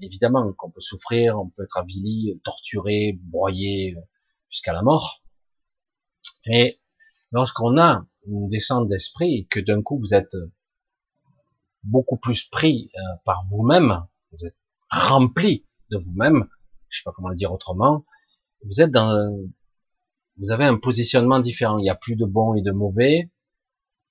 évidemment, 0.00 0.52
qu'on 0.54 0.68
peut 0.68 0.80
souffrir, 0.80 1.38
on 1.38 1.48
peut 1.48 1.62
être 1.62 1.76
avili, 1.76 2.40
torturé, 2.42 3.20
broyé 3.22 3.94
jusqu'à 4.50 4.72
la 4.72 4.82
mort. 4.82 5.20
Et 6.46 6.80
lorsqu'on 7.30 7.78
a 7.78 8.04
une 8.26 8.48
descente 8.48 8.88
d'esprit, 8.88 9.46
que 9.48 9.60
d'un 9.60 9.80
coup 9.80 9.96
vous 9.96 10.12
êtes 10.12 10.34
beaucoup 11.84 12.16
plus 12.16 12.42
pris 12.42 12.90
euh, 12.96 13.00
par 13.24 13.44
vous-même, 13.48 14.04
vous 14.32 14.44
êtes 14.44 14.56
rempli 14.90 15.64
de 15.92 15.98
vous-même, 15.98 16.48
je 16.88 16.98
sais 16.98 17.02
pas 17.04 17.12
comment 17.14 17.28
le 17.28 17.36
dire 17.36 17.52
autrement, 17.52 18.04
vous 18.64 18.80
êtes 18.80 18.90
dans, 18.90 19.14
vous 20.38 20.50
avez 20.50 20.64
un 20.64 20.78
positionnement 20.78 21.38
différent. 21.38 21.78
Il 21.78 21.82
n'y 21.82 21.90
a 21.90 21.94
plus 21.94 22.16
de 22.16 22.24
bon 22.24 22.56
et 22.56 22.62
de 22.62 22.72
mauvais. 22.72 23.30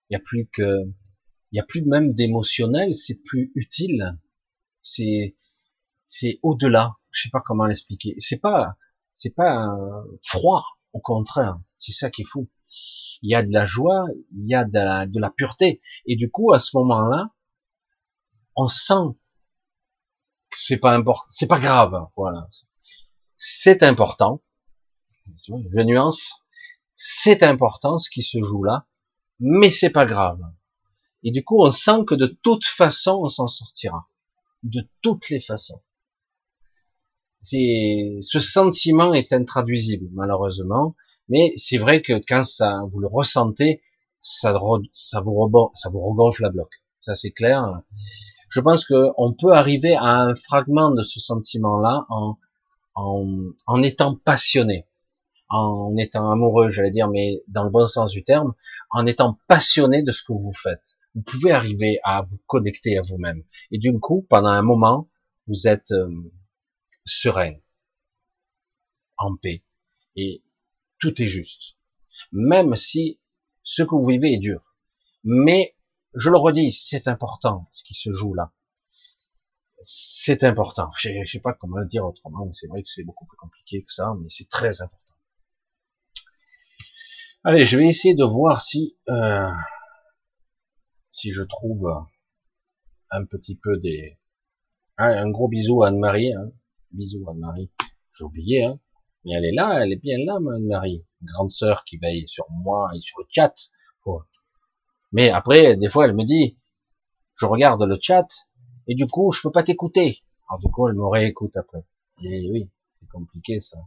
Il 0.09 0.13
y 0.13 0.15
a 0.15 0.21
plus 0.23 0.47
que, 0.53 0.85
il 1.55 1.59
y 1.59 1.61
a 1.61 1.63
plus 1.63 1.83
même 1.85 2.13
d'émotionnel, 2.13 2.93
c'est 2.93 3.23
plus 3.23 3.53
utile. 3.55 4.19
C'est, 4.81 5.37
c'est 6.05 6.37
au-delà. 6.43 6.97
Je 7.11 7.23
sais 7.23 7.29
pas 7.29 7.39
comment 7.39 7.63
l'expliquer. 7.63 8.13
C'est 8.19 8.41
pas, 8.41 8.75
c'est 9.13 9.33
pas 9.33 9.73
froid. 10.21 10.65
Au 10.91 10.99
contraire, 10.99 11.57
c'est 11.77 11.93
ça 11.93 12.09
qui 12.09 12.23
est 12.23 12.25
fou. 12.25 12.49
Il 13.21 13.31
y 13.31 13.35
a 13.35 13.41
de 13.41 13.53
la 13.53 13.65
joie, 13.65 14.05
il 14.31 14.49
y 14.49 14.53
a 14.53 14.65
de 14.65 14.73
la, 14.73 15.05
de 15.05 15.17
la 15.17 15.29
pureté. 15.29 15.79
Et 16.05 16.17
du 16.17 16.29
coup, 16.29 16.51
à 16.51 16.59
ce 16.59 16.75
moment-là, 16.75 17.29
on 18.57 18.67
sent 18.67 19.15
que 20.49 20.57
c'est 20.59 20.77
pas 20.77 20.93
important, 20.93 21.25
c'est 21.29 21.47
pas 21.47 21.59
grave. 21.59 22.05
Voilà. 22.17 22.49
C'est 23.37 23.81
important. 23.81 24.41
Je 25.37 25.81
nuance. 25.83 26.33
C'est 26.95 27.43
important 27.43 27.97
ce 27.97 28.09
qui 28.09 28.23
se 28.23 28.41
joue 28.41 28.65
là 28.65 28.85
mais 29.39 29.69
c'est 29.69 29.89
pas 29.89 30.05
grave. 30.05 30.39
Et 31.25 31.31
du 31.31 31.43
coup, 31.43 31.61
on 31.61 31.71
sent 31.71 32.05
que 32.07 32.15
de 32.15 32.27
toute 32.27 32.63
façon, 32.63 33.19
on 33.23 33.27
s'en 33.27 33.47
sortira. 33.47 34.07
De 34.63 34.87
toutes 35.01 35.29
les 35.29 35.41
façons. 35.41 35.81
C'est, 37.41 38.19
ce 38.21 38.39
sentiment 38.39 39.13
est 39.13 39.33
intraduisible, 39.33 40.07
malheureusement. 40.13 40.95
Mais 41.27 41.53
c'est 41.57 41.77
vrai 41.77 42.01
que 42.01 42.13
quand 42.27 42.43
ça, 42.43 42.83
vous 42.91 42.99
le 42.99 43.07
ressentez, 43.07 43.81
ça, 44.21 44.53
vous 44.53 44.83
ça 44.93 45.19
vous 45.19 45.99
regonfle 45.99 46.43
la 46.43 46.49
bloc. 46.49 46.69
Ça, 47.01 47.15
c'est 47.15 47.31
clair. 47.31 47.81
Je 48.49 48.61
pense 48.61 48.85
qu'on 48.85 49.33
peut 49.33 49.51
arriver 49.51 49.95
à 49.95 50.21
un 50.21 50.35
fragment 50.35 50.91
de 50.91 51.01
ce 51.03 51.19
sentiment-là 51.19 52.05
en, 52.09 52.37
en, 52.93 53.25
en 53.65 53.81
étant 53.81 54.15
passionné 54.15 54.85
en 55.49 55.95
étant 55.97 56.31
amoureux, 56.31 56.69
j'allais 56.69 56.91
dire, 56.91 57.07
mais 57.07 57.43
dans 57.47 57.63
le 57.63 57.69
bon 57.69 57.87
sens 57.87 58.11
du 58.11 58.23
terme, 58.23 58.53
en 58.89 59.05
étant 59.05 59.37
passionné 59.47 60.01
de 60.01 60.11
ce 60.11 60.23
que 60.23 60.33
vous 60.33 60.51
faites. 60.53 60.97
Vous 61.15 61.21
pouvez 61.21 61.51
arriver 61.51 61.99
à 62.03 62.23
vous 62.23 62.37
connecter 62.45 62.97
à 62.97 63.01
vous-même. 63.01 63.43
Et 63.71 63.77
du 63.77 63.97
coup, 63.99 64.27
pendant 64.29 64.49
un 64.49 64.61
moment, 64.61 65.09
vous 65.47 65.67
êtes 65.67 65.91
euh, 65.91 66.09
serein, 67.05 67.53
en 69.17 69.37
paix. 69.37 69.63
Et 70.17 70.43
tout 70.99 71.21
est 71.21 71.27
juste. 71.27 71.77
Même 72.33 72.75
si 72.75 73.21
ce 73.63 73.83
que 73.83 73.95
vous 73.95 74.07
vivez 74.07 74.33
est 74.33 74.39
dur. 74.39 74.75
Mais, 75.23 75.75
je 76.13 76.29
le 76.29 76.37
redis, 76.37 76.71
c'est 76.71 77.07
important 77.07 77.67
ce 77.71 77.83
qui 77.83 77.93
se 77.93 78.11
joue 78.11 78.33
là. 78.33 78.53
C'est 79.81 80.43
important. 80.43 80.89
Je 80.97 81.23
sais 81.25 81.39
pas 81.39 81.53
comment 81.53 81.77
le 81.77 81.85
dire 81.85 82.05
autrement. 82.05 82.51
C'est 82.51 82.67
vrai 82.67 82.81
que 82.81 82.89
c'est 82.89 83.03
beaucoup 83.03 83.25
plus 83.25 83.37
compliqué 83.37 83.83
que 83.83 83.91
ça, 83.91 84.15
mais 84.19 84.27
c'est 84.29 84.49
très 84.49 84.81
important. 84.81 85.13
Allez, 87.43 87.63
je 87.63 87.77
vais 87.77 87.87
essayer 87.87 88.15
de 88.15 88.23
voir 88.23 88.61
si 88.61 88.97
euh, 89.09 89.47
si 91.15 91.31
je 91.31 91.43
trouve 91.43 91.87
un 93.09 93.23
petit 93.25 93.55
peu 93.55 93.77
des 93.77 94.17
un 94.97 95.29
gros 95.29 95.47
bisou 95.47 95.83
à 95.83 95.87
Anne-Marie. 95.87 96.33
Hein. 96.33 96.51
Bisous 96.91 97.29
Anne-Marie. 97.29 97.71
J'ai 98.13 98.25
oublié, 98.25 98.65
hein. 98.65 98.79
mais 99.23 99.31
elle 99.33 99.45
est 99.45 99.53
là, 99.53 99.79
elle 99.81 99.93
est 99.93 100.01
bien 100.01 100.17
là, 100.17 100.35
Anne-Marie, 100.35 101.05
grande 101.21 101.51
sœur 101.51 101.85
qui 101.85 101.97
veille 101.97 102.27
sur 102.27 102.45
moi 102.51 102.89
et 102.93 102.99
sur 102.99 103.19
le 103.19 103.25
chat. 103.29 103.53
Mais 105.13 105.29
après, 105.29 105.77
des 105.77 105.89
fois, 105.89 106.05
elle 106.05 106.15
me 106.15 106.25
dit, 106.25 106.59
je 107.35 107.45
regarde 107.45 107.81
le 107.81 107.97
chat 108.01 108.27
et 108.87 108.95
du 108.95 109.07
coup, 109.07 109.31
je 109.31 109.41
peux 109.41 109.51
pas 109.51 109.63
t'écouter. 109.63 110.21
Alors 110.49 110.59
du 110.59 110.69
coup, 110.69 110.89
elle 110.89 110.95
me 110.95 111.07
réécoute 111.07 111.55
après. 111.55 111.85
Et 112.23 112.51
oui, 112.51 112.69
c'est 112.99 113.07
compliqué 113.09 113.61
ça. 113.61 113.77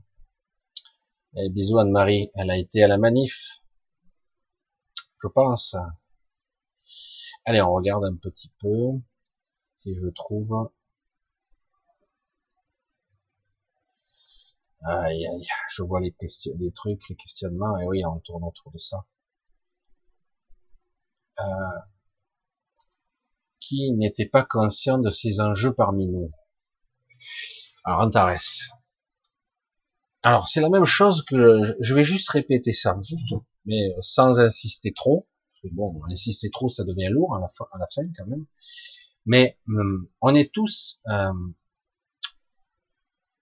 Et 1.37 1.51
bisous 1.51 1.79
Anne-Marie, 1.79 2.31
elle 2.35 2.51
a 2.51 2.57
été 2.57 2.83
à 2.83 2.89
la 2.89 2.97
manif. 2.97 3.61
Je 5.23 5.29
pense. 5.29 5.77
Allez, 7.49 7.63
on 7.63 7.73
regarde 7.73 8.05
un 8.05 8.15
petit 8.15 8.53
peu 8.61 9.01
si 9.75 9.95
je 9.95 10.09
trouve. 10.09 10.71
Aïe, 14.83 15.27
aïe, 15.27 15.47
je 15.71 15.83
vois 15.83 16.03
les, 16.03 16.13
questions, 16.13 16.53
les 16.59 16.71
trucs, 16.73 17.09
les 17.09 17.17
questionnements, 17.17 17.79
et 17.79 17.87
oui, 17.87 18.05
on 18.05 18.19
tourne 18.21 18.45
autour 18.45 18.71
de 18.71 18.77
ça. 18.77 18.99
Euh, 21.41 21.45
qui 23.61 23.93
n'était 23.93 24.29
pas 24.29 24.45
conscient 24.45 24.99
de 24.99 25.09
ces 25.09 25.41
enjeux 25.41 25.73
parmi 25.73 26.07
nous? 26.07 26.31
Alors, 27.85 28.03
Antares. 28.03 28.77
Alors 30.23 30.49
c'est 30.49 30.61
la 30.61 30.69
même 30.69 30.85
chose 30.85 31.25
que 31.25 31.63
je 31.81 31.95
vais 31.95 32.03
juste 32.03 32.29
répéter 32.29 32.75
ça, 32.75 32.99
juste, 33.01 33.33
mais 33.65 33.95
sans 34.03 34.39
insister 34.39 34.93
trop. 34.93 35.27
Bon, 35.65 36.01
insister 36.11 36.51
trop, 36.51 36.69
ça 36.69 36.85
devient 36.85 37.09
lourd 37.11 37.37
à 37.37 37.41
la 37.41 37.49
fin, 37.49 37.67
à 37.73 37.79
la 37.79 37.87
fin 37.93 38.03
quand 38.17 38.27
même. 38.27 38.47
Mais 39.27 39.59
hum, 39.69 40.09
on 40.21 40.35
est 40.35 40.53
tous 40.53 41.01
euh, 41.09 41.33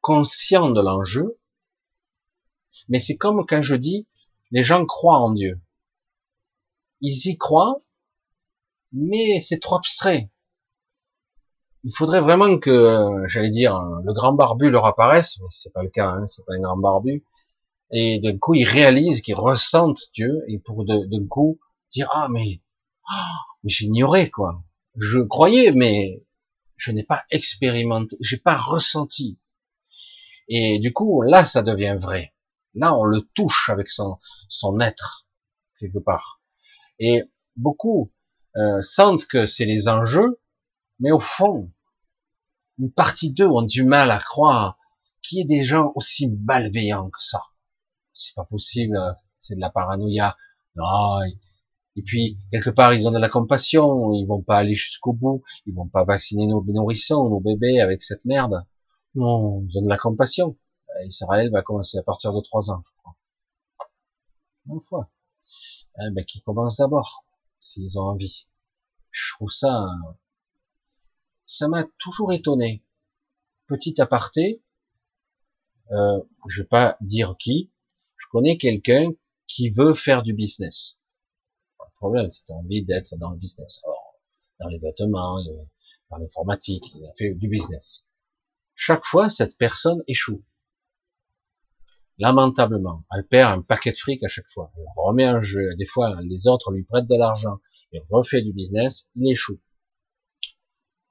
conscients 0.00 0.70
de 0.70 0.80
l'enjeu, 0.80 1.38
Mais 2.88 3.00
c'est 3.00 3.16
comme 3.16 3.44
quand 3.46 3.62
je 3.62 3.74
dis, 3.74 4.06
les 4.50 4.62
gens 4.62 4.86
croient 4.86 5.18
en 5.18 5.32
Dieu. 5.32 5.60
Ils 7.00 7.26
y 7.26 7.36
croient, 7.36 7.76
mais 8.92 9.40
c'est 9.40 9.58
trop 9.58 9.76
abstrait. 9.76 10.30
Il 11.84 11.94
faudrait 11.94 12.20
vraiment 12.20 12.58
que, 12.58 13.24
j'allais 13.28 13.50
dire, 13.50 13.80
le 14.04 14.12
grand 14.12 14.32
barbu 14.32 14.70
leur 14.70 14.86
apparaisse, 14.86 15.38
mais 15.40 15.46
c'est 15.50 15.72
pas 15.72 15.82
le 15.82 15.90
cas, 15.90 16.08
hein, 16.08 16.26
c'est 16.26 16.44
pas 16.44 16.54
un 16.54 16.60
grand 16.60 16.76
barbu, 16.76 17.24
et 17.90 18.18
d'un 18.20 18.38
coup 18.38 18.54
ils 18.54 18.64
réalisent, 18.64 19.20
qu'ils 19.20 19.36
ressentent 19.36 20.10
Dieu, 20.14 20.44
et 20.48 20.58
pour 20.58 20.84
d'un 20.84 21.26
coup 21.28 21.58
ah 22.10 22.28
mais, 22.30 22.62
ah, 23.08 23.34
mais 23.62 23.70
j'ignorais 23.70 24.30
quoi, 24.30 24.64
je 24.96 25.20
croyais 25.20 25.72
mais 25.72 26.24
je 26.76 26.90
n'ai 26.92 27.04
pas 27.04 27.24
expérimenté, 27.30 28.16
j'ai 28.20 28.36
pas 28.36 28.56
ressenti, 28.56 29.38
et 30.48 30.78
du 30.78 30.92
coup 30.92 31.22
là 31.22 31.44
ça 31.44 31.62
devient 31.62 31.96
vrai, 31.98 32.34
là 32.74 32.96
on 32.96 33.04
le 33.04 33.20
touche 33.34 33.68
avec 33.70 33.88
son 33.88 34.18
son 34.48 34.80
être 34.80 35.28
quelque 35.78 35.98
part, 35.98 36.42
et 36.98 37.22
beaucoup 37.56 38.12
euh, 38.56 38.82
sentent 38.82 39.26
que 39.26 39.46
c'est 39.46 39.66
les 39.66 39.88
enjeux, 39.88 40.40
mais 41.00 41.10
au 41.10 41.20
fond 41.20 41.70
une 42.78 42.92
partie 42.92 43.32
d'eux 43.32 43.48
ont 43.48 43.62
du 43.62 43.84
mal 43.84 44.10
à 44.10 44.18
croire 44.18 44.78
qu'il 45.22 45.38
y 45.38 45.40
ait 45.40 45.44
des 45.44 45.64
gens 45.64 45.92
aussi 45.94 46.30
malveillants 46.30 47.10
que 47.10 47.22
ça. 47.22 47.42
C'est 48.12 48.34
pas 48.34 48.44
possible, 48.44 48.98
c'est 49.38 49.56
de 49.56 49.60
la 49.60 49.70
paranoïa. 49.70 50.36
Non, 50.74 51.20
et 51.96 52.02
puis 52.02 52.38
quelque 52.52 52.70
part 52.70 52.92
ils 52.94 53.08
ont 53.08 53.10
de 53.10 53.18
la 53.18 53.28
compassion, 53.28 54.12
ils 54.12 54.26
vont 54.26 54.42
pas 54.42 54.58
aller 54.58 54.74
jusqu'au 54.74 55.12
bout, 55.12 55.42
ils 55.66 55.74
vont 55.74 55.88
pas 55.88 56.04
vacciner 56.04 56.46
nos 56.46 56.62
nourrissons, 56.62 57.28
nos 57.28 57.40
bébés 57.40 57.80
avec 57.80 58.02
cette 58.02 58.24
merde. 58.24 58.64
Non, 59.14 59.66
ils 59.68 59.78
ont 59.78 59.82
de 59.82 59.88
la 59.88 59.96
compassion. 59.96 60.56
Israël 61.04 61.50
va 61.50 61.62
commencer 61.62 61.98
à 61.98 62.02
partir 62.02 62.32
de 62.32 62.40
trois 62.40 62.70
ans, 62.70 62.80
je 62.84 62.90
crois. 62.98 63.16
Une 64.68 64.82
fois. 64.82 65.10
Eh 66.00 66.10
ben, 66.10 66.24
qui 66.24 66.42
commencent 66.42 66.76
d'abord, 66.76 67.24
s'ils 67.60 67.98
ont 67.98 68.04
envie. 68.04 68.46
Je 69.10 69.32
trouve 69.34 69.50
ça, 69.50 69.86
ça 71.46 71.68
m'a 71.68 71.84
toujours 71.98 72.32
étonné. 72.32 72.84
Petit 73.66 74.00
aparté, 74.00 74.62
euh, 75.92 76.20
je 76.48 76.62
vais 76.62 76.68
pas 76.68 76.98
dire 77.00 77.36
qui, 77.38 77.70
je 78.16 78.26
connais 78.30 78.58
quelqu'un 78.58 79.12
qui 79.46 79.70
veut 79.70 79.94
faire 79.94 80.22
du 80.22 80.34
business. 80.34 81.00
Problème, 82.06 82.30
c'est 82.30 82.52
envie 82.52 82.84
d'être 82.84 83.16
dans 83.16 83.32
le 83.32 83.36
business. 83.36 83.82
Dans 84.60 84.68
les 84.68 84.78
vêtements, 84.78 85.40
euh, 85.40 85.64
dans 86.08 86.18
l'informatique, 86.18 86.84
il 86.94 87.04
a 87.04 87.12
fait 87.18 87.34
du 87.34 87.48
business. 87.48 88.06
Chaque 88.76 89.04
fois, 89.04 89.28
cette 89.28 89.58
personne 89.58 90.04
échoue. 90.06 90.44
Lamentablement, 92.18 93.04
elle 93.12 93.26
perd 93.26 93.58
un 93.58 93.60
paquet 93.60 93.90
de 93.90 93.96
fric 93.96 94.22
à 94.22 94.28
chaque 94.28 94.48
fois. 94.48 94.70
Elle 94.76 94.84
remet 94.96 95.24
un 95.24 95.40
jeu. 95.40 95.74
Des 95.74 95.84
fois, 95.84 96.20
les 96.22 96.46
autres 96.46 96.70
lui 96.70 96.84
prêtent 96.84 97.08
de 97.08 97.18
l'argent. 97.18 97.58
Il 97.90 98.00
refait 98.08 98.40
du 98.40 98.52
business, 98.52 99.10
il 99.16 99.28
échoue. 99.28 99.58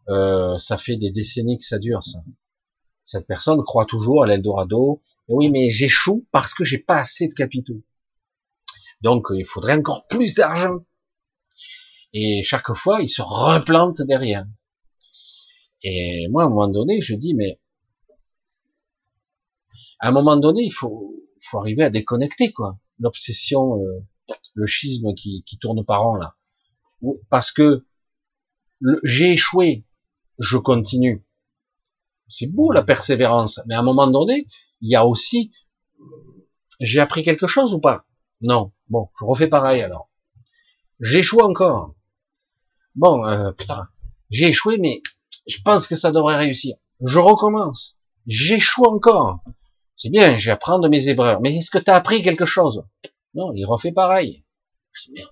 Euh, 0.07 0.57
ça 0.59 0.77
fait 0.77 0.95
des 0.95 1.11
décennies 1.11 1.57
que 1.57 1.65
ça 1.65 1.77
dure, 1.77 2.05
ça. 2.05 2.23
Cette 3.03 3.27
personne 3.27 3.61
croit 3.63 3.85
toujours 3.85 4.23
à 4.23 4.27
l'Eldorado. 4.27 5.01
Oui, 5.27 5.49
mais 5.49 5.69
j'échoue 5.71 6.25
parce 6.31 6.53
que 6.53 6.63
j'ai 6.63 6.79
pas 6.79 6.99
assez 6.99 7.27
de 7.27 7.33
capitaux. 7.33 7.83
Donc, 9.05 9.27
il 9.35 9.45
faudrait 9.45 9.77
encore 9.77 10.07
plus 10.07 10.33
d'argent. 10.33 10.79
Et 12.11 12.43
chaque 12.43 12.73
fois, 12.73 13.03
il 13.03 13.07
se 13.07 13.21
replante 13.21 14.01
derrière. 14.01 14.45
Et 15.83 16.27
moi, 16.31 16.41
à 16.41 16.45
un 16.47 16.49
moment 16.49 16.67
donné, 16.67 17.01
je 17.01 17.13
dis, 17.13 17.35
mais 17.35 17.59
à 19.99 20.07
un 20.07 20.11
moment 20.11 20.37
donné, 20.37 20.63
il 20.63 20.71
faut, 20.71 21.23
arriver 21.53 21.83
à 21.83 21.91
déconnecter, 21.91 22.51
quoi. 22.51 22.79
L'obsession, 22.97 23.79
euh, 23.79 24.03
le 24.55 24.65
schisme 24.65 25.13
qui, 25.13 25.43
qui 25.45 25.59
tourne 25.59 25.85
par 25.85 26.07
an, 26.07 26.15
là. 26.15 26.35
Parce 27.29 27.51
que 27.51 27.85
j'ai 29.03 29.33
échoué, 29.33 29.85
je 30.39 30.57
continue. 30.57 31.23
C'est 32.27 32.51
beau 32.51 32.71
la 32.71 32.81
persévérance, 32.81 33.61
mais 33.67 33.75
à 33.75 33.81
un 33.81 33.83
moment 33.83 34.07
donné, 34.07 34.47
il 34.81 34.89
y 34.89 34.95
a 34.95 35.05
aussi, 35.05 35.51
j'ai 36.79 37.01
appris 37.01 37.21
quelque 37.21 37.45
chose 37.45 37.75
ou 37.75 37.79
pas? 37.79 38.07
Non. 38.41 38.71
Bon, 38.89 39.09
je 39.19 39.25
refais 39.25 39.47
pareil 39.47 39.81
alors. 39.81 40.09
J'échoue 40.99 41.41
encore. 41.41 41.93
Bon, 42.95 43.25
euh, 43.25 43.51
putain, 43.51 43.89
j'ai 44.29 44.47
échoué, 44.47 44.77
mais 44.77 45.01
je 45.47 45.57
pense 45.63 45.87
que 45.87 45.95
ça 45.95 46.11
devrait 46.11 46.37
réussir. 46.37 46.77
Je 47.01 47.19
recommence. 47.19 47.97
J'échoue 48.27 48.85
encore. 48.85 49.43
C'est 49.97 50.09
bien, 50.09 50.37
je 50.37 50.45
vais 50.45 50.51
apprendre 50.51 50.83
de 50.83 50.89
mes 50.89 51.09
erreurs. 51.09 51.41
Mais 51.41 51.55
est-ce 51.55 51.71
que 51.71 51.77
tu 51.77 51.91
as 51.91 51.95
appris 51.95 52.21
quelque 52.21 52.45
chose? 52.45 52.85
Non, 53.33 53.53
il 53.53 53.65
refait 53.65 53.91
pareil. 53.91 54.43
Je 54.91 55.03
dis, 55.05 55.11
bien. 55.13 55.27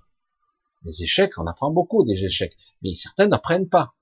Les 0.86 1.04
échecs, 1.04 1.38
on 1.38 1.48
apprend 1.48 1.72
beaucoup 1.72 2.04
des 2.04 2.26
échecs, 2.26 2.58
mais 2.82 2.94
certains 2.96 3.28
n'apprennent 3.28 3.70
pas. 3.70 3.94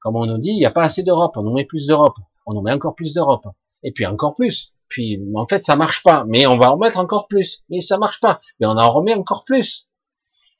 Comme 0.00 0.14
on 0.14 0.26
nous 0.26 0.38
dit, 0.38 0.50
il 0.50 0.58
n'y 0.58 0.64
a 0.64 0.70
pas 0.70 0.84
assez 0.84 1.02
d'Europe, 1.02 1.36
on 1.36 1.42
nous 1.42 1.54
met 1.54 1.64
plus 1.64 1.88
d'Europe, 1.88 2.16
on 2.46 2.54
nous 2.54 2.62
met 2.62 2.70
encore 2.70 2.94
plus 2.94 3.14
d'Europe, 3.14 3.48
et 3.82 3.90
puis 3.90 4.06
encore 4.06 4.36
plus. 4.36 4.74
Puis 4.88 5.20
en 5.34 5.46
fait, 5.46 5.64
ça 5.64 5.76
marche 5.76 6.02
pas, 6.02 6.24
mais 6.26 6.46
on 6.46 6.58
va 6.58 6.72
en 6.72 6.78
mettre 6.78 6.98
encore 6.98 7.28
plus, 7.28 7.62
mais 7.68 7.80
ça 7.80 7.98
marche 7.98 8.20
pas, 8.20 8.40
mais 8.58 8.66
on 8.66 8.70
en 8.70 8.90
remet 8.90 9.14
encore 9.14 9.44
plus. 9.44 9.88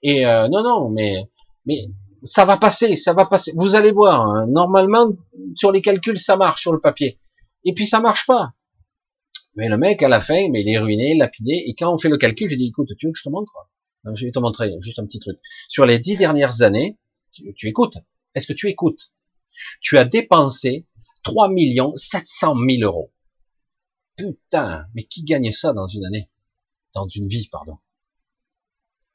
Et 0.03 0.27
euh, 0.27 0.49
non, 0.49 0.63
non, 0.63 0.91
mais 0.91 1.29
mais 1.67 1.87
ça 2.23 2.45
va 2.45 2.57
passer, 2.57 2.97
ça 2.97 3.13
va 3.13 3.25
passer. 3.25 3.53
Vous 3.57 3.75
allez 3.75 3.93
voir, 3.93 4.27
hein, 4.29 4.47
normalement 4.49 5.11
sur 5.55 5.73
les 5.73 5.81
calculs 5.81 6.19
ça 6.19 6.37
marche 6.37 6.63
sur 6.63 6.73
le 6.73 6.81
papier, 6.81 7.19
et 7.65 7.73
puis 7.73 7.87
ça 7.87 8.01
marche 8.01 8.27
pas. 8.27 8.53
Mais 9.57 9.69
le 9.69 9.77
mec 9.77 10.03
à 10.03 10.09
la 10.09 10.21
fin, 10.21 10.49
mais 10.51 10.61
il 10.61 10.69
est 10.69 10.79
ruiné, 10.79 11.17
lapidé. 11.17 11.65
Et 11.67 11.75
quand 11.75 11.93
on 11.93 11.99
fait 11.99 12.09
le 12.09 12.19
calcul, 12.19 12.49
j'ai 12.49 12.57
dit 12.57 12.69
écoute, 12.69 12.91
tu 12.97 13.07
veux 13.07 13.13
que 13.13 13.19
je 13.19 13.25
te 13.25 13.29
montre? 13.29 13.53
Je 14.15 14.25
vais 14.25 14.31
te 14.31 14.39
montrer 14.39 14.71
juste 14.81 15.01
un 15.01 15.05
petit 15.05 15.19
truc. 15.19 15.39
Sur 15.69 15.85
les 15.85 15.99
dix 15.99 16.17
dernières 16.17 16.63
années, 16.63 16.97
tu 17.33 17.67
écoutes. 17.67 17.99
Est-ce 18.35 18.47
que 18.47 18.53
tu 18.53 18.69
écoutes? 18.69 19.13
Tu 19.81 19.99
as 19.99 20.05
dépensé 20.05 20.87
3 21.25 21.51
700 21.95 22.55
000 22.69 22.83
euros. 22.83 23.11
Putain, 24.19 24.85
mais 24.95 25.05
qui 25.05 25.25
gagne 25.25 25.53
ça 25.53 25.73
dans 25.73 25.87
une 25.87 26.05
année? 26.05 26.29
Dans 26.93 27.09
une 27.09 27.29
vie, 27.29 27.49
pardon. 27.51 27.79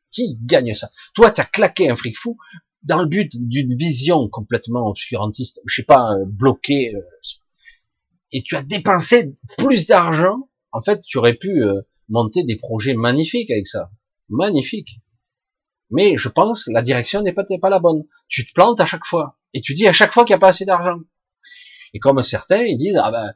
Qui 0.09 0.37
gagne 0.41 0.73
ça? 0.73 0.89
Toi, 1.13 1.29
tu 1.29 1.41
as 1.41 1.45
claqué 1.45 1.89
un 1.89 1.95
fric 1.95 2.17
fou 2.17 2.37
dans 2.83 3.01
le 3.01 3.07
but 3.07 3.31
d'une 3.35 3.75
vision 3.75 4.27
complètement 4.29 4.87
obscurantiste, 4.87 5.61
je 5.65 5.75
sais 5.75 5.85
pas, 5.85 6.13
euh, 6.13 6.25
bloquée, 6.25 6.95
euh, 6.95 7.01
et 8.33 8.41
tu 8.41 8.55
as 8.55 8.63
dépensé 8.63 9.35
plus 9.57 9.85
d'argent. 9.85 10.49
En 10.71 10.81
fait, 10.81 11.01
tu 11.01 11.19
aurais 11.19 11.35
pu 11.35 11.63
euh, 11.63 11.81
monter 12.09 12.43
des 12.43 12.55
projets 12.55 12.95
magnifiques 12.95 13.51
avec 13.51 13.67
ça. 13.67 13.91
Magnifique. 14.27 14.99
Mais 15.91 16.17
je 16.17 16.29
pense 16.29 16.63
que 16.63 16.71
la 16.71 16.81
direction 16.81 17.21
n'est 17.21 17.31
pas, 17.31 17.45
pas 17.61 17.69
la 17.69 17.79
bonne. 17.79 18.03
Tu 18.27 18.45
te 18.45 18.53
plantes 18.53 18.79
à 18.81 18.85
chaque 18.85 19.05
fois. 19.05 19.37
Et 19.53 19.61
tu 19.61 19.75
dis 19.75 19.87
à 19.87 19.93
chaque 19.93 20.11
fois 20.11 20.25
qu'il 20.25 20.33
n'y 20.33 20.37
a 20.37 20.39
pas 20.39 20.47
assez 20.47 20.65
d'argent. 20.65 20.97
Et 21.93 21.99
comme 21.99 22.21
certains, 22.23 22.63
ils 22.63 22.77
disent, 22.77 22.99
ah 23.01 23.11
ben, 23.11 23.33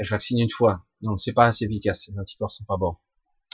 je 0.00 0.10
vaccine 0.10 0.38
une 0.38 0.50
fois. 0.50 0.84
Non, 1.02 1.16
c'est 1.16 1.32
pas 1.32 1.46
assez 1.46 1.64
efficace. 1.64 2.08
Les 2.08 2.18
anticorps 2.18 2.50
sont 2.50 2.64
pas 2.64 2.76
bons. 2.76 2.96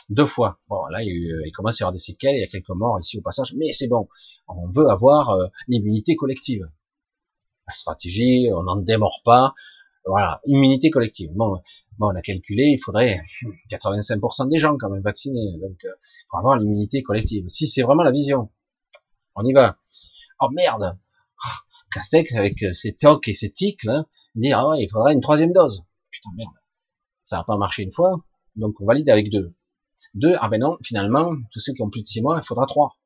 Deux 0.08 0.26
fois. 0.26 0.60
Bon, 0.68 0.84
là, 0.86 1.02
il, 1.02 1.50
commence 1.52 1.80
à 1.80 1.82
y 1.82 1.84
avoir 1.84 1.92
des 1.92 1.98
séquelles. 1.98 2.36
Il 2.36 2.40
y 2.40 2.44
a 2.44 2.48
quelques 2.48 2.70
morts 2.70 2.98
ici 3.00 3.18
au 3.18 3.22
passage. 3.22 3.54
Mais 3.56 3.72
c'est 3.72 3.88
bon. 3.88 4.08
On 4.48 4.68
veut 4.70 4.88
avoir 4.88 5.30
euh, 5.30 5.46
l'immunité 5.68 6.16
collective. 6.16 6.68
La 7.66 7.72
stratégie, 7.72 8.48
on 8.52 8.64
n'en 8.64 8.76
démord 8.76 9.20
pas. 9.24 9.54
Voilà, 10.06 10.40
immunité 10.46 10.90
collective. 10.90 11.30
Bon, 11.34 11.60
bon, 11.98 12.10
on 12.12 12.16
a 12.16 12.22
calculé, 12.22 12.64
il 12.64 12.80
faudrait 12.82 13.20
85% 13.70 14.48
des 14.48 14.58
gens 14.58 14.76
quand 14.78 14.88
même 14.88 15.02
vaccinés, 15.02 15.58
donc 15.60 15.76
euh, 15.84 15.90
pour 16.30 16.38
avoir 16.38 16.56
l'immunité 16.56 17.02
collective. 17.02 17.44
Si 17.48 17.68
c'est 17.68 17.82
vraiment 17.82 18.02
la 18.02 18.10
vision, 18.10 18.50
on 19.36 19.44
y 19.44 19.52
va. 19.52 19.76
Oh 20.40 20.48
merde, 20.50 20.98
Castex 21.92 22.34
avec 22.34 22.62
euh, 22.62 22.72
ses 22.72 22.94
tocs 22.94 23.28
et 23.28 23.34
ses 23.34 23.50
tics 23.50 23.84
là, 23.84 24.06
dire 24.34 24.58
ah 24.58 24.76
il 24.78 24.88
faudrait 24.90 25.12
une 25.12 25.20
troisième 25.20 25.52
dose. 25.52 25.84
Putain 26.22 26.34
merde, 26.36 26.52
ça 27.22 27.38
n'a 27.38 27.44
pas 27.44 27.56
marché 27.56 27.82
une 27.82 27.92
fois, 27.92 28.16
donc 28.56 28.80
on 28.80 28.86
valide 28.86 29.08
avec 29.08 29.30
deux. 29.30 29.54
Deux, 30.14 30.36
ah 30.40 30.48
ben 30.48 30.60
non, 30.60 30.76
finalement, 30.82 31.32
tous 31.52 31.60
ceux 31.60 31.72
qui 31.72 31.82
ont 31.82 31.90
plus 31.90 32.02
de 32.02 32.06
six 32.06 32.22
mois, 32.22 32.38
il 32.42 32.46
faudra 32.46 32.66
trois. 32.66 32.98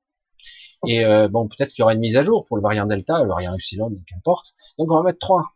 Et 0.87 1.05
euh, 1.05 1.29
bon, 1.29 1.49
peut-être 1.49 1.71
qu'il 1.71 1.81
y 1.81 1.83
aura 1.83 1.95
une 1.95 2.01
mise 2.01 2.17
à 2.17 2.23
jour 2.23 2.45
pour 2.47 2.57
le 2.57 2.63
variant 2.63 2.87
Delta, 2.87 3.23
le 3.23 3.29
variant 3.29 3.55
Epsilon, 3.55 3.91
qu'importe. 4.07 4.55
Donc 4.79 4.91
on 4.91 4.97
va 4.97 5.03
mettre 5.03 5.19
trois. 5.19 5.55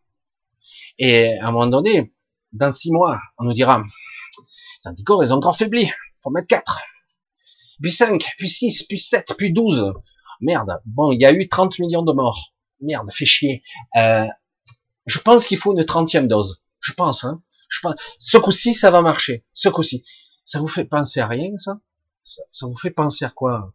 Et 0.98 1.39
à 1.39 1.48
un 1.48 1.52
moment 1.52 1.66
donné, 1.66 2.12
dans 2.52 2.72
six 2.72 2.93
mois, 2.93 3.20
on 3.39 3.44
nous 3.44 3.52
dira, 3.52 3.82
les 4.85 4.90
anticorps, 4.90 5.24
ils 5.24 5.32
ont 5.32 5.36
encore 5.36 5.56
faibli, 5.56 5.90
faut 6.22 6.30
mettre 6.30 6.48
quatre. 6.48 6.80
Puis 7.82 7.93
cinq, 7.93 8.32
puis 8.39 8.48
six, 8.48 8.85
puis 8.85 8.98
sept, 8.98 9.35
puis 9.36 9.52
douze. 9.52 9.93
Merde, 10.40 10.80
bon, 10.85 11.12
il 11.12 11.20
y 11.20 11.26
a 11.26 11.32
eu 11.32 11.48
30 11.48 11.78
millions 11.78 12.02
de 12.02 12.12
morts. 12.12 12.52
Merde, 12.80 13.09
fait 13.12 13.26
chier. 13.26 13.62
Euh, 13.97 14.26
je 15.06 15.18
pense 15.18 15.47
qu'il 15.47 15.59
faut 15.59 15.76
une 15.76 15.85
trentième 15.85 16.28
dose. 16.28 16.62
Je 16.80 16.93
pense, 16.93 17.24
hein. 17.24 17.43
Je 17.69 17.81
pense. 17.81 17.95
Ce 18.19 18.39
coup-ci, 18.39 18.74
ça 18.74 18.90
va 18.90 19.03
marcher. 19.03 19.45
Ce 19.53 19.69
coup-ci. 19.69 20.05
Ça 20.45 20.61
vous 20.61 20.69
fait 20.69 20.85
penser 20.85 21.20
à 21.20 21.27
rien, 21.27 21.51
ça, 21.59 21.81
ça 22.51 22.66
vous 22.66 22.77
fait 22.77 22.90
penser 22.90 23.24
à 23.24 23.31
quoi? 23.31 23.74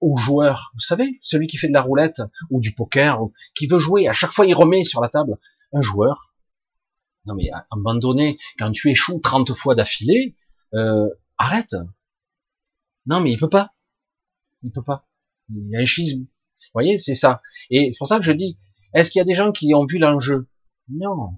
Au 0.00 0.16
joueur, 0.16 0.72
vous 0.74 0.80
savez, 0.80 1.18
celui 1.22 1.46
qui 1.46 1.56
fait 1.56 1.68
de 1.68 1.72
la 1.72 1.82
roulette 1.82 2.22
ou 2.50 2.60
du 2.60 2.74
poker, 2.74 3.22
ou 3.22 3.32
qui 3.56 3.66
veut 3.66 3.78
jouer, 3.78 4.08
à 4.08 4.12
chaque 4.12 4.30
fois 4.32 4.46
il 4.46 4.54
remet 4.54 4.84
sur 4.84 5.00
la 5.00 5.08
table 5.08 5.38
un 5.72 5.80
joueur. 5.80 6.34
Non 7.26 7.34
mais 7.34 7.50
à 7.50 7.66
quand 8.58 8.72
tu 8.72 8.90
échoues 8.90 9.20
30 9.20 9.52
fois 9.54 9.74
d'affilée, 9.74 10.36
euh, 10.74 11.08
arrête. 11.36 11.74
Non, 13.06 13.20
mais 13.20 13.32
il 13.32 13.38
peut 13.38 13.48
pas. 13.48 13.74
Il 14.62 14.70
peut 14.70 14.82
pas. 14.82 15.08
Il 15.48 15.70
y 15.70 15.76
a 15.76 15.80
un 15.80 15.84
schisme. 15.86 16.22
Vous 16.22 16.70
voyez, 16.74 16.98
c'est 16.98 17.14
ça. 17.14 17.40
Et 17.70 17.90
c'est 17.92 17.98
pour 17.98 18.08
ça 18.08 18.18
que 18.18 18.24
je 18.24 18.32
dis, 18.32 18.58
est-ce 18.94 19.10
qu'il 19.10 19.20
y 19.20 19.22
a 19.22 19.24
des 19.24 19.34
gens 19.34 19.52
qui 19.52 19.74
ont 19.74 19.86
vu 19.86 19.98
l'enjeu? 19.98 20.48
Non. 20.88 21.36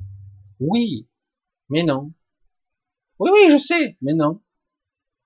Oui, 0.59 1.09
mais 1.71 1.83
non. 1.83 2.13
Oui, 3.19 3.31
oui, 3.33 3.51
je 3.51 3.59
sais, 3.59 3.97
mais 4.03 4.15
non. 4.15 4.41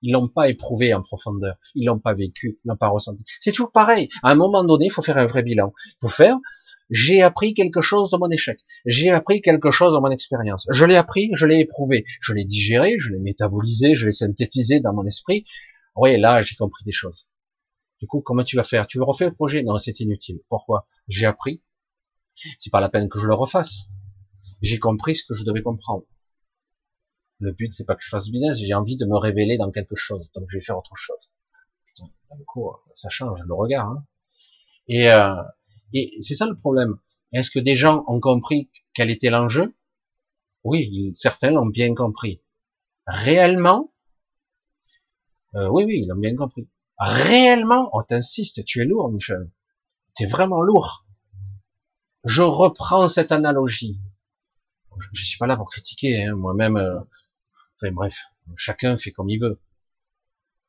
Ils 0.01 0.11
l'ont 0.11 0.27
pas 0.27 0.49
éprouvé 0.49 0.93
en 0.93 1.01
profondeur. 1.01 1.55
Ils 1.73 1.85
l'ont 1.85 1.99
pas 1.99 2.13
vécu, 2.13 2.59
ils 2.63 2.67
l'ont 2.67 2.77
pas 2.77 2.89
ressenti. 2.89 3.23
C'est 3.39 3.51
toujours 3.51 3.71
pareil. 3.71 4.09
À 4.23 4.31
un 4.31 4.35
moment 4.35 4.63
donné, 4.63 4.85
il 4.85 4.91
faut 4.91 5.01
faire 5.01 5.17
un 5.17 5.25
vrai 5.25 5.41
bilan. 5.43 5.73
Il 5.87 5.95
faut 6.01 6.09
faire, 6.09 6.37
j'ai 6.89 7.21
appris 7.21 7.53
quelque 7.53 7.81
chose 7.81 8.11
de 8.11 8.17
mon 8.17 8.29
échec. 8.29 8.59
J'ai 8.85 9.09
appris 9.09 9.41
quelque 9.41 9.71
chose 9.71 9.93
de 9.93 9.99
mon 9.99 10.11
expérience. 10.11 10.67
Je 10.71 10.85
l'ai 10.85 10.95
appris, 10.95 11.31
je 11.33 11.45
l'ai 11.45 11.59
éprouvé. 11.59 12.05
Je 12.21 12.33
l'ai 12.33 12.45
digéré, 12.45 12.95
je 12.99 13.13
l'ai 13.13 13.19
métabolisé, 13.19 13.95
je 13.95 14.05
l'ai 14.05 14.11
synthétisé 14.11 14.79
dans 14.79 14.93
mon 14.93 15.05
esprit. 15.05 15.45
Oui, 15.95 16.19
là, 16.19 16.41
j'ai 16.41 16.55
compris 16.55 16.83
des 16.85 16.91
choses. 16.91 17.27
Du 17.99 18.07
coup, 18.07 18.21
comment 18.21 18.43
tu 18.43 18.57
vas 18.57 18.63
faire? 18.63 18.85
Tu 18.85 18.97
veux 18.97 19.03
refaire 19.03 19.29
le 19.29 19.35
projet? 19.35 19.63
Non, 19.63 19.79
c'est 19.79 19.99
inutile. 20.01 20.41
Pourquoi? 20.49 20.87
J'ai 21.07 21.25
appris. 21.25 21.63
C'est 22.59 22.69
pas 22.69 22.81
la 22.81 22.89
peine 22.89 23.09
que 23.09 23.19
je 23.19 23.25
le 23.25 23.33
refasse. 23.33 23.87
J'ai 24.61 24.77
compris 24.77 25.15
ce 25.15 25.23
que 25.25 25.33
je 25.33 25.43
devais 25.43 25.63
comprendre. 25.63 26.03
Le 27.45 27.51
but, 27.51 27.71
c'est 27.71 27.83
pas 27.85 27.95
que 27.95 28.01
je 28.03 28.09
fasse 28.09 28.29
business, 28.31 28.57
j'ai 28.57 28.73
envie 28.73 28.97
de 28.97 29.05
me 29.05 29.17
révéler 29.17 29.57
dans 29.59 29.69
quelque 29.69 29.95
chose, 29.95 30.31
donc 30.33 30.45
je 30.49 30.57
vais 30.57 30.63
faire 30.63 30.79
autre 30.79 30.95
chose. 30.95 31.19
du 32.35 32.45
coup, 32.45 32.71
ça 32.95 33.09
change 33.09 33.43
le 33.45 33.53
regard. 33.53 33.87
Hein. 33.87 34.03
Et, 34.87 35.13
euh, 35.13 35.35
et 35.93 36.11
c'est 36.21 36.33
ça 36.33 36.47
le 36.47 36.55
problème. 36.55 36.95
Est-ce 37.33 37.51
que 37.51 37.59
des 37.59 37.75
gens 37.75 38.03
ont 38.07 38.19
compris 38.19 38.71
quel 38.95 39.11
était 39.11 39.29
l'enjeu? 39.29 39.75
Oui, 40.63 41.11
certains 41.13 41.51
l'ont 41.51 41.67
bien 41.67 41.93
compris. 41.93 42.41
Réellement? 43.05 43.93
Euh, 45.53 45.67
Oui, 45.69 45.83
oui, 45.85 45.99
ils 46.01 46.07
l'ont 46.07 46.19
bien 46.19 46.35
compris. 46.35 46.67
Réellement 46.97 47.91
On 47.93 48.01
t'insiste, 48.01 48.65
tu 48.65 48.81
es 48.81 48.85
lourd, 48.85 49.11
Michel. 49.11 49.51
Tu 50.15 50.23
es 50.23 50.25
vraiment 50.25 50.61
lourd. 50.61 51.05
Je 52.23 52.41
reprends 52.41 53.07
cette 53.07 53.31
analogie. 53.31 53.99
Je 55.13 55.23
suis 55.23 55.37
pas 55.37 55.45
là 55.45 55.57
pour 55.57 55.69
critiquer, 55.69 56.23
hein. 56.23 56.35
moi-même. 56.35 56.77
Euh, 56.77 56.99
enfin 57.75 57.91
bref, 57.91 58.17
chacun 58.55 58.97
fait 58.97 59.11
comme 59.11 59.29
il 59.29 59.39
veut. 59.39 59.59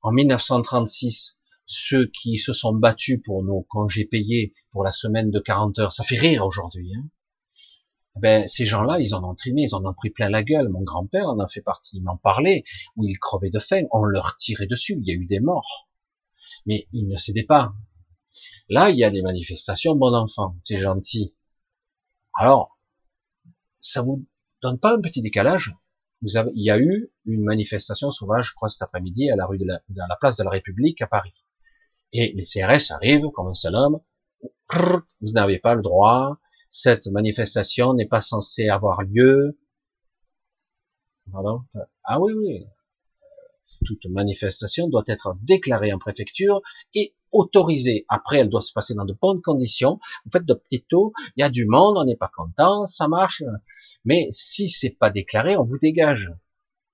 En 0.03 0.13
1936, 0.13 1.41
ceux 1.67 2.07
qui 2.07 2.39
se 2.39 2.53
sont 2.53 2.75
battus 2.75 3.21
pour 3.25 3.43
nos 3.43 3.63
congés 3.63 4.05
payés 4.05 4.55
pour 4.71 4.85
la 4.85 4.93
semaine 4.93 5.31
de 5.31 5.41
40 5.41 5.79
heures, 5.79 5.93
ça 5.93 6.05
fait 6.05 6.19
rire 6.19 6.45
aujourd'hui. 6.47 6.93
Hein 6.97 7.09
ben, 8.17 8.49
ces 8.49 8.65
gens-là, 8.65 8.99
ils 9.01 9.15
en 9.15 9.23
ont 9.25 9.35
trimé, 9.35 9.63
ils 9.63 9.75
en 9.75 9.85
ont 9.85 9.93
pris 9.93 10.11
plein 10.11 10.29
la 10.29 10.43
gueule. 10.43 10.69
Mon 10.69 10.83
grand-père 10.83 11.29
en 11.29 11.39
a 11.39 11.49
fait 11.49 11.61
partie, 11.61 11.99
il 11.99 12.03
m'en 12.03 12.17
parlait, 12.17 12.65
où 12.97 13.05
il 13.05 13.19
crevait 13.19 13.51
de 13.51 13.59
faim, 13.59 13.83
on 13.91 14.05
leur 14.05 14.37
tirait 14.37 14.67
dessus, 14.67 14.95
il 14.95 15.07
y 15.07 15.11
a 15.11 15.15
eu 15.15 15.27
des 15.27 15.41
morts. 15.41 15.89
Mais 16.65 16.89
ils 16.93 17.07
ne 17.07 17.17
cédaient 17.17 17.45
pas. 17.45 17.75
Là, 18.69 18.91
il 18.91 18.97
y 18.97 19.05
a 19.05 19.11
des 19.11 19.23
manifestations, 19.23 19.95
bon 19.97 20.15
enfant, 20.15 20.57
c'est 20.63 20.79
gentil. 20.79 21.35
Alors, 22.35 22.79
ça 23.81 24.03
vous 24.03 24.27
donne 24.63 24.79
pas 24.79 24.95
un 24.95 25.01
petit 25.01 25.21
décalage? 25.21 25.75
Vous 26.23 26.37
avez, 26.37 26.51
Il 26.55 26.65
y 26.65 26.71
a 26.71 26.79
eu 26.79 27.11
une 27.25 27.45
manifestation 27.45 28.11
sauvage, 28.11 28.49
je 28.49 28.55
crois, 28.55 28.69
cet 28.69 28.83
après-midi, 28.83 29.31
à 29.31 29.37
la 29.37 29.47
rue 29.47 29.59
de 29.59 29.65
la, 29.67 29.77
à 29.77 30.09
la 30.09 30.17
place 30.17 30.37
de 30.37 30.45
la 30.45 30.51
République 30.51 31.03
à 31.03 31.07
Paris. 31.07 31.45
Et 32.13 32.33
les 32.35 32.45
CRS 32.45 32.93
arrivent 32.93 33.31
comme 33.35 33.49
un 33.49 33.55
seul 33.55 33.75
homme. 33.75 34.01
Vous 34.73 35.33
n'avez 35.33 35.59
pas 35.59 35.75
le 35.75 35.83
droit. 35.83 36.39
Cette 36.69 37.07
manifestation 37.07 37.95
n'est 37.95 38.07
pas 38.07 38.21
censée 38.21 38.69
avoir 38.69 39.03
lieu. 39.03 39.59
Pardon? 41.33 41.63
Ah 42.05 42.21
oui, 42.21 42.33
oui. 42.35 42.67
Toute 43.85 44.07
manifestation 44.07 44.89
doit 44.89 45.05
être 45.07 45.37
déclarée 45.43 45.93
en 45.93 45.99
préfecture 45.99 46.61
et 46.95 47.15
autorisée. 47.31 48.07
Après, 48.09 48.39
elle 48.39 48.49
doit 48.49 48.61
se 48.61 48.73
passer 48.73 48.95
dans 48.95 49.05
de 49.05 49.17
bonnes 49.21 49.43
conditions. 49.43 49.99
Vous 50.25 50.31
faites 50.33 50.47
de 50.47 50.55
petits 50.55 50.85
taux, 50.85 51.13
il 51.37 51.41
y 51.41 51.45
a 51.45 51.51
du 51.51 51.67
monde, 51.67 51.97
on 51.99 52.05
n'est 52.05 52.17
pas 52.17 52.31
content, 52.35 52.87
ça 52.87 53.09
marche. 53.09 53.43
Mais 54.07 54.29
si 54.31 54.69
c'est 54.71 54.91
pas 54.91 55.11
déclaré, 55.11 55.57
on 55.57 55.65
vous 55.65 55.79
dégage. 55.79 56.33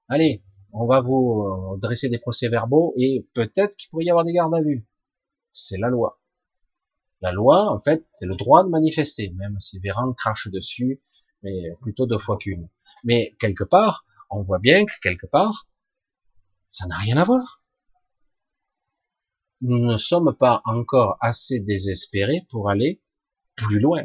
Allez, 0.09 0.43
on 0.73 0.87
va 0.87 1.01
vous 1.01 1.77
dresser 1.81 2.09
des 2.09 2.19
procès-verbaux 2.19 2.95
et 2.97 3.29
peut-être 3.35 3.77
qu'il 3.77 3.91
pourrait 3.91 4.07
y 4.07 4.11
avoir 4.11 4.25
des 4.25 4.33
gardes 4.33 4.55
à 4.55 4.63
vue. 4.63 4.89
C'est 5.53 5.79
la 5.79 5.91
loi. 5.91 6.21
La 7.21 7.31
loi, 7.31 7.71
en 7.71 7.81
fait, 7.81 8.07
c'est 8.13 8.27
le 8.27 8.35
droit 8.35 8.65
de 8.65 8.71
manifester, 8.71 9.31
même 9.37 9.61
si 9.61 9.79
Véran 9.79 10.13
crache 10.15 10.49
dessus, 10.49 11.03
mais 11.43 11.77
plutôt 11.83 12.07
deux 12.07 12.19
fois 12.19 12.39
qu'une. 12.39 12.69
Mais 13.05 13.37
quelque 13.39 13.65
part, 13.65 14.07
on 14.31 14.43
voit 14.43 14.59
bien 14.59 14.87
que 14.87 14.99
quelque 15.03 15.27
part, 15.27 15.69
ça 16.67 16.87
n'a 16.87 16.97
rien 16.97 17.19
à 17.19 17.25
voir. 17.25 17.63
Nous 19.61 19.79
ne 19.79 19.97
sommes 19.97 20.35
pas 20.35 20.63
encore 20.65 21.19
assez 21.21 21.61
désespérés 21.61 22.47
pour 22.49 22.71
aller 22.71 23.03
plus 23.55 23.79
loin. 23.79 24.05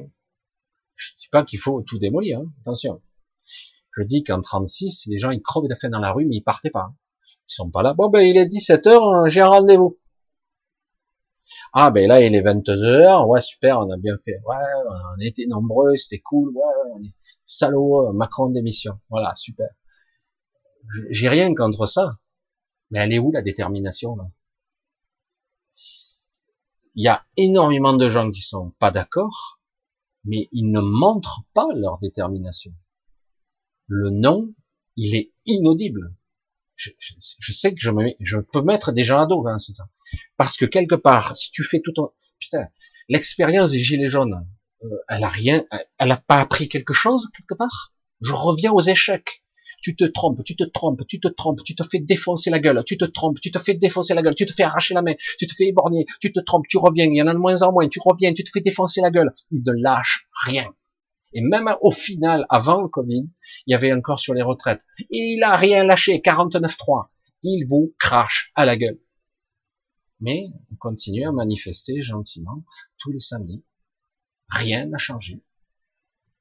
Je 0.98 1.12
dis 1.22 1.30
pas 1.32 1.44
qu'il 1.44 1.60
faut 1.60 1.82
tout 1.84 2.00
démolir, 2.00 2.40
hein. 2.40 2.52
attention. 2.62 3.02
Je 3.96 4.04
dis 4.04 4.24
qu'en 4.24 4.42
36, 4.42 5.06
les 5.08 5.18
gens 5.18 5.32
ils 5.32 5.42
crevent 5.42 5.68
de 5.70 5.76
faim 5.76 5.90
dans 5.90 6.00
la 6.00 6.12
rue, 6.12 6.26
mais 6.26 6.38
ils 6.38 6.44
partaient 6.44 6.72
pas. 6.72 6.94
Ils 7.50 7.54
sont 7.54 7.70
pas 7.70 7.84
là. 7.84 7.94
Bon 7.94 8.10
ben 8.10 8.22
il 8.22 8.38
est 8.38 8.46
17 8.46 8.86
h 8.88 9.30
j'ai 9.30 9.42
un 9.42 9.48
rendez-vous. 9.48 10.00
Ah 11.74 11.92
ben 11.92 12.08
là 12.08 12.22
il 12.22 12.36
est 12.36 12.42
22 12.42 12.84
heures, 12.84 13.28
ouais 13.28 13.42
super, 13.42 13.80
on 13.80 13.90
a 13.92 13.98
bien 13.98 14.18
fait, 14.26 14.40
ouais, 14.46 14.56
on 15.16 15.22
été 15.22 15.48
nombreux, 15.48 15.96
c'était 15.96 16.20
cool, 16.20 16.50
ouais, 16.50 16.74
on 16.96 17.04
est 17.04 17.14
salaud, 17.46 18.12
Macron 18.14 18.50
démission, 18.50 19.00
voilà 19.10 19.34
super. 19.36 19.70
J'ai 21.10 21.30
rien 21.30 21.54
contre 21.54 21.86
ça, 21.86 22.18
mais 22.90 23.00
elle 23.00 23.14
est 23.14 23.20
où 23.20 23.32
la 23.32 23.42
détermination 23.42 24.16
là? 24.16 24.26
Il 26.96 27.04
y 27.04 27.08
a 27.08 27.24
énormément 27.38 27.94
de 27.94 28.10
gens 28.10 28.32
qui 28.32 28.42
sont 28.42 28.72
pas 28.80 28.90
d'accord, 28.90 29.57
mais 30.28 30.48
ils 30.52 30.72
ne 30.72 30.82
montrent 30.82 31.44
pas 31.54 31.68
leur 31.74 31.98
détermination. 32.00 32.74
Le 33.88 34.10
non, 34.10 34.54
il 34.96 35.16
est 35.16 35.32
inaudible 35.46 36.14
je, 36.78 36.92
je, 37.40 37.52
sais 37.52 37.74
que 37.74 37.80
je, 37.80 37.90
me, 37.90 38.12
je 38.20 38.38
peux 38.38 38.62
mettre 38.62 38.92
des 38.92 39.04
gens 39.04 39.20
à 39.20 39.26
dos, 39.26 39.46
hein, 39.48 39.58
ça. 39.60 39.90
parce 40.38 40.58
que 40.58 40.66
quelque 40.66 40.96
part, 40.96 41.36
si 41.36 41.52
tu 41.52 41.64
fais 41.64 41.82
tout 41.84 41.92
ton, 41.92 42.12
putain, 42.40 42.68
l'expérience 43.10 43.72
des 43.72 43.80
gilets 43.80 44.08
jaunes, 44.08 44.48
euh, 44.84 44.90
elle 45.10 45.24
a 45.24 45.28
rien, 45.28 45.66
elle 45.98 46.12
a 46.12 46.18
pas 46.18 46.40
appris 46.40 46.70
quelque 46.70 46.94
chose 46.94 47.30
quelque 47.36 47.58
part? 47.58 47.94
Je 48.22 48.32
reviens 48.32 48.72
aux 48.72 48.82
échecs. 48.82 49.44
Tu 49.82 49.96
te 49.96 50.04
trompes, 50.06 50.44
tu 50.44 50.56
te 50.56 50.64
trompes, 50.64 51.06
tu 51.08 51.20
te 51.20 51.28
trompes, 51.28 51.64
tu 51.64 51.76
te 51.76 51.84
fais 51.84 52.00
défoncer 52.00 52.50
la 52.50 52.60
gueule, 52.60 52.84
tu 52.86 52.98
te 52.98 53.06
trompes, 53.06 53.40
tu 53.40 53.52
te 53.52 53.60
fais 53.60 53.74
défoncer 53.74 54.14
la 54.14 54.22
gueule, 54.22 54.36
tu 54.36 54.46
te 54.46 54.54
fais 54.54 54.64
arracher 54.64 54.94
la 54.94 55.02
main, 55.02 55.14
tu 55.38 55.48
te 55.48 55.54
fais 55.54 55.68
éborgner, 55.68 56.06
tu 56.20 56.32
te 56.32 56.40
trompes, 56.40 56.68
tu 56.68 56.78
reviens, 56.78 57.06
il 57.06 57.16
y 57.16 57.22
en 57.22 57.28
a 57.28 57.34
de 57.34 57.40
moins 57.40 57.62
en 57.62 57.72
moins, 57.72 57.88
tu 57.88 58.00
reviens, 58.04 58.34
tu 58.34 58.44
te 58.44 58.50
fais 58.52 58.62
défoncer 58.62 59.02
la 59.02 59.12
gueule. 59.12 59.34
Il 59.52 59.64
ne 59.66 59.72
lâche 59.72 60.28
rien. 60.46 60.66
Et 61.34 61.42
même 61.42 61.70
au 61.82 61.92
final, 61.92 62.46
avant 62.50 62.82
le 62.82 62.88
Covid, 62.88 63.30
il 63.66 63.72
y 63.72 63.76
avait 63.76 63.94
encore 63.94 64.20
sur 64.20 64.34
les 64.34 64.42
retraites. 64.42 64.86
Il 65.10 65.44
a 65.44 65.56
rien 65.56 65.84
lâché, 65.84 66.20
49.3. 66.20 67.10
Il 67.44 67.68
vous 67.70 67.94
crache 68.00 68.52
à 68.56 68.66
la 68.66 68.78
gueule. 68.78 69.00
Mais 70.20 70.48
on 70.72 70.76
continue 70.78 71.28
à 71.28 71.32
manifester 71.32 72.02
gentiment 72.02 72.64
tous 72.98 73.12
les 73.12 73.20
samedis. 73.20 73.64
Rien 74.50 74.86
n'a 74.86 74.98
changé. 74.98 75.42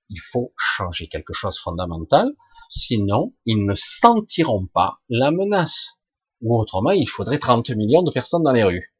Il 0.09 0.21
faut 0.21 0.53
changer 0.57 1.09
quelque 1.09 1.33
chose 1.33 1.59
fondamental, 1.59 2.31
sinon 2.71 3.35
ils 3.45 3.65
ne 3.65 3.75
sentiront 3.75 4.67
pas 4.67 5.01
la 5.09 5.31
menace. 5.31 5.99
Ou 6.43 6.57
autrement, 6.59 6.91
il 6.91 7.09
faudrait 7.09 7.39
30 7.39 7.71
millions 7.71 8.03
de 8.03 8.11
personnes 8.11 8.43
dans 8.43 8.53
les 8.53 8.65
rues. 8.65 8.95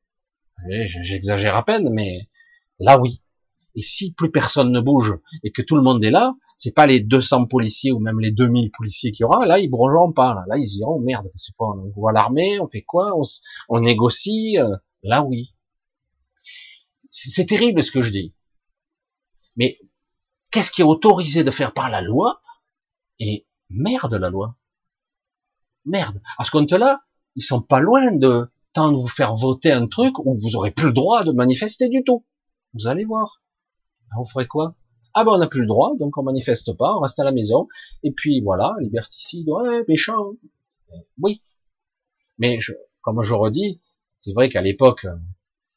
J'exagère 0.87 1.55
à 1.55 1.65
peine, 1.65 1.91
mais 1.91 2.29
là 2.79 2.99
oui. 2.99 3.23
Et 3.75 3.83
si 3.83 4.13
plus 4.15 4.31
personne 4.31 4.73
ne 4.73 4.81
bouge 4.81 5.15
et 5.43 5.53
que 5.53 5.61
tout 5.61 5.77
le 5.77 5.83
monde 5.83 6.03
est 6.03 6.11
là, 6.11 6.35
c'est 6.57 6.75
pas 6.75 6.87
les 6.87 7.01
200 7.01 7.47
policiers 7.47 7.93
ou 7.93 7.99
même 7.99 8.19
les 8.19 8.31
2000 8.31 8.71
policiers 8.71 9.13
qu'il 9.13 9.25
y 9.25 9.27
aura, 9.27 9.45
là 9.45 9.59
ils 9.59 9.69
bougeront 9.69 10.13
pas. 10.13 10.35
Là, 10.35 10.45
là 10.49 10.57
ils 10.57 10.67
diront 10.67 10.99
merde, 10.99 11.31
c'est 11.35 11.55
fois 11.55 11.77
on 11.77 11.91
voit 11.91 12.13
l'armée, 12.13 12.59
on 12.59 12.69
fait 12.69 12.83
quoi, 12.83 13.13
on, 13.69 13.81
négocie. 13.81 14.59
Euh, 14.59 14.75
là 15.03 15.25
oui, 15.25 15.55
c'est 17.05 17.45
terrible 17.45 17.83
ce 17.83 17.91
que 17.91 18.01
je 18.01 18.11
dis. 18.11 18.35
Mais 19.57 19.79
qu'est-ce 20.57 20.71
qui 20.71 20.81
est 20.81 20.85
autorisé 20.85 21.45
de 21.45 21.51
faire 21.51 21.75
par 21.75 21.91
la 21.91 22.01
loi 22.01 22.41
Et 23.19 23.47
merde 23.69 24.15
la 24.15 24.31
loi. 24.31 24.57
Merde. 25.85 26.23
À 26.39 26.45
ce 26.45 26.51
compte-là, 26.51 27.03
ils 27.35 27.43
sont 27.43 27.61
pas 27.61 27.79
loin 27.79 28.11
de 28.11 28.51
tant 28.73 28.91
de 28.91 28.97
vous 28.97 29.07
faire 29.07 29.35
voter 29.35 29.71
un 29.71 29.87
truc 29.87 30.19
où 30.19 30.35
vous 30.35 30.57
aurez 30.57 30.71
plus 30.71 30.87
le 30.87 30.93
droit 30.95 31.25
de 31.25 31.33
manifester 31.33 31.91
du 31.91 32.05
tout. 32.05 32.25
Vous 32.73 32.87
allez 32.87 33.05
voir. 33.05 33.43
On 34.17 34.25
ferait 34.25 34.47
quoi? 34.47 34.77
Ah 35.13 35.25
ben 35.27 35.33
on 35.33 35.39
n'a 35.39 35.47
plus 35.47 35.61
le 35.61 35.67
droit, 35.67 35.95
donc 35.99 36.17
on 36.17 36.23
manifeste 36.23 36.75
pas, 36.75 36.97
on 36.97 37.01
reste 37.01 37.19
à 37.19 37.25
la 37.25 37.33
maison. 37.33 37.69
Et 38.03 38.13
puis 38.13 38.41
voilà, 38.41 38.75
liberticide, 38.81 39.51
ouais, 39.51 39.85
méchant. 39.89 40.33
Oui. 41.21 41.43
Mais 42.39 42.61
comme 43.03 43.23
je 43.23 43.35
redis, 43.35 43.83
c'est 44.17 44.33
vrai 44.33 44.49
qu'à 44.49 44.63
l'époque, 44.63 45.07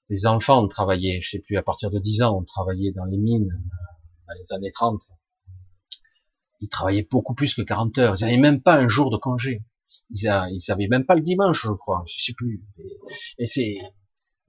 les 0.07 0.25
enfants 0.25 0.65
travaillaient, 0.67 1.19
je 1.19 1.31
sais 1.31 1.39
plus, 1.39 1.57
à 1.57 1.63
partir 1.63 1.91
de 1.91 1.99
10 1.99 2.21
ans, 2.21 2.37
on 2.37 2.43
travaillait 2.45 2.93
dans 2.93 3.03
les 3.03 3.17
mines, 3.17 3.61
les 4.37 4.53
années 4.53 4.71
30. 4.71 5.01
Ils 6.61 6.69
travaillaient 6.69 7.07
beaucoup 7.09 7.33
plus 7.33 7.53
que 7.53 7.61
40 7.61 7.97
heures. 7.99 8.15
Ils 8.19 8.25
n'avaient 8.25 8.37
même 8.37 8.61
pas 8.61 8.75
un 8.75 8.87
jour 8.87 9.11
de 9.11 9.17
congé. 9.17 9.63
Ils, 10.11 10.27
a, 10.27 10.49
ils 10.49 10.71
avaient 10.71 10.87
même 10.87 11.05
pas 11.05 11.15
le 11.15 11.21
dimanche, 11.21 11.63
je 11.63 11.71
crois. 11.71 12.03
Je 12.07 12.21
sais 12.21 12.33
plus. 12.33 12.63
Et, 13.37 13.45
c'est 13.45 13.77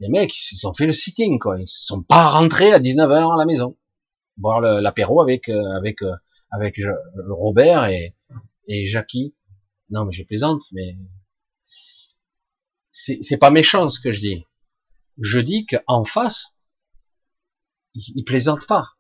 les 0.01 0.09
mecs, 0.09 0.35
ils 0.52 0.66
ont 0.66 0.74
fait 0.74 0.86
le 0.86 0.93
sitting, 0.93 1.39
quoi. 1.39 1.61
Ils 1.61 1.69
sont 1.69 2.02
pas 2.02 2.28
rentrés 2.28 2.73
à 2.73 2.81
19h 2.81 3.35
à 3.35 3.39
la 3.39 3.44
maison. 3.44 3.77
Boire 4.39 4.61
l'apéro 4.61 5.20
avec 5.20 5.48
euh, 5.51 5.81
euh, 5.82 6.90
Robert 7.28 7.85
et 7.86 8.15
et 8.70 8.86
Jackie. 8.86 9.35
Non, 9.90 10.05
mais 10.05 10.12
je 10.12 10.23
plaisante, 10.23 10.62
mais 10.73 10.97
c'est 12.93 13.39
pas 13.39 13.51
méchant 13.51 13.89
ce 13.89 14.01
que 14.01 14.12
je 14.12 14.20
dis. 14.20 14.47
Je 15.19 15.40
dis 15.40 15.66
qu'en 15.66 16.05
face, 16.05 16.57
ils, 17.94 18.12
ils 18.15 18.24
plaisantent 18.24 18.66
pas. 18.66 18.97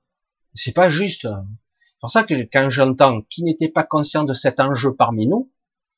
C'est 0.54 0.74
pas 0.74 0.88
juste. 0.88 1.22
C'est 1.22 2.00
pour 2.00 2.10
ça 2.10 2.24
que 2.24 2.34
quand 2.50 2.70
j'entends 2.70 3.22
qui 3.22 3.42
n'était 3.42 3.68
pas 3.68 3.84
conscient 3.84 4.24
de 4.24 4.34
cet 4.34 4.60
enjeu 4.60 4.94
parmi 4.94 5.26
nous, 5.26 5.50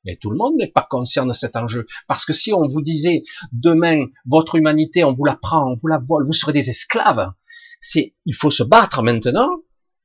mais 0.05 0.17
tout 0.17 0.31
le 0.31 0.37
monde 0.37 0.57
n'est 0.57 0.71
pas 0.71 0.87
conscient 0.89 1.27
de 1.27 1.33
cet 1.33 1.57
enjeu. 1.57 1.87
Parce 2.09 2.25
que 2.25 2.33
si 2.33 2.53
on 2.53 2.67
vous 2.67 2.83
disait 2.83 3.23
demain, 3.53 4.07
votre 4.27 4.57
humanité, 4.57 5.05
on 5.05 5.13
vous 5.13 5.25
la 5.25 5.37
prend, 5.37 5.71
on 5.71 5.75
vous 5.75 5.89
la 5.89 5.99
vole, 5.99 6.27
vous 6.27 6.33
serez 6.33 6.53
des 6.53 6.71
esclaves, 6.71 7.33
c'est, 7.81 8.15
il 8.27 8.35
faut 8.35 8.51
se 8.51 8.63
battre 8.63 9.03
maintenant. 9.03 9.63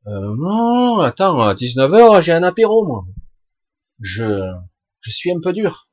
Euh, 0.07 0.35
non, 0.37 0.99
attends, 0.99 1.39
à 1.41 1.53
19h, 1.53 2.21
j'ai 2.21 2.31
un 2.31 2.43
apéro, 2.43 2.85
moi. 2.85 3.05
Je, 3.99 4.51
je 4.99 5.11
suis 5.11 5.31
un 5.31 5.39
peu 5.41 5.53
dur. 5.53 5.89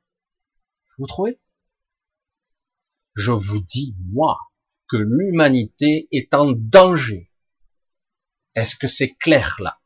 Vous 0.99 1.07
trouvez? 1.07 1.41
Je 3.15 3.31
vous 3.31 3.61
dis, 3.61 3.97
moi, 4.13 4.39
que 4.89 4.97
l'humanité 4.97 6.09
est 6.13 6.35
en 6.35 6.53
danger. 6.53 7.31
Est-ce 8.55 8.77
que 8.77 8.87
c'est 8.87 9.15
clair 9.15 9.57
là? 9.61 9.79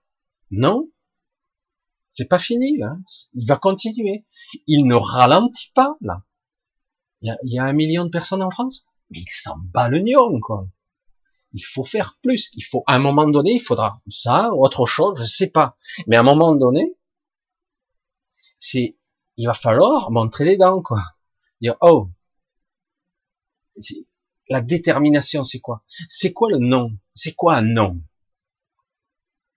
Non 0.51 0.91
C'est 2.11 2.29
pas 2.29 2.39
fini 2.39 2.77
là. 2.77 2.97
Il 3.35 3.47
va 3.47 3.57
continuer. 3.57 4.25
Il 4.67 4.87
ne 4.87 4.95
ralentit 4.95 5.73
pas 5.75 5.97
là. 6.01 6.23
Il 7.23 7.37
y 7.43 7.59
a, 7.59 7.65
un 7.65 7.73
million 7.73 8.05
de 8.05 8.11
personnes 8.11 8.43
en 8.43 8.51
France, 8.51 8.87
mais 9.11 9.19
il 9.21 9.29
s'en 9.29 9.59
bat 9.59 9.89
le 9.89 9.99
nion 9.99 10.39
quoi. 10.41 10.69
Il 11.53 11.65
faut 11.65 11.83
faire 11.83 12.19
plus. 12.23 12.51
Il 12.55 12.63
faut 12.63 12.85
à 12.87 12.95
un 12.95 12.99
moment 12.99 13.27
donné, 13.27 13.55
il 13.55 13.61
faudra 13.61 14.01
ça, 14.09 14.55
ou 14.55 14.65
autre 14.65 14.87
chose, 14.87 15.19
je 15.21 15.27
sais 15.27 15.51
pas. 15.51 15.77
Mais 16.07 16.17
à 16.17 16.21
un 16.21 16.25
moment 16.25 16.55
donné, 16.55 16.95
c'est, 18.59 18.97
il 19.37 19.47
va 19.47 19.55
falloir 19.55 20.11
montrer 20.11 20.45
les 20.45 20.57
dents 20.57 20.83
quoi. 20.83 21.03
Dire 21.61 21.77
oh, 21.81 22.11
la 24.49 24.61
détermination, 24.61 25.43
c'est 25.43 25.61
quoi? 25.61 25.83
C'est 26.09 26.33
quoi 26.33 26.51
le 26.51 26.59
non 26.59 26.93
C'est 27.15 27.35
quoi 27.35 27.57
un 27.57 27.63
non 27.63 28.01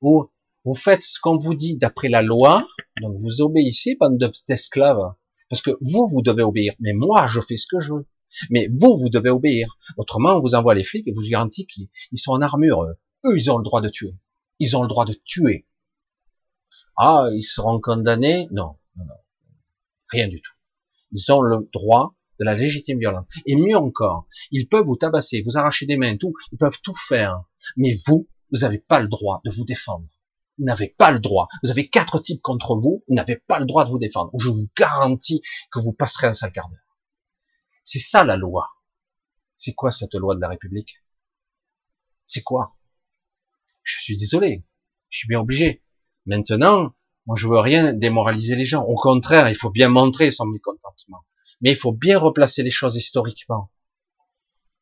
vous, 0.01 0.29
vous 0.65 0.75
faites 0.75 1.03
ce 1.03 1.19
qu'on 1.19 1.37
vous 1.37 1.55
dit 1.55 1.77
d'après 1.77 2.09
la 2.09 2.21
loi, 2.21 2.65
donc 3.01 3.17
vous 3.19 3.41
obéissez, 3.41 3.95
bande 3.99 4.17
d'esclaves, 4.47 5.13
parce 5.49 5.61
que 5.61 5.71
vous, 5.81 6.07
vous 6.07 6.21
devez 6.21 6.43
obéir. 6.43 6.73
Mais 6.79 6.93
moi, 6.93 7.27
je 7.27 7.39
fais 7.39 7.57
ce 7.57 7.67
que 7.67 7.79
je 7.79 7.93
veux. 7.93 8.07
Mais 8.49 8.69
vous, 8.73 8.97
vous 8.97 9.09
devez 9.09 9.29
obéir. 9.29 9.77
Autrement, 9.97 10.37
on 10.37 10.41
vous 10.41 10.55
envoie 10.55 10.73
les 10.73 10.83
flics 10.83 11.07
et 11.07 11.11
vous 11.11 11.27
garantit 11.29 11.67
qu'ils 11.67 11.89
sont 12.15 12.31
en 12.31 12.41
armure. 12.41 12.85
Eux, 13.25 13.37
ils 13.37 13.51
ont 13.51 13.57
le 13.57 13.63
droit 13.63 13.81
de 13.81 13.89
tuer. 13.89 14.15
Ils 14.59 14.77
ont 14.77 14.83
le 14.83 14.87
droit 14.87 15.05
de 15.05 15.15
tuer. 15.25 15.67
Ah, 16.95 17.27
ils 17.33 17.43
seront 17.43 17.81
condamnés? 17.81 18.47
Non, 18.51 18.77
non, 18.95 19.05
non. 19.05 19.15
Rien 20.09 20.27
du 20.27 20.41
tout. 20.41 20.53
Ils 21.11 21.31
ont 21.31 21.41
le 21.41 21.69
droit 21.73 22.15
de 22.39 22.45
la 22.45 22.55
légitime 22.55 22.99
violence. 22.99 23.25
Et 23.45 23.55
mieux 23.55 23.75
encore, 23.75 24.27
ils 24.51 24.67
peuvent 24.67 24.85
vous 24.85 24.95
tabasser, 24.95 25.43
vous 25.45 25.57
arracher 25.57 25.85
des 25.85 25.97
mains, 25.97 26.15
tout, 26.15 26.33
ils 26.51 26.57
peuvent 26.57 26.79
tout 26.81 26.95
faire. 26.95 27.43
Mais 27.75 27.97
vous, 28.07 28.29
vous 28.51 28.59
n'avez 28.59 28.79
pas 28.79 28.99
le 28.99 29.07
droit 29.07 29.41
de 29.45 29.51
vous 29.51 29.65
défendre. 29.65 30.07
Vous 30.57 30.65
n'avez 30.65 30.89
pas 30.89 31.11
le 31.11 31.19
droit. 31.19 31.47
Vous 31.63 31.71
avez 31.71 31.89
quatre 31.89 32.19
types 32.19 32.41
contre 32.41 32.75
vous, 32.75 33.03
vous 33.07 33.15
n'avez 33.15 33.37
pas 33.37 33.59
le 33.59 33.65
droit 33.65 33.85
de 33.85 33.89
vous 33.89 33.99
défendre. 33.99 34.31
Je 34.37 34.49
vous 34.49 34.69
garantis 34.77 35.41
que 35.71 35.79
vous 35.79 35.93
passerez 35.93 36.27
un 36.27 36.33
sale 36.33 36.51
quart 36.51 36.69
d'heure. 36.69 36.79
C'est 37.83 37.99
ça 37.99 38.23
la 38.23 38.37
loi. 38.37 38.69
C'est 39.57 39.73
quoi 39.73 39.91
cette 39.91 40.15
loi 40.15 40.35
de 40.35 40.41
la 40.41 40.49
République? 40.49 41.03
C'est 42.25 42.41
quoi? 42.41 42.77
Je 43.83 44.01
suis 44.01 44.17
désolé. 44.17 44.65
Je 45.09 45.19
suis 45.19 45.27
bien 45.27 45.39
obligé. 45.39 45.83
Maintenant, 46.25 46.93
moi 47.25 47.35
je 47.35 47.47
veux 47.47 47.59
rien 47.59 47.93
démoraliser 47.93 48.55
les 48.55 48.65
gens. 48.65 48.83
Au 48.83 48.95
contraire, 48.95 49.49
il 49.49 49.55
faut 49.55 49.71
bien 49.71 49.89
montrer 49.89 50.31
son 50.31 50.45
mécontentement. 50.45 51.23
Mais 51.61 51.71
il 51.71 51.75
faut 51.75 51.91
bien 51.91 52.19
replacer 52.19 52.63
les 52.63 52.71
choses 52.71 52.95
historiquement. 52.95 53.71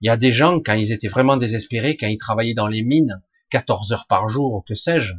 Il 0.02 0.08
y 0.08 0.10
a 0.10 0.18
des 0.18 0.32
gens, 0.32 0.62
quand 0.62 0.74
ils 0.74 0.92
étaient 0.92 1.10
vraiment 1.10 1.36
désespérés, 1.36 1.98
quand 1.98 2.08
ils 2.08 2.18
travaillaient 2.18 2.54
dans 2.54 2.68
les 2.68 2.84
mines, 2.84 3.22
14 3.50 3.92
heures 3.92 4.08
par 4.08 4.30
jour, 4.30 4.64
que 4.68 4.76
sais-je, 4.76 5.14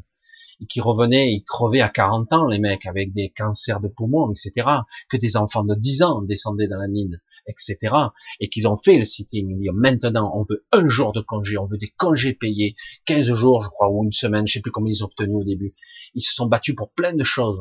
et 0.61 0.66
qui 0.66 0.81
revenaient, 0.81 1.32
ils 1.32 1.44
crevaient 1.44 1.81
à 1.81 1.89
40 1.89 2.32
ans, 2.32 2.47
les 2.47 2.59
mecs, 2.59 2.86
avec 2.86 3.12
des 3.12 3.31
cancers 3.31 3.81
de 3.81 3.89
poumons, 3.89 4.31
etc., 4.31 4.69
que 5.09 5.16
des 5.16 5.36
enfants 5.36 5.65
de 5.65 5.74
10 5.74 6.02
ans 6.02 6.23
descendaient 6.23 6.69
dans 6.69 6.78
la 6.78 6.89
mine, 6.89 7.20
etc., 7.47 7.94
et 8.40 8.48
qu'ils 8.48 8.69
ont 8.69 8.77
fait 8.77 8.98
le 8.98 9.05
sitting, 9.05 9.57
ils 9.59 9.73
maintenant, 9.73 10.32
on 10.35 10.44
veut 10.44 10.66
un 10.73 10.89
jour 10.89 11.12
de 11.12 11.20
congé, 11.20 11.57
on 11.57 11.66
veut 11.66 11.78
des 11.78 11.93
congés 11.97 12.35
payés, 12.35 12.77
15 13.07 13.32
jours, 13.32 13.62
je 13.62 13.69
crois, 13.69 13.90
ou 13.90 14.05
une 14.05 14.12
semaine, 14.12 14.47
je 14.47 14.55
sais 14.55 14.61
plus 14.61 14.70
comment 14.70 14.89
ils 14.89 15.02
ont 15.02 15.07
obtenu 15.07 15.35
au 15.35 15.44
début. 15.44 15.74
Ils 16.15 16.23
se 16.23 16.35
sont 16.35 16.47
battus 16.47 16.74
pour 16.74 16.93
plein 16.93 17.15
de 17.15 17.24
choses. 17.24 17.61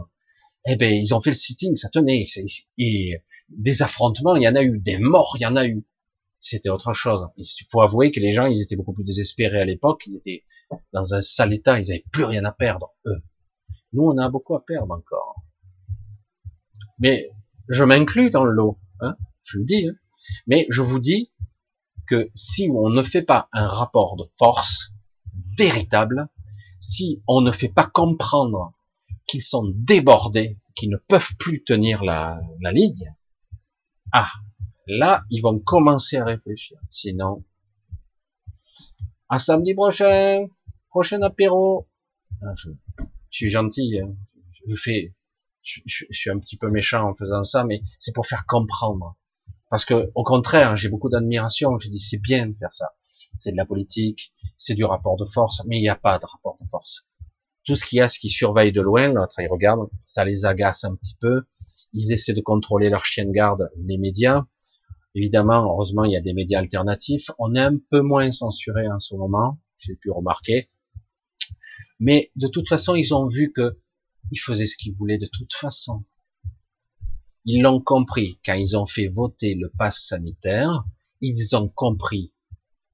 Eh 0.67 0.75
ben, 0.75 0.91
ils 0.91 1.13
ont 1.15 1.21
fait 1.21 1.29
le 1.29 1.35
sitting, 1.35 1.77
ça 1.77 1.89
tenait, 1.89 2.25
et 2.77 3.23
des 3.47 3.81
affrontements, 3.81 4.35
il 4.35 4.43
y 4.43 4.47
en 4.47 4.55
a 4.55 4.61
eu, 4.61 4.77
des 4.77 4.99
morts, 4.99 5.37
il 5.39 5.43
y 5.43 5.45
en 5.45 5.55
a 5.55 5.65
eu 5.65 5.85
c'était 6.41 6.69
autre 6.69 6.93
chose. 6.93 7.27
Il 7.37 7.45
faut 7.69 7.81
avouer 7.81 8.11
que 8.11 8.19
les 8.19 8.33
gens, 8.33 8.45
ils 8.45 8.61
étaient 8.61 8.75
beaucoup 8.75 8.93
plus 8.93 9.03
désespérés 9.03 9.59
à 9.59 9.65
l'époque, 9.65 10.03
ils 10.05 10.15
étaient 10.15 10.43
dans 10.93 11.13
un 11.13 11.21
sale 11.21 11.53
état, 11.53 11.79
ils 11.79 11.87
n'avaient 11.87 12.05
plus 12.11 12.23
rien 12.23 12.45
à 12.45 12.51
perdre, 12.51 12.93
eux. 13.05 13.21
Nous, 13.93 14.03
on 14.03 14.17
a 14.17 14.29
beaucoup 14.29 14.55
à 14.55 14.65
perdre 14.65 14.93
encore. 14.93 15.43
Mais 16.99 17.29
je 17.67 17.83
m'inclus 17.83 18.29
dans 18.29 18.43
le 18.43 18.51
lot, 18.51 18.79
hein, 18.99 19.15
je 19.43 19.57
le 19.57 19.65
dis. 19.65 19.87
Hein. 19.87 19.95
Mais 20.47 20.67
je 20.69 20.81
vous 20.81 20.99
dis 20.99 21.31
que 22.07 22.29
si 22.35 22.69
on 22.73 22.89
ne 22.89 23.03
fait 23.03 23.21
pas 23.21 23.49
un 23.53 23.67
rapport 23.67 24.15
de 24.15 24.23
force 24.23 24.93
véritable, 25.57 26.29
si 26.79 27.23
on 27.27 27.41
ne 27.41 27.51
fait 27.51 27.69
pas 27.69 27.87
comprendre 27.87 28.73
qu'ils 29.27 29.43
sont 29.43 29.71
débordés, 29.75 30.59
qu'ils 30.75 30.89
ne 30.89 30.97
peuvent 30.97 31.35
plus 31.37 31.63
tenir 31.63 32.03
la, 32.03 32.39
la 32.61 32.71
ligne, 32.71 33.15
ah, 34.11 34.29
Là, 34.91 35.23
ils 35.29 35.41
vont 35.41 35.59
commencer 35.59 36.17
à 36.17 36.25
réfléchir. 36.25 36.79
Sinon, 36.89 37.43
à 39.29 39.37
samedi 39.37 39.75
prochain, 39.75 40.47
prochain 40.89 41.21
apéro. 41.21 41.87
Ah, 42.41 42.53
je, 42.55 42.69
suis 43.29 43.49
gentil, 43.49 43.99
hein. 43.99 44.15
je 44.67 44.75
fais, 44.75 45.15
je, 45.61 46.05
suis 46.11 46.29
un 46.29 46.39
petit 46.39 46.57
peu 46.57 46.69
méchant 46.69 47.09
en 47.09 47.15
faisant 47.15 47.43
ça, 47.43 47.63
mais 47.63 47.81
c'est 47.97 48.13
pour 48.13 48.27
faire 48.27 48.45
comprendre. 48.45 49.17
Parce 49.69 49.85
que, 49.85 50.11
au 50.15 50.23
contraire, 50.23 50.75
j'ai 50.75 50.89
beaucoup 50.89 51.09
d'admiration. 51.09 51.77
Je 51.77 51.89
dis, 51.89 51.99
c'est 51.99 52.17
bien 52.17 52.47
de 52.47 52.55
faire 52.57 52.73
ça. 52.73 52.89
C'est 53.35 53.51
de 53.51 53.57
la 53.57 53.65
politique, 53.65 54.33
c'est 54.57 54.73
du 54.73 54.83
rapport 54.83 55.15
de 55.15 55.25
force, 55.25 55.61
mais 55.65 55.77
il 55.77 55.81
n'y 55.81 55.89
a 55.89 55.95
pas 55.95 56.17
de 56.17 56.25
rapport 56.25 56.57
de 56.59 56.67
force. 56.67 57.07
Tout 57.65 57.75
ce 57.75 57.85
qu'il 57.85 57.97
y 57.97 58.01
a, 58.01 58.07
ce 58.07 58.17
qui 58.17 58.29
surveille 58.29 58.71
de 58.71 58.81
loin, 58.81 59.09
l'autre, 59.09 59.39
ils 59.39 59.47
regardent, 59.47 59.89
ça 60.03 60.25
les 60.25 60.45
agace 60.45 60.83
un 60.83 60.95
petit 60.95 61.15
peu. 61.19 61.43
Ils 61.93 62.11
essaient 62.11 62.33
de 62.33 62.41
contrôler 62.41 62.89
leur 62.89 63.05
chien 63.05 63.25
de 63.25 63.31
garde, 63.31 63.69
les 63.77 63.99
médias. 63.99 64.45
Évidemment, 65.13 65.63
heureusement, 65.71 66.05
il 66.05 66.13
y 66.13 66.17
a 66.17 66.21
des 66.21 66.33
médias 66.33 66.59
alternatifs. 66.59 67.29
On 67.37 67.53
est 67.53 67.61
un 67.61 67.77
peu 67.91 68.01
moins 68.01 68.31
censuré 68.31 68.89
en 68.89 68.99
ce 68.99 69.15
moment, 69.15 69.59
j'ai 69.77 69.95
pu 69.95 70.09
remarquer. 70.09 70.69
Mais 71.99 72.31
de 72.35 72.47
toute 72.47 72.67
façon, 72.67 72.95
ils 72.95 73.13
ont 73.13 73.27
vu 73.27 73.51
que 73.51 73.79
ils 74.31 74.39
faisaient 74.39 74.65
ce 74.65 74.77
qu'ils 74.77 74.93
voulaient 74.93 75.17
de 75.17 75.29
toute 75.31 75.53
façon. 75.53 76.05
Ils 77.45 77.61
l'ont 77.61 77.81
compris 77.81 78.39
quand 78.45 78.53
ils 78.53 78.77
ont 78.77 78.85
fait 78.85 79.07
voter 79.07 79.55
le 79.55 79.69
pass 79.69 80.05
sanitaire. 80.07 80.85
Ils 81.21 81.55
ont 81.55 81.67
compris. 81.67 82.33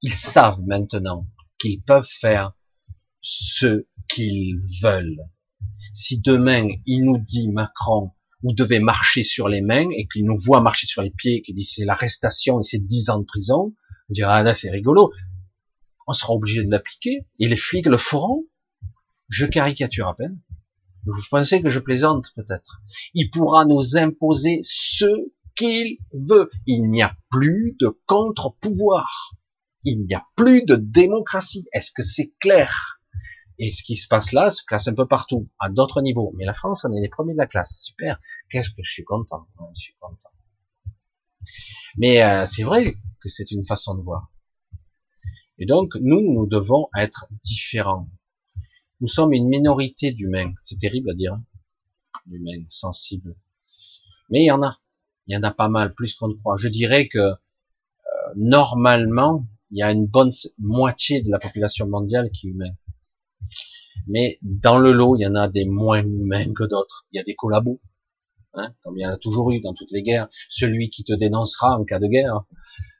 Ils 0.02 0.14
savent 0.14 0.62
maintenant 0.66 1.26
qu'ils 1.58 1.82
peuvent 1.82 2.08
faire 2.08 2.52
ce 3.20 3.86
qu'ils 4.08 4.60
veulent. 4.82 5.22
Si 5.92 6.20
demain 6.20 6.68
il 6.86 7.04
nous 7.04 7.18
dit 7.18 7.50
Macron, 7.50 8.12
vous 8.42 8.52
devez 8.52 8.80
marcher 8.80 9.24
sur 9.24 9.48
les 9.48 9.62
mains 9.62 9.88
et 9.90 10.06
qu'il 10.06 10.24
nous 10.24 10.36
voit 10.36 10.60
marcher 10.60 10.86
sur 10.86 11.02
les 11.02 11.10
pieds, 11.10 11.42
qu'il 11.42 11.54
dit 11.54 11.64
c'est 11.64 11.84
l'arrestation 11.84 12.60
et 12.60 12.64
c'est 12.64 12.84
10 12.84 13.10
ans 13.10 13.18
de 13.18 13.24
prison, 13.24 13.74
on 14.08 14.12
dira 14.12 14.36
ah 14.36 14.42
là 14.42 14.54
c'est 14.54 14.70
rigolo. 14.70 15.12
On 16.06 16.12
sera 16.12 16.32
obligé 16.32 16.64
de 16.64 16.70
l'appliquer 16.70 17.26
et 17.40 17.48
les 17.48 17.56
flics 17.56 17.86
le 17.86 17.96
feront. 17.98 18.44
Je 19.28 19.46
caricature 19.46 20.08
à 20.08 20.16
peine. 20.16 20.40
Vous 21.04 21.22
pensez 21.30 21.62
que 21.62 21.70
je 21.70 21.78
plaisante 21.78 22.32
peut-être. 22.34 22.82
Il 23.14 23.30
pourra 23.30 23.64
nous 23.64 23.96
imposer 23.96 24.60
ce 24.62 25.06
qu'il 25.54 25.98
veut. 26.12 26.50
Il 26.66 26.90
n'y 26.90 27.02
a 27.02 27.16
plus 27.30 27.76
de 27.80 27.96
contre-pouvoir. 28.06 29.34
Il 29.84 30.02
n'y 30.04 30.14
a 30.14 30.24
plus 30.34 30.64
de 30.64 30.74
démocratie. 30.74 31.66
Est-ce 31.72 31.92
que 31.92 32.02
c'est 32.02 32.34
clair? 32.40 33.00
Et 33.58 33.70
ce 33.70 33.82
qui 33.82 33.96
se 33.96 34.06
passe 34.08 34.32
là 34.32 34.50
se 34.50 34.62
classe 34.64 34.88
un 34.88 34.94
peu 34.94 35.06
partout, 35.06 35.48
à 35.58 35.70
d'autres 35.70 36.02
niveaux. 36.02 36.32
Mais 36.36 36.44
la 36.44 36.52
France, 36.52 36.84
on 36.84 36.92
est 36.92 37.00
les 37.00 37.08
premiers 37.08 37.32
de 37.32 37.38
la 37.38 37.46
classe. 37.46 37.82
Super. 37.82 38.20
Qu'est-ce 38.50 38.70
que 38.70 38.82
je 38.82 38.90
suis 38.90 39.04
content. 39.04 39.46
je 39.74 39.80
suis 39.80 39.94
content. 39.98 40.30
Mais 41.96 42.22
euh, 42.22 42.46
c'est 42.46 42.64
vrai 42.64 42.96
que 43.20 43.28
c'est 43.28 43.50
une 43.52 43.64
façon 43.64 43.94
de 43.94 44.02
voir. 44.02 44.30
Et 45.58 45.64
donc, 45.64 45.94
nous, 46.00 46.20
nous 46.20 46.46
devons 46.46 46.88
être 46.96 47.26
différents. 47.42 48.10
Nous 49.00 49.08
sommes 49.08 49.32
une 49.32 49.48
minorité 49.48 50.12
d'humains. 50.12 50.52
C'est 50.62 50.78
terrible 50.78 51.10
à 51.10 51.14
dire. 51.14 51.34
Hein 51.34 51.44
d'humains 52.26 52.64
sensibles. 52.68 53.36
Mais 54.30 54.42
il 54.42 54.46
y 54.46 54.50
en 54.50 54.62
a. 54.62 54.78
Il 55.26 55.34
y 55.34 55.36
en 55.36 55.42
a 55.42 55.50
pas 55.50 55.68
mal, 55.68 55.94
plus 55.94 56.14
qu'on 56.14 56.28
ne 56.28 56.34
croit. 56.34 56.56
Je 56.56 56.68
dirais 56.68 57.08
que 57.08 57.18
euh, 57.18 57.34
normalement, 58.36 59.46
il 59.70 59.78
y 59.78 59.82
a 59.82 59.90
une 59.90 60.06
bonne 60.06 60.30
moitié 60.58 61.20
de 61.20 61.30
la 61.30 61.38
population 61.38 61.88
mondiale 61.88 62.30
qui 62.30 62.46
est 62.46 62.50
humaine. 62.50 62.76
Mais 64.06 64.38
dans 64.42 64.78
le 64.78 64.92
lot, 64.92 65.16
il 65.16 65.22
y 65.22 65.26
en 65.26 65.34
a 65.34 65.48
des 65.48 65.64
moins 65.64 66.02
humains 66.02 66.52
que 66.52 66.64
d'autres. 66.64 67.06
Il 67.10 67.16
y 67.16 67.20
a 67.20 67.24
des 67.24 67.34
collabos, 67.34 67.80
hein, 68.54 68.72
comme 68.82 68.96
il 68.98 69.02
y 69.02 69.06
en 69.06 69.10
a 69.10 69.16
toujours 69.16 69.50
eu 69.50 69.60
dans 69.60 69.74
toutes 69.74 69.90
les 69.90 70.02
guerres. 70.02 70.28
Celui 70.48 70.90
qui 70.90 71.02
te 71.02 71.12
dénoncera 71.12 71.76
en 71.76 71.84
cas 71.84 71.98
de 71.98 72.06
guerre, 72.06 72.44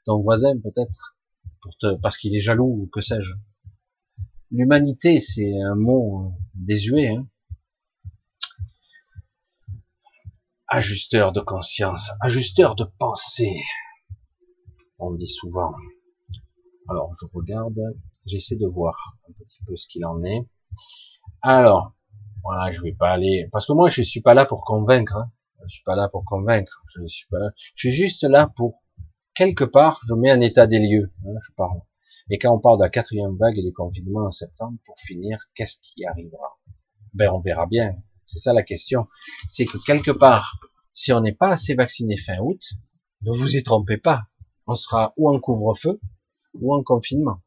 ton 0.05 0.21
voisin 0.21 0.57
peut-être, 0.57 1.15
pour 1.61 1.77
te, 1.77 1.95
parce 1.95 2.17
qu'il 2.17 2.35
est 2.35 2.41
jaloux 2.41 2.81
ou 2.81 2.89
que 2.91 2.99
sais-je. 2.99 3.33
L'humanité, 4.49 5.19
c'est 5.19 5.59
un 5.61 5.75
mot 5.75 6.31
désuet. 6.53 7.09
Hein. 7.09 7.27
Ajusteur 10.67 11.33
de 11.33 11.41
conscience, 11.41 12.11
ajusteur 12.21 12.75
de 12.75 12.85
pensée. 12.85 13.61
On 14.99 15.11
dit 15.11 15.27
souvent. 15.27 15.73
Alors, 16.89 17.13
je 17.19 17.25
regarde, 17.33 17.77
j'essaie 18.25 18.55
de 18.55 18.67
voir 18.67 19.17
un 19.27 19.33
petit 19.33 19.59
peu 19.65 19.75
ce 19.75 19.87
qu'il 19.87 20.05
en 20.05 20.21
est. 20.21 20.47
Alors, 21.41 21.93
voilà, 22.41 22.71
je 22.71 22.81
vais 22.81 22.93
pas 22.93 23.11
aller, 23.11 23.49
parce 23.51 23.65
que 23.65 23.73
moi, 23.73 23.89
je 23.89 24.01
suis 24.01 24.21
pas 24.21 24.33
là 24.33 24.45
pour 24.45 24.63
convaincre. 24.63 25.17
Hein. 25.17 25.31
Je 25.63 25.75
suis 25.75 25.83
pas 25.83 25.97
là 25.97 26.07
pour 26.07 26.23
convaincre. 26.23 26.85
Je 26.95 27.05
suis 27.05 27.27
pas 27.27 27.39
là. 27.39 27.49
Je 27.55 27.89
suis 27.89 27.91
juste 27.91 28.23
là 28.23 28.47
pour 28.47 28.81
quelque 29.33 29.65
part, 29.65 29.99
je 30.07 30.13
mets 30.13 30.31
un 30.31 30.39
état 30.39 30.67
des 30.67 30.79
lieux. 30.79 31.11
Hein, 31.25 31.35
je 31.45 31.53
parle. 31.55 31.81
Et 32.29 32.37
quand 32.37 32.53
on 32.53 32.59
parle 32.59 32.79
de 32.79 32.83
la 32.83 32.89
quatrième 32.89 33.37
vague 33.37 33.57
et 33.57 33.63
du 33.63 33.73
confinement 33.73 34.25
en 34.25 34.31
septembre, 34.31 34.77
pour 34.85 34.99
finir, 34.99 35.37
qu'est-ce 35.55 35.77
qui 35.81 36.05
arrivera? 36.05 36.57
Ben, 37.13 37.31
on 37.31 37.39
verra 37.39 37.65
bien. 37.67 37.95
C'est 38.25 38.39
ça 38.39 38.53
la 38.53 38.63
question. 38.63 39.07
C'est 39.49 39.65
que 39.65 39.77
quelque 39.85 40.11
part, 40.11 40.59
si 40.93 41.13
on 41.13 41.21
n'est 41.21 41.33
pas 41.33 41.49
assez 41.49 41.73
vacciné 41.75 42.17
fin 42.17 42.37
août, 42.39 42.61
ne 43.21 43.31
vous 43.31 43.55
y 43.55 43.63
trompez 43.63 43.97
pas. 43.97 44.27
On 44.65 44.75
sera 44.75 45.13
ou 45.15 45.29
en 45.29 45.39
couvre-feu, 45.39 46.01
ou 46.55 46.75
en 46.75 46.83
confinement. 46.83 47.41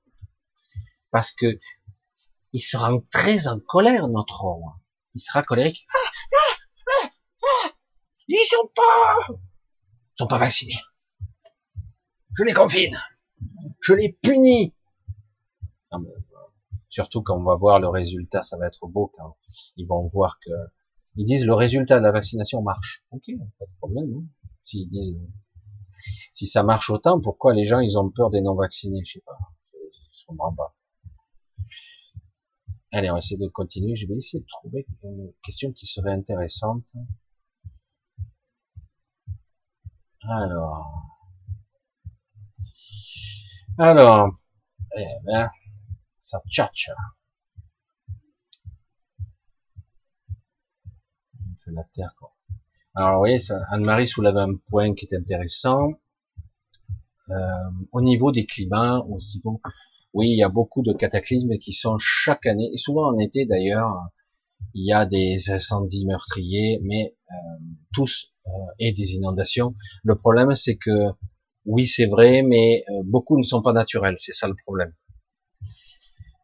Parce 1.11 1.33
que 1.33 1.59
il 2.53 2.61
sera 2.61 2.91
très 3.13 3.47
en 3.47 3.61
colère, 3.61 4.09
notre 4.09 4.41
roi. 4.41 4.81
Il 5.15 5.21
sera 5.21 5.43
colérique. 5.43 5.85
Ils 8.29 8.47
sont 8.49 8.71
pas, 8.75 9.27
ils 9.29 10.19
sont 10.19 10.27
pas 10.27 10.39
vaccinés. 10.39 10.79
Je 12.37 12.45
les 12.45 12.53
confine. 12.53 12.99
Je 13.81 13.95
les 13.95 14.13
punis. 14.13 14.75
surtout 16.89 17.23
quand 17.23 17.39
on 17.39 17.45
va 17.45 17.57
voir 17.57 17.81
le 17.81 17.89
résultat, 17.89 18.43
ça 18.43 18.57
va 18.57 18.67
être 18.67 18.87
beau 18.87 19.13
quand 19.15 19.37
ils 19.77 19.87
vont 19.87 20.07
voir 20.09 20.39
que 20.41 20.51
ils 21.17 21.25
disent 21.25 21.45
le 21.45 21.55
résultat 21.55 21.99
de 21.99 22.05
la 22.05 22.13
vaccination 22.13 22.63
marche. 22.63 23.05
Ok, 23.11 23.25
pas 23.59 23.67
de 23.67 23.73
problème. 23.79 24.13
Hein. 24.15 24.25
Disent 24.73 25.17
si 26.33 26.47
ça 26.47 26.63
marche 26.63 26.91
autant, 26.91 27.21
pourquoi 27.21 27.55
les 27.55 27.67
gens 27.67 27.81
ils 27.81 27.99
ont 27.99 28.11
peur 28.11 28.31
des 28.31 28.41
non 28.41 28.55
vaccinés 28.55 29.03
Je 29.05 29.15
sais 29.15 29.23
pas. 29.27 29.39
Je 29.73 30.25
comprends 30.27 30.55
pas. 30.55 30.75
Allez, 32.93 33.11
on 33.11 33.15
va 33.15 33.19
essayer 33.19 33.37
de 33.37 33.49
continuer. 33.49 33.95
Je 33.97 34.07
vais 34.07 34.17
essayer 34.17 34.41
de 34.41 34.47
trouver 34.49 34.87
une 35.03 35.33
question 35.43 35.73
qui 35.73 35.87
serait 35.87 36.13
intéressante. 36.13 36.95
Alors. 40.23 41.20
Alors. 43.83 44.29
Eh 44.95 45.07
ben, 45.25 45.49
ça 46.21 46.43
tchatcha. 46.51 46.95
La 51.67 51.85
Terre, 51.95 52.15
quoi. 52.19 52.37
Alors, 52.95 53.13
vous 53.13 53.19
voyez, 53.21 53.39
Anne-Marie 53.71 54.07
soulève 54.07 54.37
un 54.37 54.57
point 54.69 54.95
qui 54.95 55.07
est 55.07 55.17
intéressant. 55.17 55.93
Euh, 57.31 57.35
au 57.93 58.03
niveau 58.03 58.33
des 58.33 58.45
climats, 58.45 58.99
au 58.99 59.17
niveau, 59.17 59.63
oui, 60.13 60.29
il 60.29 60.37
y 60.37 60.43
a 60.43 60.51
beaucoup 60.51 60.83
de 60.83 60.93
cataclysmes 60.93 61.57
qui 61.57 61.73
sont 61.73 61.97
chaque 61.99 62.45
année, 62.45 62.69
et 62.75 62.77
souvent 62.77 63.09
en 63.09 63.19
été 63.19 63.47
d'ailleurs, 63.47 64.11
il 64.75 64.85
y 64.85 64.93
a 64.93 65.07
des 65.07 65.51
incendies 65.51 66.05
meurtriers, 66.05 66.81
mais 66.83 67.17
euh, 67.31 67.35
tous 67.95 68.35
euh, 68.47 68.51
et 68.79 68.93
des 68.93 69.15
inondations. 69.15 69.75
Le 70.05 70.17
problème, 70.17 70.55
c'est 70.55 70.77
que 70.77 71.15
oui, 71.67 71.87
c'est 71.87 72.07
vrai, 72.07 72.43
mais 72.43 72.83
euh, 72.89 73.03
beaucoup 73.05 73.37
ne 73.39 73.43
sont 73.43 73.63
pas 73.63 73.73
naturels. 73.73 74.17
C'est 74.19 74.35
ça 74.35 74.49
le 74.49 74.57
problème. 74.57 74.95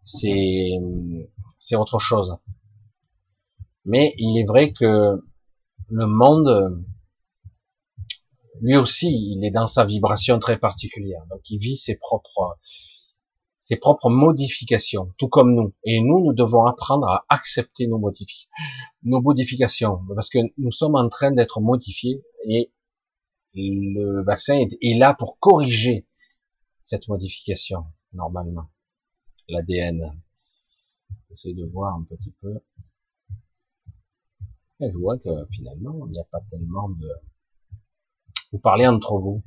C'est 0.02 1.76
autre 1.76 1.98
chose. 1.98 2.36
Mais 3.84 4.14
il 4.18 4.38
est 4.38 4.46
vrai 4.46 4.72
que 4.72 5.20
le 5.88 6.06
monde, 6.06 6.84
lui 8.60 8.76
aussi, 8.76 9.08
il 9.08 9.44
est 9.44 9.50
dans 9.50 9.66
sa 9.66 9.84
vibration 9.84 10.38
très 10.38 10.58
particulière. 10.58 11.24
Donc, 11.30 11.40
il 11.50 11.58
vit 11.58 11.76
ses 11.76 11.96
propres, 11.96 12.58
ses 13.56 13.76
propres 13.76 14.10
modifications, 14.10 15.12
tout 15.18 15.28
comme 15.28 15.54
nous. 15.54 15.74
Et 15.84 16.00
nous, 16.00 16.24
nous 16.24 16.34
devons 16.34 16.66
apprendre 16.66 17.08
à 17.08 17.24
accepter 17.28 17.86
nos, 17.88 18.00
nos 19.02 19.20
modifications, 19.20 20.00
parce 20.14 20.30
que 20.30 20.38
nous 20.58 20.70
sommes 20.70 20.94
en 20.94 21.08
train 21.08 21.32
d'être 21.32 21.60
modifiés 21.60 22.22
et 22.48 22.72
le 23.56 24.22
vaccin 24.22 24.58
est, 24.58 24.98
là 24.98 25.14
pour 25.14 25.38
corriger 25.38 26.06
cette 26.80 27.08
modification, 27.08 27.84
normalement. 28.12 28.70
L'ADN. 29.48 30.20
J'essaie 31.28 31.54
de 31.54 31.64
voir 31.66 31.94
un 31.94 32.04
petit 32.04 32.32
peu. 32.40 32.54
Et 34.80 34.90
je 34.90 34.96
vois 34.96 35.18
que 35.18 35.46
finalement, 35.52 36.06
il 36.06 36.12
n'y 36.12 36.20
a 36.20 36.24
pas 36.24 36.40
tellement 36.50 36.88
de... 36.90 37.08
Vous 38.52 38.58
parlez 38.58 38.86
entre 38.86 39.18
vous. 39.18 39.42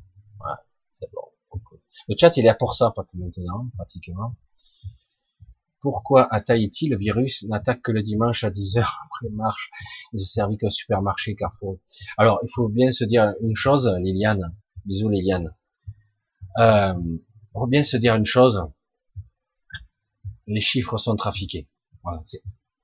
Le 2.08 2.16
chat, 2.18 2.36
il 2.38 2.46
est 2.46 2.48
là 2.48 2.56
pour 2.56 2.74
ça, 2.74 2.94
maintenant, 3.14 3.70
pratiquement. 3.76 4.36
Pourquoi 5.82 6.28
à 6.34 6.42
Tahiti, 6.42 6.90
le 6.90 6.98
virus 6.98 7.44
n'attaque 7.44 7.82
que 7.82 7.92
le 7.92 8.02
dimanche 8.02 8.44
à 8.44 8.50
10h 8.50 8.80
après 8.80 9.30
marche 9.32 9.70
Il 10.14 10.20
ne 10.20 10.26
servi 10.26 10.58
qu'un 10.58 10.70
supermarché 10.70 11.36
Carrefour? 11.36 11.80
Alors, 12.18 12.40
il 12.44 12.50
faut 12.54 12.68
bien 12.68 12.92
se 12.92 13.06
dire 13.06 13.34
une 13.42 13.56
chose, 13.56 13.90
Liliane. 14.02 14.56
Bisous, 14.86 15.10
Liliane. 15.10 15.56
Euh, 16.58 16.94
il 16.98 17.54
faut 17.54 17.68
bien 17.68 17.84
se 17.84 17.96
dire 17.98 18.16
une 18.16 18.26
chose. 18.26 18.62
Les 20.48 20.62
chiffres 20.62 20.98
sont 20.98 21.16
trafiqués. 21.16 21.70
Voilà, 22.04 22.22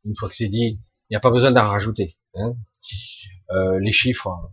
une 0.05 0.15
fois 0.15 0.29
que 0.29 0.35
c'est 0.35 0.47
dit, 0.47 0.79
il 1.09 1.11
n'y 1.11 1.17
a 1.17 1.19
pas 1.19 1.31
besoin 1.31 1.51
d'en 1.51 1.67
rajouter. 1.67 2.15
Hein. 2.35 2.55
Euh, 3.51 3.79
les 3.79 3.91
chiffres, 3.91 4.51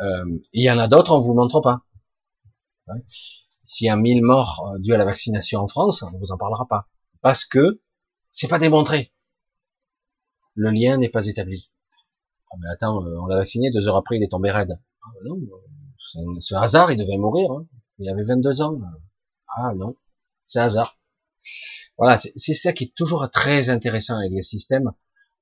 euh, 0.00 0.38
il 0.52 0.64
y 0.64 0.70
en 0.70 0.78
a 0.78 0.88
d'autres, 0.88 1.12
on 1.12 1.20
vous 1.20 1.34
montre 1.34 1.60
pas. 1.60 1.80
S'il 3.66 3.86
y 3.86 3.90
a 3.90 3.96
1000 3.96 4.22
morts 4.22 4.72
euh, 4.74 4.78
dus 4.78 4.94
à 4.94 4.96
la 4.96 5.04
vaccination 5.04 5.60
en 5.60 5.68
France, 5.68 6.02
on 6.02 6.10
ne 6.12 6.18
vous 6.18 6.32
en 6.32 6.38
parlera 6.38 6.66
pas. 6.66 6.88
Parce 7.20 7.44
que 7.44 7.80
c'est 8.30 8.48
pas 8.48 8.58
démontré. 8.58 9.12
Le 10.54 10.70
lien 10.70 10.96
n'est 10.96 11.08
pas 11.08 11.26
établi. 11.26 11.72
Ah 12.50 12.56
mais 12.60 12.68
attends, 12.70 12.98
on 12.98 13.26
l'a 13.26 13.36
vacciné, 13.36 13.70
deux 13.70 13.88
heures 13.88 13.96
après, 13.96 14.16
il 14.16 14.22
est 14.22 14.30
tombé 14.30 14.50
raide. 14.50 14.78
Ah 15.02 15.08
non, 15.24 15.38
c'est 16.40 16.54
un 16.54 16.62
hasard, 16.62 16.92
il 16.92 16.96
devait 16.96 17.18
mourir. 17.18 17.50
Hein. 17.50 17.66
Il 17.98 18.08
avait 18.08 18.24
22 18.24 18.62
ans. 18.62 18.80
Ah 19.48 19.72
non, 19.74 19.96
c'est 20.46 20.60
hasard. 20.60 20.98
Voilà, 21.98 22.18
c'est 22.18 22.54
ça 22.54 22.72
qui 22.72 22.84
est 22.84 22.94
toujours 22.94 23.28
très 23.30 23.70
intéressant 23.70 24.18
avec 24.18 24.32
les 24.32 24.42
systèmes. 24.42 24.92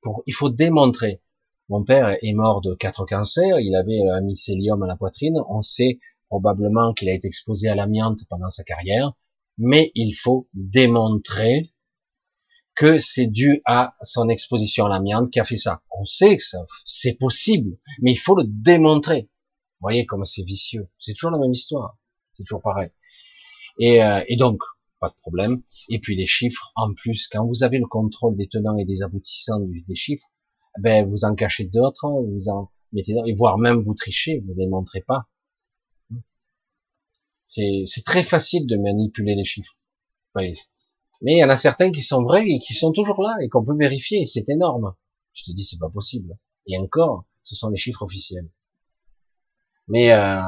Pour, 0.01 0.23
il 0.27 0.35
faut 0.35 0.51
démontrer. 0.51 1.21
Mon 1.69 1.83
père 1.83 2.17
est 2.23 2.33
mort 2.33 2.61
de 2.61 2.75
quatre 2.75 3.07
cancers, 3.07 3.59
il 3.59 3.75
avait 3.75 4.07
un 4.09 4.21
mycélium 4.21 4.83
à 4.83 4.87
la 4.87 4.97
poitrine, 4.97 5.41
on 5.49 5.63
sait 5.63 5.99
probablement 6.35 6.93
qu'il 6.95 7.09
a 7.09 7.13
été 7.13 7.29
exposé 7.29 7.69
à 7.69 7.77
l'amiante 7.77 8.25
pendant 8.29 8.51
sa 8.51 8.65
carrière, 8.65 9.13
mais 9.57 9.93
il 9.95 10.15
faut 10.15 10.49
démontrer 10.53 11.73
que 12.75 12.99
c'est 12.99 13.29
dû 13.29 13.63
à 13.67 13.95
son 14.03 14.29
exposition 14.29 14.87
à 14.87 14.89
l'amiante 14.89 15.31
qui 15.31 15.39
a 15.39 15.45
fait 15.45 15.59
ça. 15.59 15.83
On 15.97 16.05
sait 16.05 16.37
que 16.37 16.43
c'est 16.85 17.17
possible, 17.19 17.79
mais 18.03 18.11
il 18.11 18.17
faut 18.17 18.35
le 18.35 18.43
démontrer. 18.49 19.31
Vous 19.79 19.83
voyez 19.83 20.07
comme 20.07 20.25
c'est 20.25 20.43
vicieux. 20.43 20.89
C'est 20.99 21.15
toujours 21.15 21.31
la 21.31 21.39
même 21.39 21.53
histoire. 21.53 21.99
C'est 22.33 22.43
toujours 22.43 22.63
pareil. 22.63 22.89
Et, 23.79 24.03
euh, 24.03 24.21
donc, 24.37 24.59
pas 24.99 25.11
de 25.11 25.17
problème. 25.21 25.63
Et 25.89 26.01
puis 26.01 26.17
les 26.17 26.27
chiffres, 26.27 26.73
en 26.75 26.93
plus, 26.95 27.29
quand 27.29 27.47
vous 27.47 27.63
avez 27.63 27.79
le 27.79 27.87
contrôle 27.87 28.37
des 28.37 28.49
tenants 28.49 28.77
et 28.77 28.85
des 28.85 29.05
aboutissants 29.05 29.61
des 29.61 29.95
chiffres, 29.95 30.27
ben 30.81 31.09
vous 31.09 31.25
en 31.25 31.37
cachez 31.37 31.67
d'autres, 31.67 32.09
vous 32.09 32.49
en 32.49 32.73
mettez, 32.93 33.15
et 33.25 33.35
voire 33.35 33.57
même 33.57 33.81
vous 33.81 33.95
trichez, 33.95 34.41
vous 34.45 34.55
ne 34.55 34.59
les 34.59 34.67
montrez 34.67 35.03
pas. 35.03 35.29
C'est 37.45 38.05
très 38.05 38.23
facile 38.23 38.67
de 38.67 38.77
manipuler 38.77 39.35
les 39.35 39.45
chiffres. 39.45 39.77
Mais 40.37 41.35
il 41.35 41.39
y 41.39 41.45
en 41.45 41.51
a 41.51 41.57
certains 41.57 41.91
qui 41.91 42.03
sont 42.03 42.23
vrais 42.23 42.49
et 42.49 42.59
qui 42.59 42.75
sont 42.75 42.93
toujours 42.93 43.23
là 43.23 43.37
et 43.43 43.49
qu'on 43.49 43.65
peut 43.65 43.77
vérifier. 43.77 44.27
C'est 44.27 44.49
énorme. 44.49 44.95
Je 45.33 45.45
te 45.45 45.53
dis, 45.53 45.65
c'est 45.65 45.79
pas 45.79 45.91
possible. 45.91 46.37
Et 46.67 46.79
encore, 46.79 47.25
ce 47.43 47.55
sont 47.55 47.69
les 47.69 47.79
chiffres 47.79 48.03
officiels. 48.03 48.49
Mais 49.89 50.13
euh, 50.13 50.41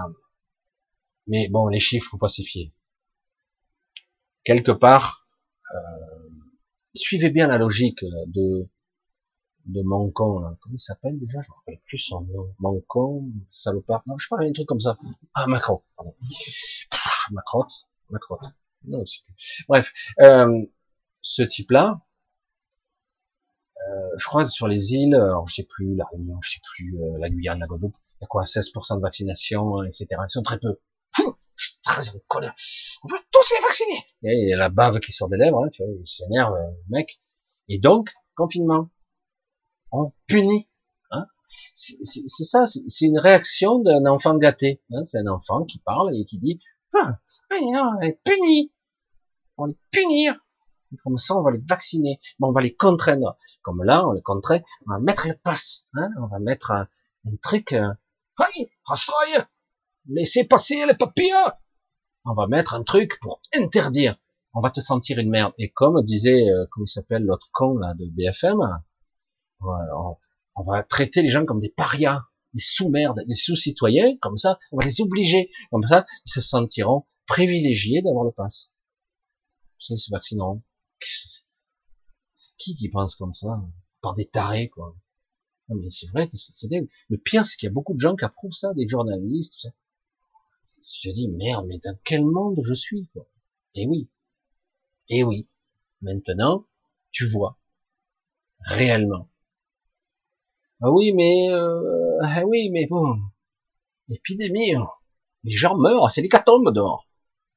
mais 1.27 1.48
bon, 1.48 1.68
les 1.68 1.81
chiffres, 1.81 2.16
fier 2.28 2.73
quelque 4.47 4.70
part, 4.70 5.27
euh, 5.74 6.31
suivez 6.94 7.31
bien 7.31 7.48
la 7.48 7.59
logique 7.59 8.05
de 8.28 8.68
de 9.66 9.82
Moncon, 9.82 10.38
là. 10.40 10.56
comment 10.60 10.74
il 10.74 10.80
s'appelle 10.80 11.18
déjà? 11.18 11.40
Je 11.40 11.47
ne 11.47 11.52
me 11.52 11.56
rappelle 11.56 11.80
plus 11.84 11.98
son 11.98 12.20
nom. 12.22 12.55
Moncon, 12.59 13.30
salopard, 13.51 14.02
non, 14.06 14.16
je 14.18 14.28
pas, 14.28 14.36
un 14.40 14.52
truc 14.52 14.66
comme 14.66 14.80
ça. 14.80 14.97
Ah, 15.34 15.47
Macron, 15.47 15.82
pardon. 15.97 16.14
Macrotte, 17.30 17.88
Macrotte. 18.10 18.55
Non, 18.84 19.05
c'est 19.05 19.22
plus. 19.24 19.64
Bref, 19.68 19.93
euh, 20.20 20.64
ce 21.20 21.43
type-là, 21.43 22.01
euh, 23.88 24.10
je 24.16 24.26
crois 24.26 24.47
sur 24.47 24.68
les 24.68 24.94
îles, 24.94 25.14
alors, 25.14 25.47
je 25.48 25.55
sais 25.55 25.64
plus, 25.64 25.97
la 25.97 26.05
Réunion, 26.12 26.38
je 26.40 26.52
sais 26.52 26.60
plus, 26.62 26.97
euh, 27.01 27.18
la 27.18 27.28
Guyane, 27.28 27.59
la 27.59 27.66
Guadeloupe, 27.66 27.97
il 28.20 28.22
y 28.22 28.24
a 28.24 28.26
quoi, 28.28 28.44
16% 28.44 28.97
de 28.97 29.01
vaccination, 29.01 29.82
etc. 29.82 30.06
Ils 30.10 30.30
sont 30.30 30.43
très 30.43 30.59
peu. 30.59 30.78
je 31.56 31.68
suis 31.68 31.78
très 31.82 32.09
en 32.10 32.20
colère. 32.28 32.55
On 33.02 33.09
veut 33.09 33.18
tous 33.30 33.55
les 33.55 33.62
vacciner. 33.62 34.05
Il 34.22 34.48
y 34.48 34.52
a 34.52 34.56
la 34.56 34.68
bave 34.68 35.01
qui 35.01 35.12
sort 35.12 35.28
des 35.28 35.36
lèvres, 35.36 35.64
hein, 35.64 35.68
tu 35.72 35.82
vois, 35.82 35.93
il 35.93 36.06
s'énerve, 36.06 36.55
le 36.55 36.97
mec. 36.97 37.20
Et 37.68 37.78
donc, 37.78 38.12
confinement. 38.36 38.90
On 39.92 40.12
punit. 40.26 40.68
Hein 41.10 41.26
c'est 41.74 42.44
ça, 42.44 42.66
c'est 42.66 43.06
une 43.06 43.18
réaction 43.18 43.78
d'un 43.78 44.06
enfant 44.06 44.36
gâté. 44.36 44.82
Hein 44.92 45.04
c'est 45.06 45.18
un 45.18 45.26
enfant 45.26 45.64
qui 45.64 45.78
parle 45.78 46.14
et 46.14 46.24
qui 46.24 46.38
dit, 46.38 46.60
ah, 46.94 47.18
on 47.50 48.00
est 48.00 48.20
puni. 48.24 48.72
On 49.56 49.66
les 49.66 49.78
punir. 49.90 50.34
Comme 51.02 51.18
ça, 51.18 51.36
on 51.36 51.42
va 51.42 51.50
les 51.50 51.62
vacciner. 51.66 52.20
Bon, 52.38 52.48
on 52.48 52.52
va 52.52 52.60
les 52.60 52.74
contraindre. 52.74 53.36
Comme 53.62 53.82
là, 53.82 54.06
on 54.06 54.12
les 54.12 54.22
contraint. 54.22 54.60
On 54.86 54.92
va 54.92 55.00
mettre 55.00 55.26
le 55.26 55.34
passe. 55.34 55.86
Hein 55.94 56.10
on 56.20 56.26
va 56.26 56.38
mettre 56.38 56.70
un, 56.70 56.86
truc. 57.42 57.72
Euh, 57.72 57.92
laissez 60.08 60.44
passer 60.44 60.86
les 60.86 60.94
papiers. 60.94 61.32
On 62.24 62.34
va 62.34 62.46
mettre 62.46 62.74
un 62.74 62.82
truc 62.82 63.18
pour 63.20 63.40
interdire. 63.54 64.16
On 64.54 64.60
va 64.60 64.70
te 64.70 64.80
sentir 64.80 65.18
une 65.18 65.30
merde. 65.30 65.52
Et 65.58 65.70
comme 65.70 66.02
disait, 66.02 66.48
euh, 66.50 66.66
comment 66.70 66.84
il 66.86 66.90
s'appelle 66.90 67.24
l'autre 67.24 67.48
con 67.52 67.78
là 67.78 67.94
de 67.94 68.06
BFM, 68.06 68.60
on, 69.61 70.62
va 70.62 70.83
traiter 70.83 71.23
les 71.23 71.28
gens 71.28 71.45
comme 71.45 71.61
des 71.61 71.69
parias, 71.69 72.23
des 72.55 72.61
sous-merdes, 72.61 73.23
des 73.27 73.35
sous-citoyens. 73.35 74.16
Comme 74.20 74.37
ça, 74.37 74.59
on 74.73 74.78
va 74.78 74.85
les 74.85 75.01
obliger. 75.01 75.51
Comme 75.70 75.87
ça, 75.87 76.07
ils 76.24 76.31
se 76.31 76.41
sentiront 76.41 77.07
privilégiés 77.27 78.03
d'avoir 78.03 78.24
le 78.24 78.33
pass. 78.33 78.70
Ils 79.89 79.99
se 79.99 80.11
vaccineront. 80.11 80.62
C'est? 81.01 81.45
Qui 82.59 82.74
qui 82.74 82.89
pense 82.89 83.16
comme 83.16 83.35
ça? 83.35 83.49
Par 84.03 84.15
des 84.15 84.27
tarés, 84.27 84.69
quoi. 84.69 84.95
Non, 85.69 85.77
mais 85.83 85.91
c'est 85.91 86.07
vrai 86.09 86.28
que 86.28 86.37
c'est 86.37 86.69
Le 87.09 87.19
pire, 87.19 87.45
c'est 87.45 87.57
qu'il 87.57 87.66
y 87.66 87.70
a 87.70 87.73
beaucoup 87.73 87.95
de 87.95 88.01
gens 88.01 88.15
qui 88.15 88.24
approuvent 88.24 88.53
ça, 88.53 88.73
des 88.74 88.87
journalistes, 88.87 89.55
tout 89.55 89.61
ça. 89.61 89.70
Je 91.03 91.11
dis, 91.11 91.28
merde, 91.28 91.66
mais 91.69 91.78
dans 91.78 91.97
quel 92.05 92.24
monde 92.24 92.61
je 92.62 92.74
suis, 92.74 93.09
quoi? 93.12 93.28
Eh 93.74 93.87
oui. 93.87 94.09
Eh 95.09 95.23
oui. 95.23 95.49
Maintenant, 96.03 96.66
tu 97.11 97.27
vois. 97.27 97.59
Réellement. 98.61 99.28
Ah 100.82 100.90
oui, 100.90 101.12
mais, 101.12 101.51
euh, 101.51 102.19
ah 102.23 102.44
oui, 102.47 102.70
mais 102.70 102.86
bon. 102.86 103.19
Épidémie. 104.11 104.74
Hein. 104.74 104.86
Les 105.44 105.53
gens 105.53 105.77
meurent, 105.77 106.11
c'est 106.11 106.23
l'hécatombe 106.23 106.73
dehors. 106.73 107.07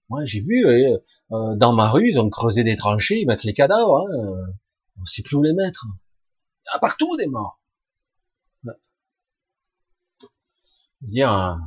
Moi, 0.10 0.26
j'ai 0.26 0.42
vu, 0.42 0.66
euh, 0.66 0.98
euh, 1.32 1.56
dans 1.56 1.74
ma 1.74 1.90
rue, 1.90 2.10
ils 2.10 2.20
ont 2.20 2.30
creusé 2.30 2.64
des 2.64 2.76
tranchées, 2.76 3.20
ils 3.22 3.28
mettent 3.28 3.44
les 3.44 3.54
cadavres, 3.54 3.98
hein. 4.00 4.54
on 5.02 5.06
sait 5.06 5.24
plus 5.24 5.36
où 5.38 5.44
les 5.44 5.54
mettre. 5.54 5.86
Il 6.66 6.72
y 6.74 6.76
a 6.76 6.80
partout 6.80 7.16
des 7.18 7.28
morts. 7.28 7.60
Dire, 11.02 11.58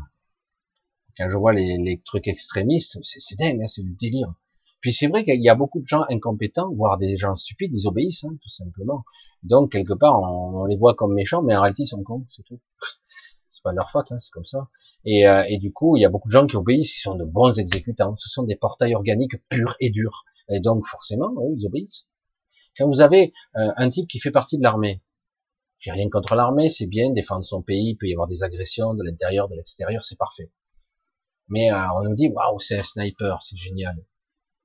quand 1.16 1.30
je 1.30 1.36
vois 1.36 1.52
les, 1.52 1.78
les 1.78 2.00
trucs 2.04 2.28
extrémistes, 2.28 2.98
c'est 3.02 3.38
dingue, 3.38 3.60
hein, 3.62 3.66
c'est 3.66 3.82
du 3.82 3.94
délire. 3.94 4.34
Puis 4.82 4.92
c'est 4.92 5.06
vrai 5.06 5.22
qu'il 5.22 5.40
y 5.40 5.48
a 5.48 5.54
beaucoup 5.54 5.80
de 5.80 5.86
gens 5.86 6.02
incompétents, 6.10 6.74
voire 6.74 6.98
des 6.98 7.16
gens 7.16 7.34
stupides, 7.34 7.72
ils 7.72 7.86
obéissent, 7.86 8.24
hein, 8.24 8.36
tout 8.42 8.48
simplement. 8.48 9.04
Donc 9.44 9.70
quelque 9.72 9.94
part, 9.94 10.20
on, 10.20 10.64
les 10.64 10.76
voit 10.76 10.94
comme 10.94 11.14
méchants, 11.14 11.40
mais 11.40 11.56
en 11.56 11.62
réalité 11.62 11.84
ils 11.84 11.86
sont 11.86 12.02
cons, 12.02 12.26
c'est 12.30 12.42
tout. 12.42 12.60
c'est 13.48 13.62
pas 13.62 13.72
leur 13.72 13.90
faute, 13.90 14.10
hein, 14.10 14.18
c'est 14.18 14.32
comme 14.32 14.44
ça. 14.44 14.68
Et, 15.04 15.28
euh, 15.28 15.44
et, 15.48 15.58
du 15.58 15.72
coup, 15.72 15.96
il 15.96 16.00
y 16.00 16.04
a 16.04 16.08
beaucoup 16.08 16.28
de 16.28 16.32
gens 16.32 16.46
qui 16.46 16.56
obéissent, 16.56 16.92
qui 16.92 16.98
sont 16.98 17.14
de 17.14 17.24
bons 17.24 17.58
exécutants. 17.58 18.16
Ce 18.18 18.28
sont 18.28 18.42
des 18.42 18.56
portails 18.56 18.94
organiques 18.94 19.36
purs 19.48 19.76
et 19.78 19.90
durs. 19.90 20.24
Et 20.48 20.58
donc 20.58 20.84
forcément, 20.86 21.30
eux, 21.30 21.54
ils 21.56 21.66
obéissent. 21.66 22.08
Quand 22.76 22.88
vous 22.88 23.02
avez 23.02 23.32
euh, 23.56 23.70
un 23.76 23.88
type 23.88 24.08
qui 24.08 24.18
fait 24.18 24.32
partie 24.32 24.58
de 24.58 24.62
l'armée, 24.64 25.00
j'ai 25.78 25.92
rien 25.92 26.08
contre 26.10 26.34
l'armée, 26.34 26.68
c'est 26.68 26.86
bien 26.86 27.10
défendre 27.10 27.44
son 27.44 27.62
pays, 27.62 27.90
il 27.90 27.96
peut 27.96 28.06
y 28.08 28.12
avoir 28.14 28.26
des 28.26 28.42
agressions 28.42 28.94
de 28.94 29.04
l'intérieur, 29.04 29.48
de 29.48 29.54
l'extérieur, 29.54 30.04
c'est 30.04 30.18
parfait. 30.18 30.50
Mais 31.48 31.70
euh, 31.70 31.92
on 31.96 32.02
nous 32.02 32.14
dit, 32.14 32.30
waouh, 32.30 32.58
c'est 32.58 32.78
un 32.78 32.82
sniper, 32.82 33.42
c'est 33.42 33.56
génial. 33.56 33.94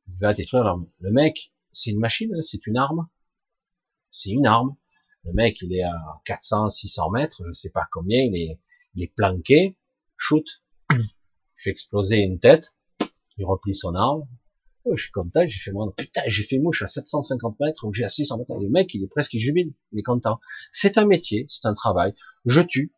Il 0.07 0.19
va 0.19 0.33
détruire 0.33 0.63
l'armée. 0.63 0.89
Le 0.99 1.11
mec, 1.11 1.53
c'est 1.71 1.91
une 1.91 1.99
machine, 1.99 2.33
hein, 2.33 2.41
c'est 2.41 2.65
une 2.65 2.77
arme. 2.77 3.07
C'est 4.09 4.29
une 4.29 4.45
arme. 4.45 4.75
Le 5.23 5.33
mec, 5.33 5.57
il 5.61 5.75
est 5.75 5.83
à 5.83 5.97
400, 6.25 6.69
600 6.69 7.09
mètres, 7.11 7.43
je 7.45 7.51
sais 7.51 7.69
pas 7.69 7.85
combien, 7.91 8.23
il 8.23 8.35
est, 8.35 8.59
il 8.95 9.03
est 9.03 9.13
planqué, 9.13 9.77
shoot, 10.15 10.45
il 10.93 11.03
fait 11.57 11.71
exploser 11.71 12.19
une 12.19 12.39
tête, 12.39 12.73
il 13.37 13.45
replie 13.45 13.75
son 13.75 13.93
arme. 13.93 14.23
Oh, 14.85 14.95
je 14.95 15.03
suis 15.03 15.11
content, 15.11 15.41
j'ai 15.45 15.59
fait 15.59 15.71
moi, 15.73 15.93
putain, 15.95 16.21
j'ai 16.27 16.43
fait 16.43 16.59
mouche 16.59 16.81
à 16.81 16.87
750 16.87 17.59
mètres 17.59 17.85
ou 17.85 17.93
j'ai 17.93 18.05
à 18.05 18.09
600 18.09 18.37
mètres. 18.37 18.57
Le 18.57 18.69
mec, 18.69 18.93
il 18.93 19.03
est 19.03 19.07
presque 19.07 19.35
jubile, 19.35 19.73
il 19.91 19.99
est 19.99 20.03
content. 20.03 20.39
C'est 20.71 20.97
un 20.97 21.05
métier, 21.05 21.45
c'est 21.49 21.67
un 21.67 21.73
travail. 21.73 22.13
Je 22.45 22.61
tue, 22.61 22.93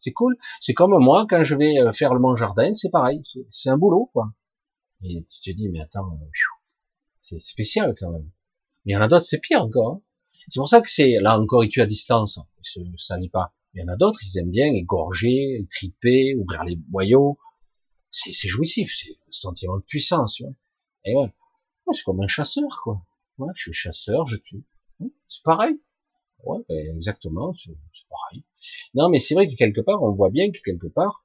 c'est 0.00 0.12
cool. 0.12 0.36
C'est 0.60 0.74
comme 0.74 0.96
moi, 0.98 1.26
quand 1.28 1.42
je 1.42 1.54
vais 1.54 1.78
euh, 1.78 1.92
faire 1.92 2.14
le 2.14 2.20
mon 2.20 2.34
jardin, 2.34 2.72
c'est 2.74 2.90
pareil. 2.90 3.22
C'est 3.50 3.68
un 3.68 3.76
boulot, 3.76 4.10
quoi. 4.12 4.32
Et 5.02 5.24
tu 5.24 5.52
te 5.52 5.56
dis, 5.56 5.68
mais 5.68 5.80
attends, 5.80 6.18
euh, 6.22 6.26
c'est 7.18 7.40
spécial 7.40 7.94
quand 7.98 8.10
même. 8.10 8.30
Mais 8.84 8.92
il 8.92 8.94
y 8.94 8.96
en 8.96 9.02
a 9.02 9.08
d'autres, 9.08 9.24
c'est 9.24 9.40
pire 9.40 9.62
encore. 9.62 9.94
Hein. 9.94 10.02
C'est 10.48 10.58
pour 10.58 10.68
ça 10.68 10.80
que 10.80 10.90
c'est, 10.90 11.18
là 11.20 11.38
encore, 11.38 11.64
ils 11.64 11.68
tuent 11.68 11.82
à 11.82 11.86
distance. 11.86 12.38
Ça 12.62 12.80
ne 12.80 12.96
salit 12.96 13.28
pas. 13.28 13.54
Il 13.74 13.80
y 13.80 13.84
en 13.84 13.88
a 13.88 13.96
d'autres, 13.96 14.20
ils 14.24 14.38
aiment 14.38 14.50
bien 14.50 14.66
égorger, 14.66 15.66
triper, 15.70 16.34
ouvrir 16.34 16.64
les 16.64 16.76
boyaux. 16.76 17.38
C'est 18.10 18.48
jouissif, 18.48 18.92
c'est 18.98 19.12
un 19.12 19.30
sentiment 19.30 19.76
de 19.76 19.82
puissance. 19.82 20.42
Et 21.04 21.14
ouais, 21.14 21.30
c'est 21.92 22.02
comme 22.02 22.20
un 22.20 22.26
chasseur, 22.26 22.80
quoi. 22.82 23.00
Ouais, 23.38 23.52
je 23.54 23.62
suis 23.62 23.72
chasseur, 23.72 24.26
je 24.26 24.36
tue. 24.36 24.64
C'est 25.28 25.42
pareil. 25.44 25.80
Ouais, 26.42 26.58
ben, 26.68 26.96
exactement, 26.96 27.54
c'est 27.54 27.72
pareil. 28.08 28.44
Non, 28.94 29.08
mais 29.08 29.18
c'est 29.20 29.34
vrai 29.34 29.48
que 29.48 29.54
quelque 29.54 29.80
part, 29.80 30.02
on 30.02 30.12
voit 30.12 30.30
bien 30.30 30.50
que 30.50 30.58
quelque 30.64 30.88
part, 30.88 31.24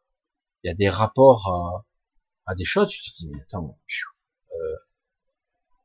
il 0.63 0.67
y 0.67 0.69
a 0.69 0.75
des 0.75 0.89
rapports 0.89 1.83
à, 2.45 2.55
des 2.55 2.65
choses. 2.65 2.89
Tu 2.89 3.11
te 3.11 3.17
dis, 3.17 3.29
mais 3.29 3.41
attends, 3.41 3.79
euh, 4.53 4.75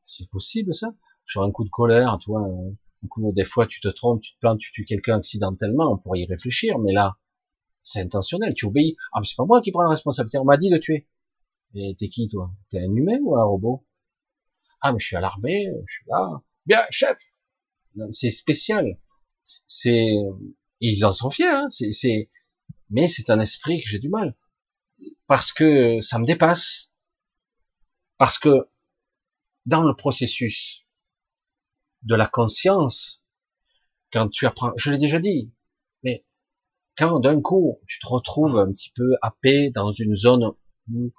c'est 0.03 0.29
possible 0.31 0.75
ça? 0.75 0.95
Sur 1.27 1.43
un 1.43 1.51
coup 1.53 1.65
de 1.65 1.71
colère, 1.71 2.19
tu 2.21 2.31
vois, 2.31 2.43
un 2.43 3.09
coup, 3.09 3.33
des 3.33 3.45
fois, 3.45 3.67
tu 3.67 3.81
te 3.81 3.89
trompes, 3.89 4.21
tu 4.23 4.35
te 4.35 4.39
plantes, 4.41 4.59
tu 4.59 4.73
tues 4.73 4.85
quelqu'un 4.85 5.19
accidentellement, 5.19 5.93
on 5.93 5.99
pourrait 5.99 6.21
y 6.21 6.27
réfléchir, 6.27 6.79
mais 6.79 6.93
là, 6.93 7.19
c'est 7.83 8.01
intentionnel, 8.01 8.55
tu 8.55 8.67
obéis. 8.67 8.97
Ah, 9.13 9.21
mais 9.21 9.27
c'est 9.27 9.37
pas 9.37 9.45
moi 9.45 9.61
qui 9.61 9.73
prends 9.73 9.83
la 9.83 9.91
responsabilité, 9.91 10.39
on 10.39 10.45
m'a 10.45 10.57
dit 10.57 10.71
de 10.71 10.79
tuer. 10.79 11.09
Et 11.75 11.95
t'es 11.99 12.09
qui, 12.09 12.29
toi? 12.29 12.53
T'es 12.71 12.81
un 12.81 12.95
humain 12.95 13.19
ou 13.23 13.37
un 13.37 13.45
robot? 13.45 13.87
Ah, 14.81 14.93
mais 14.93 14.99
je 14.99 15.07
suis 15.07 15.17
à 15.17 15.21
l'armée, 15.21 15.69
je 15.87 15.93
suis 15.93 16.07
là. 16.09 16.43
Bien, 16.67 16.81
chef 16.91 17.19
C'est 18.11 18.31
spécial 18.31 18.99
c'est, 19.67 20.09
ils 20.81 21.05
en 21.05 21.13
sont 21.13 21.31
fiers, 21.31 21.47
hein, 21.47 21.69
c'est, 21.71 22.29
mais 22.91 23.09
c'est 23.09 23.31
un 23.31 23.39
esprit 23.39 23.81
que 23.83 23.89
j'ai 23.89 23.99
du 23.99 24.09
mal. 24.09 24.37
Parce 25.27 25.53
que 25.53 26.01
ça 26.01 26.19
me 26.19 26.25
dépasse. 26.25 26.93
Parce 28.19 28.39
que 28.39 28.69
dans 29.67 29.83
le 29.83 29.95
processus 29.95 30.87
de 32.03 32.15
la 32.15 32.27
conscience, 32.27 33.25
quand 34.13 34.29
tu 34.29 34.47
apprends, 34.47 34.73
je 34.77 34.91
l'ai 34.91 34.99
déjà 34.99 35.19
dit, 35.19 35.53
mais 36.03 36.25
quand 36.97 37.21
d'un 37.21 37.41
coup 37.41 37.79
tu 37.87 37.99
te 37.99 38.07
retrouves 38.07 38.59
un 38.59 38.73
petit 38.73 38.91
peu 38.95 39.15
happé 39.23 39.71
dans 39.71 39.93
une 39.93 40.15
zone 40.15 40.53
où 40.93 41.13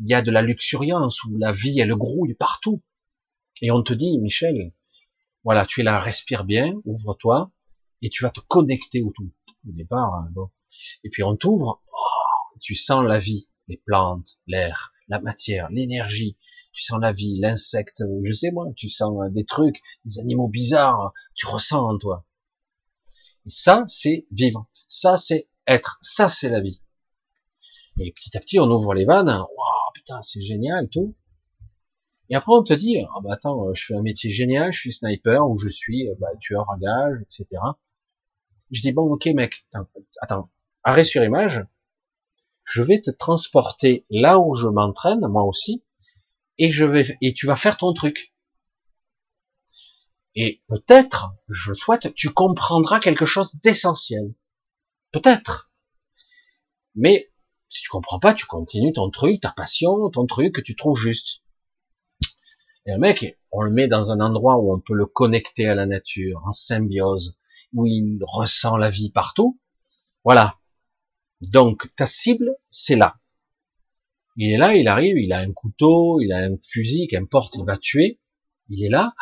il 0.00 0.08
y 0.08 0.14
a 0.14 0.22
de 0.22 0.30
la 0.30 0.42
luxuriance, 0.42 1.22
où 1.24 1.36
la 1.36 1.52
vie 1.52 1.78
elle 1.80 1.94
grouille 1.94 2.34
partout, 2.34 2.82
et 3.60 3.70
on 3.70 3.82
te 3.82 3.92
dit, 3.92 4.18
Michel, 4.18 4.72
voilà, 5.44 5.66
tu 5.66 5.80
es 5.80 5.84
là, 5.84 5.98
respire 5.98 6.44
bien, 6.44 6.74
ouvre-toi, 6.84 7.52
et 8.00 8.08
tu 8.08 8.22
vas 8.22 8.30
te 8.30 8.40
connecter 8.40 9.02
au 9.02 9.12
tout. 9.12 9.30
Au 9.68 9.72
départ, 9.72 10.14
hein, 10.14 10.28
bon. 10.32 10.50
Et 11.04 11.10
puis 11.10 11.22
on 11.22 11.36
t'ouvre, 11.36 11.81
tu 12.62 12.74
sens 12.74 13.04
la 13.04 13.18
vie, 13.18 13.50
les 13.68 13.76
plantes, 13.76 14.38
l'air, 14.46 14.92
la 15.08 15.20
matière, 15.20 15.68
l'énergie, 15.70 16.38
tu 16.72 16.82
sens 16.82 16.98
la 17.00 17.12
vie, 17.12 17.38
l'insecte, 17.38 18.02
je 18.24 18.32
sais 18.32 18.50
moi, 18.50 18.68
tu 18.76 18.88
sens 18.88 19.12
euh, 19.22 19.28
des 19.28 19.44
trucs, 19.44 19.82
des 20.06 20.20
animaux 20.20 20.48
bizarres, 20.48 21.12
tu 21.34 21.46
ressens 21.46 21.86
en 21.86 21.98
toi. 21.98 22.26
Et 23.44 23.50
ça, 23.50 23.84
c'est 23.88 24.26
vivre. 24.30 24.66
Ça, 24.86 25.18
c'est 25.18 25.48
être. 25.66 25.98
Ça, 26.00 26.28
c'est 26.28 26.48
la 26.48 26.60
vie. 26.60 26.80
Et 27.98 28.12
petit 28.12 28.34
à 28.36 28.40
petit, 28.40 28.58
on 28.58 28.70
ouvre 28.70 28.94
les 28.94 29.04
vannes. 29.04 29.28
Waouh, 29.28 29.92
putain, 29.94 30.22
c'est 30.22 30.40
génial, 30.40 30.88
tout. 30.88 31.14
Et 32.30 32.34
après, 32.34 32.52
on 32.54 32.62
te 32.62 32.72
dit, 32.72 32.98
ah 33.14 33.20
bah 33.22 33.34
attends, 33.34 33.68
euh, 33.68 33.74
je 33.74 33.84
fais 33.84 33.94
un 33.94 34.00
métier 34.00 34.30
génial, 34.30 34.72
je 34.72 34.78
suis 34.78 34.92
sniper, 34.92 35.46
ou 35.50 35.58
je 35.58 35.68
suis 35.68 36.08
euh, 36.08 36.14
bah, 36.18 36.28
tueur 36.40 36.70
à 36.70 36.78
gage, 36.78 37.18
etc. 37.22 37.60
Je 38.70 38.80
dis, 38.80 38.92
bon, 38.92 39.12
ok 39.12 39.26
mec, 39.34 39.66
attends, 39.74 39.90
attends, 40.22 40.50
arrêt 40.82 41.04
sur 41.04 41.22
image, 41.22 41.62
je 42.64 42.82
vais 42.82 43.00
te 43.00 43.10
transporter 43.10 44.06
là 44.10 44.38
où 44.38 44.54
je 44.54 44.68
m'entraîne, 44.68 45.26
moi 45.28 45.44
aussi, 45.44 45.82
et 46.58 46.70
je 46.70 46.84
vais, 46.84 47.16
et 47.20 47.34
tu 47.34 47.46
vas 47.46 47.56
faire 47.56 47.76
ton 47.76 47.92
truc. 47.92 48.34
Et 50.34 50.62
peut-être, 50.68 51.34
je 51.48 51.74
souhaite, 51.74 52.14
tu 52.14 52.30
comprendras 52.30 53.00
quelque 53.00 53.26
chose 53.26 53.54
d'essentiel. 53.62 54.34
Peut-être. 55.10 55.70
Mais 56.94 57.30
si 57.68 57.82
tu 57.82 57.88
comprends 57.88 58.18
pas, 58.18 58.34
tu 58.34 58.46
continues 58.46 58.92
ton 58.92 59.10
truc, 59.10 59.40
ta 59.40 59.50
passion, 59.50 60.08
ton 60.10 60.26
truc 60.26 60.54
que 60.54 60.60
tu 60.60 60.76
trouves 60.76 60.98
juste. 60.98 61.42
Et 62.86 62.92
le 62.92 62.98
mec, 62.98 63.38
on 63.50 63.62
le 63.62 63.70
met 63.70 63.88
dans 63.88 64.10
un 64.10 64.20
endroit 64.20 64.58
où 64.58 64.74
on 64.74 64.80
peut 64.80 64.94
le 64.94 65.06
connecter 65.06 65.68
à 65.68 65.74
la 65.74 65.86
nature, 65.86 66.42
en 66.44 66.52
symbiose, 66.52 67.38
où 67.74 67.86
il 67.86 68.18
ressent 68.22 68.76
la 68.76 68.90
vie 68.90 69.10
partout. 69.10 69.60
Voilà. 70.24 70.58
Donc 71.50 71.94
ta 71.96 72.06
cible, 72.06 72.56
c'est 72.70 72.96
là. 72.96 73.16
Il 74.36 74.50
est 74.50 74.56
là, 74.56 74.74
il 74.74 74.88
arrive, 74.88 75.18
il 75.18 75.32
a 75.32 75.40
un 75.40 75.52
couteau, 75.52 76.20
il 76.20 76.32
a 76.32 76.38
un 76.38 76.56
fusil, 76.62 77.06
qu'importe, 77.08 77.56
il 77.56 77.64
va 77.64 77.76
tuer. 77.76 78.18
Il 78.68 78.84
est 78.84 78.88
là. 78.88 79.12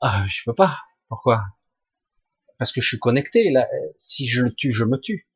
Ah, 0.00 0.24
je 0.28 0.42
peux 0.44 0.54
pas. 0.54 0.78
Pourquoi? 1.08 1.42
Parce 2.56 2.72
que 2.72 2.80
je 2.80 2.88
suis 2.88 2.98
connecté. 2.98 3.50
Là, 3.50 3.66
si 3.98 4.28
je 4.28 4.42
le 4.42 4.54
tue, 4.54 4.72
je 4.72 4.84
me 4.84 4.98
tue. 4.98 5.28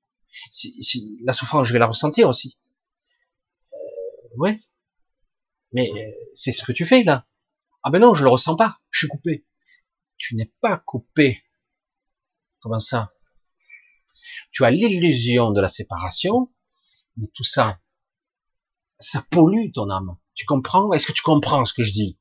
Si, 0.51 1.19
la 1.24 1.32
souffrance, 1.32 1.66
je 1.66 1.73
vais 1.73 1.78
la 1.78 1.86
ressentir 1.86 2.28
aussi. 2.28 2.56
Euh, 3.74 3.77
ouais. 4.36 4.60
Mais 5.73 5.90
euh, 5.90 6.10
c'est 6.35 6.52
ce 6.52 6.64
que 6.64 6.73
tu 6.73 6.86
fais 6.86 7.02
là. 7.02 7.27
Ah 7.82 7.90
ben 7.90 7.98
non, 7.98 8.14
je 8.14 8.23
le 8.23 8.31
ressens 8.31 8.56
pas. 8.56 8.81
Je 8.90 9.01
suis 9.01 9.09
coupé. 9.09 9.44
Tu 10.16 10.36
n'es 10.36 10.52
pas 10.60 10.78
coupé. 10.78 11.43
Comment 12.60 12.81
ça? 12.81 13.12
Tu 14.53 14.65
as 14.65 14.70
l'illusion 14.70 15.51
de 15.51 15.61
la 15.61 15.69
séparation, 15.69 16.53
mais 17.16 17.29
tout 17.35 17.45
ça, 17.45 17.81
ça 18.97 19.24
pollue 19.31 19.73
ton 19.73 19.91
âme. 19.91 20.16
Tu 20.35 20.47
comprends? 20.47 20.93
Est-ce 20.93 21.07
que 21.07 21.12
tu 21.12 21.23
comprends 21.23 21.65
ce 21.65 21.73
que 21.73 21.83
je 21.83 21.93
dis? 21.93 22.19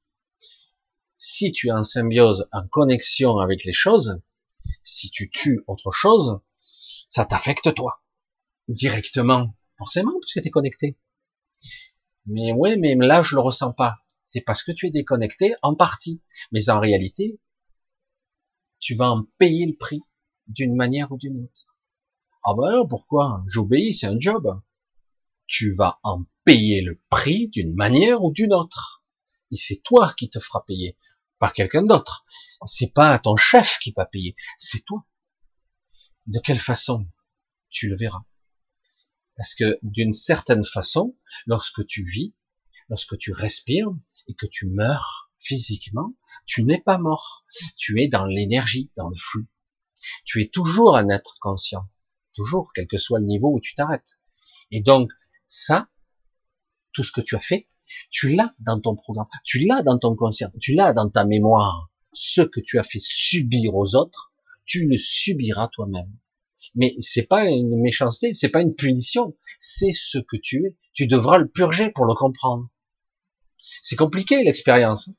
Si 1.15 1.51
tu 1.51 1.67
es 1.67 1.71
en 1.71 1.83
symbiose, 1.83 2.47
en 2.51 2.67
connexion 2.67 3.37
avec 3.37 3.63
les 3.65 3.73
choses, 3.73 4.21
si 4.81 5.11
tu 5.11 5.29
tues 5.29 5.63
autre 5.67 5.91
chose, 5.91 6.39
ça 7.07 7.25
t'affecte 7.25 7.73
toi 7.75 8.01
directement, 8.67 9.55
forcément, 9.77 10.13
puisque 10.21 10.41
tu 10.41 10.47
es 10.47 10.51
connecté. 10.51 10.97
Mais 12.25 12.53
ouais, 12.53 12.77
mais 12.77 12.95
là 12.95 13.23
je 13.23 13.35
le 13.35 13.41
ressens 13.41 13.73
pas. 13.73 13.97
C'est 14.23 14.41
parce 14.41 14.63
que 14.63 14.71
tu 14.71 14.87
es 14.87 14.91
déconnecté 14.91 15.55
en 15.61 15.75
partie, 15.75 16.21
mais 16.53 16.69
en 16.69 16.79
réalité, 16.79 17.39
tu 18.79 18.95
vas 18.95 19.11
en 19.11 19.23
payer 19.37 19.65
le 19.65 19.75
prix 19.75 20.01
d'une 20.47 20.75
manière 20.75 21.11
ou 21.11 21.17
d'une 21.17 21.43
autre. 21.43 21.70
Ah 22.43 22.53
ben 22.57 22.71
non, 22.71 22.87
pourquoi? 22.87 23.43
J'obéis, 23.47 23.93
c'est 23.93 24.07
un 24.07 24.19
job. 24.19 24.61
Tu 25.45 25.71
vas 25.75 25.99
en 26.01 26.25
payer 26.43 26.81
le 26.81 26.99
prix 27.09 27.49
d'une 27.49 27.75
manière 27.75 28.23
ou 28.23 28.31
d'une 28.31 28.53
autre. 28.53 29.03
Et 29.51 29.57
c'est 29.57 29.83
toi 29.83 30.13
qui 30.17 30.29
te 30.29 30.39
feras 30.39 30.63
payer, 30.65 30.97
par 31.37 31.53
quelqu'un 31.53 31.83
d'autre. 31.83 32.25
C'est 32.65 32.93
pas 32.93 33.19
ton 33.19 33.35
chef 33.35 33.77
qui 33.79 33.93
va 33.95 34.05
payer, 34.05 34.35
c'est 34.57 34.83
toi. 34.85 35.05
De 36.25 36.39
quelle 36.39 36.59
façon? 36.59 37.07
Tu 37.69 37.87
le 37.87 37.95
verras. 37.95 38.23
Parce 39.35 39.53
que 39.53 39.77
d'une 39.83 40.13
certaine 40.13 40.63
façon, 40.63 41.15
lorsque 41.45 41.85
tu 41.85 42.03
vis, 42.03 42.33
lorsque 42.89 43.17
tu 43.17 43.31
respires 43.31 43.89
et 44.27 44.33
que 44.33 44.45
tu 44.47 44.67
meurs 44.67 45.31
physiquement, 45.37 46.15
tu 46.45 46.63
n'es 46.63 46.81
pas 46.81 46.97
mort. 46.97 47.45
Tu 47.77 48.01
es 48.01 48.07
dans 48.07 48.25
l'énergie, 48.25 48.91
dans 48.97 49.09
le 49.09 49.15
flux. 49.15 49.47
Tu 50.25 50.41
es 50.41 50.47
toujours 50.47 50.95
un 50.97 51.09
être 51.09 51.37
conscient. 51.39 51.87
Toujours, 52.33 52.71
quel 52.73 52.87
que 52.87 52.97
soit 52.97 53.19
le 53.19 53.25
niveau 53.25 53.51
où 53.53 53.59
tu 53.59 53.75
t'arrêtes. 53.75 54.19
Et 54.71 54.81
donc, 54.81 55.11
ça, 55.47 55.89
tout 56.93 57.03
ce 57.03 57.11
que 57.11 57.21
tu 57.21 57.35
as 57.35 57.39
fait, 57.39 57.67
tu 58.09 58.33
l'as 58.33 58.53
dans 58.59 58.79
ton 58.79 58.95
programme, 58.95 59.27
tu 59.43 59.59
l'as 59.59 59.81
dans 59.83 59.97
ton 59.97 60.15
conscient, 60.15 60.51
tu 60.59 60.73
l'as 60.73 60.93
dans 60.93 61.09
ta 61.09 61.25
mémoire. 61.25 61.89
Ce 62.13 62.41
que 62.41 62.59
tu 62.59 62.79
as 62.79 62.83
fait 62.83 63.01
subir 63.01 63.75
aux 63.75 63.95
autres, 63.95 64.33
tu 64.65 64.87
le 64.87 64.97
subiras 64.97 65.69
toi-même. 65.69 66.11
Mais 66.75 66.95
c'est 67.01 67.23
pas 67.23 67.49
une 67.49 67.81
méchanceté, 67.81 68.33
c'est 68.33 68.49
pas 68.49 68.61
une 68.61 68.75
punition, 68.75 69.35
c'est 69.59 69.91
ce 69.91 70.17
que 70.19 70.37
tu 70.37 70.65
es. 70.65 70.77
Tu 70.93 71.07
devras 71.07 71.37
le 71.37 71.47
purger 71.47 71.89
pour 71.89 72.05
le 72.05 72.13
comprendre. 72.13 72.69
C'est 73.81 73.95
compliqué 73.95 74.43
l'expérience. 74.43 75.09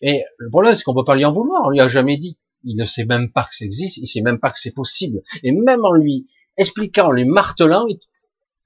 Et 0.00 0.22
le 0.38 0.50
problème, 0.50 0.74
c'est 0.74 0.82
qu'on 0.82 0.94
peut 0.94 1.04
pas 1.04 1.16
lui 1.16 1.24
en 1.24 1.32
vouloir. 1.32 1.62
On 1.64 1.70
lui 1.70 1.80
a 1.80 1.88
jamais 1.88 2.16
dit. 2.16 2.38
Il 2.64 2.76
ne 2.76 2.84
sait 2.84 3.04
même 3.04 3.30
pas 3.30 3.44
que 3.44 3.54
ça 3.54 3.64
existe. 3.64 3.96
Il 3.98 4.06
sait 4.06 4.22
même 4.22 4.40
pas 4.40 4.50
que 4.50 4.58
c'est 4.58 4.74
possible. 4.74 5.22
Et 5.42 5.52
même 5.52 5.84
en 5.84 5.92
lui 5.92 6.28
expliquant, 6.56 7.08
en 7.08 7.12
lui 7.12 7.24
martelant, 7.24 7.86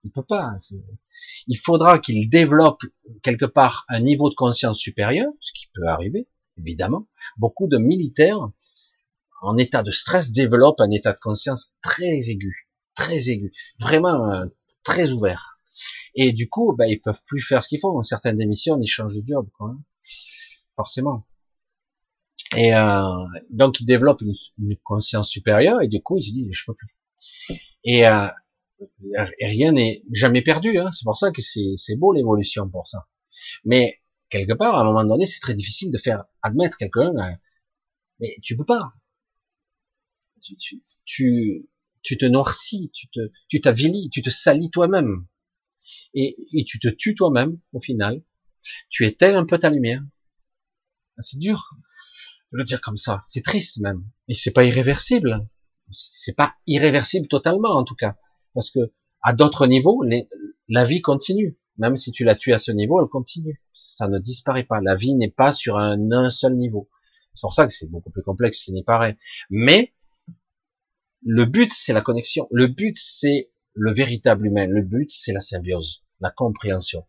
il 0.04 0.10
peut 0.10 0.24
pas. 0.24 0.56
Il 1.46 1.58
faudra 1.58 1.98
qu'il 1.98 2.28
développe 2.28 2.82
quelque 3.22 3.44
part 3.44 3.84
un 3.88 4.00
niveau 4.00 4.30
de 4.30 4.34
conscience 4.34 4.78
supérieur, 4.78 5.30
ce 5.40 5.52
qui 5.52 5.68
peut 5.74 5.86
arriver, 5.86 6.26
évidemment. 6.58 7.06
Beaucoup 7.36 7.68
de 7.68 7.78
militaires 7.78 8.50
en 9.42 9.56
état 9.56 9.82
de 9.82 9.90
stress 9.90 10.32
développent 10.32 10.80
un 10.80 10.90
état 10.90 11.12
de 11.12 11.18
conscience 11.18 11.74
très 11.82 12.30
aigu, 12.30 12.68
très 12.94 13.28
aigu, 13.28 13.52
vraiment 13.78 14.30
euh, 14.30 14.46
très 14.84 15.10
ouvert. 15.10 15.58
Et 16.14 16.32
du 16.32 16.48
coup, 16.48 16.74
ben, 16.76 16.86
ils 16.86 17.00
peuvent 17.00 17.22
plus 17.26 17.40
faire 17.40 17.62
ce 17.62 17.68
qu'ils 17.68 17.80
font. 17.80 18.02
Certaines 18.02 18.38
démissions, 18.38 18.78
ils 18.80 18.86
changent 18.86 19.16
de 19.16 19.22
job, 19.26 19.48
quoi, 19.56 19.70
hein. 19.70 19.80
forcément. 20.76 21.26
Et 22.56 22.74
euh, 22.74 23.02
donc, 23.50 23.80
ils 23.80 23.86
développent 23.86 24.20
une, 24.20 24.34
une, 24.58 24.76
conscience 24.84 25.30
supérieure, 25.30 25.80
et 25.80 25.88
du 25.88 26.02
coup, 26.02 26.18
ils 26.18 26.22
se 26.22 26.30
disent, 26.30 26.48
je 26.52 26.64
peux 26.66 26.74
plus. 26.74 26.94
Et 27.84 28.06
euh, 28.06 28.28
rien 29.40 29.72
n'est 29.72 30.02
jamais 30.12 30.42
perdu. 30.42 30.78
Hein. 30.78 30.90
C'est 30.92 31.04
pour 31.04 31.16
ça 31.16 31.30
que 31.30 31.40
c'est 31.42 31.96
beau 31.96 32.12
l'évolution 32.12 32.68
pour 32.68 32.86
ça. 32.86 33.08
Mais 33.64 34.00
quelque 34.28 34.52
part, 34.52 34.76
à 34.76 34.80
un 34.80 34.84
moment 34.84 35.04
donné, 35.04 35.26
c'est 35.26 35.40
très 35.40 35.54
difficile 35.54 35.90
de 35.90 35.98
faire 35.98 36.24
admettre 36.42 36.76
quelqu'un. 36.76 37.12
Euh, 37.16 37.34
mais 38.20 38.36
tu 38.42 38.56
peux 38.56 38.64
pas. 38.64 38.92
Tu, 40.42 40.56
tu, 40.56 40.82
tu, 41.04 41.68
tu 42.02 42.18
te 42.18 42.26
noircis, 42.26 42.90
tu 42.92 43.08
te, 43.08 43.20
tu 43.48 43.60
t'avilis, 43.60 44.10
tu 44.10 44.22
te 44.22 44.30
salis 44.30 44.70
toi-même, 44.70 45.26
et, 46.14 46.36
et 46.52 46.64
tu 46.64 46.78
te 46.80 46.88
tues 46.88 47.14
toi-même 47.14 47.58
au 47.72 47.80
final. 47.80 48.22
Tu 48.90 49.06
éteins 49.06 49.36
un 49.36 49.44
peu 49.44 49.58
ta 49.58 49.70
lumière. 49.70 50.02
C'est 51.18 51.38
dur 51.38 51.70
de 52.52 52.58
le 52.58 52.64
dire 52.64 52.80
comme 52.80 52.96
ça. 52.96 53.24
C'est 53.26 53.42
triste 53.42 53.80
même. 53.80 54.04
Et 54.28 54.34
c'est 54.34 54.52
pas 54.52 54.64
irréversible. 54.64 55.46
C'est 55.90 56.34
pas 56.34 56.54
irréversible 56.66 57.28
totalement 57.28 57.70
en 57.70 57.84
tout 57.84 57.94
cas. 57.94 58.16
Parce 58.54 58.70
que 58.70 58.92
à 59.22 59.32
d'autres 59.32 59.66
niveaux, 59.66 60.02
la 60.68 60.84
vie 60.84 61.00
continue. 61.00 61.58
Même 61.78 61.96
si 61.96 62.12
tu 62.12 62.24
la 62.24 62.34
tues 62.34 62.52
à 62.52 62.58
ce 62.58 62.70
niveau, 62.70 63.00
elle 63.00 63.08
continue. 63.08 63.62
Ça 63.72 64.08
ne 64.08 64.18
disparaît 64.18 64.64
pas. 64.64 64.80
La 64.80 64.94
vie 64.94 65.14
n'est 65.14 65.30
pas 65.30 65.52
sur 65.52 65.78
un, 65.78 66.10
un 66.12 66.30
seul 66.30 66.56
niveau. 66.56 66.90
C'est 67.34 67.40
pour 67.40 67.54
ça 67.54 67.66
que 67.66 67.72
c'est 67.72 67.90
beaucoup 67.90 68.10
plus 68.10 68.22
complexe 68.22 68.62
qu'il 68.62 68.74
n'y 68.74 68.84
paraît. 68.84 69.16
Mais 69.48 69.94
le 71.22 71.46
but, 71.46 71.72
c'est 71.72 71.94
la 71.94 72.02
connexion. 72.02 72.46
Le 72.50 72.66
but, 72.66 72.96
c'est 72.98 73.52
le 73.74 73.92
véritable 73.92 74.46
humain. 74.46 74.66
Le 74.66 74.82
but, 74.82 75.10
c'est 75.10 75.32
la 75.32 75.40
symbiose, 75.40 76.04
la 76.20 76.30
compréhension. 76.30 77.06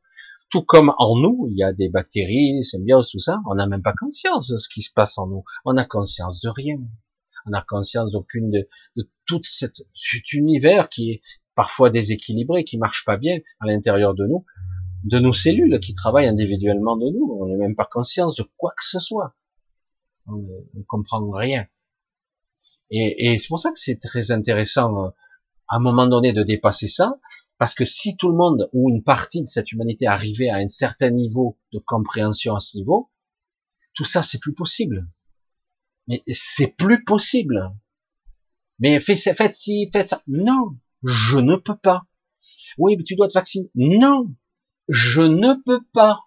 Tout 0.53 0.61
comme 0.61 0.93
en 0.99 1.19
nous, 1.19 1.47
il 1.51 1.57
y 1.57 1.63
a 1.63 1.73
des 1.73 1.89
bactéries, 1.89 2.63
symbiose, 2.63 3.09
tout 3.09 3.19
ça, 3.19 3.41
on 3.49 3.55
n'a 3.55 3.67
même 3.67 3.81
pas 3.81 3.93
conscience 3.93 4.47
de 4.47 4.57
ce 4.57 4.69
qui 4.69 4.81
se 4.81 4.93
passe 4.93 5.17
en 5.17 5.27
nous. 5.27 5.43
On 5.65 5.75
a 5.75 5.83
conscience 5.83 6.39
de 6.41 6.49
rien 6.49 6.77
on 7.45 7.53
a 7.53 7.61
conscience 7.61 8.11
d'aucune 8.11 8.49
de, 8.49 8.67
de 8.95 9.09
cette, 9.43 9.81
cet 9.93 10.33
univers 10.33 10.89
qui 10.89 11.11
est 11.11 11.21
parfois 11.55 11.89
déséquilibré, 11.89 12.63
qui 12.63 12.77
marche 12.77 13.03
pas 13.05 13.17
bien 13.17 13.39
à 13.59 13.67
l'intérieur 13.67 14.13
de 14.13 14.25
nous, 14.25 14.45
de 15.03 15.19
nos 15.19 15.33
cellules 15.33 15.79
qui 15.79 15.93
travaillent 15.93 16.27
individuellement 16.27 16.97
de 16.97 17.09
nous. 17.09 17.37
On 17.39 17.47
n'est 17.47 17.57
même 17.57 17.75
pas 17.75 17.85
conscience 17.85 18.35
de 18.35 18.43
quoi 18.57 18.71
que 18.71 18.85
ce 18.85 18.99
soit. 18.99 19.35
On 20.27 20.37
ne 20.37 20.83
comprend 20.87 21.29
rien. 21.31 21.65
Et, 22.89 23.33
et 23.33 23.39
c'est 23.39 23.47
pour 23.47 23.59
ça 23.59 23.71
que 23.71 23.79
c'est 23.79 23.99
très 23.99 24.31
intéressant 24.31 25.05
euh, 25.05 25.09
à 25.67 25.77
un 25.77 25.79
moment 25.79 26.07
donné 26.07 26.31
de 26.31 26.43
dépasser 26.43 26.87
ça, 26.87 27.19
parce 27.57 27.75
que 27.75 27.85
si 27.85 28.17
tout 28.17 28.29
le 28.29 28.35
monde 28.35 28.69
ou 28.73 28.89
une 28.89 29.03
partie 29.03 29.41
de 29.41 29.47
cette 29.47 29.71
humanité 29.71 30.07
arrivait 30.07 30.49
à 30.49 30.57
un 30.57 30.67
certain 30.67 31.11
niveau 31.11 31.57
de 31.71 31.79
compréhension 31.79 32.55
à 32.55 32.59
ce 32.59 32.77
niveau, 32.77 33.09
tout 33.93 34.05
ça 34.05 34.23
c'est 34.23 34.39
plus 34.39 34.53
possible. 34.53 35.07
Mais 36.07 36.21
c'est 36.33 36.75
plus 36.75 37.03
possible. 37.03 37.71
Mais 38.79 38.99
faites, 38.99 39.19
faites 39.19 39.55
ci, 39.55 39.89
faites 39.93 40.09
ça. 40.09 40.21
Non, 40.27 40.77
je 41.03 41.37
ne 41.37 41.55
peux 41.55 41.77
pas. 41.77 42.03
Oui, 42.77 42.97
mais 42.97 43.03
tu 43.03 43.15
dois 43.15 43.27
te 43.27 43.33
vacciner. 43.33 43.69
Non, 43.75 44.33
je 44.89 45.21
ne 45.21 45.53
peux 45.65 45.81
pas. 45.93 46.25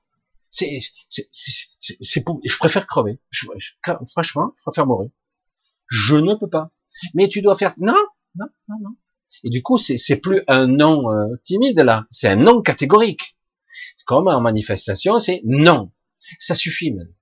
C'est, 0.49 0.81
c'est, 1.11 2.25
pour, 2.25 2.41
je 2.45 2.57
préfère 2.57 2.87
crever. 2.87 3.21
franchement, 4.11 4.55
je 4.57 4.63
préfère 4.63 4.87
mourir. 4.87 5.11
Je 5.89 6.17
ne 6.17 6.35
peux 6.35 6.49
pas. 6.49 6.71
Mais 7.15 7.29
tu 7.29 7.43
dois 7.43 7.57
faire. 7.57 7.75
Non, 7.79 7.97
non, 8.37 8.47
non, 8.69 8.77
non. 8.81 8.97
Et 9.45 9.51
du 9.51 9.63
coup, 9.63 9.79
c'est, 9.79 10.17
plus 10.17 10.43
un 10.49 10.67
non 10.67 11.11
euh, 11.11 11.37
timide 11.43 11.79
là. 11.81 12.07
C'est 12.11 12.29
un 12.29 12.37
non 12.37 12.63
catégorique. 12.63 13.37
C'est 13.97 14.07
comme 14.07 14.29
en 14.29 14.41
manifestation, 14.41 15.21
c'est 15.21 15.43
non. 15.45 15.93
Ça 16.39 16.55
suffit 16.55 16.93
même. 16.93 17.13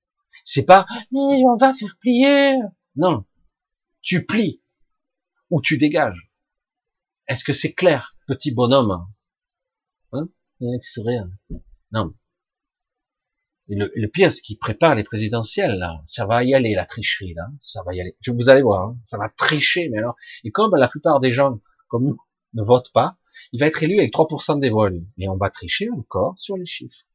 C'est 0.44 0.64
pas 0.64 0.86
on 1.12 1.56
va 1.56 1.72
faire 1.74 1.96
plier. 2.00 2.56
Non, 2.96 3.24
tu 4.02 4.26
plies 4.26 4.62
ou 5.50 5.60
tu 5.60 5.78
dégages. 5.78 6.30
Est-ce 7.26 7.44
que 7.44 7.52
c'est 7.52 7.72
clair, 7.72 8.16
petit 8.26 8.52
bonhomme 8.52 9.06
Hein? 10.12 10.28
Sourire. 10.80 11.26
Non. 11.92 12.14
Et 13.68 13.76
le, 13.76 14.06
pire, 14.08 14.30
c'est 14.30 14.42
qu'ils 14.42 14.58
préparent 14.58 14.94
les 14.94 15.04
présidentielles, 15.04 15.78
là. 15.78 16.02
Ça 16.04 16.26
va 16.26 16.44
y 16.44 16.54
aller, 16.54 16.74
la 16.74 16.84
tricherie, 16.84 17.32
là. 17.32 17.48
Ça 17.60 17.82
va 17.84 17.94
y 17.94 18.00
aller. 18.00 18.14
Vous 18.26 18.50
allez 18.50 18.60
voir, 18.60 18.88
hein. 18.88 18.98
ça 19.04 19.16
va 19.16 19.30
tricher, 19.30 19.88
mais 19.90 19.98
alors. 19.98 20.16
Et 20.44 20.50
comme 20.50 20.76
la 20.76 20.88
plupart 20.88 21.18
des 21.18 21.32
gens, 21.32 21.60
comme 21.94 22.06
nous, 22.06 22.18
ne 22.54 22.64
votent 22.64 22.90
pas, 22.92 23.18
il 23.52 23.60
va 23.60 23.66
être 23.66 23.80
élu 23.84 24.00
avec 24.00 24.12
3% 24.12 24.58
des 24.58 24.68
voix, 24.68 24.90
Et 25.16 25.28
on 25.28 25.36
va 25.36 25.48
tricher 25.48 25.88
encore 25.92 26.34
sur 26.36 26.56
les 26.56 26.66
chiffres. 26.66 27.06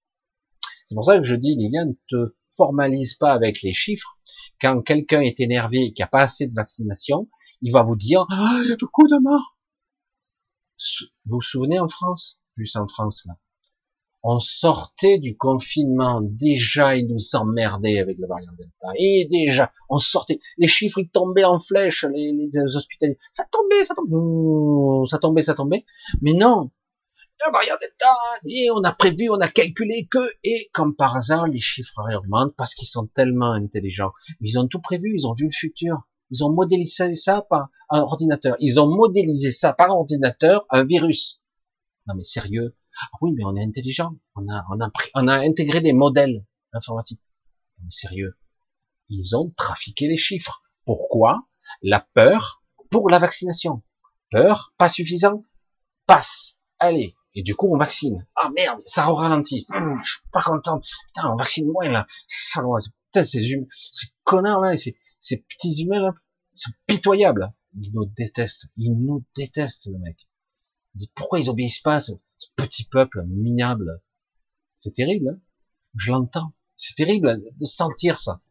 C'est 0.85 0.95
pour 0.95 1.03
ça 1.03 1.17
que 1.17 1.25
je 1.25 1.35
dis, 1.35 1.57
Liliane, 1.57 1.89
ne 1.89 1.93
te 2.07 2.35
formalise 2.51 3.15
pas 3.15 3.33
avec 3.33 3.61
les 3.61 3.73
chiffres. 3.73 4.17
Quand 4.61 4.81
quelqu'un 4.81 5.19
est 5.19 5.41
énervé 5.41 5.79
et 5.79 5.91
qu'il 5.91 6.01
n'y 6.01 6.05
a 6.05 6.07
pas 6.07 6.21
assez 6.21 6.47
de 6.47 6.53
vaccination, 6.53 7.27
il 7.61 7.73
va 7.73 7.83
vous 7.83 7.97
dire, 7.97 8.25
ah, 8.31 8.61
il 8.63 8.69
y 8.69 8.71
a 8.71 8.77
beaucoup 8.77 9.05
de 9.05 9.21
morts. 9.21 9.57
Vous 11.25 11.35
vous 11.35 11.41
souvenez 11.41 11.77
en 11.77 11.89
France? 11.89 12.39
Juste 12.55 12.77
en 12.77 12.87
France, 12.87 13.25
là 13.25 13.33
on 14.23 14.39
sortait 14.39 15.17
du 15.19 15.37
confinement, 15.37 16.21
déjà 16.21 16.95
ils 16.95 17.07
nous 17.07 17.35
emmerdaient 17.35 17.99
avec 17.99 18.17
le 18.17 18.27
variant 18.27 18.51
Delta, 18.57 18.87
et 18.97 19.25
déjà, 19.29 19.71
on 19.89 19.97
sortait, 19.97 20.39
les 20.57 20.67
chiffres 20.67 20.99
ils 20.99 21.09
tombaient 21.09 21.45
en 21.45 21.59
flèche, 21.59 22.03
les, 22.13 22.33
les 22.33 22.75
hospitaliers, 22.75 23.17
ça 23.31 23.45
tombait, 23.51 23.85
ça 23.85 23.95
tombait, 23.95 25.07
ça 25.07 25.17
tombait, 25.19 25.43
ça 25.43 25.53
tombait, 25.53 25.85
mais 26.21 26.33
non, 26.33 26.71
le 27.45 27.51
variant 27.53 27.75
Delta, 27.79 28.13
et 28.49 28.69
on 28.71 28.83
a 28.83 28.91
prévu, 28.91 29.29
on 29.29 29.39
a 29.39 29.47
calculé 29.47 30.07
que, 30.11 30.19
et 30.43 30.69
comme 30.73 30.95
par 30.95 31.15
hasard, 31.15 31.47
les 31.47 31.61
chiffres 31.61 32.01
augmentent 32.17 32.55
parce 32.57 32.75
qu'ils 32.75 32.87
sont 32.87 33.07
tellement 33.07 33.51
intelligents, 33.53 34.11
ils 34.41 34.59
ont 34.59 34.67
tout 34.67 34.81
prévu, 34.81 35.13
ils 35.15 35.25
ont 35.25 35.33
vu 35.33 35.45
le 35.45 35.55
futur, 35.55 36.07
ils 36.31 36.43
ont 36.43 36.51
modélisé 36.51 37.15
ça 37.15 37.41
par 37.49 37.69
ordinateur, 37.89 38.55
ils 38.59 38.79
ont 38.79 38.87
modélisé 38.87 39.51
ça 39.51 39.73
par 39.73 39.91
ordinateur, 39.91 40.65
un 40.69 40.83
virus. 40.83 41.41
Non 42.07 42.15
mais 42.15 42.23
sérieux, 42.23 42.75
oui, 43.21 43.31
mais 43.35 43.43
on 43.45 43.55
est 43.55 43.63
intelligent. 43.63 44.15
On 44.35 44.47
a, 44.49 44.65
on 44.69 44.79
a, 44.81 44.89
on 45.15 45.27
a 45.27 45.37
intégré 45.39 45.81
des 45.81 45.93
modèles 45.93 46.45
informatiques. 46.73 47.21
Mais 47.79 47.91
sérieux. 47.91 48.37
Ils 49.09 49.35
ont 49.35 49.51
trafiqué 49.55 50.07
les 50.07 50.17
chiffres. 50.17 50.63
Pourquoi? 50.85 51.47
La 51.81 51.99
peur 52.13 52.63
pour 52.89 53.09
la 53.09 53.19
vaccination. 53.19 53.83
Peur, 54.31 54.73
pas 54.77 54.89
suffisant. 54.89 55.45
Passe. 56.05 56.61
Allez. 56.79 57.15
Et 57.35 57.43
du 57.43 57.55
coup, 57.55 57.73
on 57.73 57.77
vaccine. 57.77 58.27
Ah 58.35 58.49
merde, 58.55 58.81
ça 58.85 59.05
ralentit. 59.05 59.65
Hum, 59.69 59.99
je 60.03 60.11
suis 60.11 60.29
pas 60.31 60.41
content. 60.41 60.81
Putain, 61.07 61.31
on 61.31 61.35
vaccine 61.35 61.67
moins 61.71 61.89
là. 61.89 62.07
Putain, 62.27 63.23
ces 63.23 63.51
humains, 63.51 63.67
ces 63.71 64.07
connards 64.23 64.61
là, 64.61 64.75
ces, 64.77 64.97
ces 65.19 65.37
petits 65.37 65.83
humains 65.83 66.01
là, 66.01 66.13
sont 66.53 66.71
pitoyables. 66.87 67.53
Ils 67.75 67.91
nous 67.93 68.05
détestent. 68.05 68.67
Ils 68.77 68.93
nous 68.93 69.23
détestent, 69.35 69.87
le 69.87 69.99
mec. 69.99 70.27
Pourquoi 71.15 71.39
ils 71.39 71.49
obéissent 71.49 71.81
pas 71.81 71.99
ce 71.99 72.11
petit 72.55 72.85
peuple 72.85 73.23
minable? 73.27 74.01
C'est 74.75 74.93
terrible, 74.93 75.29
hein 75.29 75.39
je 75.95 76.11
l'entends. 76.11 76.53
C'est 76.77 76.95
terrible 76.95 77.41
de 77.59 77.65
sentir 77.65 78.19
ça. 78.19 78.41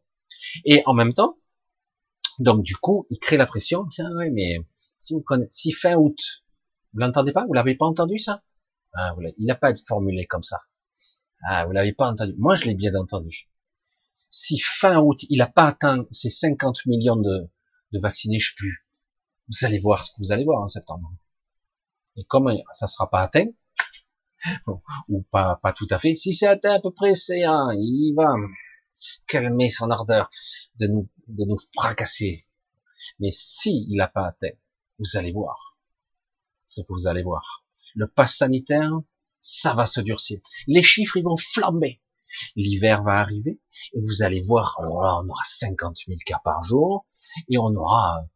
Et 0.64 0.82
en 0.86 0.94
même 0.94 1.14
temps, 1.14 1.38
donc 2.38 2.62
du 2.62 2.76
coup, 2.76 3.06
il 3.10 3.18
crée 3.18 3.36
la 3.36 3.46
pression. 3.46 3.86
Tiens, 3.88 4.10
mais 4.32 4.58
si 4.98 5.14
vous 5.14 5.20
connaissez, 5.20 5.50
si 5.50 5.72
fin 5.72 5.94
août, 5.94 6.18
vous 6.92 7.00
l'entendez 7.00 7.32
pas? 7.32 7.46
Vous 7.46 7.54
l'avez 7.54 7.74
pas 7.74 7.86
entendu 7.86 8.18
ça? 8.18 8.42
Ah, 8.94 9.14
Il 9.38 9.46
n'a 9.46 9.54
pas 9.54 9.70
été 9.70 9.82
formulé 9.86 10.26
comme 10.26 10.42
ça. 10.42 10.60
Ah, 11.44 11.64
vous 11.66 11.72
l'avez 11.72 11.92
pas 11.92 12.10
entendu. 12.10 12.34
Moi, 12.38 12.56
je 12.56 12.64
l'ai 12.64 12.74
bien 12.74 12.94
entendu. 12.94 13.48
Si 14.28 14.58
fin 14.58 14.98
août, 15.00 15.20
il 15.30 15.38
n'a 15.38 15.46
pas 15.46 15.66
atteint 15.68 16.06
ces 16.10 16.30
50 16.30 16.86
millions 16.86 17.16
de, 17.16 17.48
de 17.92 17.98
vaccinés, 17.98 18.38
je 18.38 18.50
sais 18.50 18.54
plus. 18.56 18.86
Vous 19.48 19.66
allez 19.66 19.78
voir 19.78 20.04
ce 20.04 20.10
que 20.12 20.16
vous 20.18 20.32
allez 20.32 20.44
voir 20.44 20.62
en 20.62 20.68
septembre. 20.68 21.12
Et 22.18 22.24
comme 22.24 22.52
ça 22.72 22.86
sera 22.86 23.08
pas 23.08 23.20
atteint, 23.20 23.46
ou 25.08 25.22
pas, 25.30 25.58
pas 25.62 25.72
tout 25.72 25.86
à 25.90 25.98
fait. 25.98 26.14
Si 26.14 26.34
c'est 26.34 26.46
atteint 26.46 26.74
à 26.74 26.80
peu 26.80 26.92
près, 26.92 27.14
c'est 27.14 27.44
un, 27.44 27.70
il 27.74 28.14
va 28.16 28.34
calmer 29.26 29.68
son 29.68 29.90
ardeur 29.90 30.28
de 30.80 30.88
nous, 30.88 31.08
de 31.28 31.44
nous 31.44 31.58
fracasser. 31.74 32.44
Mais 33.20 33.30
si 33.30 33.86
il 33.88 33.96
n'a 33.96 34.08
pas 34.08 34.26
atteint, 34.26 34.56
vous 34.98 35.16
allez 35.16 35.32
voir 35.32 35.76
ce 36.66 36.82
que 36.82 36.92
vous 36.92 37.06
allez 37.06 37.22
voir. 37.22 37.64
Le 37.94 38.06
pass 38.06 38.36
sanitaire, 38.36 38.92
ça 39.40 39.74
va 39.74 39.86
se 39.86 40.00
durcir. 40.00 40.40
Les 40.66 40.82
chiffres, 40.82 41.16
ils 41.16 41.24
vont 41.24 41.36
flamber. 41.36 42.00
L'hiver 42.56 43.02
va 43.02 43.12
arriver 43.12 43.58
et 43.94 44.00
vous 44.00 44.22
allez 44.22 44.42
voir, 44.42 44.76
on 44.80 45.28
aura 45.28 45.42
50 45.44 45.96
000 46.06 46.18
cas 46.26 46.40
par 46.44 46.62
jour 46.62 47.06
et 47.48 47.56
on 47.56 47.74
aura 47.74 48.26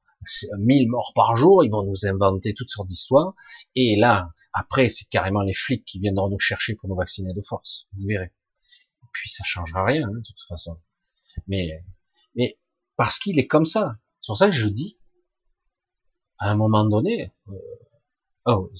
1000 0.58 0.88
morts 0.88 1.12
par 1.14 1.36
jour. 1.36 1.64
Ils 1.64 1.70
vont 1.70 1.84
nous 1.84 2.06
inventer 2.06 2.54
toutes 2.54 2.70
sortes 2.70 2.88
d'histoires. 2.88 3.34
Et 3.74 3.96
là, 3.96 4.30
après, 4.52 4.88
c'est 4.88 5.08
carrément 5.08 5.42
les 5.42 5.54
flics 5.54 5.84
qui 5.84 5.98
viendront 5.98 6.28
nous 6.28 6.38
chercher 6.38 6.74
pour 6.74 6.88
nous 6.88 6.96
vacciner 6.96 7.32
de 7.32 7.40
force. 7.40 7.88
Vous 7.94 8.06
verrez. 8.06 8.32
Et 9.02 9.06
puis 9.12 9.30
ça 9.30 9.44
changera 9.44 9.84
rien, 9.84 10.06
hein, 10.06 10.12
de 10.12 10.22
toute 10.22 10.48
façon. 10.48 10.78
Mais, 11.46 11.84
mais 12.34 12.58
parce 12.96 13.18
qu'il 13.18 13.38
est 13.38 13.46
comme 13.46 13.64
ça. 13.64 13.98
C'est 14.20 14.28
pour 14.28 14.36
ça 14.36 14.48
que 14.48 14.56
je 14.56 14.68
dis, 14.68 14.98
à 16.38 16.50
un 16.50 16.54
moment 16.54 16.84
donné, 16.84 17.32
euh, 17.48 17.52
oh, 18.46 18.70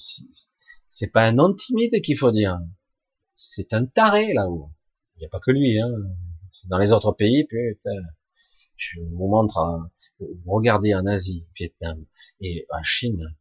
c'est 0.87 1.07
pas 1.07 1.25
un 1.25 1.33
non 1.33 1.53
timide 1.53 2.01
qu'il 2.01 2.17
faut 2.17 2.31
dire. 2.31 2.59
C'est 3.35 3.73
un 3.73 3.85
taré 3.85 4.33
là-haut. 4.33 4.71
Il 5.15 5.19
n'y 5.19 5.25
a 5.25 5.29
pas 5.29 5.39
que 5.39 5.51
lui. 5.51 5.79
Hein. 5.79 5.89
Dans 6.69 6.77
les 6.77 6.91
autres 6.91 7.11
pays, 7.13 7.45
putain, 7.45 7.91
je 8.77 8.99
vous 9.01 9.27
montre. 9.27 9.89
Regardez 10.45 10.93
en 10.93 11.05
Asie, 11.05 11.47
Vietnam 11.55 12.05
et 12.39 12.65
en 12.69 12.83
Chine, 12.83 13.35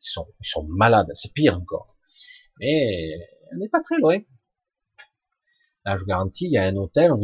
ils 0.00 0.46
sont, 0.48 0.64
malades, 0.68 1.10
c'est 1.14 1.32
pire 1.32 1.56
encore. 1.56 1.96
Mais 2.58 3.16
on 3.52 3.56
n'est 3.56 3.68
pas 3.68 3.80
très 3.80 3.98
loin. 3.98 4.18
Là, 5.84 5.96
je 5.96 6.00
vous 6.00 6.06
garantis, 6.06 6.46
il 6.46 6.52
y 6.52 6.58
a 6.58 6.64
un 6.64 6.76
hôtel, 6.76 7.12
on 7.12 7.16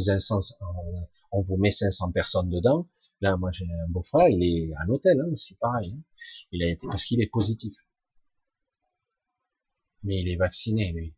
vous, 1.42 1.56
met 1.56 1.70
500 1.70 2.12
personnes 2.12 2.50
dedans. 2.50 2.88
Là, 3.20 3.36
moi, 3.36 3.50
j'ai 3.52 3.64
un 3.64 3.88
beau-frère, 3.88 4.28
il 4.28 4.42
est 4.42 4.74
à 4.76 4.84
l'hôtel, 4.84 5.20
hein, 5.20 5.34
c'est 5.34 5.58
pareil. 5.58 5.92
Hein. 5.94 6.02
Il 6.52 6.62
a 6.62 6.68
été, 6.68 6.86
parce 6.86 7.04
qu'il 7.04 7.22
est 7.22 7.30
positif. 7.30 7.74
Mais 10.02 10.20
il 10.20 10.28
est 10.28 10.36
vacciné, 10.36 10.92
lui. 10.92 11.14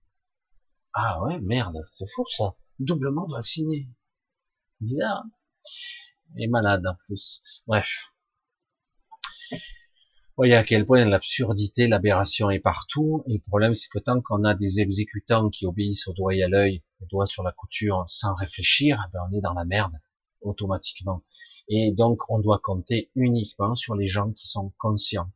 Ah 0.94 1.22
ouais, 1.22 1.40
merde, 1.40 1.78
c'est 1.96 2.08
fou 2.08 2.24
ça. 2.28 2.56
Doublement 2.78 3.26
vacciné. 3.26 3.88
Bizarre. 4.80 5.24
Et 6.36 6.48
malade 6.48 6.86
en 6.86 6.94
plus. 7.06 7.62
Bref 7.66 8.12
voyez 10.42 10.56
à 10.56 10.64
quel 10.64 10.86
point 10.86 11.04
l'absurdité, 11.04 11.86
l'aberration 11.86 12.50
est 12.50 12.58
partout. 12.58 13.22
Et 13.28 13.34
le 13.34 13.40
problème, 13.46 13.74
c'est 13.74 13.88
que 13.88 14.00
tant 14.00 14.20
qu'on 14.20 14.42
a 14.42 14.54
des 14.54 14.80
exécutants 14.80 15.50
qui 15.50 15.66
obéissent 15.66 16.08
au 16.08 16.12
doigt 16.12 16.34
et 16.34 16.42
à 16.42 16.48
l'œil, 16.48 16.82
au 17.00 17.06
doigt 17.06 17.26
sur 17.26 17.44
la 17.44 17.52
couture, 17.52 18.02
sans 18.06 18.34
réfléchir, 18.34 19.08
ben 19.12 19.20
on 19.30 19.36
est 19.36 19.40
dans 19.40 19.54
la 19.54 19.64
merde 19.64 19.94
automatiquement. 20.40 21.22
Et 21.68 21.92
donc, 21.92 22.18
on 22.28 22.40
doit 22.40 22.60
compter 22.62 23.10
uniquement 23.14 23.76
sur 23.76 23.94
les 23.94 24.08
gens 24.08 24.32
qui 24.32 24.48
sont 24.48 24.72
conscients, 24.78 25.30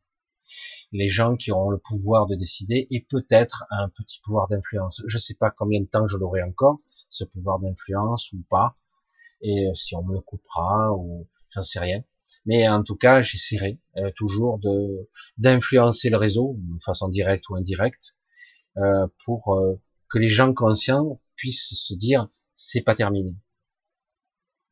les 0.90 1.08
gens 1.08 1.36
qui 1.36 1.52
auront 1.52 1.70
le 1.70 1.78
pouvoir 1.78 2.26
de 2.26 2.34
décider 2.34 2.88
et 2.90 3.06
peut-être 3.08 3.64
un 3.70 3.88
petit 3.88 4.20
pouvoir 4.24 4.48
d'influence. 4.48 5.04
Je 5.06 5.16
ne 5.16 5.20
sais 5.20 5.36
pas 5.38 5.52
combien 5.52 5.80
de 5.80 5.86
temps 5.86 6.08
je 6.08 6.16
l'aurai 6.16 6.42
encore, 6.42 6.78
ce 7.10 7.24
pouvoir 7.24 7.60
d'influence 7.60 8.32
ou 8.32 8.42
pas, 8.50 8.76
et 9.40 9.68
si 9.74 9.94
on 9.94 10.02
me 10.02 10.14
le 10.14 10.20
coupera 10.20 10.92
ou 10.92 11.28
j'en 11.50 11.62
sais 11.62 11.80
rien. 11.80 12.04
Mais 12.44 12.68
en 12.68 12.82
tout 12.82 12.96
cas, 12.96 13.22
j'essaierai 13.22 13.80
euh, 13.96 14.10
toujours 14.16 14.60
d'influencer 15.38 16.10
le 16.10 16.16
réseau, 16.16 16.56
de 16.58 16.82
façon 16.82 17.08
directe 17.08 17.48
ou 17.48 17.56
indirecte, 17.56 18.16
euh, 18.78 19.06
pour 19.24 19.54
euh, 19.54 19.80
que 20.08 20.18
les 20.18 20.28
gens 20.28 20.52
conscients 20.52 21.20
puissent 21.36 21.74
se 21.74 21.94
dire 21.94 22.28
c'est 22.54 22.82
pas 22.82 22.94
terminé. 22.94 23.34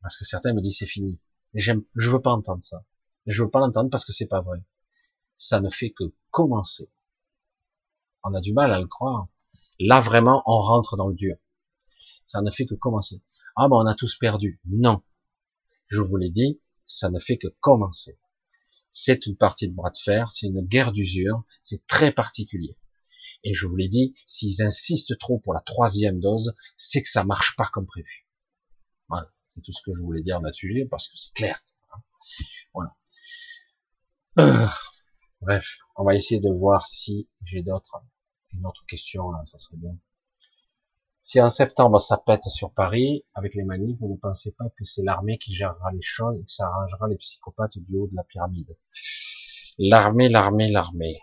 Parce 0.01 0.17
que 0.17 0.25
certains 0.25 0.53
me 0.53 0.61
disent 0.61 0.77
c'est 0.79 0.85
fini. 0.85 1.19
J'aime, 1.53 1.83
je 1.95 2.09
veux 2.09 2.21
pas 2.21 2.31
entendre 2.31 2.63
ça. 2.63 2.83
Je 3.25 3.43
veux 3.43 3.49
pas 3.49 3.59
l'entendre 3.59 3.89
parce 3.89 4.05
que 4.05 4.11
c'est 4.11 4.27
pas 4.27 4.41
vrai. 4.41 4.59
Ça 5.35 5.59
ne 5.61 5.69
fait 5.69 5.91
que 5.91 6.03
commencer. 6.31 6.89
On 8.23 8.33
a 8.33 8.41
du 8.41 8.53
mal 8.53 8.71
à 8.71 8.79
le 8.79 8.87
croire. 8.87 9.27
Là 9.79 9.99
vraiment, 9.99 10.43
on 10.45 10.59
rentre 10.59 10.97
dans 10.97 11.07
le 11.07 11.15
dur. 11.15 11.37
Ça 12.27 12.41
ne 12.41 12.51
fait 12.51 12.65
que 12.65 12.75
commencer. 12.75 13.21
Ah 13.55 13.67
ben 13.69 13.77
on 13.77 13.85
a 13.85 13.95
tous 13.95 14.17
perdu. 14.17 14.59
Non. 14.65 15.01
Je 15.87 16.01
vous 16.01 16.17
l'ai 16.17 16.29
dit, 16.29 16.59
ça 16.85 17.09
ne 17.09 17.19
fait 17.19 17.37
que 17.37 17.47
commencer. 17.59 18.17
C'est 18.91 19.25
une 19.25 19.35
partie 19.35 19.67
de 19.67 19.73
bras 19.73 19.91
de 19.91 19.97
fer, 19.97 20.31
c'est 20.31 20.47
une 20.47 20.61
guerre 20.61 20.91
d'usure, 20.91 21.43
c'est 21.61 21.85
très 21.85 22.11
particulier. 22.11 22.77
Et 23.43 23.53
je 23.53 23.67
vous 23.67 23.75
l'ai 23.75 23.87
dit, 23.87 24.15
s'ils 24.25 24.63
insistent 24.63 25.17
trop 25.19 25.37
pour 25.39 25.53
la 25.53 25.61
troisième 25.61 26.19
dose, 26.19 26.55
c'est 26.75 27.01
que 27.01 27.09
ça 27.09 27.23
marche 27.23 27.55
pas 27.55 27.69
comme 27.71 27.85
prévu. 27.85 28.27
Voilà, 29.07 29.31
c'est 29.47 29.61
tout 29.61 29.71
ce 29.71 29.81
que 29.83 29.93
je 29.93 30.01
voulais 30.01 30.23
dire 30.23 30.41
là-dessus, 30.41 30.87
parce 30.89 31.07
que 31.07 31.17
c'est 31.17 31.33
clair. 31.33 31.59
Voilà. 32.73 32.95
Euh, 34.39 34.67
bref, 35.41 35.77
on 35.95 36.03
va 36.03 36.15
essayer 36.15 36.41
de 36.41 36.49
voir 36.49 36.87
si 36.87 37.29
j'ai 37.43 37.61
d'autres, 37.61 37.97
une 38.53 38.65
autre 38.65 38.85
question, 38.87 39.29
là, 39.31 39.43
ça 39.47 39.57
serait 39.57 39.77
bien. 39.77 39.95
Si 41.27 41.41
en 41.41 41.49
septembre 41.49 41.99
ça 41.99 42.17
pète 42.19 42.43
sur 42.43 42.71
Paris 42.71 43.25
avec 43.33 43.55
les 43.55 43.63
manifs, 43.63 43.97
vous 43.99 44.13
ne 44.13 44.15
pensez 44.15 44.51
pas 44.51 44.65
que 44.77 44.83
c'est 44.83 45.01
l'armée 45.01 45.39
qui 45.39 45.55
gérera 45.55 45.91
les 45.91 46.03
choses 46.03 46.39
et 46.39 46.45
que 46.45 46.51
ça 46.51 46.67
arrangera 46.67 47.07
les 47.07 47.17
psychopathes 47.17 47.79
du 47.79 47.95
haut 47.97 48.05
de 48.05 48.15
la 48.15 48.23
pyramide? 48.23 48.77
L'armée, 49.79 50.29
l'armée, 50.29 50.71
l'armée. 50.71 51.19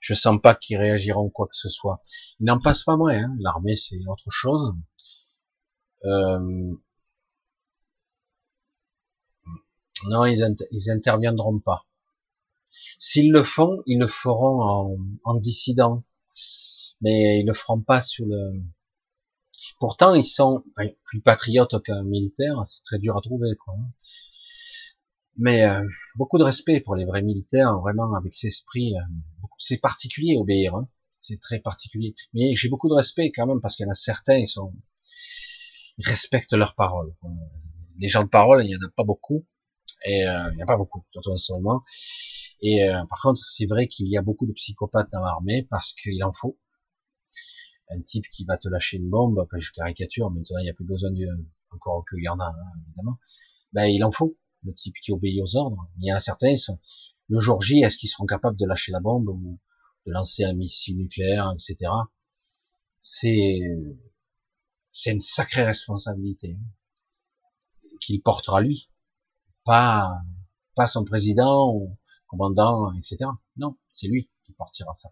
Je 0.00 0.12
sens 0.12 0.40
pas 0.42 0.56
qu'ils 0.56 0.76
réagiront 0.76 1.30
quoi 1.30 1.46
que 1.46 1.54
ce 1.56 1.68
soit. 1.68 2.02
Ils 2.40 2.46
n'en 2.46 2.60
passent 2.60 2.82
pas 2.82 2.96
moins. 2.96 3.14
Hein. 3.16 3.36
L'armée, 3.38 3.76
c'est 3.76 4.00
autre 4.08 4.30
chose. 4.30 4.74
Euh... 6.06 6.74
Non, 10.08 10.24
ils, 10.24 10.56
ils 10.72 10.90
interviendront 10.90 11.60
pas. 11.60 11.86
S'ils 12.98 13.30
le 13.30 13.44
font, 13.44 13.84
ils 13.86 14.00
le 14.00 14.08
feront 14.08 14.62
en, 14.62 14.96
en 15.22 15.34
dissident, 15.34 16.02
mais 17.00 17.40
ils 17.40 17.46
le 17.46 17.54
feront 17.54 17.80
pas 17.80 18.00
sur 18.00 18.26
le. 18.26 18.62
Pourtant, 19.78 20.14
ils 20.14 20.24
sont 20.24 20.64
plus 21.04 21.20
patriotes 21.20 21.82
qu'un 21.82 22.02
militaire. 22.02 22.56
C'est 22.64 22.82
très 22.82 22.98
dur 22.98 23.16
à 23.16 23.20
trouver, 23.20 23.54
quoi. 23.56 23.74
Mais 25.36 25.64
euh, 25.64 25.84
beaucoup 26.16 26.38
de 26.38 26.44
respect 26.44 26.80
pour 26.80 26.94
les 26.94 27.04
vrais 27.04 27.22
militaires, 27.22 27.78
vraiment 27.80 28.14
avec 28.14 28.40
l'esprit. 28.42 28.94
Euh, 28.96 29.00
c'est 29.58 29.80
particulier 29.80 30.36
obéir, 30.36 30.74
hein. 30.76 30.88
c'est 31.18 31.40
très 31.40 31.58
particulier. 31.58 32.14
Mais 32.34 32.54
j'ai 32.54 32.68
beaucoup 32.68 32.88
de 32.88 32.94
respect 32.94 33.32
quand 33.32 33.46
même 33.46 33.60
parce 33.60 33.76
qu'il 33.76 33.84
y 33.84 33.88
en 33.88 33.92
a 33.92 33.94
certains, 33.94 34.36
ils 34.36 34.48
sont, 34.48 34.72
ils 35.98 36.06
respectent 36.06 36.52
leurs 36.52 36.74
paroles. 36.74 37.14
Les 37.98 38.08
gens 38.08 38.22
de 38.22 38.28
parole, 38.28 38.64
il 38.64 38.70
y 38.70 38.76
en 38.76 38.86
a 38.86 38.90
pas 38.96 39.04
beaucoup, 39.04 39.44
et 40.04 40.26
euh, 40.26 40.50
il 40.52 40.56
n'y 40.56 40.62
a 40.62 40.66
pas 40.66 40.76
beaucoup, 40.76 41.04
surtout 41.12 41.30
en 41.30 41.36
ce 41.36 41.52
moment. 41.52 41.82
Et 42.62 42.86
par 43.10 43.20
contre, 43.20 43.42
c'est 43.44 43.66
vrai 43.66 43.88
qu'il 43.88 44.08
y 44.08 44.16
a 44.16 44.22
beaucoup 44.22 44.46
de 44.46 44.52
psychopathes 44.52 45.10
dans 45.12 45.20
l'armée 45.20 45.66
parce 45.68 45.92
qu'il 45.92 46.22
en 46.24 46.32
faut. 46.32 46.58
Un 47.90 48.00
type 48.00 48.28
qui 48.28 48.44
va 48.44 48.56
te 48.56 48.68
lâcher 48.68 48.96
une 48.96 49.10
bombe, 49.10 49.38
après 49.38 49.60
je 49.60 49.72
caricature, 49.72 50.30
maintenant 50.30 50.58
il 50.58 50.64
n'y 50.64 50.70
a 50.70 50.74
plus 50.74 50.86
besoin 50.86 51.10
de, 51.10 51.26
encore 51.70 52.04
qu'il 52.08 52.22
y 52.22 52.28
en 52.28 52.40
hein, 52.40 52.54
évidemment. 52.86 53.18
Ben 53.72 53.84
il 53.86 54.02
en 54.04 54.10
faut 54.10 54.36
le 54.62 54.72
type 54.72 54.94
qui 55.02 55.12
obéit 55.12 55.40
aux 55.42 55.56
ordres. 55.56 55.88
Il 55.98 56.06
y 56.06 56.10
a 56.10 56.20
certains, 56.20 56.54
le 57.28 57.38
jour 57.38 57.60
J, 57.60 57.80
est-ce 57.80 57.98
qu'ils 57.98 58.08
seront 58.08 58.26
capables 58.26 58.56
de 58.56 58.66
lâcher 58.66 58.92
la 58.92 59.00
bombe 59.00 59.28
ou 59.28 59.58
de 60.06 60.12
lancer 60.12 60.44
un 60.44 60.54
missile 60.54 60.96
nucléaire, 60.96 61.52
etc. 61.52 61.90
C'est, 63.00 63.60
c'est 64.92 65.10
une 65.10 65.20
sacrée 65.20 65.64
responsabilité 65.64 66.56
qu'il 68.00 68.22
portera 68.22 68.60
lui, 68.60 68.90
pas, 69.64 70.20
pas 70.74 70.86
son 70.86 71.04
président 71.04 71.72
ou 71.74 71.98
commandant, 72.26 72.92
etc. 72.94 73.30
Non, 73.56 73.76
c'est 73.92 74.08
lui 74.08 74.30
qui 74.44 74.52
portera 74.52 74.92
ça. 74.94 75.10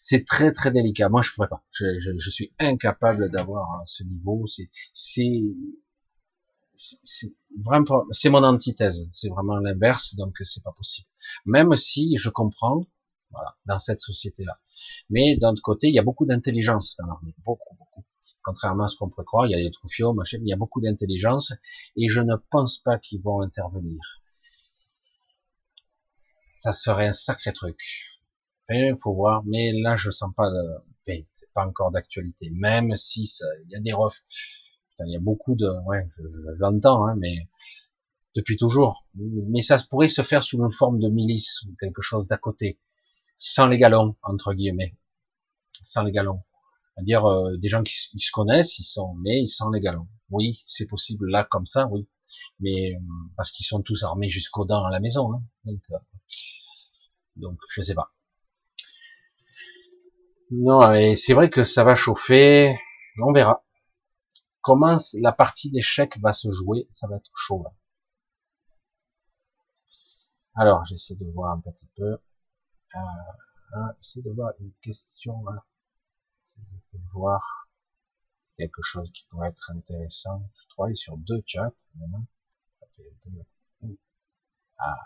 C'est 0.00 0.24
très 0.24 0.52
très 0.52 0.70
délicat. 0.70 1.08
Moi, 1.08 1.22
je 1.22 1.30
pourrais 1.32 1.48
pas. 1.48 1.62
Je, 1.72 2.00
je, 2.00 2.30
suis 2.30 2.52
incapable 2.58 3.30
d'avoir 3.30 3.68
ce 3.84 4.02
niveau. 4.02 4.46
C'est, 4.46 4.70
c'est, 4.92 5.42
c'est 6.74 7.32
vraiment, 7.62 8.04
c'est 8.10 8.30
mon 8.30 8.42
antithèse. 8.42 9.08
C'est 9.12 9.28
vraiment 9.28 9.58
l'inverse, 9.58 10.14
donc 10.16 10.36
c'est 10.42 10.62
pas 10.62 10.72
possible. 10.72 11.08
Même 11.44 11.74
si 11.76 12.16
je 12.16 12.30
comprends, 12.30 12.86
voilà, 13.30 13.56
dans 13.66 13.78
cette 13.78 14.00
société-là. 14.00 14.58
Mais 15.10 15.36
d'un 15.36 15.52
autre 15.52 15.62
côté, 15.62 15.88
il 15.88 15.94
y 15.94 15.98
a 15.98 16.02
beaucoup 16.02 16.26
d'intelligence 16.26 16.96
dans 16.98 17.06
l'armée, 17.06 17.34
beaucoup, 17.44 17.74
beaucoup. 17.76 18.04
Contrairement 18.42 18.84
à 18.84 18.88
ce 18.88 18.96
qu'on 18.96 19.08
pourrait 19.08 19.26
croire, 19.26 19.46
il 19.46 19.50
y 19.50 19.54
a 19.54 19.58
des 19.58 19.70
troufiaux, 19.70 20.14
machin, 20.14 20.38
il 20.40 20.48
y 20.48 20.52
a 20.52 20.56
beaucoup 20.56 20.80
d'intelligence, 20.80 21.52
et 21.96 22.08
je 22.08 22.22
ne 22.22 22.36
pense 22.50 22.78
pas 22.78 22.98
qu'ils 22.98 23.20
vont 23.20 23.42
intervenir. 23.42 24.00
Ça 26.60 26.72
serait 26.72 27.08
un 27.08 27.12
sacré 27.12 27.52
truc. 27.52 27.78
Enfin, 28.70 28.96
faut 28.96 29.14
voir, 29.14 29.42
mais 29.44 29.72
là, 29.72 29.96
je 29.96 30.10
sens 30.10 30.30
pas, 30.36 30.48
de... 30.50 31.24
c'est 31.32 31.52
pas 31.54 31.66
encore 31.66 31.90
d'actualité. 31.90 32.50
Même 32.52 32.94
si 32.94 33.28
il 33.64 33.70
y 33.70 33.76
a 33.76 33.80
des 33.80 33.92
refs, 33.92 34.22
il 35.00 35.12
y 35.12 35.16
a 35.16 35.20
beaucoup 35.20 35.54
de, 35.56 35.68
ouais, 35.86 36.08
je, 36.16 36.22
l'entends, 36.60 37.06
hein, 37.06 37.16
mais 37.18 37.48
depuis 38.36 38.56
toujours. 38.56 39.06
Mais 39.14 39.62
ça 39.62 39.78
pourrait 39.90 40.08
se 40.08 40.22
faire 40.22 40.42
sous 40.44 40.58
une 40.62 40.70
forme 40.70 41.00
de 41.00 41.08
milice 41.08 41.62
ou 41.62 41.74
quelque 41.80 42.02
chose 42.02 42.26
d'à 42.26 42.36
côté, 42.36 42.78
sans 43.36 43.66
les 43.66 43.78
galons 43.78 44.16
entre 44.22 44.54
guillemets, 44.54 44.96
sans 45.82 46.02
les 46.02 46.12
galons. 46.12 46.42
C'est-à-dire 46.94 47.24
euh, 47.24 47.56
des 47.56 47.68
gens 47.68 47.82
qui 47.82 47.94
se 47.94 48.32
connaissent, 48.32 48.78
ils 48.78 48.84
sont, 48.84 49.14
mais 49.14 49.40
ils 49.40 49.48
sont 49.48 49.70
les 49.70 49.80
galons. 49.80 50.08
Oui, 50.30 50.60
c'est 50.66 50.86
possible 50.86 51.28
là 51.30 51.44
comme 51.44 51.66
ça, 51.66 51.88
oui, 51.88 52.06
mais 52.60 52.94
euh, 52.94 52.98
parce 53.36 53.50
qu'ils 53.50 53.66
sont 53.66 53.82
tous 53.82 54.02
armés 54.04 54.28
jusqu'aux 54.28 54.64
dents 54.64 54.84
à 54.84 54.90
la 54.90 55.00
maison. 55.00 55.32
Hein. 55.32 55.42
Donc, 55.64 55.80
euh, 55.90 55.98
donc, 57.36 57.58
je 57.70 57.82
sais 57.82 57.94
pas. 57.94 58.12
Non, 60.50 60.90
mais 60.90 61.16
c'est 61.16 61.32
vrai 61.32 61.48
que 61.48 61.64
ça 61.64 61.84
va 61.84 61.94
chauffer. 61.94 62.76
On 63.22 63.32
verra 63.32 63.64
comment 64.60 64.98
la 65.14 65.32
partie 65.32 65.70
d'échecs 65.70 66.18
va 66.20 66.32
se 66.32 66.50
jouer, 66.50 66.86
ça 66.90 67.06
va 67.06 67.16
être 67.16 67.30
chaud 67.34 67.62
là. 67.62 67.72
Alors, 70.54 70.84
j'essaie 70.84 71.14
de 71.14 71.30
voir 71.32 71.52
un 71.52 71.60
petit 71.60 71.88
peu. 71.96 72.18
Euh, 72.94 73.92
j'essaie 74.00 74.22
de 74.22 74.30
voir 74.30 74.52
une 74.60 74.72
question 74.82 75.42
là. 75.44 75.64
De 76.92 76.98
voir 77.12 77.68
quelque 78.56 78.82
chose 78.82 79.10
qui 79.12 79.24
pourrait 79.30 79.48
être 79.50 79.70
intéressant. 79.70 80.42
Je 80.54 80.66
travaille 80.68 80.96
sur 80.96 81.16
deux 81.16 81.42
chats. 81.46 81.72
Fait 83.80 83.96
Ah, 84.78 84.96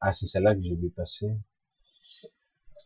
ah 0.00 0.12
c'est 0.12 0.26
celle-là 0.26 0.54
que 0.54 0.62
j'ai 0.62 0.76
vu 0.76 0.90
passer. 0.90 1.34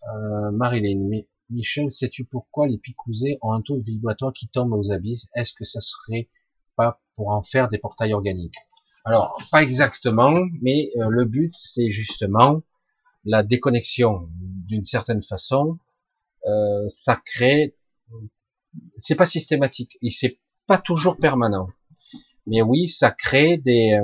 Euh, 0.02 0.50
Marilyn, 0.50 1.22
Michel, 1.50 1.90
sais-tu 1.90 2.24
pourquoi 2.24 2.66
les 2.66 2.78
picousés 2.78 3.38
ont 3.42 3.52
un 3.52 3.60
taux 3.60 3.76
de 3.76 3.84
vibratoire 3.84 4.32
qui 4.32 4.48
tombe 4.48 4.72
aux 4.72 4.92
abysses? 4.92 5.28
Est-ce 5.34 5.52
que 5.52 5.64
ça 5.64 5.80
serait 5.80 6.28
pas 6.76 7.00
pour 7.14 7.28
en 7.28 7.42
faire 7.42 7.68
des 7.68 7.78
portails 7.78 8.14
organiques? 8.14 8.56
Alors, 9.04 9.38
pas 9.50 9.62
exactement, 9.62 10.34
mais 10.62 10.90
euh, 10.96 11.08
le 11.08 11.24
but, 11.24 11.52
c'est 11.54 11.90
justement 11.90 12.62
la 13.24 13.42
déconnexion. 13.42 14.28
D'une 14.32 14.84
certaine 14.84 15.22
façon, 15.22 15.78
euh, 16.46 16.88
ça 16.88 17.20
crée... 17.24 17.76
C'est 18.96 19.14
pas 19.14 19.26
systématique 19.26 19.98
et 20.02 20.10
c'est 20.10 20.38
pas 20.66 20.78
toujours 20.78 21.18
permanent. 21.18 21.68
Mais 22.46 22.62
oui, 22.62 22.88
ça 22.88 23.10
crée 23.10 23.58
des... 23.58 23.98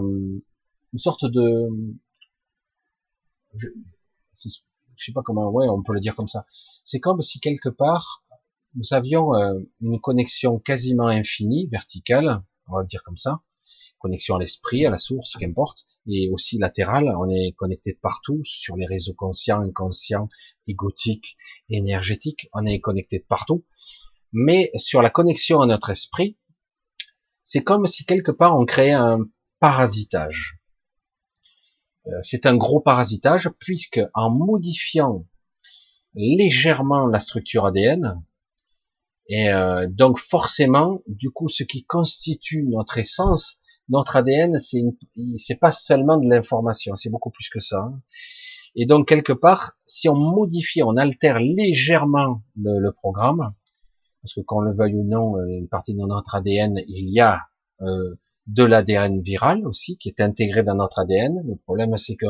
Une 0.92 0.98
sorte 0.98 1.24
de... 1.24 1.68
je 5.01 5.06
sais 5.06 5.12
pas 5.12 5.22
comment, 5.24 5.51
ouais, 5.51 5.66
on 5.68 5.82
peut 5.82 5.94
le 5.94 6.01
dire 6.01 6.14
comme 6.14 6.28
ça. 6.28 6.47
C'est 6.85 7.01
comme 7.01 7.22
si 7.22 7.40
quelque 7.40 7.70
part 7.70 8.24
nous 8.74 8.93
avions 8.93 9.35
euh, 9.35 9.59
une 9.81 10.01
connexion 10.01 10.59
quasiment 10.59 11.09
infinie, 11.09 11.68
verticale, 11.72 12.43
on 12.68 12.77
va 12.77 12.82
le 12.82 12.86
dire 12.86 13.02
comme 13.02 13.16
ça, 13.16 13.40
connexion 13.98 14.36
à 14.36 14.39
l'esprit, 14.39 14.86
à 14.86 14.90
la 14.90 14.98
source, 14.98 15.36
qu'importe, 15.36 15.86
et 16.06 16.31
aussi 16.31 16.59
latérale. 16.59 17.12
On 17.18 17.28
est 17.28 17.52
connecté 17.52 17.93
de 17.93 17.98
partout 17.98 18.40
sur 18.44 18.77
les 18.77 18.86
réseaux 18.86 19.14
conscients, 19.14 19.60
inconscients, 19.60 20.28
égotiques, 20.66 21.36
énergétiques. 21.68 22.48
On 22.52 22.64
est 22.64 22.81
connecté 22.81 23.18
de 23.18 23.24
partout. 23.24 23.64
Mais 24.32 24.70
sur 24.77 25.02
la 25.02 25.10
connexion 25.10 25.60
à 25.60 25.66
notre 25.66 25.90
esprit, 25.90 26.39
c'est 27.43 27.64
comme 27.64 27.86
si 27.86 28.05
quelque 28.05 28.31
part 28.31 28.59
on 28.59 28.64
créait 28.64 28.93
un 28.93 29.27
parasitage. 29.59 30.59
Euh, 32.10 32.18
c'est 32.22 32.46
un 32.46 32.56
gros 32.56 32.80
parasitage 32.80 33.50
puisque 33.58 34.00
en 34.14 34.30
modifiant 34.30 35.26
légèrement 36.14 37.06
la 37.06 37.20
structure 37.20 37.66
ADN, 37.66 38.22
et 39.28 39.48
euh, 39.50 39.86
donc 39.88 40.18
forcément, 40.18 41.02
du 41.06 41.30
coup, 41.30 41.48
ce 41.48 41.62
qui 41.62 41.84
constitue 41.84 42.64
notre 42.64 42.98
essence, 42.98 43.60
notre 43.88 44.16
ADN, 44.16 44.58
c'est 44.58 44.82
c'est 45.38 45.54
pas 45.54 45.70
seulement 45.70 46.16
de 46.16 46.28
l'information, 46.28 46.96
c'est 46.96 47.10
beaucoup 47.10 47.30
plus 47.30 47.48
que 47.48 47.60
ça. 47.60 47.78
Hein. 47.78 48.02
Et 48.74 48.86
donc 48.86 49.06
quelque 49.06 49.32
part, 49.32 49.74
si 49.84 50.08
on 50.08 50.16
modifie, 50.16 50.82
on 50.82 50.96
altère 50.96 51.38
légèrement 51.38 52.42
le, 52.56 52.90
programme, 52.90 53.54
parce 54.22 54.34
que 54.34 54.40
qu'on 54.40 54.60
le 54.60 54.74
veuille 54.74 54.94
ou 54.94 55.04
non, 55.04 55.36
euh, 55.36 55.46
une 55.46 55.68
partie 55.68 55.94
de 55.94 56.00
notre 56.00 56.34
ADN, 56.34 56.80
il 56.88 57.12
y 57.12 57.20
a 57.20 57.40
de 58.46 58.64
l'ADN 58.64 59.20
viral 59.20 59.66
aussi, 59.66 59.96
qui 59.96 60.08
est 60.08 60.20
intégré 60.20 60.62
dans 60.62 60.74
notre 60.74 61.00
ADN. 61.00 61.42
Le 61.46 61.56
problème, 61.56 61.96
c'est 61.96 62.16
que 62.16 62.26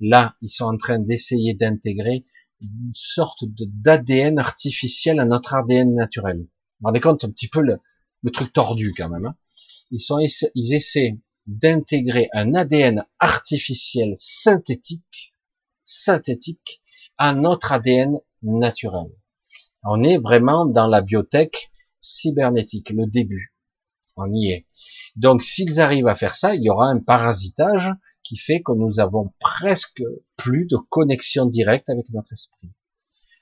là, 0.00 0.36
ils 0.42 0.48
sont 0.48 0.64
en 0.64 0.76
train 0.76 0.98
d'essayer 0.98 1.54
d'intégrer 1.54 2.24
une 2.60 2.92
sorte 2.94 3.44
d'ADN 3.46 4.38
artificiel 4.38 5.18
à 5.18 5.24
notre 5.24 5.54
ADN 5.54 5.94
naturel. 5.94 6.38
Vous 6.38 6.44
vous 6.80 6.86
rendez 6.86 7.00
compte 7.00 7.24
un 7.24 7.30
petit 7.30 7.48
peu 7.48 7.60
le, 7.60 7.80
truc 8.30 8.52
tordu 8.52 8.92
quand 8.96 9.08
même. 9.08 9.26
Hein 9.26 9.36
ils, 9.90 10.00
ils 10.54 10.74
essaient 10.74 11.18
d'intégrer 11.46 12.28
un 12.32 12.54
ADN 12.54 13.04
artificiel 13.18 14.12
synthétique, 14.16 15.34
synthétique, 15.84 16.82
à 17.18 17.34
notre 17.34 17.72
ADN 17.72 18.18
naturel. 18.42 19.10
On 19.84 20.02
est 20.02 20.18
vraiment 20.18 20.66
dans 20.66 20.86
la 20.86 21.02
biotech 21.02 21.70
cybernétique, 22.00 22.90
le 22.90 23.06
début. 23.06 23.51
On 24.16 24.32
y 24.32 24.50
est. 24.50 24.66
Donc 25.16 25.42
s'ils 25.42 25.80
arrivent 25.80 26.08
à 26.08 26.16
faire 26.16 26.34
ça, 26.34 26.54
il 26.54 26.62
y 26.62 26.70
aura 26.70 26.86
un 26.86 27.00
parasitage 27.00 27.90
qui 28.22 28.36
fait 28.36 28.62
que 28.62 28.72
nous 28.72 29.00
avons 29.00 29.32
presque 29.40 30.02
plus 30.36 30.66
de 30.66 30.76
connexion 30.76 31.46
directe 31.46 31.88
avec 31.88 32.08
notre 32.10 32.32
esprit. 32.32 32.70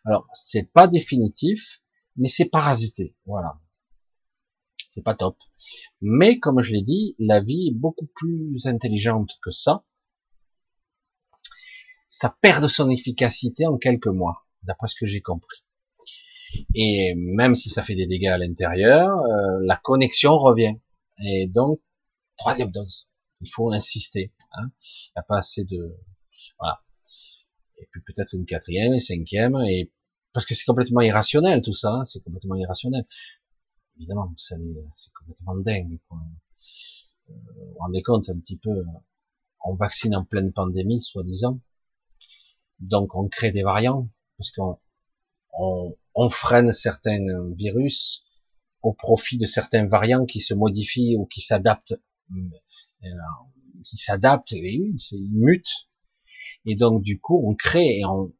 Alors 0.04 0.26
c'est 0.32 0.70
pas 0.72 0.86
définitif, 0.86 1.82
mais 2.16 2.28
c'est 2.28 2.48
parasité. 2.48 3.14
Voilà. 3.26 3.60
C'est 4.88 5.02
pas 5.02 5.14
top. 5.14 5.36
Mais 6.00 6.38
comme 6.38 6.62
je 6.62 6.72
l'ai 6.72 6.82
dit, 6.82 7.14
la 7.18 7.40
vie 7.40 7.68
est 7.68 7.74
beaucoup 7.74 8.08
plus 8.14 8.66
intelligente 8.66 9.38
que 9.42 9.50
ça. 9.50 9.84
ça 12.08 12.36
perd 12.42 12.62
de 12.62 12.68
son 12.68 12.90
efficacité 12.90 13.66
en 13.66 13.78
quelques 13.78 14.08
mois, 14.08 14.44
d'après 14.64 14.88
ce 14.88 14.96
que 14.98 15.06
j'ai 15.06 15.22
compris. 15.22 15.64
Et 16.74 17.14
même 17.16 17.54
si 17.54 17.68
ça 17.68 17.82
fait 17.82 17.94
des 17.94 18.06
dégâts 18.06 18.28
à 18.28 18.38
l'intérieur, 18.38 19.08
euh, 19.08 19.58
la 19.62 19.76
connexion 19.76 20.36
revient. 20.36 20.76
Et 21.24 21.46
donc, 21.46 21.80
troisième 22.36 22.70
dose. 22.70 23.08
Il 23.40 23.50
faut 23.50 23.70
insister. 23.72 24.32
Hein. 24.52 24.70
Il 24.82 25.12
n'y 25.16 25.20
a 25.20 25.22
pas 25.22 25.38
assez 25.38 25.64
de... 25.64 25.96
Voilà. 26.58 26.80
Et 27.78 27.88
puis 27.90 28.02
peut-être 28.06 28.34
une 28.34 28.44
quatrième, 28.44 28.92
une 28.92 29.00
cinquième, 29.00 29.56
et 29.66 29.90
parce 30.32 30.44
que 30.44 30.54
c'est 30.54 30.64
complètement 30.64 31.00
irrationnel 31.00 31.62
tout 31.62 31.72
ça, 31.72 31.92
hein. 31.92 32.04
c'est 32.04 32.22
complètement 32.22 32.54
irrationnel. 32.54 33.06
Évidemment, 33.96 34.32
c'est 34.36 34.56
complètement 35.18 35.56
dingue. 35.56 35.98
Quoi. 36.08 36.18
Euh, 37.30 37.32
vous 37.32 37.72
vous 37.72 37.78
rendez 37.78 38.02
compte 38.02 38.28
un 38.28 38.38
petit 38.38 38.56
peu, 38.56 38.84
on 39.64 39.74
vaccine 39.74 40.14
en 40.14 40.24
pleine 40.24 40.52
pandémie, 40.52 41.00
soi-disant. 41.00 41.60
Donc 42.80 43.14
on 43.14 43.28
crée 43.28 43.50
des 43.50 43.62
variants, 43.62 44.08
parce 44.38 44.50
qu'on 44.50 44.78
on, 45.52 45.96
on 46.20 46.28
freine 46.28 46.72
certains 46.72 47.24
virus 47.56 48.26
au 48.82 48.92
profit 48.92 49.38
de 49.38 49.46
certains 49.46 49.86
variants 49.86 50.26
qui 50.26 50.40
se 50.40 50.52
modifient 50.52 51.16
ou 51.16 51.24
qui 51.24 51.40
s'adaptent, 51.40 51.94
euh, 52.32 53.08
qui 53.84 53.96
s'adaptent, 53.96 54.52
et 54.52 54.60
oui, 54.60 54.94
ils 55.12 55.32
mutent. 55.32 55.88
Et 56.66 56.76
donc 56.76 57.02
du 57.02 57.18
coup, 57.18 57.42
on 57.46 57.54
crée 57.54 58.00
et 58.00 58.04
on, 58.04 58.32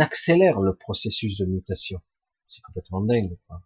accélère 0.00 0.58
le 0.58 0.74
processus 0.74 1.38
de 1.38 1.46
mutation. 1.46 2.00
C'est 2.48 2.60
complètement 2.62 3.02
dingue. 3.02 3.38
Quoi. 3.46 3.62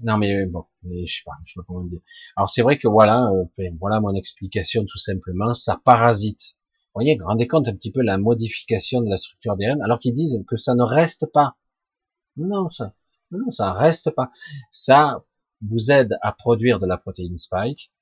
Non 0.00 0.16
mais 0.16 0.46
bon, 0.46 0.64
je 0.84 1.06
sais 1.06 1.22
pas, 1.24 1.32
je 1.44 1.52
sais 1.52 1.56
pas 1.56 1.64
comment 1.66 1.84
dire. 1.84 2.00
Alors 2.36 2.48
c'est 2.48 2.62
vrai 2.62 2.78
que 2.78 2.88
voilà, 2.88 3.30
euh, 3.30 3.70
voilà 3.78 4.00
mon 4.00 4.14
explication 4.14 4.86
tout 4.86 4.98
simplement, 4.98 5.52
ça 5.52 5.80
parasite 5.84 6.55
vous 6.96 7.02
voyez, 7.02 7.18
rendez 7.22 7.46
compte 7.46 7.68
un 7.68 7.74
petit 7.74 7.90
peu 7.90 8.00
la 8.00 8.16
modification 8.16 9.02
de 9.02 9.10
la 9.10 9.18
structure 9.18 9.52
ADN, 9.52 9.82
alors 9.82 9.98
qu'ils 9.98 10.14
disent 10.14 10.42
que 10.48 10.56
ça 10.56 10.74
ne 10.74 10.82
reste 10.82 11.26
pas. 11.26 11.58
Non, 12.38 12.70
ça, 12.70 12.94
non, 13.30 13.50
ça 13.50 13.74
reste 13.74 14.12
pas. 14.12 14.30
Ça 14.70 15.22
vous 15.60 15.90
aide 15.90 16.16
à 16.22 16.32
produire 16.32 16.80
de 16.80 16.86
la 16.86 16.96
protéine 16.96 17.36
spike, 17.36 17.92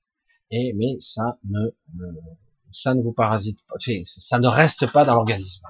et 0.49 0.71
mais 0.71 0.95
ça 1.01 1.37
ne, 1.43 1.71
ça 2.71 2.95
ne 2.95 3.01
vous 3.01 3.11
parasite 3.11 3.59
pas, 3.67 3.75
ça 4.05 4.39
ne 4.39 4.47
reste 4.47 4.89
pas 4.89 5.03
dans 5.03 5.15
l'organisme. 5.15 5.67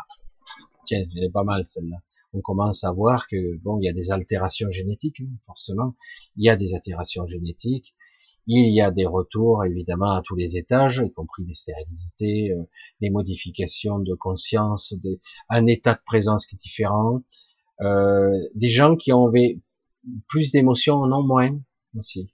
Tiens, 0.85 1.03
elle 1.15 1.23
est 1.23 1.31
pas 1.31 1.43
mal 1.43 1.65
celle-là. 1.65 1.97
On 2.34 2.41
commence 2.41 2.84
à 2.84 2.91
voir 2.91 3.27
que 3.27 3.57
bon, 3.57 3.80
il 3.80 3.85
y 3.85 3.89
a 3.89 3.93
des 3.93 4.11
altérations 4.11 4.69
génétiques, 4.69 5.22
hein, 5.22 5.34
forcément. 5.47 5.95
Il 6.35 6.45
y 6.45 6.49
a 6.49 6.56
des 6.56 6.76
altérations 6.76 7.26
génétiques. 7.26 7.95
Il 8.47 8.72
y 8.73 8.81
a 8.81 8.91
des 8.91 9.07
retours 9.07 9.65
évidemment 9.65 10.11
à 10.11 10.22
tous 10.22 10.35
les 10.35 10.55
étages, 10.55 11.01
y 11.03 11.11
compris 11.11 11.43
des 11.43 11.53
stérilités, 11.53 12.51
euh, 12.51 12.63
des 13.01 13.09
modifications 13.09 13.97
de 13.99 14.13
conscience, 14.13 14.93
des, 14.93 15.19
un 15.49 15.65
état 15.65 15.95
de 15.95 16.01
présence 16.05 16.45
qui 16.45 16.55
est 16.55 16.59
différent, 16.59 17.23
euh, 17.81 18.38
des 18.53 18.69
gens 18.69 18.95
qui 18.95 19.11
ont 19.13 19.31
plus 20.27 20.51
d'émotions, 20.51 21.07
non 21.07 21.23
moins 21.23 21.59
aussi. 21.97 22.31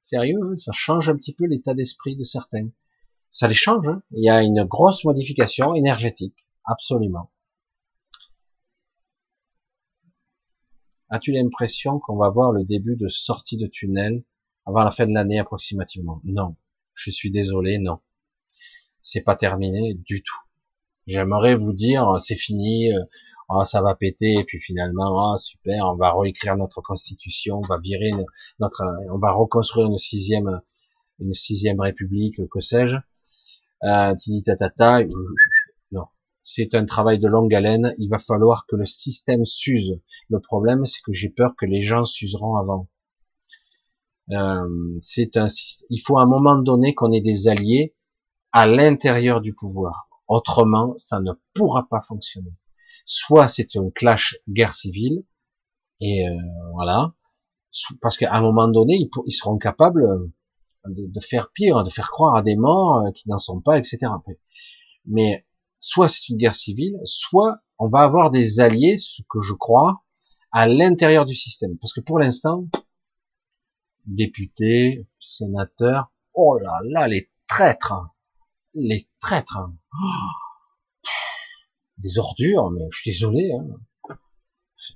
Sérieux, 0.00 0.38
hein, 0.42 0.56
ça 0.56 0.72
change 0.72 1.08
un 1.08 1.16
petit 1.16 1.34
peu 1.34 1.46
l'état 1.46 1.74
d'esprit 1.74 2.16
de 2.16 2.24
certains. 2.24 2.68
Ça 3.30 3.48
les 3.48 3.54
change. 3.54 3.86
Hein. 3.88 4.02
Il 4.12 4.24
y 4.24 4.30
a 4.30 4.42
une 4.42 4.64
grosse 4.64 5.04
modification 5.04 5.74
énergétique, 5.74 6.46
absolument. 6.64 7.30
As-tu 11.08 11.32
l'impression 11.32 11.98
qu'on 11.98 12.16
va 12.16 12.30
voir 12.30 12.52
le 12.52 12.64
début 12.64 12.96
de 12.96 13.08
sortie 13.08 13.56
de 13.56 13.66
tunnel 13.66 14.24
avant 14.66 14.84
la 14.84 14.90
fin 14.90 15.06
de 15.06 15.12
l'année 15.12 15.38
approximativement. 15.38 16.20
Non, 16.24 16.56
je 16.94 17.10
suis 17.10 17.30
désolé, 17.30 17.78
non. 17.78 18.00
C'est 19.00 19.22
pas 19.22 19.36
terminé 19.36 19.94
du 19.94 20.22
tout. 20.22 20.38
J'aimerais 21.06 21.56
vous 21.56 21.72
dire, 21.72 22.20
c'est 22.20 22.36
fini, 22.36 22.92
euh, 22.92 23.02
oh, 23.48 23.64
ça 23.64 23.82
va 23.82 23.94
péter, 23.94 24.34
et 24.38 24.44
puis 24.44 24.60
finalement, 24.60 25.10
oh, 25.10 25.36
super, 25.38 25.88
on 25.88 25.96
va 25.96 26.12
réécrire 26.16 26.56
notre 26.56 26.80
constitution, 26.80 27.58
on 27.58 27.66
va 27.66 27.78
virer 27.78 28.12
notre, 28.60 28.84
on 29.10 29.18
va 29.18 29.32
reconstruire 29.32 29.88
une 29.88 29.98
sixième, 29.98 30.60
une 31.18 31.34
sixième 31.34 31.80
république, 31.80 32.40
que 32.48 32.60
sais-je. 32.60 32.96
Euh, 33.84 34.14
tatata, 34.44 35.02
non. 35.90 36.04
C'est 36.42 36.74
un 36.74 36.84
travail 36.84 37.18
de 37.18 37.28
longue 37.28 37.54
haleine. 37.54 37.94
Il 37.98 38.08
va 38.08 38.18
falloir 38.18 38.66
que 38.66 38.76
le 38.76 38.84
système 38.84 39.44
s'use. 39.44 40.00
Le 40.28 40.40
problème, 40.40 40.86
c'est 40.86 41.02
que 41.02 41.12
j'ai 41.12 41.28
peur 41.28 41.54
que 41.56 41.66
les 41.66 41.82
gens 41.82 42.04
s'useront 42.04 42.56
avant. 42.56 42.88
Euh, 44.32 44.98
c'est 45.00 45.36
un, 45.36 45.46
il 45.90 45.98
faut 45.98 46.18
à 46.18 46.22
un 46.22 46.26
moment 46.26 46.56
donné 46.56 46.94
qu'on 46.94 47.12
ait 47.12 47.20
des 47.20 47.48
alliés 47.48 47.94
à 48.52 48.66
l'intérieur 48.66 49.40
du 49.40 49.54
pouvoir. 49.54 50.08
Autrement, 50.28 50.94
ça 50.96 51.20
ne 51.20 51.32
pourra 51.54 51.88
pas 51.88 52.00
fonctionner. 52.00 52.54
Soit 53.04 53.48
c'est 53.48 53.76
un 53.76 53.90
clash 53.90 54.36
guerre 54.48 54.72
civile, 54.72 55.24
et 56.00 56.26
euh, 56.26 56.32
voilà, 56.72 57.14
parce 58.00 58.16
qu'à 58.16 58.32
un 58.32 58.40
moment 58.40 58.68
donné, 58.68 59.08
ils, 59.26 59.32
seront 59.32 59.58
capables 59.58 60.04
de, 60.86 61.06
de, 61.06 61.20
faire 61.20 61.50
pire, 61.52 61.82
de 61.82 61.90
faire 61.90 62.10
croire 62.10 62.36
à 62.36 62.42
des 62.42 62.56
morts 62.56 63.04
euh, 63.06 63.10
qui 63.12 63.28
n'en 63.28 63.38
sont 63.38 63.60
pas, 63.60 63.78
etc. 63.78 64.12
Mais 65.06 65.46
soit 65.80 66.08
c'est 66.08 66.28
une 66.28 66.36
guerre 66.36 66.54
civile, 66.54 66.96
soit 67.04 67.58
on 67.78 67.88
va 67.88 68.00
avoir 68.00 68.30
des 68.30 68.60
alliés, 68.60 68.96
ce 68.98 69.22
que 69.28 69.40
je 69.40 69.54
crois, 69.54 70.04
à 70.52 70.68
l'intérieur 70.68 71.26
du 71.26 71.34
système. 71.34 71.76
Parce 71.78 71.92
que 71.92 72.00
pour 72.00 72.18
l'instant, 72.18 72.66
députés, 74.06 75.06
sénateurs. 75.20 76.12
Oh 76.34 76.58
là 76.58 76.80
là, 76.84 77.08
les 77.08 77.30
traîtres, 77.48 77.94
les 78.74 79.08
traîtres. 79.20 79.58
Oh. 79.92 81.06
des 81.98 82.18
ordures, 82.18 82.70
mais 82.70 82.86
je 82.90 82.98
suis 82.98 83.10
désolé. 83.12 83.52
Hein. 83.52 84.16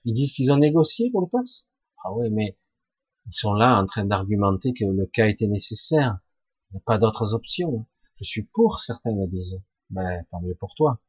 Ils 0.05 0.13
disent 0.13 0.33
qu'ils 0.33 0.53
ont 0.53 0.57
négocié 0.57 1.11
pour 1.11 1.21
le 1.21 1.29
poste. 1.29 1.69
Ah 2.05 2.13
ouais, 2.13 2.31
mais 2.31 2.59
ils 3.27 3.35
sont 3.35 3.53
là 3.53 3.81
en 3.81 3.87
train 3.87 4.05
d'argumenter 4.05 4.73
que 4.73 4.85
le 4.85 5.07
cas 5.07 5.27
était 5.27 5.49
nécessaire. 5.49 6.19
Il 6.71 6.75
n'y 6.75 6.79
a 6.79 6.83
pas 6.85 6.99
d'autres 6.99 7.35
options. 7.35 7.87
Je 8.19 8.25
suis 8.25 8.43
pour, 8.43 8.81
certains 8.81 9.15
me 9.15 9.27
disent. 9.27 9.61
Ben, 9.91 10.25
tant 10.31 10.41
mieux 10.41 10.57
pour 10.57 10.75
toi. 10.75 11.01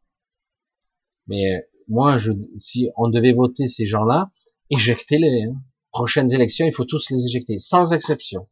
Mais 1.28 1.68
moi, 1.88 2.18
je, 2.18 2.32
si 2.60 2.90
on 2.96 3.10
devait 3.10 3.34
voter 3.34 3.68
ces 3.68 3.86
gens-là, 3.86 4.32
éjectez-les. 4.70 5.44
Hein 5.44 5.62
prochaines 5.92 6.34
élections, 6.34 6.66
il 6.66 6.74
faut 6.74 6.86
tous 6.86 7.10
les 7.10 7.26
éjecter, 7.26 7.60
sans 7.60 7.94
exception. 7.94 8.48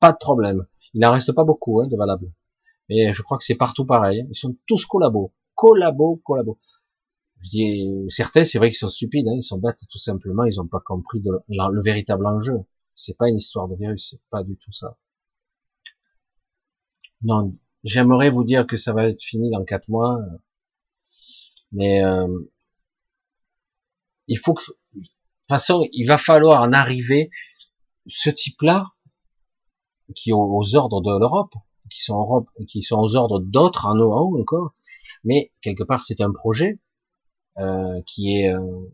Pas 0.00 0.12
de 0.12 0.18
problème. 0.18 0.66
Il 0.94 1.00
n'en 1.00 1.12
reste 1.12 1.32
pas 1.32 1.44
beaucoup 1.44 1.80
hein, 1.80 1.86
de 1.88 1.96
valables. 1.96 2.32
Mais 2.88 3.12
je 3.12 3.22
crois 3.22 3.38
que 3.38 3.44
c'est 3.44 3.54
partout 3.54 3.86
pareil. 3.86 4.26
Ils 4.28 4.36
sont 4.36 4.56
tous 4.66 4.84
collabos. 4.84 5.32
Collabos, 5.54 6.20
collabos. 6.24 6.58
Je 7.42 7.50
dis, 7.50 7.90
certains, 8.08 8.44
c'est 8.44 8.58
vrai 8.58 8.70
qu'ils 8.70 8.78
sont 8.78 8.88
stupides, 8.88 9.26
hein. 9.26 9.34
ils 9.36 9.42
sont 9.42 9.58
bêtes, 9.58 9.80
tout 9.90 9.98
simplement, 9.98 10.44
ils 10.44 10.56
n'ont 10.56 10.68
pas 10.68 10.80
compris 10.80 11.20
le 11.48 11.82
véritable 11.82 12.26
enjeu. 12.26 12.60
C'est 12.94 13.16
pas 13.16 13.28
une 13.28 13.36
histoire 13.36 13.68
de 13.68 13.76
virus, 13.76 14.10
c'est 14.10 14.20
pas 14.30 14.44
du 14.44 14.56
tout 14.56 14.72
ça. 14.72 14.96
Non, 17.24 17.52
j'aimerais 17.84 18.30
vous 18.30 18.44
dire 18.44 18.66
que 18.66 18.76
ça 18.76 18.92
va 18.92 19.08
être 19.08 19.22
fini 19.22 19.50
dans 19.50 19.64
quatre 19.64 19.88
mois, 19.88 20.18
mais 21.72 22.04
euh, 22.04 22.28
il 24.28 24.38
faut 24.38 24.54
que 24.54 24.62
façon, 25.52 25.86
il 25.92 26.06
va 26.06 26.18
falloir 26.18 26.62
en 26.62 26.72
arriver, 26.72 27.30
ce 28.06 28.30
type-là, 28.30 28.86
qui 30.14 30.30
est 30.30 30.34
aux 30.34 30.76
ordres 30.76 31.00
de 31.00 31.18
l'Europe, 31.18 31.54
qui 31.90 32.02
sont, 32.02 32.18
Europe, 32.18 32.48
qui 32.68 32.82
sont 32.82 32.96
aux 32.96 33.16
ordres 33.16 33.40
d'autres 33.40 33.86
en 33.86 33.98
haut 33.98 34.40
encore, 34.40 34.74
mais 35.24 35.52
quelque 35.60 35.84
part 35.84 36.02
c'est 36.02 36.20
un 36.20 36.32
projet 36.32 36.80
euh, 37.58 38.00
qui 38.06 38.38
est 38.38 38.52
euh, 38.52 38.90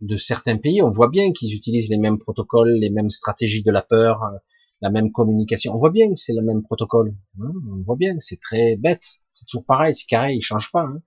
de 0.00 0.16
certains 0.16 0.56
pays. 0.56 0.82
On 0.82 0.90
voit 0.90 1.08
bien 1.08 1.32
qu'ils 1.32 1.54
utilisent 1.54 1.88
les 1.88 1.98
mêmes 1.98 2.18
protocoles, 2.18 2.70
les 2.80 2.90
mêmes 2.90 3.10
stratégies 3.10 3.62
de 3.62 3.72
la 3.72 3.82
peur, 3.82 4.22
euh, 4.22 4.38
la 4.80 4.90
même 4.90 5.10
communication. 5.10 5.74
On 5.74 5.78
voit 5.78 5.90
bien 5.90 6.08
que 6.08 6.16
c'est 6.16 6.34
le 6.34 6.42
même 6.42 6.62
protocole. 6.62 7.14
Hein. 7.40 7.52
on 7.70 7.82
voit 7.82 7.96
bien, 7.96 8.14
c'est 8.20 8.40
très 8.40 8.76
bête. 8.76 9.04
C'est 9.28 9.46
toujours 9.46 9.64
pareil, 9.64 9.94
c'est 9.94 10.06
carré, 10.06 10.34
il 10.34 10.42
change 10.42 10.70
pas. 10.70 10.82
Hein. 10.82 11.02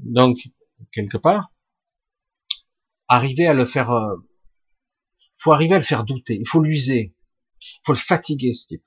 Donc 0.00 0.38
quelque 0.92 1.16
part, 1.16 1.52
arriver 3.08 3.46
à 3.46 3.54
le 3.54 3.64
faire, 3.64 3.90
euh, 3.90 4.16
faut 5.36 5.52
arriver 5.52 5.74
à 5.74 5.78
le 5.78 5.84
faire 5.84 6.04
douter, 6.04 6.36
il 6.38 6.46
faut 6.46 6.62
l'user, 6.62 7.14
il 7.60 7.80
faut 7.84 7.92
le 7.92 7.98
fatiguer 7.98 8.52
ce 8.52 8.66
type. 8.66 8.84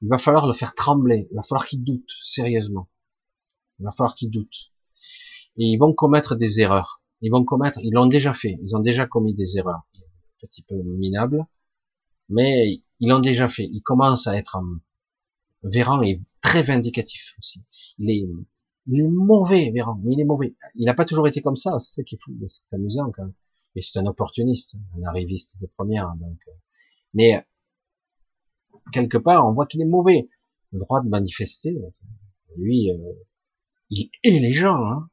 Il 0.00 0.08
va 0.08 0.18
falloir 0.18 0.46
le 0.46 0.52
faire 0.52 0.74
trembler, 0.74 1.26
il 1.30 1.36
va 1.36 1.42
falloir 1.42 1.66
qu'il 1.66 1.82
doute 1.82 2.08
sérieusement. 2.22 2.88
Il 3.80 3.84
va 3.84 3.90
falloir 3.90 4.14
qu'il 4.14 4.30
doute. 4.30 4.72
Et 5.56 5.64
ils 5.64 5.76
vont 5.76 5.92
commettre 5.92 6.36
des 6.36 6.60
erreurs. 6.60 7.02
Ils 7.20 7.32
vont 7.32 7.44
commettre, 7.44 7.80
ils 7.82 7.92
l'ont 7.92 8.06
déjà 8.06 8.32
fait, 8.32 8.56
ils 8.62 8.76
ont 8.76 8.80
déjà 8.80 9.06
commis 9.06 9.34
des 9.34 9.58
erreurs, 9.58 9.82
un 9.96 10.46
petit 10.46 10.62
peu 10.62 10.76
minables, 10.76 11.44
mais 12.28 12.78
ils 13.00 13.08
l'ont 13.08 13.18
déjà 13.18 13.48
fait. 13.48 13.64
Ils 13.64 13.82
commencent 13.82 14.28
à 14.28 14.36
être 14.36 14.56
Véran 15.64 16.02
est 16.02 16.20
très 16.40 16.62
vindicatif 16.62 17.34
aussi. 17.38 17.62
Il 17.98 18.10
est, 18.10 18.28
il 18.88 19.00
est 19.00 19.08
mauvais, 19.08 19.70
Véran, 19.70 20.00
il 20.06 20.20
est 20.20 20.24
mauvais. 20.24 20.56
Il 20.74 20.86
n'a 20.86 20.94
pas 20.94 21.04
toujours 21.04 21.28
été 21.28 21.42
comme 21.42 21.56
ça, 21.56 21.78
c'est 21.78 22.10
est 22.10 22.18
c'est 22.48 22.74
amusant 22.74 23.10
quand 23.12 23.24
même. 23.24 23.34
Et 23.76 23.82
c'est 23.82 23.98
un 23.98 24.06
opportuniste, 24.06 24.76
un 24.96 25.04
arriviste 25.04 25.60
de 25.60 25.66
première. 25.66 26.14
Donc, 26.16 26.38
euh. 26.48 26.52
mais 27.12 27.46
quelque 28.92 29.18
part, 29.18 29.46
on 29.46 29.52
voit 29.52 29.66
qu'il 29.66 29.82
est 29.82 29.86
mauvais. 29.86 30.28
Le 30.72 30.80
droit 30.80 31.02
de 31.02 31.08
manifester, 31.08 31.76
lui, 32.56 32.90
euh, 32.90 33.12
il 33.90 34.10
hait 34.24 34.38
les 34.38 34.54
gens. 34.54 34.84
Hein. 34.84 35.10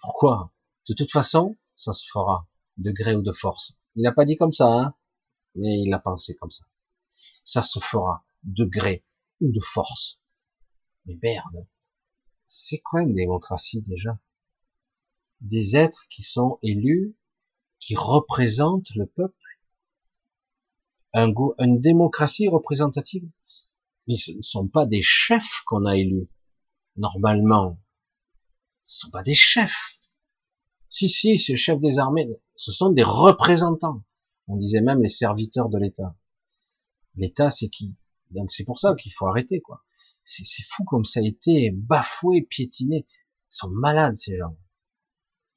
Pourquoi? 0.00 0.52
De 0.88 0.94
toute 0.94 1.10
façon, 1.10 1.56
ça 1.76 1.92
se 1.94 2.06
fera, 2.10 2.48
de 2.76 2.90
gré 2.90 3.14
ou 3.14 3.22
de 3.22 3.32
force. 3.32 3.78
Il 3.96 4.02
n'a 4.02 4.12
pas 4.12 4.24
dit 4.26 4.36
comme 4.36 4.52
ça, 4.52 4.66
hein, 4.66 4.94
mais 5.54 5.80
il 5.80 5.92
a 5.94 5.98
pensé 5.98 6.34
comme 6.34 6.50
ça. 6.50 6.64
Ça 7.44 7.62
se 7.62 7.78
fera, 7.78 8.24
de 8.44 8.64
gré 8.64 9.04
ou 9.40 9.50
de 9.50 9.60
force. 9.60 10.20
Mais 11.06 11.18
merde, 11.22 11.66
c'est 12.52 12.80
quoi 12.80 13.02
une 13.02 13.14
démocratie 13.14 13.80
déjà? 13.82 14.18
Des 15.40 15.76
êtres 15.76 16.08
qui 16.08 16.24
sont 16.24 16.58
élus, 16.64 17.16
qui 17.78 17.94
représentent 17.94 18.92
le 18.96 19.06
peuple? 19.06 19.60
Un 21.12 21.32
une 21.60 21.80
démocratie 21.80 22.48
représentative? 22.48 23.30
Mais 24.08 24.16
ce 24.16 24.32
ne 24.32 24.42
sont 24.42 24.66
pas 24.66 24.84
des 24.84 25.00
chefs 25.00 25.62
qu'on 25.64 25.84
a 25.84 25.96
élus. 25.96 26.28
Normalement, 26.96 27.78
ce 28.82 28.96
ne 28.96 29.00
sont 29.06 29.10
pas 29.10 29.22
des 29.22 29.36
chefs. 29.36 30.00
Si, 30.88 31.08
si, 31.08 31.38
c'est 31.38 31.52
le 31.52 31.56
chef 31.56 31.78
des 31.78 32.00
armées. 32.00 32.28
Ce 32.56 32.72
sont 32.72 32.90
des 32.90 33.04
représentants. 33.04 34.02
On 34.48 34.56
disait 34.56 34.80
même 34.80 35.02
les 35.02 35.08
serviteurs 35.08 35.68
de 35.68 35.78
l'État. 35.78 36.16
L'État, 37.14 37.52
c'est 37.52 37.68
qui? 37.68 37.94
Donc 38.32 38.50
c'est 38.50 38.64
pour 38.64 38.80
ça 38.80 38.96
qu'il 38.96 39.12
faut 39.12 39.28
arrêter, 39.28 39.60
quoi. 39.60 39.84
C'est 40.24 40.64
fou 40.68 40.84
comme 40.84 41.04
ça 41.04 41.20
a 41.20 41.22
été 41.22 41.70
bafoué, 41.72 42.42
piétiné. 42.42 43.06
Ils 43.08 43.56
sont 43.56 43.70
malades, 43.70 44.16
ces 44.16 44.36
gens. 44.36 44.56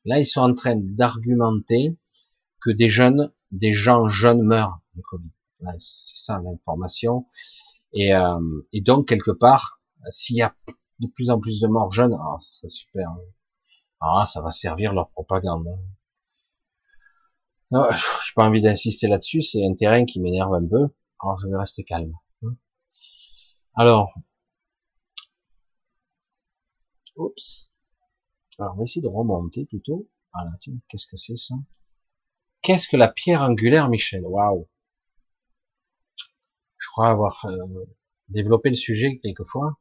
Là, 0.06 0.20
ils 0.20 0.26
sont 0.26 0.42
en 0.42 0.54
train 0.54 0.76
d'argumenter 0.76 1.98
que 2.62 2.72
des 2.72 2.90
jeunes, 2.90 3.32
des 3.52 3.74
gens 3.74 4.08
jeunes 4.08 4.42
meurent 4.42 4.80
du 4.96 5.02
Covid. 5.04 5.30
C'est 5.80 6.18
ça 6.18 6.42
l'information. 6.44 7.28
Et, 7.94 8.14
euh, 8.14 8.62
et 8.74 8.82
donc, 8.82 9.08
quelque 9.08 9.32
part, 9.32 9.82
s'il 10.10 10.38
y 10.38 10.42
a 10.42 10.56
de 11.00 11.08
plus 11.08 11.30
en 11.30 11.40
plus 11.40 11.60
de 11.62 11.68
morts 11.68 11.94
jeunes, 11.94 12.18
ah, 12.20 12.38
c'est 12.42 12.70
super. 12.70 13.10
Hein. 13.10 13.20
Ah, 14.02 14.26
ça 14.26 14.42
va 14.42 14.52
servir 14.52 14.94
leur 14.94 15.10
propagande. 15.10 15.68
Hein. 17.72 17.88
j'ai 17.92 18.34
pas 18.36 18.48
envie 18.48 18.62
d'insister 18.62 19.08
là-dessus, 19.08 19.42
c'est 19.42 19.66
un 19.66 19.74
terrain 19.74 20.06
qui 20.06 20.20
m'énerve 20.20 20.54
un 20.54 20.68
peu. 20.68 20.90
Alors 21.22 21.38
je 21.40 21.48
vais 21.48 21.58
rester 21.58 21.84
calme. 21.84 22.14
Hein. 22.44 22.56
Alors, 23.76 24.14
oups. 27.16 27.74
Alors 28.60 28.74
on 28.76 28.78
va 28.78 28.84
essayer 28.84 29.02
de 29.02 29.08
remonter 29.08 29.66
plutôt. 29.66 30.10
Voilà, 30.34 30.52
qu'est-ce 30.90 31.08
que 31.08 31.18
c'est 31.18 31.38
ça? 31.38 31.56
Qu'est-ce 32.62 32.88
que 32.88 32.98
la 32.98 33.10
pierre 33.10 33.44
angulaire, 33.44 33.90
Michel? 33.90 34.24
Waouh 34.26 34.68
Je 36.78 36.88
crois 36.92 37.10
avoir 37.10 37.46
euh, 37.46 37.86
développé 38.30 38.70
le 38.70 38.76
sujet 38.76 39.20
quelquefois. 39.22 39.78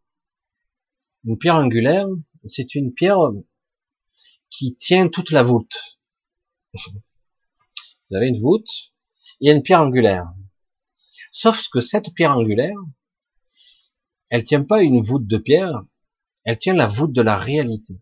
Une 1.24 1.38
pierre 1.38 1.56
angulaire, 1.56 2.08
c'est 2.44 2.74
une 2.74 2.92
pierre 2.92 3.18
qui 4.50 4.74
tient 4.74 5.08
toute 5.08 5.30
la 5.30 5.42
voûte. 5.42 5.98
Vous 6.74 8.16
avez 8.16 8.28
une 8.28 8.40
voûte, 8.40 8.92
il 9.40 9.46
y 9.46 9.50
a 9.50 9.54
une 9.54 9.62
pierre 9.62 9.80
angulaire. 9.80 10.26
Sauf 11.30 11.68
que 11.68 11.80
cette 11.80 12.12
pierre 12.14 12.36
angulaire, 12.36 12.76
elle 14.28 14.44
tient 14.44 14.64
pas 14.64 14.82
une 14.82 15.02
voûte 15.02 15.26
de 15.26 15.38
pierre, 15.38 15.82
elle 16.44 16.58
tient 16.58 16.74
la 16.74 16.86
voûte 16.86 17.12
de 17.12 17.22
la 17.22 17.36
réalité. 17.36 18.00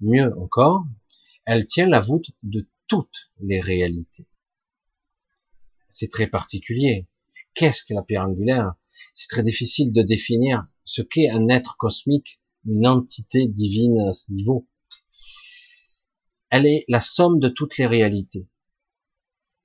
Mieux 0.00 0.32
encore, 0.38 0.84
elle 1.44 1.66
tient 1.66 1.86
la 1.86 2.00
voûte 2.00 2.30
de 2.42 2.68
toutes 2.86 3.30
les 3.40 3.60
réalités. 3.60 4.26
C'est 5.88 6.08
très 6.08 6.26
particulier. 6.26 7.08
Qu'est-ce 7.54 7.84
que 7.84 7.94
la 7.94 8.02
pierre 8.02 8.26
angulaire 8.26 8.74
C'est 9.14 9.28
très 9.28 9.42
difficile 9.42 9.92
de 9.92 10.02
définir 10.02 10.66
ce 10.84 11.02
qu'est 11.02 11.30
un 11.30 11.48
être 11.48 11.76
cosmique, 11.76 12.40
une 12.64 12.86
entité 12.86 13.48
divine 13.48 13.98
à 14.00 14.12
ce 14.12 14.32
niveau 14.32 14.68
elle 16.50 16.66
est 16.66 16.84
la 16.88 17.00
somme 17.00 17.38
de 17.38 17.48
toutes 17.48 17.78
les 17.78 17.86
réalités. 17.86 18.48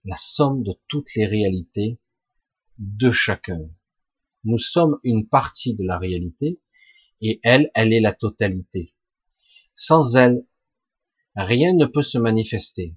La 0.03 0.15
somme 0.15 0.61
de 0.61 0.79
toutes 0.87 1.15
les 1.15 1.25
réalités 1.25 1.99
de 2.77 3.09
chacun. 3.09 3.67
Nous 4.43 4.59
sommes 4.59 4.99
une 5.03 5.27
partie 5.27 5.73
de 5.73 5.83
la 5.83 5.97
réalité 5.97 6.61
et 7.21 7.39
elle, 7.43 7.71
elle 7.73 7.93
est 7.93 8.01
la 8.01 8.13
totalité. 8.13 8.93
Sans 9.73 10.15
elle, 10.15 10.45
rien 11.35 11.73
ne 11.73 11.85
peut 11.85 12.03
se 12.03 12.17
manifester. 12.17 12.95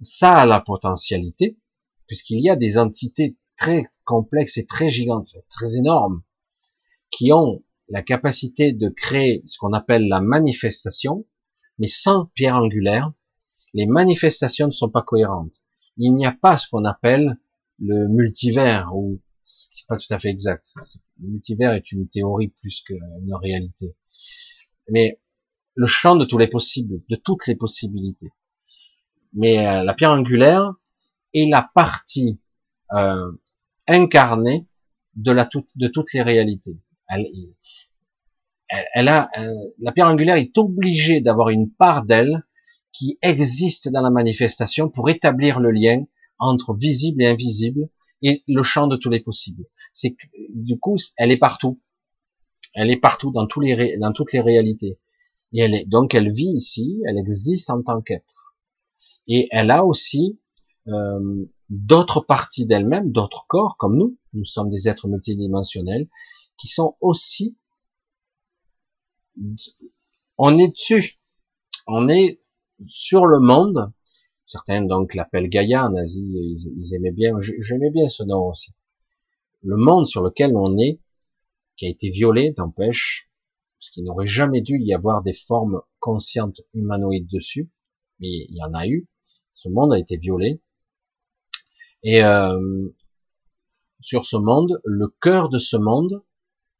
Ça 0.00 0.38
a 0.38 0.46
la 0.46 0.60
potentialité, 0.60 1.58
puisqu'il 2.06 2.40
y 2.40 2.50
a 2.50 2.56
des 2.56 2.78
entités 2.78 3.36
très 3.56 3.86
complexes 4.04 4.58
et 4.58 4.66
très 4.66 4.90
gigantes, 4.90 5.34
très 5.48 5.76
énormes, 5.76 6.22
qui 7.10 7.32
ont 7.32 7.62
la 7.88 8.02
capacité 8.02 8.72
de 8.72 8.88
créer 8.88 9.42
ce 9.46 9.58
qu'on 9.58 9.72
appelle 9.72 10.08
la 10.08 10.20
manifestation, 10.20 11.26
mais 11.78 11.86
sans 11.86 12.26
pierre 12.34 12.56
angulaire, 12.56 13.12
les 13.72 13.86
manifestations 13.86 14.66
ne 14.66 14.72
sont 14.72 14.90
pas 14.90 15.02
cohérentes. 15.02 15.64
Il 15.96 16.14
n'y 16.14 16.26
a 16.26 16.32
pas 16.32 16.58
ce 16.58 16.68
qu'on 16.68 16.84
appelle 16.84 17.38
le 17.78 18.08
multivers, 18.08 18.94
ou 18.94 19.20
c'est 19.44 19.86
pas 19.86 19.96
tout 19.96 20.12
à 20.12 20.18
fait 20.18 20.30
exact. 20.30 20.66
Le 21.20 21.28
multivers 21.28 21.74
est 21.74 21.92
une 21.92 22.08
théorie 22.08 22.48
plus 22.48 22.82
qu'une 22.82 23.34
réalité. 23.34 23.94
Mais 24.88 25.20
le 25.74 25.86
champ 25.86 26.16
de 26.16 26.24
tous 26.24 26.38
les 26.38 26.48
possibles, 26.48 27.02
de 27.08 27.16
toutes 27.16 27.46
les 27.46 27.54
possibilités. 27.54 28.32
Mais 29.34 29.66
euh, 29.66 29.84
la 29.84 29.94
pierre 29.94 30.12
angulaire 30.12 30.72
est 31.34 31.48
la 31.50 31.68
partie 31.74 32.40
euh, 32.92 33.30
incarnée 33.86 34.68
de, 35.16 35.88
toutes 35.88 36.12
les 36.12 36.22
réalités. 36.22 36.78
Elle, 37.08 37.26
elle, 38.94 39.08
a 39.08 39.28
la 39.78 39.92
pierre 39.92 40.08
angulaire 40.08 40.36
est 40.36 40.56
obligée 40.58 41.20
d'avoir 41.20 41.50
une 41.50 41.70
part 41.70 42.04
d'elle 42.04 42.44
qui 42.92 43.18
existe 43.22 43.88
dans 43.88 44.00
la 44.00 44.10
manifestation 44.10 44.88
pour 44.88 45.10
établir 45.10 45.60
le 45.60 45.70
lien 45.70 46.04
entre 46.38 46.74
visible 46.74 47.22
et 47.22 47.26
invisible 47.26 47.88
et 48.24 48.42
le 48.48 48.62
champ 48.64 48.88
de 48.88 48.96
tous 48.96 49.10
les 49.10 49.20
possibles. 49.20 49.64
C'est 49.92 50.16
du 50.54 50.78
coup, 50.78 50.96
elle 51.16 51.30
est 51.30 51.38
partout. 51.38 51.80
Elle 52.74 52.90
est 52.90 52.96
partout 52.96 53.30
dans 53.30 53.46
tous 53.46 53.60
les 53.60 53.96
dans 53.98 54.12
toutes 54.12 54.32
les 54.32 54.40
réalités. 54.40 54.98
Et 55.52 55.60
elle 55.60 55.74
est 55.74 55.84
donc 55.84 56.14
elle 56.14 56.32
vit 56.32 56.52
ici, 56.56 57.00
elle 57.06 57.18
existe 57.18 57.70
en 57.70 57.82
tant 57.82 58.02
qu'être. 58.02 58.56
Et 59.28 59.46
elle 59.52 59.70
a 59.70 59.84
aussi 59.84 60.40
euh, 60.88 61.46
d'autres 61.68 62.20
parties 62.20 62.66
d'elle-même, 62.66 63.12
d'autres 63.12 63.44
corps 63.46 63.76
comme 63.78 63.96
nous. 63.96 64.18
Nous 64.32 64.44
sommes 64.44 64.70
des 64.70 64.88
êtres 64.88 65.06
multidimensionnels 65.06 66.08
qui 66.56 66.66
sont 66.66 66.96
aussi 67.00 67.56
on 70.38 70.58
est 70.58 70.68
dessus. 70.68 71.20
On 71.86 72.08
est 72.08 72.40
sur 72.86 73.26
le 73.26 73.40
monde. 73.40 73.92
Certains 74.44 74.82
donc 74.82 75.14
l'appellent 75.14 75.48
Gaïa 75.48 75.86
en 75.86 75.96
Asie, 75.96 76.56
ils, 76.76 76.94
aimaient 76.94 77.12
bien, 77.12 77.32
j'aimais 77.40 77.90
bien 77.90 78.08
ce 78.08 78.22
nom 78.22 78.48
aussi. 78.48 78.72
Le 79.62 79.76
monde 79.76 80.06
sur 80.06 80.22
lequel 80.22 80.54
on 80.54 80.76
est, 80.76 81.00
qui 81.76 81.86
a 81.86 81.88
été 81.88 82.10
violé, 82.10 82.52
t'empêche, 82.52 83.30
parce 83.78 83.90
qu'il 83.90 84.04
n'aurait 84.04 84.26
jamais 84.26 84.60
dû 84.60 84.78
y 84.78 84.94
avoir 84.94 85.22
des 85.22 85.32
formes 85.32 85.80
conscientes 85.98 86.60
humanoïdes 86.74 87.28
dessus, 87.30 87.70
mais 88.20 88.28
il 88.28 88.56
y 88.56 88.62
en 88.62 88.74
a 88.74 88.86
eu. 88.86 89.08
Ce 89.52 89.68
monde 89.68 89.94
a 89.94 89.98
été 89.98 90.18
violé. 90.18 90.60
Et 92.02 92.22
euh, 92.22 92.88
sur 94.00 94.26
ce 94.26 94.36
monde, 94.36 94.80
le 94.84 95.08
cœur 95.08 95.48
de 95.48 95.58
ce 95.58 95.78
monde, 95.78 96.22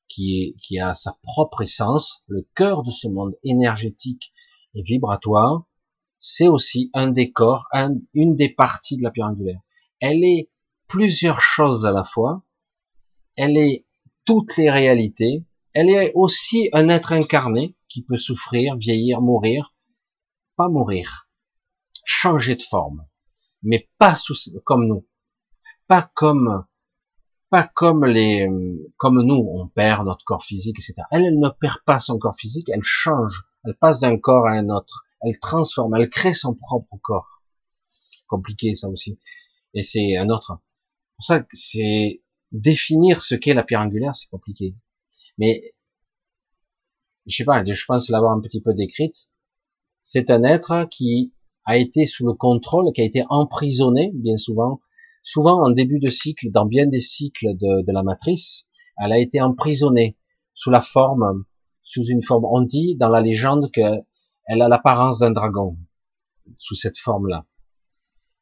qui, 0.06 0.54
qui 0.60 0.78
a 0.78 0.92
sa 0.92 1.16
propre 1.22 1.62
essence, 1.62 2.24
le 2.28 2.46
cœur 2.54 2.82
de 2.82 2.90
ce 2.90 3.08
monde 3.08 3.34
énergétique 3.42 4.32
et 4.74 4.82
vibratoire, 4.82 5.66
c'est 6.26 6.48
aussi 6.48 6.90
un 6.94 7.08
décor, 7.08 7.68
un, 7.70 7.96
une 8.14 8.34
des 8.34 8.48
parties 8.48 8.96
de 8.96 9.02
la 9.02 9.10
pierre 9.10 9.26
angulaire. 9.26 9.60
Elle 10.00 10.24
est 10.24 10.48
plusieurs 10.88 11.42
choses 11.42 11.84
à 11.84 11.92
la 11.92 12.02
fois, 12.02 12.42
elle 13.36 13.58
est 13.58 13.84
toutes 14.24 14.56
les 14.56 14.70
réalités, 14.70 15.44
elle 15.74 15.90
est 15.90 16.12
aussi 16.14 16.70
un 16.72 16.88
être 16.88 17.12
incarné 17.12 17.76
qui 17.90 18.02
peut 18.02 18.16
souffrir, 18.16 18.76
vieillir, 18.78 19.20
mourir, 19.20 19.74
pas 20.56 20.70
mourir, 20.70 21.28
changer 22.06 22.56
de 22.56 22.62
forme, 22.62 23.06
mais 23.62 23.90
pas 23.98 24.16
comme 24.64 24.86
nous, 24.86 25.06
pas 25.88 26.10
comme 26.14 26.64
pas 27.50 27.70
comme 27.74 28.06
les, 28.06 28.48
comme 28.96 29.20
nous, 29.20 29.46
on 29.54 29.68
perd 29.68 30.06
notre 30.06 30.24
corps 30.24 30.42
physique, 30.42 30.78
etc. 30.78 31.02
Elle, 31.10 31.26
elle 31.26 31.38
ne 31.38 31.50
perd 31.50 31.80
pas 31.84 32.00
son 32.00 32.18
corps 32.18 32.34
physique, 32.34 32.70
elle 32.72 32.82
change, 32.82 33.44
elle 33.64 33.76
passe 33.76 34.00
d'un 34.00 34.16
corps 34.16 34.46
à 34.46 34.52
un 34.52 34.70
autre, 34.70 35.03
elle 35.24 35.38
transforme, 35.38 35.94
elle 35.96 36.08
crée 36.08 36.34
son 36.34 36.54
propre 36.54 36.96
corps. 37.02 37.42
Compliqué 38.26 38.74
ça 38.74 38.88
aussi. 38.88 39.18
Et 39.74 39.82
c'est 39.82 40.16
un 40.16 40.28
autre. 40.28 40.60
Pour 41.16 41.24
ça 41.24 41.40
que 41.40 41.48
c'est 41.52 42.22
définir 42.52 43.22
ce 43.22 43.34
qu'est 43.34 43.54
la 43.54 43.62
pierre 43.62 43.80
angulaire, 43.80 44.14
c'est 44.14 44.28
compliqué. 44.28 44.76
Mais 45.38 45.74
je 47.26 47.36
sais 47.36 47.44
pas, 47.44 47.64
je 47.64 47.84
pense 47.86 48.08
l'avoir 48.08 48.32
un 48.32 48.40
petit 48.40 48.60
peu 48.60 48.74
décrite. 48.74 49.30
C'est 50.02 50.30
un 50.30 50.44
être 50.44 50.88
qui 50.90 51.34
a 51.64 51.78
été 51.78 52.06
sous 52.06 52.26
le 52.26 52.34
contrôle, 52.34 52.92
qui 52.92 53.00
a 53.00 53.04
été 53.04 53.24
emprisonné 53.28 54.12
bien 54.14 54.36
souvent 54.36 54.80
souvent 55.24 55.64
en 55.64 55.70
début 55.70 55.98
de 55.98 56.08
cycle, 56.08 56.50
dans 56.50 56.66
bien 56.66 56.86
des 56.86 57.00
cycles 57.00 57.56
de, 57.56 57.92
la 57.92 58.02
matrice, 58.04 58.68
elle 58.98 59.10
a 59.10 59.18
été 59.18 59.40
emprisonnée 59.40 60.16
sous 60.54 60.70
la 60.70 60.80
forme 60.80 61.44
sous 61.82 62.04
une 62.04 62.22
forme. 62.22 62.44
On 62.44 62.60
dit 62.60 62.94
dans 62.94 63.08
la 63.08 63.20
légende 63.20 63.70
qu'elle 64.46 64.62
a 64.62 64.68
l'apparence 64.68 65.18
d'un 65.18 65.30
dragon 65.30 65.76
sous 66.58 66.74
cette 66.74 66.98
forme-là. 66.98 67.46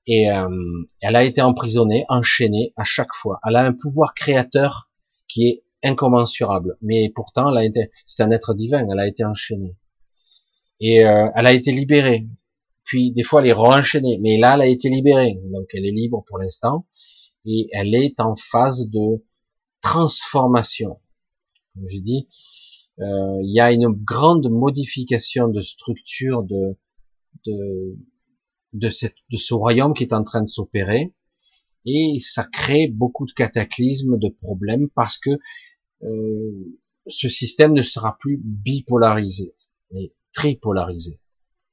Et 0.06 0.30
euh, 0.30 0.48
elle 1.00 1.16
a 1.16 1.24
été 1.24 1.42
emprisonnée, 1.42 2.04
enchaînée 2.08 2.72
à 2.76 2.84
chaque 2.84 3.14
fois. 3.14 3.38
Elle 3.46 3.56
a 3.56 3.64
un 3.64 3.72
pouvoir 3.72 4.14
créateur 4.14 4.90
qui 5.28 5.48
est 5.48 5.64
incommensurable. 5.84 6.76
Mais 6.82 7.10
pourtant, 7.14 7.54
elle 7.54 7.66
a 7.66 7.82
c'est 8.04 8.22
un 8.22 8.30
être 8.30 8.54
divin. 8.54 8.86
Elle 8.90 8.98
a 8.98 9.06
été 9.06 9.24
enchaînée. 9.24 9.76
Et 10.80 11.04
euh, 11.04 11.28
elle 11.36 11.46
a 11.46 11.52
été 11.52 11.70
libérée. 11.70 12.26
Puis 12.84 13.12
des 13.12 13.22
fois, 13.22 13.40
elle 13.42 13.48
est 13.48 13.52
re-enchaînée. 13.52 14.18
Mais 14.20 14.38
là, 14.38 14.54
elle 14.54 14.62
a 14.62 14.66
été 14.66 14.88
libérée. 14.88 15.38
Donc, 15.52 15.66
elle 15.72 15.86
est 15.86 15.92
libre 15.92 16.24
pour 16.26 16.38
l'instant. 16.38 16.86
Et 17.44 17.68
elle 17.72 17.94
est 17.94 18.18
en 18.20 18.34
phase 18.36 18.88
de 18.88 19.24
transformation. 19.80 21.00
Comme 21.74 21.88
je 21.88 21.98
dis, 21.98 22.28
il 23.42 23.54
y 23.54 23.60
a 23.60 23.72
une 23.72 23.88
grande 23.88 24.50
modification 24.50 25.48
de 25.48 25.60
structure 25.60 26.42
de 26.42 26.76
de 27.46 27.96
de 28.72 28.88
ce 29.36 29.54
royaume 29.54 29.94
qui 29.94 30.04
est 30.04 30.14
en 30.14 30.24
train 30.24 30.42
de 30.42 30.48
s'opérer 30.48 31.12
et 31.84 32.18
ça 32.20 32.44
crée 32.44 32.88
beaucoup 32.88 33.26
de 33.26 33.32
cataclysmes, 33.32 34.18
de 34.18 34.28
problèmes 34.28 34.88
parce 34.90 35.18
que 35.18 35.30
euh, 36.02 36.78
ce 37.06 37.28
système 37.28 37.72
ne 37.72 37.82
sera 37.82 38.16
plus 38.18 38.40
bipolarisé, 38.42 39.54
mais 39.90 40.12
tripolarisé, 40.32 41.20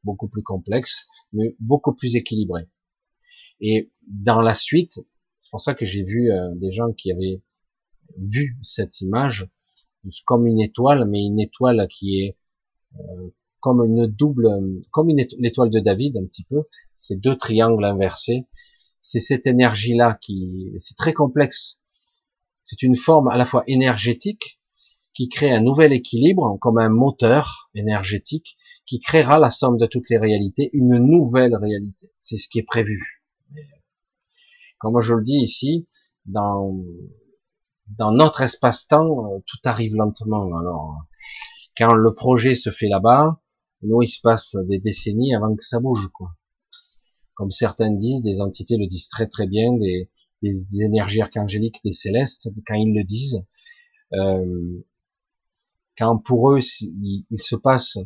beaucoup 0.03 0.27
plus 0.27 0.43
complexe, 0.43 1.07
mais 1.33 1.55
beaucoup 1.59 1.93
plus 1.93 2.15
équilibré. 2.15 2.67
Et 3.61 3.91
dans 4.07 4.41
la 4.41 4.55
suite, 4.55 4.93
c'est 4.93 5.51
pour 5.51 5.61
ça 5.61 5.75
que 5.75 5.85
j'ai 5.85 6.03
vu 6.03 6.31
euh, 6.31 6.53
des 6.55 6.71
gens 6.71 6.91
qui 6.93 7.11
avaient 7.11 7.41
vu 8.17 8.57
cette 8.63 9.01
image 9.01 9.47
comme 10.25 10.47
une 10.47 10.61
étoile, 10.61 11.07
mais 11.07 11.25
une 11.25 11.39
étoile 11.39 11.87
qui 11.89 12.21
est 12.21 12.37
euh, 12.99 13.29
comme 13.59 13.83
une 13.83 14.07
double, 14.07 14.49
comme 14.91 15.09
une 15.09 15.19
étoile 15.19 15.69
de 15.69 15.79
David 15.79 16.17
un 16.17 16.25
petit 16.25 16.43
peu, 16.43 16.63
ces 16.93 17.15
deux 17.15 17.35
triangles 17.35 17.85
inversés. 17.85 18.45
C'est 18.99 19.19
cette 19.19 19.47
énergie-là 19.47 20.17
qui, 20.21 20.73
c'est 20.77 20.95
très 20.95 21.13
complexe. 21.13 21.81
C'est 22.63 22.83
une 22.83 22.95
forme 22.95 23.29
à 23.29 23.37
la 23.37 23.45
fois 23.45 23.63
énergétique 23.67 24.59
qui 25.13 25.27
crée 25.27 25.51
un 25.51 25.61
nouvel 25.61 25.91
équilibre, 25.91 26.57
comme 26.61 26.77
un 26.77 26.89
moteur 26.89 27.69
énergétique 27.75 28.57
qui 28.85 28.99
créera 28.99 29.39
la 29.39 29.49
somme 29.49 29.77
de 29.77 29.85
toutes 29.85 30.09
les 30.09 30.17
réalités, 30.17 30.69
une 30.73 30.97
nouvelle 30.97 31.55
réalité. 31.55 32.11
C'est 32.21 32.37
ce 32.37 32.47
qui 32.47 32.59
est 32.59 32.63
prévu. 32.63 33.23
Comme 34.77 35.01
je 35.01 35.13
le 35.13 35.23
dis 35.23 35.37
ici, 35.37 35.87
dans 36.25 36.73
dans 37.97 38.11
notre 38.11 38.41
espace-temps, 38.41 39.33
euh, 39.33 39.39
tout 39.45 39.57
arrive 39.63 39.95
lentement. 39.95 40.57
Alors, 40.57 41.05
quand 41.77 41.93
le 41.93 42.13
projet 42.13 42.55
se 42.55 42.69
fait 42.69 42.87
là-bas, 42.87 43.39
nous, 43.81 44.01
il 44.01 44.07
se 44.07 44.19
passe 44.21 44.55
des 44.67 44.79
décennies 44.79 45.33
avant 45.33 45.55
que 45.55 45.63
ça 45.63 45.79
bouge, 45.79 46.09
quoi. 46.13 46.31
Comme 47.33 47.51
certains 47.51 47.91
disent, 47.91 48.21
des 48.21 48.41
entités 48.41 48.77
le 48.77 48.85
disent 48.85 49.07
très 49.07 49.27
très 49.27 49.47
bien, 49.47 49.73
des, 49.73 50.09
énergies 50.81 51.21
archangéliques, 51.21 51.79
des 51.83 51.93
célestes, 51.93 52.49
quand 52.67 52.75
ils 52.75 52.93
le 52.93 53.03
disent, 53.03 53.45
euh, 54.13 54.85
quand 55.97 56.17
pour 56.17 56.51
eux, 56.51 56.59
il, 56.81 57.41
se 57.41 57.55
passe, 57.55 57.97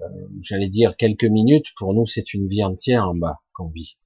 euh, 0.00 0.28
j'allais 0.40 0.68
dire, 0.68 0.96
quelques 0.96 1.24
minutes, 1.24 1.66
pour 1.76 1.94
nous, 1.94 2.06
c'est 2.06 2.34
une 2.34 2.48
vie 2.48 2.64
entière 2.64 3.08
en 3.08 3.14
bas 3.14 3.40
qu'on 3.52 3.68
vit. 3.68 3.96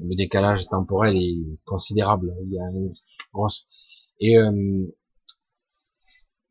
Le 0.00 0.16
décalage 0.16 0.66
temporel 0.66 1.16
est 1.16 1.58
considérable. 1.64 2.34
Il 2.42 2.52
y 2.52 2.58
a 2.58 2.68
une 2.70 2.92
grosse... 3.32 3.66
Et 4.20 4.38
euh, 4.38 4.86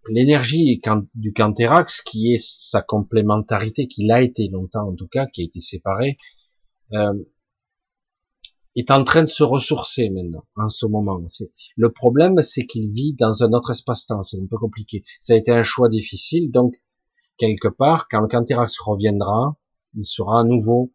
l'énergie 0.09 0.81
du 1.15 1.33
Canterax, 1.33 2.01
qui 2.01 2.33
est 2.33 2.41
sa 2.41 2.81
complémentarité, 2.81 3.87
qui 3.87 4.05
l'a 4.05 4.21
été 4.21 4.47
longtemps 4.49 4.89
en 4.89 4.95
tout 4.95 5.07
cas, 5.07 5.25
qui 5.25 5.41
a 5.41 5.45
été 5.45 5.61
séparée, 5.61 6.17
euh, 6.93 7.13
est 8.75 8.91
en 8.91 9.03
train 9.03 9.21
de 9.21 9.27
se 9.27 9.43
ressourcer 9.43 10.09
maintenant, 10.09 10.45
en 10.55 10.69
ce 10.69 10.85
moment. 10.85 11.21
Le 11.75 11.91
problème, 11.91 12.41
c'est 12.41 12.65
qu'il 12.65 12.91
vit 12.91 13.13
dans 13.13 13.43
un 13.43 13.53
autre 13.53 13.71
espace-temps, 13.71 14.23
c'est 14.23 14.37
un 14.37 14.47
peu 14.47 14.57
compliqué. 14.57 15.03
Ça 15.19 15.33
a 15.33 15.35
été 15.35 15.51
un 15.51 15.63
choix 15.63 15.89
difficile, 15.89 16.51
donc 16.51 16.73
quelque 17.37 17.67
part, 17.67 18.07
quand 18.09 18.21
le 18.21 18.27
Canterax 18.27 18.79
reviendra, 18.79 19.57
il 19.95 20.05
sera 20.05 20.41
à 20.41 20.43
nouveau, 20.43 20.91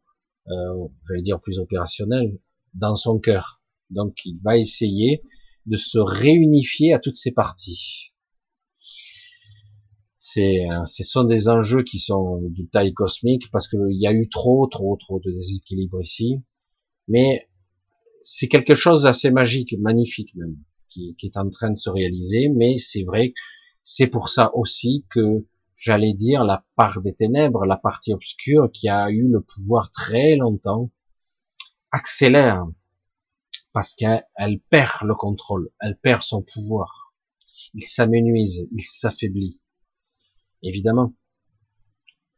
euh, 0.49 0.89
j'allais 1.07 1.23
dire 1.23 1.39
plus 1.41 1.61
opérationnel, 1.61 2.39
dans 2.75 2.97
son 2.97 3.19
cœur. 3.19 3.63
Donc 3.91 4.25
il 4.25 4.39
va 4.43 4.59
essayer 4.59 5.23
de 5.69 5.77
se 5.77 5.99
réunifier 5.99 6.93
à 6.93 6.99
toutes 6.99 7.17
ces 7.17 7.33
parties 7.33 8.13
c'est, 10.19 10.69
euh, 10.69 10.85
ce 10.85 11.05
sont 11.05 11.25
des 11.25 11.49
enjeux 11.49 11.85
qui 11.85 12.01
sont 12.01 12.41
de 12.43 12.65
taille 12.71 12.93
cosmique 12.93 13.51
parce 13.53 13.69
qu'il 13.69 13.79
y 13.93 14.07
a 14.07 14.13
eu 14.13 14.29
trop, 14.29 14.67
trop, 14.67 14.97
trop 14.97 15.21
de 15.21 15.31
déséquilibre 15.31 16.03
ici. 16.03 16.43
Mais 17.07 17.49
c'est 18.23 18.49
quelque 18.49 18.75
chose 18.75 19.05
d'assez 19.05 19.31
magique, 19.31 19.75
magnifique 19.79 20.35
même, 20.35 20.57
qui, 20.91 21.15
qui, 21.17 21.27
est 21.27 21.37
en 21.37 21.49
train 21.49 21.71
de 21.71 21.79
se 21.79 21.89
réaliser. 21.89 22.51
Mais 22.51 22.79
c'est 22.79 23.05
vrai, 23.05 23.33
c'est 23.83 24.09
pour 24.09 24.29
ça 24.29 24.51
aussi 24.55 25.07
que 25.09 25.47
j'allais 25.77 26.15
dire 26.15 26.45
la 26.45 26.67
part 26.75 27.01
des 27.01 27.15
ténèbres, 27.15 27.65
la 27.65 27.77
partie 27.77 28.13
obscure 28.13 28.71
qui 28.73 28.89
a 28.89 29.11
eu 29.11 29.29
le 29.29 29.41
pouvoir 29.41 29.93
très 29.93 30.35
longtemps, 30.35 30.91
accélère 31.93 32.67
parce 33.79 33.95
qu'elle 33.95 34.59
perd 34.71 35.05
le 35.05 35.15
contrôle, 35.15 35.71
elle 35.81 35.97
perd 35.97 36.25
son 36.25 36.43
pouvoir. 36.43 37.15
Il 37.75 37.85
s'amenuise, 37.85 38.67
il 38.73 38.83
s'affaiblit. 38.83 39.61
Évidemment. 40.65 41.15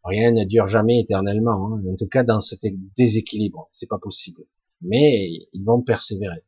Rien 0.05 0.33
ne 0.33 0.45
dure 0.45 0.69
jamais 0.69 1.01
éternellement. 1.01 1.79
Hein. 1.79 1.83
En 1.91 1.97
tout 1.97 2.09
cas, 2.09 2.25
dans 2.25 2.43
ce 2.43 2.57
déséquilibre, 2.95 3.71
c'est 3.73 3.87
pas 3.87 3.97
possible. 3.99 4.43
Mais 4.83 5.31
ils 5.55 5.65
vont 5.65 5.81
persévérer. 5.81 6.45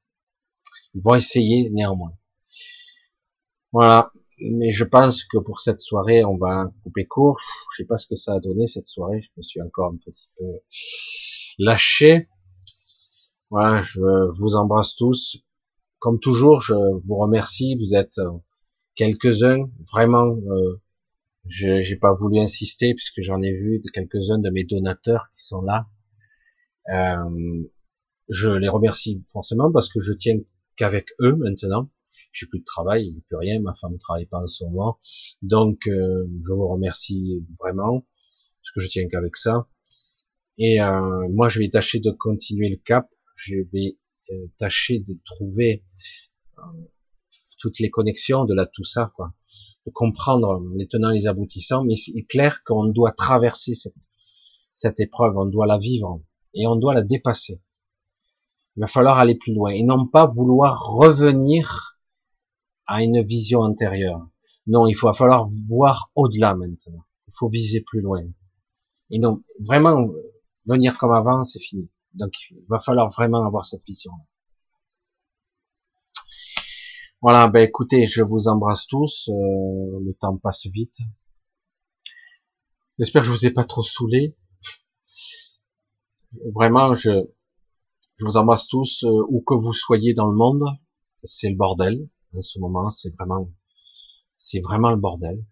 Ils 0.93 1.01
vont 1.01 1.15
essayer 1.15 1.71
néanmoins. 1.71 2.15
Voilà. 3.73 4.13
Mais 4.41 4.73
je 4.73 4.85
pense 4.85 5.25
que 5.25 5.39
pour 5.39 5.61
cette 5.61 5.81
soirée, 5.81 6.23
on 6.23 6.37
va 6.37 6.71
couper 6.83 7.07
court. 7.07 7.41
Je 7.73 7.83
sais 7.83 7.87
pas 7.87 7.97
ce 7.97 8.07
que 8.07 8.15
ça 8.15 8.35
a 8.35 8.41
donné 8.41 8.67
cette 8.67 8.89
soirée. 8.89 9.23
Je 9.23 9.31
me 9.39 9.43
suis 9.43 9.63
encore 9.63 9.91
un 9.91 9.97
petit 9.97 10.29
peu 10.37 10.45
lâché. 11.59 12.29
Voilà. 13.53 13.83
Je 13.83 14.01
vous 14.41 14.57
embrasse 14.57 14.97
tous. 14.97 15.37
Comme 16.01 16.19
toujours, 16.19 16.61
je 16.61 16.75
vous 16.75 17.17
remercie. 17.17 17.77
Vous 17.77 17.95
êtes 17.95 18.19
quelques-uns 18.97 19.71
vraiment 19.93 20.35
euh, 20.35 20.83
je 21.49 21.67
n'ai 21.69 21.97
pas 21.97 22.15
voulu 22.15 22.39
insister 22.39 22.95
puisque 22.95 23.21
j'en 23.23 23.43
ai 23.43 23.53
vu 23.53 23.81
quelques-uns 23.93 24.39
de 24.39 24.51
mes 24.51 24.65
donateurs 24.65 25.29
qui 25.33 25.45
sont 25.45 25.63
là. 25.63 25.89
Euh, 26.93 27.69
je 28.29 28.49
les 28.49 28.69
remercie 28.69 29.25
forcément 29.29 29.71
parce 29.73 29.89
que 29.89 30.01
je 30.01 30.13
tiens 30.13 30.37
qu'avec 30.77 31.09
eux 31.21 31.37
maintenant. 31.37 31.91
J'ai 32.31 32.47
plus 32.47 32.61
de 32.61 32.65
travail, 32.65 33.13
plus 33.29 33.37
rien, 33.37 33.61
ma 33.61 33.75
femme 33.75 33.93
ne 33.93 33.99
travaille 33.99 34.27
pas 34.27 34.39
en 34.39 34.47
ce 34.47 34.65
moment. 34.65 34.99
Donc 35.43 35.87
euh, 35.87 36.27
je 36.43 36.53
vous 36.53 36.69
remercie 36.69 37.45
vraiment 37.59 38.07
parce 38.63 38.71
que 38.75 38.81
je 38.81 38.89
tiens 38.89 39.07
qu'avec 39.09 39.37
ça. 39.37 39.69
Et 40.59 40.81
euh, 40.81 41.29
moi 41.31 41.49
je 41.49 41.59
vais 41.59 41.69
tâcher 41.69 41.99
de 41.99 42.11
continuer 42.11 42.69
le 42.69 42.77
cap. 42.77 43.09
Je 43.45 43.57
vais 43.73 43.99
euh, 44.31 44.47
tâcher 44.57 45.01
de 45.01 45.19
trouver 45.25 45.85
euh, 46.59 46.63
toutes 47.59 47.79
les 47.81 47.91
connexions 47.91 48.45
de 48.45 48.55
là 48.55 48.67
tout 48.67 48.85
ça 48.85 49.13
quoi 49.17 49.35
de 49.87 49.91
comprendre 49.91 50.63
les 50.77 50.87
tenants 50.87 51.11
et 51.11 51.19
les 51.19 51.27
aboutissants, 51.27 51.85
mais 51.85 51.97
c'est 51.97 52.23
clair 52.23 52.63
qu'on 52.65 52.85
doit 52.85 53.13
traverser 53.13 53.75
cette, 53.75 53.95
cette 54.71 55.01
épreuve, 55.01 55.37
on 55.37 55.47
doit 55.47 55.67
la 55.67 55.79
vivre 55.79 56.21
et 56.55 56.67
on 56.67 56.77
doit 56.77 56.95
la 56.95 57.03
dépasser. 57.03 57.61
Il 58.77 58.81
va 58.81 58.87
falloir 58.87 59.19
aller 59.19 59.35
plus 59.35 59.55
loin 59.55 59.71
et 59.71 59.83
non 59.83 60.07
pas 60.07 60.27
vouloir 60.27 60.95
revenir 60.95 61.99
à 62.87 63.03
une 63.03 63.23
vision 63.23 63.61
antérieure. 63.61 64.29
Non, 64.67 64.87
il 64.87 64.97
va 64.97 65.13
falloir 65.13 65.47
voir 65.67 66.11
au-delà 66.15 66.55
maintenant. 66.55 67.05
Il 67.27 67.33
faut 67.37 67.49
viser 67.49 67.81
plus 67.81 68.01
loin. 68.01 68.23
Et 69.11 69.19
non, 69.19 69.43
vraiment, 69.61 70.09
venir 70.67 70.97
comme 70.97 71.11
avant, 71.11 71.43
c'est 71.45 71.59
fini. 71.59 71.91
Donc, 72.15 72.33
il 72.51 72.65
va 72.69 72.79
falloir 72.79 73.09
vraiment 73.09 73.45
avoir 73.47 73.65
cette 73.65 73.85
vision. 73.85 74.13
Voilà, 77.23 77.47
ben 77.49 77.63
écoutez, 77.63 78.07
je 78.07 78.23
vous 78.23 78.49
embrasse 78.49 78.87
tous. 78.87 79.29
Euh, 79.29 80.01
le 80.05 80.13
temps 80.19 80.37
passe 80.39 80.67
vite. 80.67 80.99
J'espère 82.99 83.23
que 83.23 83.29
je 83.29 83.33
vous 83.33 83.47
ai 83.47 83.51
pas 83.51 83.65
trop 83.65 83.83
saoulé. 83.83 84.37
Vraiment, 86.53 86.95
je, 86.95 87.11
je 88.17 88.25
vous 88.25 88.37
embrasse 88.37 88.67
tous 88.67 89.05
euh, 89.05 89.25
où 89.29 89.41
que 89.41 89.55
vous 89.55 89.73
soyez 89.73 90.15
dans 90.15 90.29
le 90.29 90.37
monde. 90.37 90.65
C'est 91.23 91.51
le 91.51 91.57
bordel 91.57 92.09
en 92.37 92.43
ce 92.43 92.59
moment. 92.59 92.91
C'est 92.91 93.15
vraiment, 93.15 93.49
c'est 94.35 94.61
vraiment 94.61 94.91
le 94.91 94.97
bordel. 94.97 95.45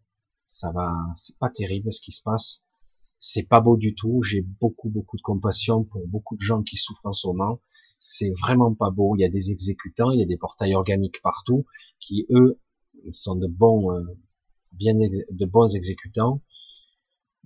Ça 0.47 0.73
va, 0.73 0.93
c'est 1.15 1.39
pas 1.39 1.51
terrible 1.51 1.93
ce 1.93 2.01
qui 2.01 2.11
se 2.11 2.23
passe. 2.23 2.65
C'est 3.23 3.43
pas 3.43 3.61
beau 3.61 3.77
du 3.77 3.95
tout. 3.95 4.23
J'ai 4.23 4.41
beaucoup, 4.41 4.89
beaucoup 4.89 5.19
de 5.19 5.23
compassion 5.23 5.85
pour 5.85 6.07
beaucoup 6.09 6.37
de 6.37 6.41
gens 6.41 6.63
qui 6.63 6.77
souffrent 6.77 7.05
en 7.05 7.13
ce 7.13 7.27
moment. 7.27 7.61
C'est 7.99 8.33
vraiment 8.41 8.75
pas 8.75 8.91
beau. 8.91 9.15
Il 9.15 9.21
y 9.21 9.27
a 9.27 9.29
des 9.29 9.51
exécutants, 9.51 10.11
il 10.11 10.21
y 10.21 10.23
a 10.23 10.27
des 10.27 10.39
portails 10.39 10.75
organiques 10.75 11.21
partout 11.23 11.67
qui, 12.01 12.27
eux, 12.31 12.59
sont 13.13 13.37
de 13.37 13.47
bons, 13.47 13.93
euh, 13.93 14.03
bien 14.73 14.95
de 14.95 15.47
bons 15.47 15.75
exécutants. 15.77 16.41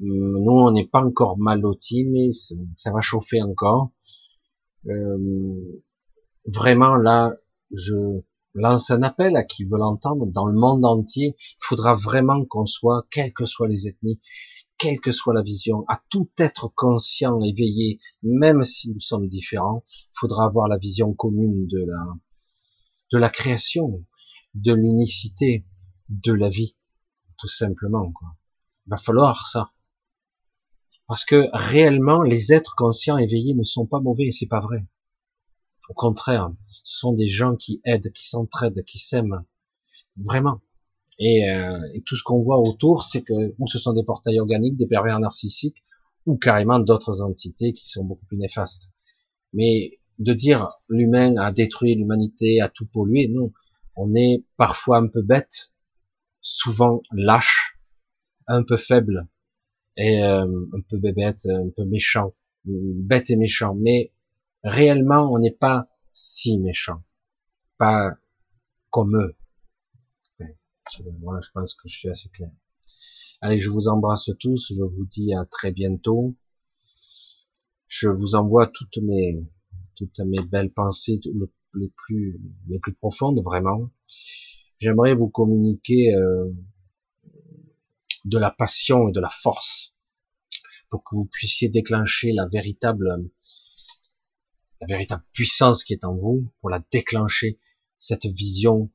Hum, 0.01 0.45
nous, 0.45 0.53
on 0.53 0.71
n'est 0.71 0.87
pas 0.87 1.05
encore 1.05 1.39
mal 1.39 1.61
lotis, 1.61 2.05
mais 2.05 2.31
ça 2.77 2.93
va 2.93 3.01
chauffer 3.01 3.43
encore. 3.43 3.91
Euh, 4.87 5.83
vraiment, 6.47 6.95
là, 6.95 7.35
je 7.73 8.21
lance 8.55 8.93
un 8.93 9.03
appel 9.03 9.35
à 9.35 9.43
qui 9.43 9.65
veut 9.65 9.79
l'entendre. 9.79 10.27
Dans 10.27 10.47
le 10.47 10.57
monde 10.57 10.85
entier, 10.85 11.35
il 11.37 11.65
faudra 11.67 11.95
vraiment 11.97 12.45
qu'on 12.45 12.67
soit, 12.67 13.07
quelles 13.11 13.33
que 13.33 13.45
soient 13.45 13.67
les 13.67 13.89
ethnies, 13.89 14.21
quelle 14.79 15.01
que 15.01 15.13
soit 15.13 15.35
la 15.35 15.43
vision, 15.43 15.85
à 15.89 16.03
tout 16.11 16.31
être 16.39 16.69
conscient, 16.75 17.41
éveillé, 17.41 18.01
même 18.23 18.63
si 18.65 18.91
nous 18.91 19.01
sommes 19.01 19.29
différents, 19.29 19.85
faudra 20.13 20.47
avoir 20.47 20.69
la 20.69 20.79
vision 20.79 21.15
commune 21.15 21.67
de 21.67 21.79
la, 21.79 22.05
de 23.13 23.19
la 23.19 23.31
création, 23.31 24.05
de 24.55 24.73
l'unicité, 24.73 25.65
de 26.09 26.33
la 26.33 26.49
vie, 26.49 26.77
tout 27.39 27.49
simplement. 27.49 28.13
Quoi. 28.13 28.37
Il 28.87 28.91
va 28.91 28.97
falloir 28.97 29.47
ça. 29.47 29.73
Parce 31.07 31.25
que 31.25 31.49
réellement, 31.53 32.23
les 32.23 32.53
êtres 32.53 32.75
conscients 32.77 33.19
éveillés 33.19 33.55
ne 33.55 33.63
sont 33.63 33.87
pas 33.87 34.01
mauvais, 34.01 34.31
c'est 34.31 34.49
pas 34.49 34.61
vrai. 34.61 34.87
Au 35.89 35.95
contraire, 35.95 36.51
ce 36.69 36.99
sont 36.99 37.13
des 37.13 37.29
gens 37.29 37.57
qui 37.57 37.81
aident, 37.85 38.11
qui 38.13 38.27
s'entraident, 38.27 38.83
qui 38.85 38.99
s'aiment. 38.99 39.45
Vraiment. 40.17 40.61
Et, 41.19 41.49
euh, 41.51 41.79
et 41.95 42.03
tout 42.03 42.17
ce 42.17 42.23
qu'on 42.23 42.41
voit 42.41 42.59
autour, 42.59 43.05
c'est 43.05 43.23
que 43.23 43.55
ou 43.59 43.67
ce 43.67 43.79
sont 43.79 43.93
des 43.93 44.03
portails 44.03 44.41
organiques, 44.41 44.77
des 44.77 44.87
pervers 44.87 45.19
narcissiques, 45.21 45.85
ou 46.27 46.37
carrément 46.37 46.79
d'autres 46.79 47.23
entités 47.23 47.73
qui 47.73 47.89
sont 47.89 48.05
beaucoup 48.05 48.27
plus 48.27 48.39
néfastes. 48.39 48.91
Mais 49.53 50.01
de 50.19 50.33
dire 50.33 50.71
l'humain 50.89 51.37
a 51.37 51.53
détruit 51.53 51.95
l'humanité, 51.95 52.61
a 52.61 52.69
tout 52.69 52.87
pollué, 52.87 53.29
non. 53.29 53.53
On 53.97 54.15
est 54.15 54.45
parfois 54.57 54.99
un 54.99 55.07
peu 55.07 55.23
bête, 55.23 55.73
souvent 56.41 57.03
lâche, 57.13 57.79
un 58.47 58.65
peu 58.65 58.77
faible, 58.77 59.29
et 59.97 60.23
euh, 60.23 60.45
un 60.45 60.81
peu 60.89 60.99
bébête, 60.99 61.47
un 61.47 61.71
peu 61.71 61.85
méchant, 61.85 62.35
bête 62.65 63.31
et 63.31 63.37
méchant. 63.37 63.77
Mais 63.77 64.13
réellement, 64.63 65.33
on 65.33 65.39
n'est 65.39 65.53
pas 65.53 65.89
si 66.13 66.59
méchant, 66.59 67.03
pas 67.79 68.17
comme 68.91 69.17
eux. 69.17 69.37
Moi, 71.21 71.41
je 71.43 71.51
pense 71.51 71.75
que 71.75 71.89
je 71.89 71.99
suis 71.99 72.09
assez 72.09 72.29
clair. 72.29 72.51
Allez, 73.41 73.59
je 73.59 73.71
vous 73.71 73.89
embrasse 73.89 74.31
tous. 74.39 74.73
Je 74.75 74.83
vous 74.83 75.07
dis 75.07 75.35
à 75.35 75.45
très 75.45 75.73
bientôt. 75.73 76.37
Je 77.89 78.09
vous 78.09 78.35
envoie 78.35 78.67
toutes 78.67 78.99
mes 78.99 79.45
toutes 79.97 80.19
mes 80.21 80.41
belles 80.41 80.73
pensées 80.73 81.21
les 81.75 81.93
plus 81.97 82.41
les 82.69 82.79
plus 82.79 82.95
profondes, 82.95 83.41
vraiment. 83.45 83.91
J'aimerais 84.81 85.15
vous 85.15 85.29
communiquer 85.29 86.15
euh, 86.15 86.51
de 88.25 88.39
la 88.39 88.51
passion 88.51 89.09
et 89.09 89.13
de 89.13 89.21
la 89.21 89.29
force 89.29 89.95
pour 90.91 91.03
que 91.05 91.15
vous 91.15 91.27
puissiez 91.27 91.69
déclencher 91.69 92.33
la 92.33 92.47
véritable 92.47 93.31
la 94.81 94.87
véritable 94.87 95.25
puissance 95.33 95.85
qui 95.85 95.93
est 95.95 96.05
en 96.05 96.15
vous, 96.15 96.53
pour 96.61 96.69
la 96.71 96.81
déclencher, 96.91 97.59
cette 97.97 98.27
vision, 98.27 98.91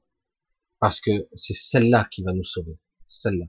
parce 0.79 1.01
que 1.01 1.27
c'est 1.35 1.53
celle-là 1.53 2.07
qui 2.11 2.23
va 2.23 2.33
nous 2.33 2.43
sauver, 2.43 2.77
celle-là. 3.07 3.45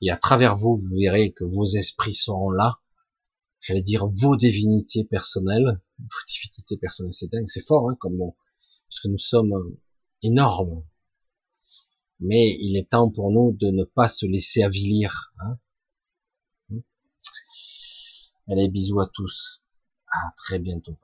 Et 0.00 0.10
à 0.10 0.16
travers 0.16 0.56
vous, 0.56 0.76
vous 0.76 0.96
verrez 0.96 1.32
que 1.32 1.44
vos 1.44 1.64
esprits 1.64 2.14
seront 2.14 2.50
là, 2.50 2.80
j'allais 3.60 3.82
dire 3.82 4.06
vos 4.06 4.36
divinités 4.36 5.04
personnelles, 5.04 5.80
vos 5.98 6.24
divinités 6.28 6.76
personnelles, 6.76 7.12
c'est 7.12 7.30
dingue, 7.30 7.48
c'est 7.48 7.64
fort, 7.64 7.90
hein, 7.90 7.96
comme 8.00 8.16
bon, 8.16 8.34
parce 8.88 9.00
que 9.00 9.08
nous 9.08 9.18
sommes 9.18 9.76
énormes. 10.22 10.84
Mais 12.20 12.56
il 12.60 12.76
est 12.76 12.90
temps 12.90 13.10
pour 13.10 13.30
nous 13.32 13.52
de 13.52 13.70
ne 13.70 13.84
pas 13.84 14.08
se 14.08 14.26
laisser 14.26 14.62
avilir. 14.62 15.34
Hein. 15.40 15.58
Allez, 18.48 18.68
bisous 18.68 19.00
à 19.00 19.08
tous. 19.08 19.62
À 20.06 20.32
très 20.36 20.58
bientôt. 20.58 20.96